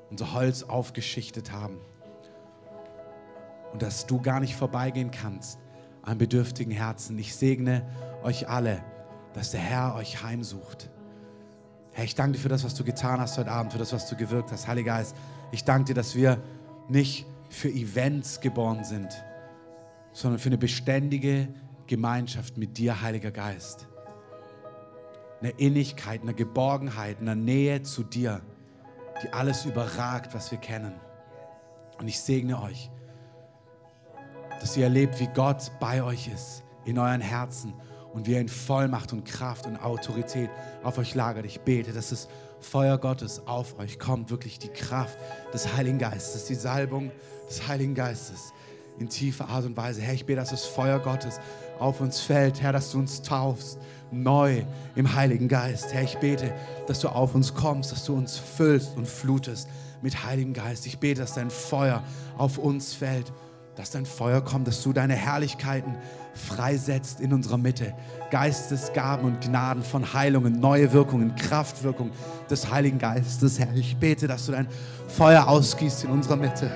unser 0.09 0.33
Holz 0.33 0.63
aufgeschichtet 0.63 1.51
haben 1.51 1.77
und 3.71 3.83
dass 3.83 4.07
du 4.07 4.19
gar 4.19 4.39
nicht 4.39 4.55
vorbeigehen 4.55 5.11
kannst 5.11 5.59
an 6.01 6.17
bedürftigen 6.17 6.73
Herzen. 6.73 7.15
Ich 7.19 7.35
segne 7.35 7.87
euch 8.23 8.49
alle, 8.49 8.83
dass 9.33 9.51
der 9.51 9.59
Herr 9.59 9.93
euch 9.93 10.23
heimsucht. 10.23 10.89
Herr, 11.91 12.05
ich 12.05 12.15
danke 12.15 12.37
dir 12.37 12.39
für 12.39 12.49
das, 12.49 12.63
was 12.63 12.73
du 12.73 12.83
getan 12.83 13.19
hast 13.19 13.37
heute 13.37 13.51
Abend, 13.51 13.71
für 13.71 13.77
das, 13.77 13.93
was 13.93 14.09
du 14.09 14.15
gewirkt 14.15 14.51
hast. 14.51 14.67
Heiliger 14.67 14.93
Geist, 14.93 15.15
ich 15.51 15.63
danke 15.63 15.85
dir, 15.85 15.93
dass 15.93 16.15
wir 16.15 16.41
nicht 16.87 17.25
für 17.49 17.69
Events 17.69 18.41
geboren 18.41 18.83
sind, 18.83 19.09
sondern 20.11 20.39
für 20.39 20.49
eine 20.49 20.57
beständige 20.57 21.47
Gemeinschaft 21.87 22.57
mit 22.57 22.77
dir, 22.77 23.01
Heiliger 23.01 23.31
Geist. 23.31 23.87
Eine 25.41 25.51
Innigkeit, 25.51 26.21
eine 26.21 26.33
Geborgenheit, 26.33 27.19
eine 27.19 27.35
Nähe 27.35 27.81
zu 27.81 28.03
dir, 28.03 28.41
die 29.23 29.33
alles 29.33 29.65
überragt, 29.65 30.33
was 30.33 30.51
wir 30.51 30.57
kennen. 30.57 30.93
Und 31.97 32.07
ich 32.07 32.19
segne 32.19 32.61
euch, 32.61 32.91
dass 34.59 34.75
ihr 34.77 34.83
erlebt, 34.83 35.19
wie 35.19 35.27
Gott 35.27 35.71
bei 35.79 36.03
euch 36.03 36.27
ist, 36.27 36.63
in 36.85 36.97
euren 36.97 37.21
Herzen 37.21 37.73
und 38.13 38.27
wie 38.27 38.33
er 38.33 38.41
in 38.41 38.49
Vollmacht 38.49 39.13
und 39.13 39.25
Kraft 39.25 39.65
und 39.65 39.77
Autorität 39.77 40.49
auf 40.83 40.97
euch 40.97 41.15
lagert. 41.15 41.45
Ich 41.45 41.61
bete, 41.61 41.93
dass 41.93 42.09
das 42.09 42.27
Feuer 42.61 42.97
Gottes 42.97 43.41
auf 43.47 43.77
euch 43.79 43.99
kommt, 43.99 44.29
wirklich 44.29 44.59
die 44.59 44.69
Kraft 44.69 45.17
des 45.53 45.75
Heiligen 45.75 45.97
Geistes, 45.97 46.45
die 46.45 46.55
Salbung 46.55 47.11
des 47.47 47.67
Heiligen 47.67 47.95
Geistes 47.95 48.53
in 48.99 49.09
tiefer 49.09 49.47
Art 49.49 49.65
und 49.65 49.77
Weise. 49.77 50.01
Herr, 50.01 50.13
ich 50.13 50.25
bete, 50.25 50.39
dass 50.39 50.49
das 50.49 50.65
Feuer 50.65 50.99
Gottes 50.99 51.39
auf 51.79 52.01
uns 52.01 52.19
fällt. 52.19 52.61
Herr, 52.61 52.73
dass 52.73 52.91
du 52.91 52.99
uns 52.99 53.21
taufst, 53.21 53.79
neu 54.11 54.63
im 54.95 55.15
Heiligen 55.15 55.47
Geist. 55.47 55.93
Herr, 55.93 56.03
ich 56.03 56.17
bete, 56.17 56.53
dass 56.87 56.99
du 56.99 57.09
auf 57.09 57.35
uns 57.35 57.53
kommst, 57.53 57.91
dass 57.91 58.05
du 58.05 58.15
uns 58.15 58.37
füllst 58.37 58.97
und 58.97 59.07
flutest 59.07 59.69
mit 60.01 60.25
Heiligen 60.25 60.53
Geist. 60.53 60.85
Ich 60.85 60.99
bete, 60.99 61.21
dass 61.21 61.35
dein 61.35 61.49
Feuer 61.49 62.03
auf 62.37 62.57
uns 62.57 62.93
fällt 62.93 63.31
dass 63.79 63.91
dein 63.91 64.05
Feuer 64.05 64.41
kommt, 64.41 64.67
dass 64.67 64.83
du 64.83 64.91
deine 64.91 65.15
Herrlichkeiten 65.15 65.95
freisetzt 66.33 67.21
in 67.21 67.31
unserer 67.31 67.57
Mitte. 67.57 67.93
Geistesgaben 68.29 69.25
und 69.25 69.41
Gnaden 69.41 69.83
von 69.83 70.13
Heilungen, 70.13 70.59
neue 70.59 70.91
Wirkungen, 70.93 71.35
Kraftwirkung 71.35 72.11
des 72.49 72.71
Heiligen 72.71 72.99
Geistes, 72.99 73.59
Herr. 73.59 73.73
Ich 73.75 73.97
bete, 73.97 74.27
dass 74.27 74.45
du 74.45 74.51
dein 74.51 74.67
Feuer 75.07 75.47
ausgießt 75.47 76.03
in 76.05 76.11
unserer 76.11 76.35
Mitte. 76.35 76.71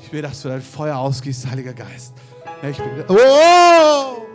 Ich 0.00 0.10
bete, 0.10 0.22
dass 0.22 0.42
du 0.42 0.48
dein 0.48 0.62
Feuer 0.62 0.96
ausgießt, 0.96 1.50
Heiliger 1.50 1.72
Geist. 1.72 2.14
Herr, 2.60 2.70
ich 2.70 2.78
bin, 2.78 3.04
oh! 3.08 4.26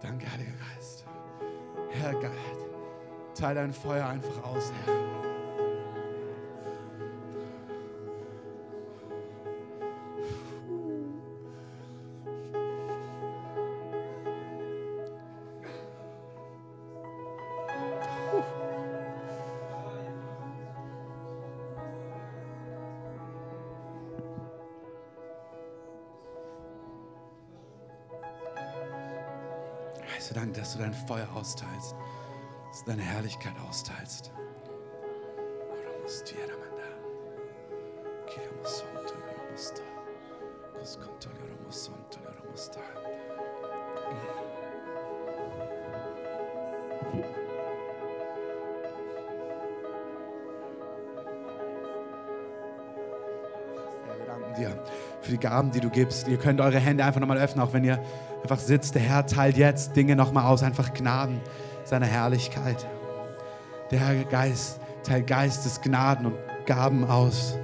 Danke, 0.00 0.26
Heiliger 0.32 0.52
Geist. 0.74 1.04
Herr 1.90 2.12
Gott, 2.12 2.30
teile 3.34 3.60
dein 3.60 3.72
Feuer 3.72 4.06
einfach 4.06 4.44
aus, 4.44 4.72
Herr. 4.84 5.27
Dass 30.68 30.76
du 30.76 30.82
dein 30.82 30.92
Feuer 30.92 31.26
austeilst, 31.34 31.96
dass 32.68 32.84
du 32.84 32.90
deine 32.90 33.00
Herrlichkeit 33.00 33.54
austeilst. 33.66 34.30
Wir 54.04 54.26
danken 54.26 54.54
dir 54.54 54.84
für 55.28 55.32
die 55.32 55.40
Gaben, 55.40 55.70
die 55.70 55.80
du 55.80 55.90
gibst. 55.90 56.26
Ihr 56.26 56.38
könnt 56.38 56.58
eure 56.60 56.78
Hände 56.78 57.04
einfach 57.04 57.20
nochmal 57.20 57.36
öffnen, 57.36 57.62
auch 57.62 57.74
wenn 57.74 57.84
ihr 57.84 58.02
einfach 58.42 58.58
sitzt. 58.58 58.94
Der 58.94 59.02
Herr 59.02 59.26
teilt 59.26 59.58
jetzt 59.58 59.94
Dinge 59.94 60.16
nochmal 60.16 60.46
aus, 60.46 60.62
einfach 60.62 60.94
Gnaden 60.94 61.40
seiner 61.84 62.06
Herrlichkeit. 62.06 62.86
Der 63.90 64.00
Herr 64.00 64.24
Geist 64.24 64.80
teilt 65.02 65.26
Geistes 65.26 65.82
Gnaden 65.82 66.26
und 66.26 66.36
Gaben 66.64 67.04
aus. 67.04 67.58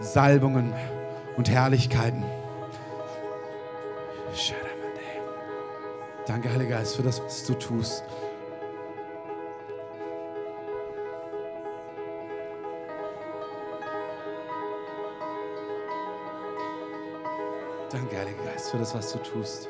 Salbungen 0.00 0.72
und 1.36 1.48
Herrlichkeiten. 1.48 2.24
Danke, 6.26 6.52
Heiliger 6.52 6.76
Geist, 6.76 6.96
für 6.96 7.02
das, 7.02 7.22
was 7.22 7.44
du 7.44 7.54
tust. 7.54 8.02
Danke, 17.90 18.18
Heiliger 18.18 18.44
Geist, 18.44 18.70
für 18.70 18.78
das, 18.78 18.94
was 18.94 19.12
du 19.12 19.18
tust. 19.18 19.68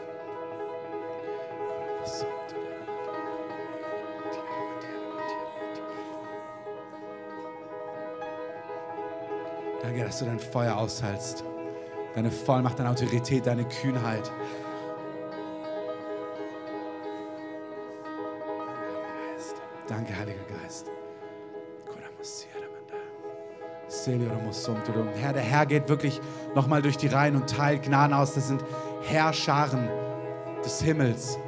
Danke, 9.83 10.05
dass 10.05 10.19
du 10.19 10.25
dein 10.25 10.41
Feuer 10.41 10.77
austeilst. 10.77 11.45
Deine 12.15 12.31
Vollmacht, 12.33 12.79
deine 12.81 12.91
Autorität, 12.91 13.47
deine 13.47 13.65
Kühnheit. 13.65 14.31
Danke, 19.87 20.19
Heiliger 20.19 20.45
Geist. 20.61 20.91
Herr, 25.21 25.33
der 25.33 25.43
Herr 25.43 25.67
geht 25.67 25.89
wirklich 25.89 26.21
nochmal 26.59 26.83
durch 26.83 26.97
die 26.97 27.07
Reihen 27.07 27.37
und 27.37 27.49
teilt 27.49 27.85
Gnaden 27.85 28.13
aus. 28.13 28.35
Das 28.35 28.49
sind 28.49 28.65
Herrscharen 29.05 29.89
des 30.65 30.83
Himmels. 30.83 31.39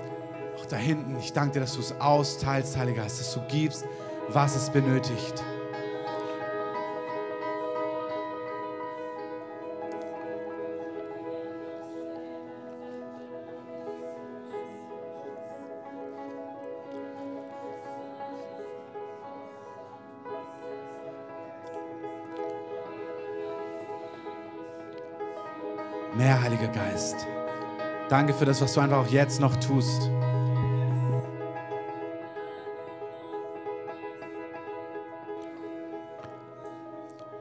Auch 0.56 0.66
da 0.66 0.76
hinten, 0.76 1.16
ich 1.18 1.32
danke 1.32 1.54
dir, 1.54 1.60
dass 1.60 1.74
du 1.74 1.80
es 1.80 2.00
austeilst, 2.00 2.76
Heiliger 2.76 3.02
Geist, 3.02 3.18
dass 3.18 3.34
du 3.34 3.40
gibst, 3.48 3.84
was 4.28 4.54
es 4.54 4.70
benötigt. 4.70 5.42
Heiliger 26.40 26.68
Geist. 26.68 27.26
Danke 28.08 28.32
für 28.32 28.44
das, 28.44 28.60
was 28.60 28.72
du 28.72 28.80
einfach 28.80 28.98
auch 28.98 29.06
jetzt 29.08 29.40
noch 29.40 29.56
tust. 29.56 30.10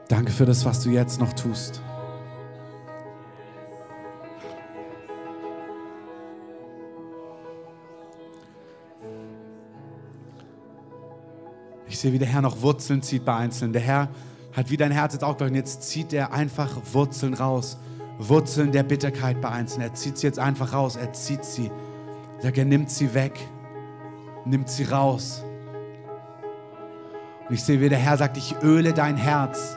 Danke 0.08 0.32
für 0.32 0.44
das, 0.44 0.64
was 0.64 0.82
du 0.82 0.90
jetzt 0.90 1.18
noch 1.18 1.32
tust. 1.32 1.80
Ich 11.88 11.98
sehe, 11.98 12.12
wie 12.12 12.18
der 12.18 12.28
Herr 12.28 12.42
noch 12.42 12.60
Wurzeln 12.60 13.02
zieht 13.02 13.24
bei 13.24 13.34
Einzelnen. 13.34 13.72
Der 13.72 13.82
Herr 13.82 14.08
hat 14.52 14.70
wie 14.70 14.76
dein 14.76 14.90
Herz 14.90 15.14
jetzt 15.14 15.24
auch 15.24 15.36
gehört. 15.36 15.52
Und 15.52 15.56
jetzt 15.56 15.84
zieht 15.84 16.12
er 16.12 16.32
einfach 16.32 16.76
Wurzeln 16.92 17.34
raus. 17.34 17.78
Wurzeln 18.28 18.70
der 18.70 18.82
Bitterkeit 18.82 19.40
bei 19.40 19.48
Einzelnen. 19.48 19.88
Er 19.88 19.94
zieht 19.94 20.18
sie 20.18 20.26
jetzt 20.26 20.38
einfach 20.38 20.72
raus. 20.72 20.96
Er 20.96 21.12
zieht 21.12 21.44
sie. 21.44 21.70
Sag, 22.38 22.58
er 22.58 22.66
nimmt 22.66 22.90
sie 22.90 23.14
weg. 23.14 23.38
Nimmt 24.44 24.68
sie 24.68 24.84
raus. 24.84 25.42
Und 27.48 27.54
ich 27.54 27.64
sehe, 27.64 27.80
wie 27.80 27.88
der 27.88 27.98
Herr 27.98 28.16
sagt, 28.16 28.36
ich 28.36 28.54
öle 28.62 28.92
dein 28.92 29.16
Herz. 29.16 29.76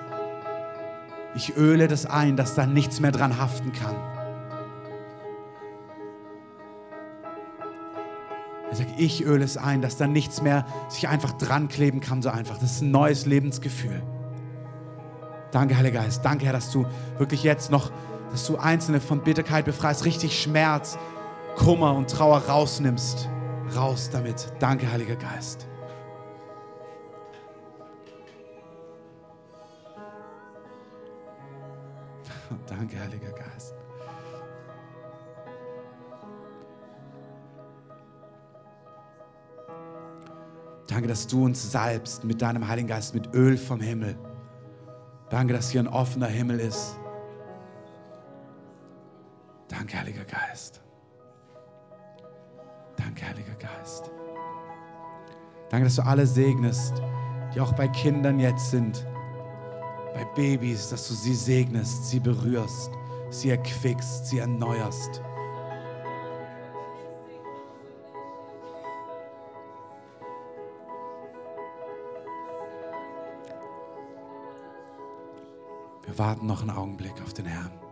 Ich 1.36 1.57
öle 1.57 1.88
das 1.88 2.06
ein, 2.06 2.38
dass 2.38 2.53
da 2.53 2.65
nichts 2.65 2.99
mehr 2.99 3.11
dran 3.11 3.40
haften 3.40 3.72
kann. 3.72 3.95
Er 8.70 8.76
sagt, 8.76 8.91
ich 8.98 9.24
öle 9.24 9.44
es 9.44 9.56
ein, 9.56 9.82
dass 9.82 9.98
da 9.98 10.07
nichts 10.07 10.41
mehr 10.41 10.65
sich 10.90 11.07
einfach 11.07 11.32
dran 11.34 11.68
kleben 11.68 11.99
kann, 11.99 12.22
so 12.22 12.30
einfach. 12.30 12.57
Das 12.57 12.72
ist 12.72 12.82
ein 12.82 12.91
neues 12.91 13.26
Lebensgefühl. 13.26 14.02
Danke, 15.52 15.78
Heiliger 15.78 16.02
Geist. 16.02 16.26
Danke, 16.26 16.45
Herr, 16.45 16.53
dass 16.53 16.72
du 16.72 16.86
wirklich 17.18 17.44
jetzt 17.44 17.72
noch, 17.72 17.91
dass 18.34 18.45
du 18.47 18.57
Einzelne 18.57 18.99
von 18.99 19.22
Bitterkeit 19.22 19.64
befreist, 19.65 20.03
richtig 20.05 20.41
Schmerz, 20.41 20.97
Kummer 21.55 21.93
und 21.93 22.10
Trauer 22.10 22.39
rausnimmst. 22.39 23.30
Raus 23.76 24.10
damit. 24.11 24.51
Danke, 24.60 24.91
Heiliger 24.91 25.15
Geist. 25.15 25.68
Danke, 32.65 32.99
Heiliger 32.99 33.31
Geist. 33.31 33.76
Danke, 40.88 41.07
dass 41.07 41.27
du 41.27 41.45
uns 41.45 41.72
salbst 41.72 42.23
mit 42.23 42.41
deinem 42.41 42.68
Heiligen 42.68 42.88
Geist, 42.88 43.14
mit 43.14 43.35
Öl 43.35 43.57
vom 43.57 43.80
Himmel. 43.80 44.18
Danke, 45.30 45.53
dass 45.53 45.69
hier 45.69 45.81
ein 45.81 45.88
offener 45.88 46.26
Himmel 46.26 46.60
ist. 46.60 46.97
Danke, 49.68 49.99
Heiliger 49.99 50.26
Geist. 50.26 50.81
Danke, 52.98 53.27
Heiliger 53.27 53.56
Geist. 53.56 54.11
Danke, 55.69 55.85
dass 55.85 55.95
du 55.95 56.06
alle 56.06 56.27
segnest, 56.27 57.02
die 57.53 57.61
auch 57.61 57.73
bei 57.73 57.88
Kindern 57.88 58.40
jetzt 58.40 58.72
sind, 58.72 59.06
bei 60.14 60.26
Babys, 60.35 60.90
dass 60.90 61.07
du 61.07 61.14
sie 61.15 61.34
segnest, 61.34 62.10
sie 62.10 62.19
berührst, 62.19 62.91
sie 63.30 63.49
erquickst, 63.49 64.27
sie 64.27 64.40
erneuerst. 64.40 65.22
Wir 76.06 76.19
warten 76.19 76.45
noch 76.45 76.61
einen 76.61 76.69
Augenblick 76.69 77.19
auf 77.23 77.34
den 77.34 77.45
Herrn. 77.45 77.82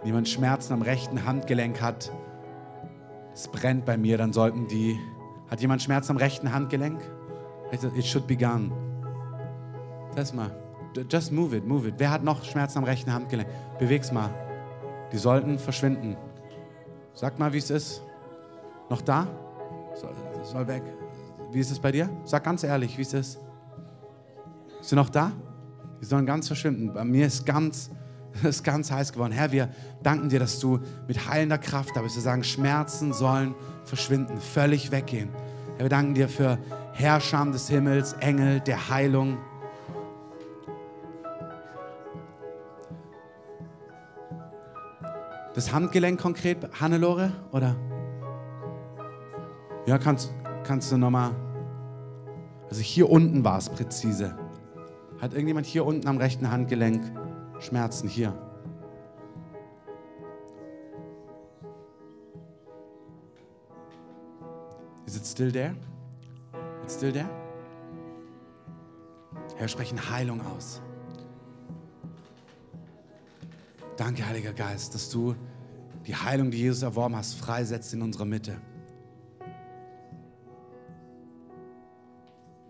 Wenn 0.00 0.06
jemand 0.06 0.28
Schmerzen 0.28 0.72
am 0.72 0.82
rechten 0.82 1.26
Handgelenk 1.26 1.82
hat, 1.82 2.10
es 3.34 3.48
brennt 3.48 3.84
bei 3.84 3.96
mir, 3.98 4.16
dann 4.16 4.32
sollten 4.32 4.66
die. 4.68 4.98
Hat 5.50 5.60
jemand 5.60 5.82
Schmerzen 5.82 6.12
am 6.12 6.16
rechten 6.16 6.52
Handgelenk? 6.52 7.00
It 7.70 8.06
should 8.06 8.26
be 8.26 8.36
gone. 8.36 8.72
Das 10.14 10.32
mal. 10.32 10.50
Just 11.10 11.32
move 11.32 11.54
it, 11.54 11.66
move 11.66 11.86
it. 11.88 11.94
Wer 11.98 12.10
hat 12.10 12.24
noch 12.24 12.42
Schmerzen 12.44 12.78
am 12.78 12.84
rechten 12.84 13.12
Handgelenk? 13.12 13.48
Beweg's 13.78 14.10
mal. 14.10 14.30
Die 15.12 15.18
sollten 15.18 15.58
verschwinden. 15.58 16.16
Sag 17.12 17.38
mal, 17.38 17.52
wie 17.52 17.58
es 17.58 17.70
ist. 17.70 18.02
Noch 18.88 19.02
da? 19.02 19.26
Soll, 19.94 20.14
soll 20.44 20.66
weg. 20.66 20.82
Wie 21.52 21.60
ist 21.60 21.70
es 21.70 21.78
bei 21.78 21.92
dir? 21.92 22.08
Sag 22.24 22.44
ganz 22.44 22.64
ehrlich, 22.64 22.96
wie 22.96 23.02
es 23.02 23.12
ist. 23.12 23.38
Ist 24.80 24.88
sie 24.88 24.96
noch 24.96 25.10
da? 25.10 25.32
Die 26.00 26.04
sollen 26.04 26.26
ganz 26.26 26.46
verschwinden. 26.46 26.92
Bei 26.92 27.04
mir 27.04 27.26
ist 27.26 27.46
ganz, 27.46 27.90
ist 28.42 28.64
ganz 28.64 28.90
heiß 28.90 29.12
geworden. 29.12 29.32
Herr, 29.32 29.52
wir 29.52 29.70
danken 30.02 30.28
dir, 30.28 30.38
dass 30.38 30.58
du 30.60 30.80
mit 31.08 31.28
heilender 31.28 31.58
Kraft 31.58 31.96
da 31.96 32.02
bist. 32.02 32.16
Wir 32.16 32.22
sagen, 32.22 32.44
Schmerzen 32.44 33.12
sollen 33.12 33.54
verschwinden, 33.84 34.40
völlig 34.40 34.90
weggehen. 34.90 35.30
Herr, 35.76 35.84
wir 35.84 35.88
danken 35.90 36.14
dir 36.14 36.28
für 36.28 36.58
Herrscher 36.92 37.44
des 37.46 37.68
Himmels, 37.68 38.14
Engel 38.14 38.60
der 38.60 38.88
Heilung. 38.88 39.38
Das 45.54 45.72
Handgelenk 45.72 46.20
konkret, 46.20 46.58
Hannelore, 46.78 47.32
oder? 47.52 47.76
Ja, 49.86 49.96
kannst, 49.98 50.32
kannst 50.64 50.92
du 50.92 50.98
nochmal. 50.98 51.30
Also 52.68 52.82
hier 52.82 53.08
unten 53.08 53.44
war 53.44 53.56
es 53.56 53.70
präzise. 53.70 54.34
Hat 55.20 55.32
irgendjemand 55.32 55.66
hier 55.66 55.86
unten 55.86 56.06
am 56.08 56.18
rechten 56.18 56.50
Handgelenk 56.50 57.02
Schmerzen? 57.58 58.08
Hier. 58.08 58.34
Is 65.06 65.16
it 65.16 65.24
still 65.24 65.50
there? 65.50 65.74
It's 66.82 66.96
still 66.96 67.12
there? 67.12 67.28
Herr, 69.54 69.62
wir 69.62 69.68
sprechen 69.68 70.10
Heilung 70.10 70.44
aus. 70.44 70.82
Danke, 73.96 74.26
Heiliger 74.26 74.52
Geist, 74.52 74.94
dass 74.94 75.08
du 75.08 75.34
die 76.06 76.14
Heilung, 76.14 76.50
die 76.50 76.58
Jesus 76.58 76.82
erworben 76.82 77.16
hast, 77.16 77.34
freisetzt 77.34 77.94
in 77.94 78.02
unserer 78.02 78.26
Mitte. 78.26 78.60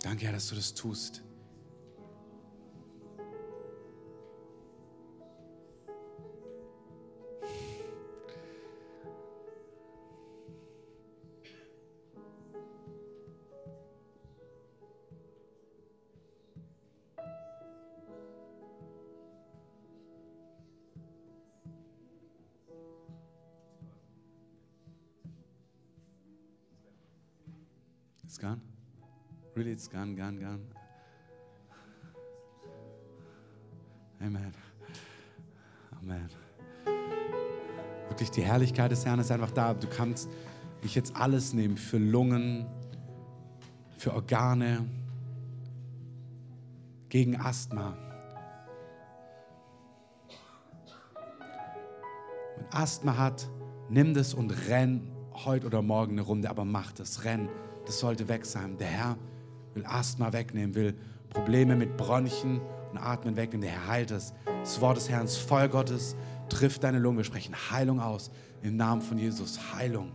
Danke, 0.02 0.26
Herr, 0.26 0.32
dass 0.32 0.48
du 0.48 0.54
das 0.54 0.72
tust. 0.72 1.25
Really, 29.56 29.72
it's 29.72 29.88
gone, 29.88 30.14
gone, 30.14 30.38
gone. 30.38 30.60
Amen. 34.20 34.52
Amen. 35.98 36.28
Wirklich, 38.10 38.30
die 38.32 38.42
Herrlichkeit 38.42 38.90
des 38.90 39.06
Herrn 39.06 39.18
ist 39.18 39.30
einfach 39.30 39.50
da. 39.52 39.72
Du 39.72 39.86
kannst 39.88 40.28
dich 40.84 40.94
jetzt 40.94 41.16
alles 41.16 41.54
nehmen 41.54 41.78
für 41.78 41.96
Lungen, 41.96 42.66
für 43.96 44.12
Organe, 44.12 44.84
gegen 47.08 47.40
Asthma. 47.40 47.96
Wenn 52.56 52.72
Asthma 52.72 53.16
hat, 53.16 53.48
nimm 53.88 54.12
das 54.12 54.34
und 54.34 54.50
renn 54.68 55.10
heute 55.46 55.66
oder 55.66 55.80
morgen 55.80 56.12
eine 56.12 56.22
Runde, 56.22 56.50
aber 56.50 56.66
mach 56.66 56.92
das, 56.92 57.24
renn. 57.24 57.48
Das 57.86 58.00
sollte 58.00 58.28
weg 58.28 58.44
sein. 58.44 58.76
Der 58.76 58.88
Herr 58.88 59.16
will 59.76 59.86
Asthma 59.86 60.32
wegnehmen, 60.32 60.74
will 60.74 60.94
Probleme 61.30 61.76
mit 61.76 61.96
Bronchien 61.96 62.60
und 62.90 62.98
Atmen 62.98 63.36
wegnehmen. 63.36 63.62
Der 63.62 63.72
Herr 63.72 63.86
heilt 63.88 64.10
es. 64.10 64.32
Das 64.60 64.80
Wort 64.80 64.96
des 64.96 65.08
Herrn, 65.08 65.22
das 65.22 65.36
Feuer 65.36 65.68
Gottes 65.68 66.16
trifft 66.48 66.82
deine 66.82 66.98
Lunge. 66.98 67.18
Wir 67.18 67.24
sprechen 67.24 67.54
Heilung 67.70 68.00
aus 68.00 68.30
im 68.62 68.76
Namen 68.76 69.02
von 69.02 69.18
Jesus. 69.18 69.58
Heilung. 69.74 70.12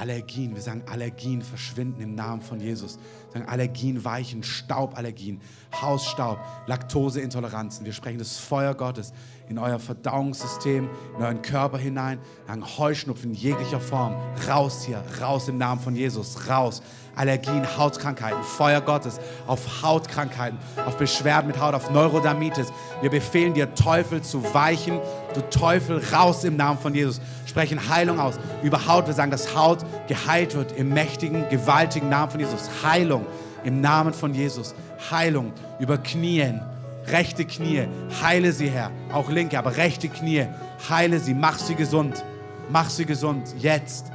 Allergien, 0.00 0.54
wir 0.54 0.62
sagen 0.62 0.82
Allergien 0.90 1.42
verschwinden 1.42 2.00
im 2.00 2.14
Namen 2.14 2.40
von 2.40 2.58
Jesus. 2.58 2.96
Wir 2.96 3.40
sagen 3.40 3.50
Allergien 3.50 4.02
weichen, 4.02 4.42
Stauballergien, 4.42 5.42
Hausstaub, 5.78 6.38
Laktoseintoleranzen. 6.66 7.84
Wir 7.84 7.92
sprechen 7.92 8.18
das 8.18 8.38
Feuer 8.38 8.74
Gottes 8.74 9.12
in 9.50 9.58
euer 9.58 9.78
Verdauungssystem, 9.78 10.88
in 11.16 11.22
euren 11.22 11.42
Körper 11.42 11.76
hinein. 11.76 12.18
Wir 12.18 12.54
sagen 12.54 12.78
Heuschnupfen 12.78 13.32
in 13.32 13.36
jeglicher 13.36 13.80
Form. 13.80 14.16
Raus 14.48 14.84
hier, 14.84 15.04
raus 15.20 15.48
im 15.48 15.58
Namen 15.58 15.82
von 15.82 15.94
Jesus, 15.94 16.48
raus. 16.48 16.80
Allergien, 17.16 17.64
Hautkrankheiten, 17.76 18.42
Feuer 18.42 18.80
Gottes 18.80 19.18
auf 19.46 19.82
Hautkrankheiten, 19.82 20.58
auf 20.86 20.96
Beschwerden 20.96 21.48
mit 21.48 21.60
Haut, 21.60 21.74
auf 21.74 21.90
Neurodermitis. 21.90 22.72
Wir 23.00 23.10
befehlen 23.10 23.54
dir, 23.54 23.74
Teufel 23.74 24.22
zu 24.22 24.42
weichen. 24.54 25.00
Du 25.34 25.40
Teufel, 25.50 26.02
raus 26.12 26.44
im 26.44 26.56
Namen 26.56 26.78
von 26.78 26.94
Jesus. 26.94 27.20
Sprechen 27.46 27.88
Heilung 27.88 28.18
aus 28.18 28.38
über 28.62 28.86
Haut. 28.86 29.06
Wir 29.06 29.14
sagen, 29.14 29.30
dass 29.30 29.54
Haut 29.54 29.78
geheilt 30.08 30.54
wird 30.54 30.72
im 30.72 30.90
mächtigen, 30.90 31.48
gewaltigen 31.48 32.08
Namen 32.08 32.30
von 32.30 32.40
Jesus. 32.40 32.70
Heilung 32.82 33.26
im 33.64 33.80
Namen 33.80 34.14
von 34.14 34.34
Jesus. 34.34 34.74
Heilung 35.10 35.52
über 35.78 35.98
Knien, 35.98 36.60
rechte 37.06 37.44
Knie. 37.44 37.86
Heile 38.22 38.52
sie, 38.52 38.70
Herr. 38.70 38.90
Auch 39.12 39.30
linke, 39.30 39.58
aber 39.58 39.76
rechte 39.76 40.08
Knie. 40.08 40.46
Heile 40.88 41.18
sie, 41.18 41.34
mach 41.34 41.58
sie 41.58 41.74
gesund. 41.74 42.24
Mach 42.68 42.88
sie 42.88 43.04
gesund, 43.04 43.48
jetzt. 43.58 44.12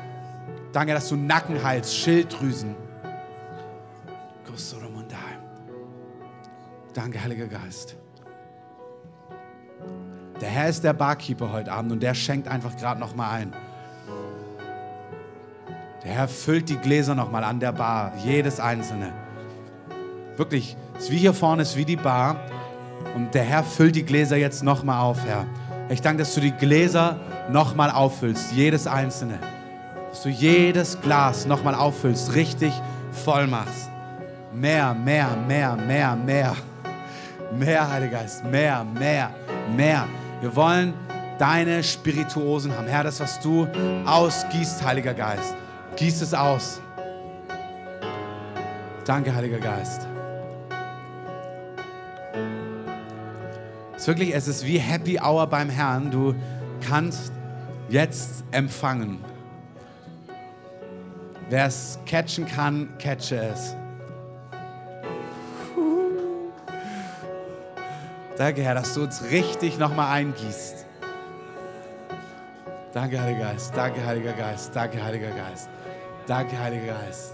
Danke, 0.71 0.93
dass 0.93 1.09
du 1.09 1.15
Nacken 1.15 1.61
heilst, 1.61 1.95
Schilddrüsen. 1.95 2.75
Danke, 6.95 7.21
Heiliger 7.21 7.47
Geist. 7.47 7.97
Der 10.39 10.47
Herr 10.47 10.69
ist 10.69 10.81
der 10.81 10.93
Barkeeper 10.93 11.51
heute 11.51 11.69
Abend 11.69 11.91
und 11.91 12.01
der 12.01 12.13
schenkt 12.13 12.47
einfach 12.47 12.77
gerade 12.77 13.01
noch 13.01 13.13
mal 13.13 13.31
ein. 13.31 13.53
Der 16.05 16.11
Herr 16.11 16.29
füllt 16.29 16.69
die 16.69 16.77
Gläser 16.77 17.13
noch 17.13 17.29
mal 17.29 17.43
an 17.43 17.59
der 17.59 17.73
Bar, 17.73 18.13
jedes 18.23 18.61
einzelne. 18.61 19.11
Wirklich, 20.37 20.77
es 20.97 21.05
ist 21.05 21.11
wie 21.11 21.17
hier 21.17 21.33
vorne, 21.33 21.63
es 21.63 21.71
ist 21.71 21.75
wie 21.75 21.83
die 21.83 21.97
Bar. 21.97 22.37
Und 23.13 23.33
der 23.33 23.43
Herr 23.43 23.65
füllt 23.65 23.97
die 23.97 24.05
Gläser 24.05 24.37
jetzt 24.37 24.63
noch 24.63 24.81
mal 24.83 25.01
auf, 25.01 25.17
Herr. 25.25 25.45
Ich 25.89 26.01
danke, 26.01 26.19
dass 26.19 26.33
du 26.33 26.39
die 26.39 26.51
Gläser 26.53 27.19
noch 27.49 27.75
mal 27.75 27.91
auffüllst, 27.91 28.53
jedes 28.53 28.87
einzelne. 28.87 29.37
Dass 30.11 30.23
du 30.23 30.29
jedes 30.29 31.01
Glas 31.01 31.45
noch 31.45 31.61
mal 31.61 31.75
auffüllst, 31.75 32.35
richtig 32.35 32.71
voll 33.11 33.47
machst. 33.47 33.89
Mehr, 34.53 34.93
mehr, 34.93 35.35
mehr, 35.45 35.75
mehr, 35.75 36.15
mehr. 36.15 36.55
Mehr, 37.57 37.89
Heiliger 37.89 38.19
Geist, 38.19 38.43
mehr, 38.43 38.83
mehr, 38.83 39.29
mehr. 39.75 40.07
Wir 40.41 40.55
wollen 40.55 40.93
deine 41.37 41.83
Spirituosen 41.83 42.75
haben. 42.75 42.87
Herr, 42.87 43.03
das, 43.03 43.19
was 43.19 43.39
du 43.39 43.67
ausgießt, 44.05 44.83
Heiliger 44.83 45.13
Geist, 45.13 45.55
gieß 45.95 46.21
es 46.21 46.33
aus. 46.33 46.81
Danke, 49.05 49.33
Heiliger 49.33 49.59
Geist. 49.59 50.07
Es 53.95 54.01
ist 54.01 54.07
wirklich, 54.07 54.35
es 54.35 54.47
ist 54.47 54.65
wie 54.65 54.77
Happy 54.77 55.19
Hour 55.19 55.47
beim 55.47 55.69
Herrn. 55.69 56.11
Du 56.11 56.35
kannst 56.85 57.31
jetzt 57.87 58.43
empfangen. 58.51 59.19
Wer 61.49 61.67
es 61.67 61.99
catchen 62.05 62.45
kann, 62.45 62.89
catche 62.97 63.37
es. 63.37 63.75
Danke, 68.37 68.63
Herr, 68.63 68.75
dass 68.75 68.93
du 68.93 69.03
uns 69.03 69.23
richtig 69.31 69.77
nochmal 69.77 70.11
eingießt. 70.11 70.85
Danke, 72.91 73.21
Heiliger 73.21 73.51
Geist. 73.51 73.75
Danke, 73.75 74.05
Heiliger 74.05 74.33
Geist. 74.33 74.75
Danke, 74.75 75.03
Heiliger 75.03 75.31
Geist. 75.31 75.69
Danke, 76.27 76.59
Heiliger 76.59 76.93
Geist. 76.93 77.33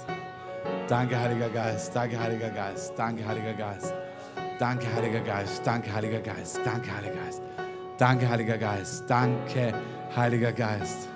Danke, 0.88 1.19
Heiliger 1.19 1.49
Geist. 1.49 1.95
Danke, 1.95 2.19
Heiliger 2.19 2.49
Geist. 2.49 2.98
Danke, 2.98 3.28
Heiliger 3.28 3.53
Geist. 3.53 3.84
Danke, 4.60 4.94
Heiliger 4.94 5.22
Geist. 5.22 5.65
Danke, 5.65 5.94
Heiliger 5.94 6.19
Geist. 6.19 6.61
Danke, 6.65 6.91
Heiliger 6.95 7.15
Geist. 7.15 7.41
Danke, 7.98 8.30
Heiliger 8.30 8.57
Geist. 8.57 9.03
Danke, 9.07 9.73
Heiliger 10.15 10.52
Geist. 10.52 11.11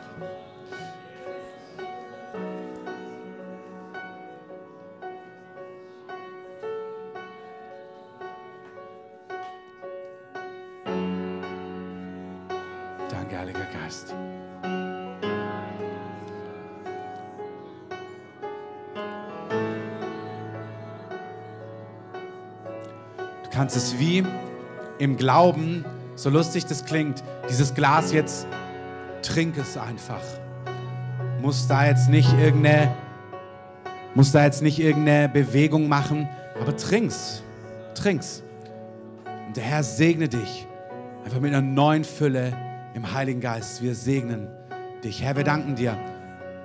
Kannst 23.56 23.77
es 23.77 23.98
wie 23.98 24.22
im 24.99 25.15
Glauben, 25.15 25.86
so 26.15 26.30
lustig 26.30 26.65
das 26.65 26.84
klingt, 26.84 27.23
dieses 27.49 27.73
Glas 27.73 28.11
jetzt, 28.11 28.45
trink 29.22 29.57
es 29.57 29.77
einfach. 29.77 30.22
Muss 31.41 31.65
da 31.65 31.86
jetzt 31.86 32.10
nicht 32.10 32.32
irgendeine, 32.38 32.94
muss 34.14 34.34
da 34.34 34.44
jetzt 34.44 34.61
nicht 34.61 34.80
irgendeine 34.80 35.30
Bewegung 35.30 35.88
machen, 35.88 36.27
aber 36.60 36.76
trink's, 36.76 37.44
trink's. 37.94 38.44
Und 39.48 39.56
der 39.56 39.64
Herr 39.64 39.84
segne 39.84 40.27
dich 40.27 40.68
einfach 41.23 41.40
mit 41.40 41.53
einer 41.53 41.65
neuen 41.65 42.03
Fülle 42.03 42.52
im 42.94 43.14
Heiligen 43.14 43.40
Geist. 43.40 43.82
Wir 43.82 43.95
segnen 43.95 44.49
dich. 45.02 45.23
Herr, 45.23 45.38
wir 45.38 45.45
danken 45.45 45.76
dir 45.76 45.98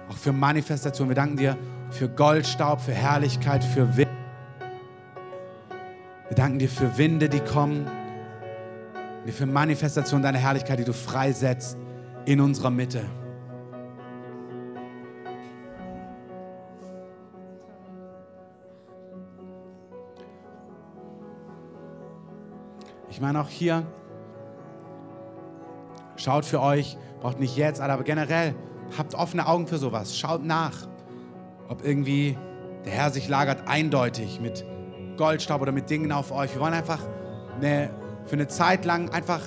auch 0.08 0.16
für 0.16 0.32
Manifestation. 0.32 1.08
Wir 1.08 1.14
danken 1.14 1.36
dir 1.36 1.56
für 1.90 2.08
Goldstaub, 2.08 2.80
für 2.80 2.92
Herrlichkeit, 2.92 3.62
für 3.62 3.96
Wind. 3.96 4.19
Wir 6.31 6.36
danken 6.36 6.61
dir 6.61 6.69
für 6.69 6.97
Winde, 6.97 7.28
die 7.28 7.40
kommen. 7.40 7.90
Wir 9.24 9.32
für 9.32 9.47
Manifestation 9.47 10.23
deiner 10.23 10.39
Herrlichkeit, 10.39 10.78
die 10.78 10.85
du 10.85 10.93
freisetzt 10.93 11.77
in 12.24 12.40
unserer 12.40 12.70
Mitte. 12.70 13.05
Ich 23.11 23.20
meine 23.20 23.40
auch 23.40 23.48
hier, 23.48 23.85
schaut 26.15 26.44
für 26.44 26.61
euch, 26.61 26.97
braucht 27.20 27.40
nicht 27.40 27.57
jetzt, 27.57 27.81
aber 27.81 28.05
generell, 28.05 28.55
habt 28.97 29.16
offene 29.16 29.48
Augen 29.48 29.66
für 29.66 29.78
sowas. 29.78 30.16
Schaut 30.16 30.44
nach, 30.44 30.86
ob 31.69 31.85
irgendwie 31.85 32.39
der 32.85 32.93
Herr 32.93 33.11
sich 33.11 33.28
lagert 33.28 33.66
eindeutig 33.66 34.40
mit 34.40 34.65
Goldstaub 35.20 35.60
oder 35.60 35.70
mit 35.70 35.90
Dingen 35.90 36.12
auf 36.12 36.32
euch. 36.32 36.55
Wir 36.55 36.62
wollen 36.62 36.72
einfach 36.72 36.98
eine, 37.56 37.90
für 38.24 38.32
eine 38.32 38.48
Zeit 38.48 38.86
lang 38.86 39.10
einfach 39.10 39.42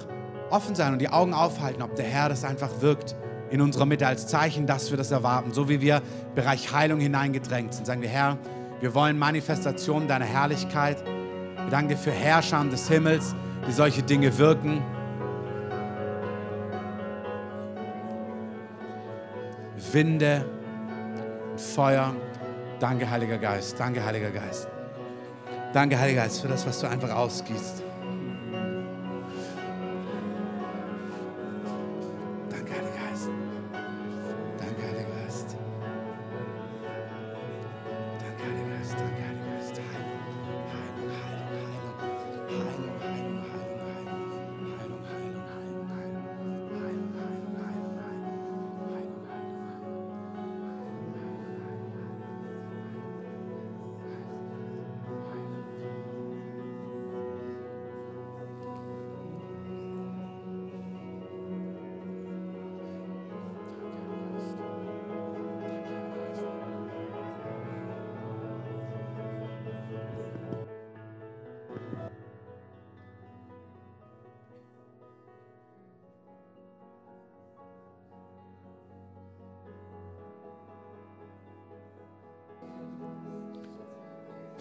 offen 0.51 0.75
sein 0.75 0.93
und 0.93 0.99
die 0.99 1.09
Augen 1.09 1.33
aufhalten, 1.33 1.81
ob 1.81 1.95
der 1.95 2.05
Herr 2.05 2.29
das 2.29 2.43
einfach 2.43 2.69
wirkt 2.81 3.15
in 3.49 3.59
unserer 3.59 3.87
Mitte 3.87 4.05
als 4.05 4.27
Zeichen, 4.27 4.67
dass 4.67 4.91
wir 4.91 4.97
das 4.99 5.09
erwarten. 5.09 5.51
So 5.51 5.69
wie 5.69 5.81
wir 5.81 5.97
im 5.97 6.35
Bereich 6.35 6.71
Heilung 6.71 6.99
hineingedrängt 6.99 7.73
sind, 7.73 7.87
sagen 7.87 8.03
wir, 8.03 8.09
Herr, 8.09 8.37
wir 8.81 8.93
wollen 8.93 9.17
Manifestationen 9.17 10.07
deiner 10.07 10.25
Herrlichkeit. 10.25 11.03
Wir 11.03 11.71
danken 11.71 11.89
dir 11.89 11.97
für 11.97 12.11
Herrscher 12.11 12.63
des 12.65 12.87
Himmels, 12.87 13.35
die 13.67 13.71
solche 13.71 14.03
Dinge 14.03 14.37
wirken. 14.37 14.79
Winde 19.91 20.45
und 21.51 21.59
Feuer. 21.59 22.13
Danke, 22.79 23.09
Heiliger 23.09 23.39
Geist. 23.39 23.79
Danke, 23.79 24.05
Heiliger 24.05 24.29
Geist. 24.29 24.72
Danke, 25.73 25.99
Heiliger 25.99 26.21
Geist, 26.21 26.41
für 26.41 26.47
das, 26.47 26.67
was 26.67 26.79
du 26.79 26.87
einfach 26.87 27.09
ausgießt. 27.09 27.82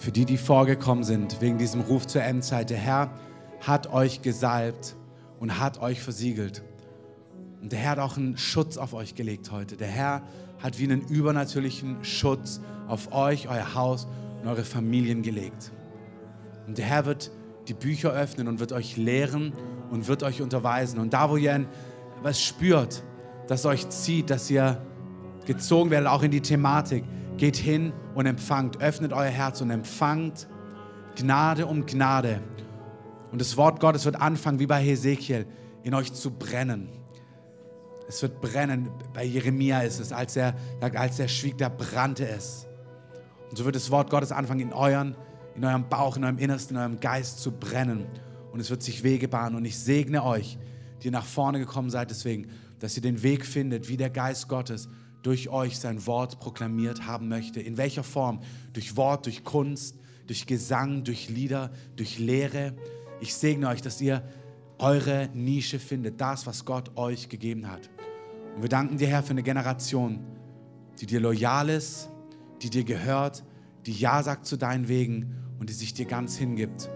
Für 0.02 0.10
die, 0.10 0.24
die 0.24 0.36
vorgekommen 0.36 1.04
sind 1.04 1.40
wegen 1.40 1.58
diesem 1.58 1.80
Ruf 1.80 2.08
zur 2.08 2.24
Endzeit, 2.24 2.70
der 2.70 2.76
Herr 2.76 3.12
hat 3.60 3.92
euch 3.92 4.20
gesalbt 4.20 4.96
und 5.38 5.60
hat 5.60 5.80
euch 5.80 6.02
versiegelt. 6.02 6.64
Und 7.60 7.70
der 7.70 7.78
Herr 7.78 7.92
hat 7.92 7.98
auch 8.00 8.16
einen 8.16 8.36
Schutz 8.36 8.78
auf 8.78 8.94
euch 8.94 9.14
gelegt 9.14 9.52
heute. 9.52 9.76
Der 9.76 9.86
Herr 9.86 10.22
hat 10.58 10.80
wie 10.80 10.84
einen 10.90 11.02
übernatürlichen 11.02 12.04
Schutz 12.04 12.60
auf 12.88 13.12
euch, 13.12 13.48
euer 13.48 13.76
Haus 13.76 14.08
und 14.42 14.48
eure 14.48 14.64
Familien 14.64 15.22
gelegt. 15.22 15.70
Und 16.66 16.78
der 16.78 16.86
Herr 16.86 17.06
wird 17.06 17.30
die 17.68 17.74
Bücher 17.74 18.10
öffnen 18.12 18.48
und 18.48 18.58
wird 18.58 18.72
euch 18.72 18.96
lehren 18.96 19.52
und 19.92 20.08
wird 20.08 20.24
euch 20.24 20.42
unterweisen. 20.42 20.98
Und 20.98 21.12
da, 21.12 21.30
wo 21.30 21.36
ihr 21.36 21.64
was 22.24 22.42
spürt, 22.42 23.04
das 23.46 23.64
euch 23.66 23.88
zieht, 23.88 24.30
dass 24.30 24.50
ihr 24.50 24.84
gezogen 25.46 25.90
werdet, 25.90 26.08
auch 26.08 26.24
in 26.24 26.32
die 26.32 26.40
Thematik, 26.40 27.04
geht 27.36 27.56
hin 27.56 27.92
und 28.14 28.26
empfangt, 28.26 28.80
öffnet 28.80 29.12
euer 29.12 29.30
Herz 29.30 29.60
und 29.60 29.70
empfangt 29.70 30.48
Gnade 31.16 31.66
um 31.66 31.86
Gnade. 31.86 32.40
Und 33.30 33.40
das 33.40 33.56
Wort 33.56 33.80
Gottes 33.80 34.04
wird 34.04 34.20
anfangen, 34.20 34.58
wie 34.58 34.66
bei 34.66 34.82
Hesekiel, 34.82 35.46
in 35.82 35.94
euch 35.94 36.12
zu 36.12 36.30
brennen. 36.30 36.88
Es 38.08 38.20
wird 38.22 38.40
brennen. 38.40 38.90
Bei 39.14 39.24
Jeremia 39.24 39.80
ist 39.80 40.00
es, 40.00 40.12
als 40.12 40.36
er 40.36 40.54
als 40.80 41.18
er 41.18 41.28
schwieg, 41.28 41.56
da 41.58 41.68
brannte 41.68 42.28
es. 42.28 42.66
Und 43.50 43.56
so 43.56 43.64
wird 43.64 43.74
das 43.74 43.90
Wort 43.90 44.10
Gottes 44.10 44.32
anfangen, 44.32 44.60
in, 44.60 44.72
euren, 44.72 45.16
in 45.54 45.64
eurem 45.64 45.88
Bauch, 45.88 46.16
in 46.16 46.24
eurem 46.24 46.38
Innersten, 46.38 46.76
in 46.76 46.80
eurem 46.82 47.00
Geist 47.00 47.40
zu 47.40 47.52
brennen. 47.52 48.06
Und 48.52 48.60
es 48.60 48.70
wird 48.70 48.82
sich 48.82 49.02
Wege 49.02 49.28
bahnen. 49.28 49.56
Und 49.56 49.64
ich 49.64 49.78
segne 49.78 50.24
euch, 50.24 50.58
die 51.02 51.10
nach 51.10 51.24
vorne 51.24 51.58
gekommen 51.58 51.90
seid, 51.90 52.10
deswegen, 52.10 52.48
dass 52.78 52.96
ihr 52.96 53.02
den 53.02 53.22
Weg 53.22 53.46
findet, 53.46 53.88
wie 53.88 53.96
der 53.96 54.10
Geist 54.10 54.48
Gottes 54.48 54.88
durch 55.22 55.48
euch 55.48 55.78
sein 55.78 56.06
Wort 56.06 56.40
proklamiert 56.40 57.06
haben 57.06 57.28
möchte. 57.28 57.60
In 57.60 57.76
welcher 57.76 58.02
Form? 58.02 58.40
Durch 58.72 58.96
Wort, 58.96 59.26
durch 59.26 59.44
Kunst, 59.44 59.96
durch 60.26 60.46
Gesang, 60.46 61.04
durch 61.04 61.28
Lieder, 61.28 61.70
durch 61.96 62.18
Lehre. 62.18 62.74
Ich 63.20 63.34
segne 63.34 63.68
euch, 63.68 63.82
dass 63.82 64.00
ihr 64.00 64.22
eure 64.78 65.28
Nische 65.32 65.78
findet, 65.78 66.20
das, 66.20 66.46
was 66.46 66.64
Gott 66.64 66.96
euch 66.96 67.28
gegeben 67.28 67.70
hat. 67.70 67.88
Und 68.56 68.62
wir 68.62 68.68
danken 68.68 68.98
dir, 68.98 69.08
Herr, 69.08 69.22
für 69.22 69.30
eine 69.30 69.42
Generation, 69.42 70.20
die 71.00 71.06
dir 71.06 71.20
loyal 71.20 71.68
ist, 71.68 72.10
die 72.60 72.70
dir 72.70 72.84
gehört, 72.84 73.44
die 73.86 73.92
Ja 73.92 74.22
sagt 74.22 74.46
zu 74.46 74.56
deinen 74.56 74.88
Wegen 74.88 75.36
und 75.58 75.68
die 75.68 75.74
sich 75.74 75.94
dir 75.94 76.06
ganz 76.06 76.36
hingibt. 76.36 76.90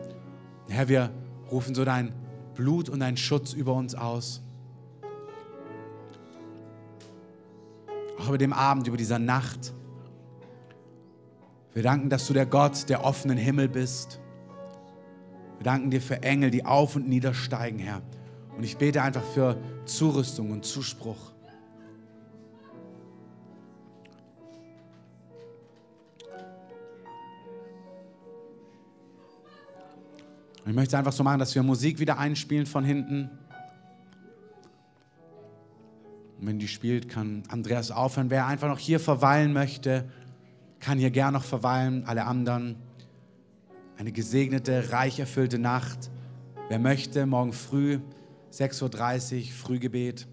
Herr, 0.69 0.89
wir 0.89 1.11
rufen 1.51 1.75
so 1.75 1.85
dein 1.85 2.15
Blut 2.55 2.89
und 2.89 3.01
dein 3.01 3.17
Schutz 3.17 3.53
über 3.53 3.75
uns 3.75 3.95
aus. 3.95 4.43
Auch 8.19 8.29
über 8.29 8.39
dem 8.39 8.53
Abend, 8.53 8.87
über 8.87 8.97
dieser 8.97 9.19
Nacht. 9.19 9.73
Wir 11.75 11.83
danken, 11.83 12.09
dass 12.09 12.27
du 12.27 12.33
der 12.33 12.47
Gott 12.47 12.89
der 12.89 13.05
offenen 13.05 13.37
Himmel 13.37 13.69
bist. 13.69 14.21
Wir 15.59 15.65
danken 15.65 15.91
dir 15.91 16.01
für 16.01 16.23
Engel, 16.23 16.51
die 16.51 16.65
auf 16.65 16.97
und 16.97 17.09
niedersteigen, 17.09 17.79
Herr. 17.79 18.03
Und 18.57 18.65
ich 18.65 18.77
bete 18.79 19.03
einfach 19.03 19.23
für 19.23 19.59
Zurüstung 19.85 20.51
und 20.51 20.65
Zuspruch. 20.65 21.33
Ich 30.67 30.75
möchte 30.75 30.89
es 30.89 30.95
einfach 30.95 31.13
so 31.13 31.23
machen, 31.23 31.39
dass 31.39 31.55
wir 31.55 31.63
Musik 31.63 32.01
wieder 32.01 32.19
einspielen 32.19 32.67
von 32.67 32.85
hinten. 32.85 33.31
Und 36.39 36.47
wenn 36.47 36.59
die 36.59 36.69
spielt, 36.69 37.09
kann 37.09 37.43
Andreas 37.49 37.91
aufhören. 37.91 38.31
Wer 38.31 38.47
einfach 38.47 38.69
noch 38.69 38.79
hier 38.79 39.01
verweilen 39.01 39.53
möchte, 39.53 40.05
kann 40.81 40.99
hier 40.99 41.11
gern 41.11 41.33
noch 41.33 41.45
verweilen. 41.45 42.05
Alle 42.07 42.25
anderen. 42.25 42.77
Eine 43.99 44.13
gesegnete, 44.13 44.93
reich 44.93 45.19
erfüllte 45.19 45.59
Nacht. 45.59 46.11
Wer 46.69 46.79
möchte, 46.79 47.25
morgen 47.25 47.53
früh, 47.53 48.01
6.30 48.53 49.37
Uhr, 49.39 49.53
Frühgebet. 49.53 50.27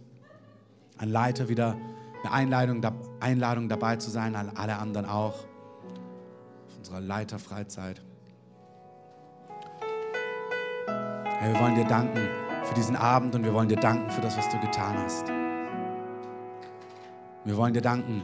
Ein 0.97 1.09
Leiter 1.09 1.47
wieder 1.47 1.77
eine 2.23 2.31
Einladung, 2.31 2.81
Einladung 3.19 3.69
dabei 3.69 3.97
zu 3.97 4.09
sein, 4.09 4.35
alle 4.35 4.77
anderen 4.77 5.05
auch. 5.05 5.35
Auf 5.35 6.77
unserer 6.77 7.01
Leiterfreizeit. 7.01 8.01
Herr, 11.39 11.53
wir 11.53 11.59
wollen 11.59 11.75
dir 11.75 11.85
danken 11.85 12.21
für 12.63 12.73
diesen 12.75 12.95
Abend 12.95 13.35
und 13.35 13.43
wir 13.43 13.53
wollen 13.53 13.69
dir 13.69 13.77
danken 13.77 14.09
für 14.09 14.21
das, 14.21 14.37
was 14.37 14.49
du 14.49 14.59
getan 14.59 14.97
hast. 14.97 15.42
Wir 17.45 17.57
wollen 17.57 17.73
dir 17.73 17.81
danken, 17.81 18.23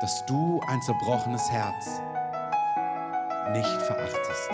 dass 0.00 0.24
du 0.26 0.60
ein 0.68 0.80
zerbrochenes 0.82 1.50
Herz 1.50 2.00
nicht 3.52 3.82
verachtest. 3.82 4.50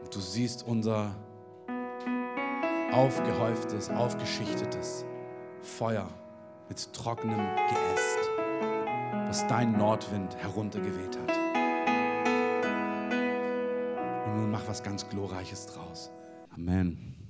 Und 0.00 0.14
du 0.14 0.20
siehst 0.20 0.64
unser 0.64 1.12
aufgehäuftes, 2.92 3.90
aufgeschichtetes 3.90 5.04
Feuer 5.60 6.08
mit 6.68 6.92
trockenem 6.92 7.36
Geäst, 7.36 8.30
was 9.26 9.44
dein 9.48 9.72
Nordwind 9.72 10.36
heruntergeweht 10.36 11.18
hat. 11.18 11.36
Und 14.26 14.36
nun 14.36 14.52
mach 14.52 14.68
was 14.68 14.84
ganz 14.84 15.08
Glorreiches 15.08 15.66
draus. 15.66 16.12
Amen. 16.54 17.25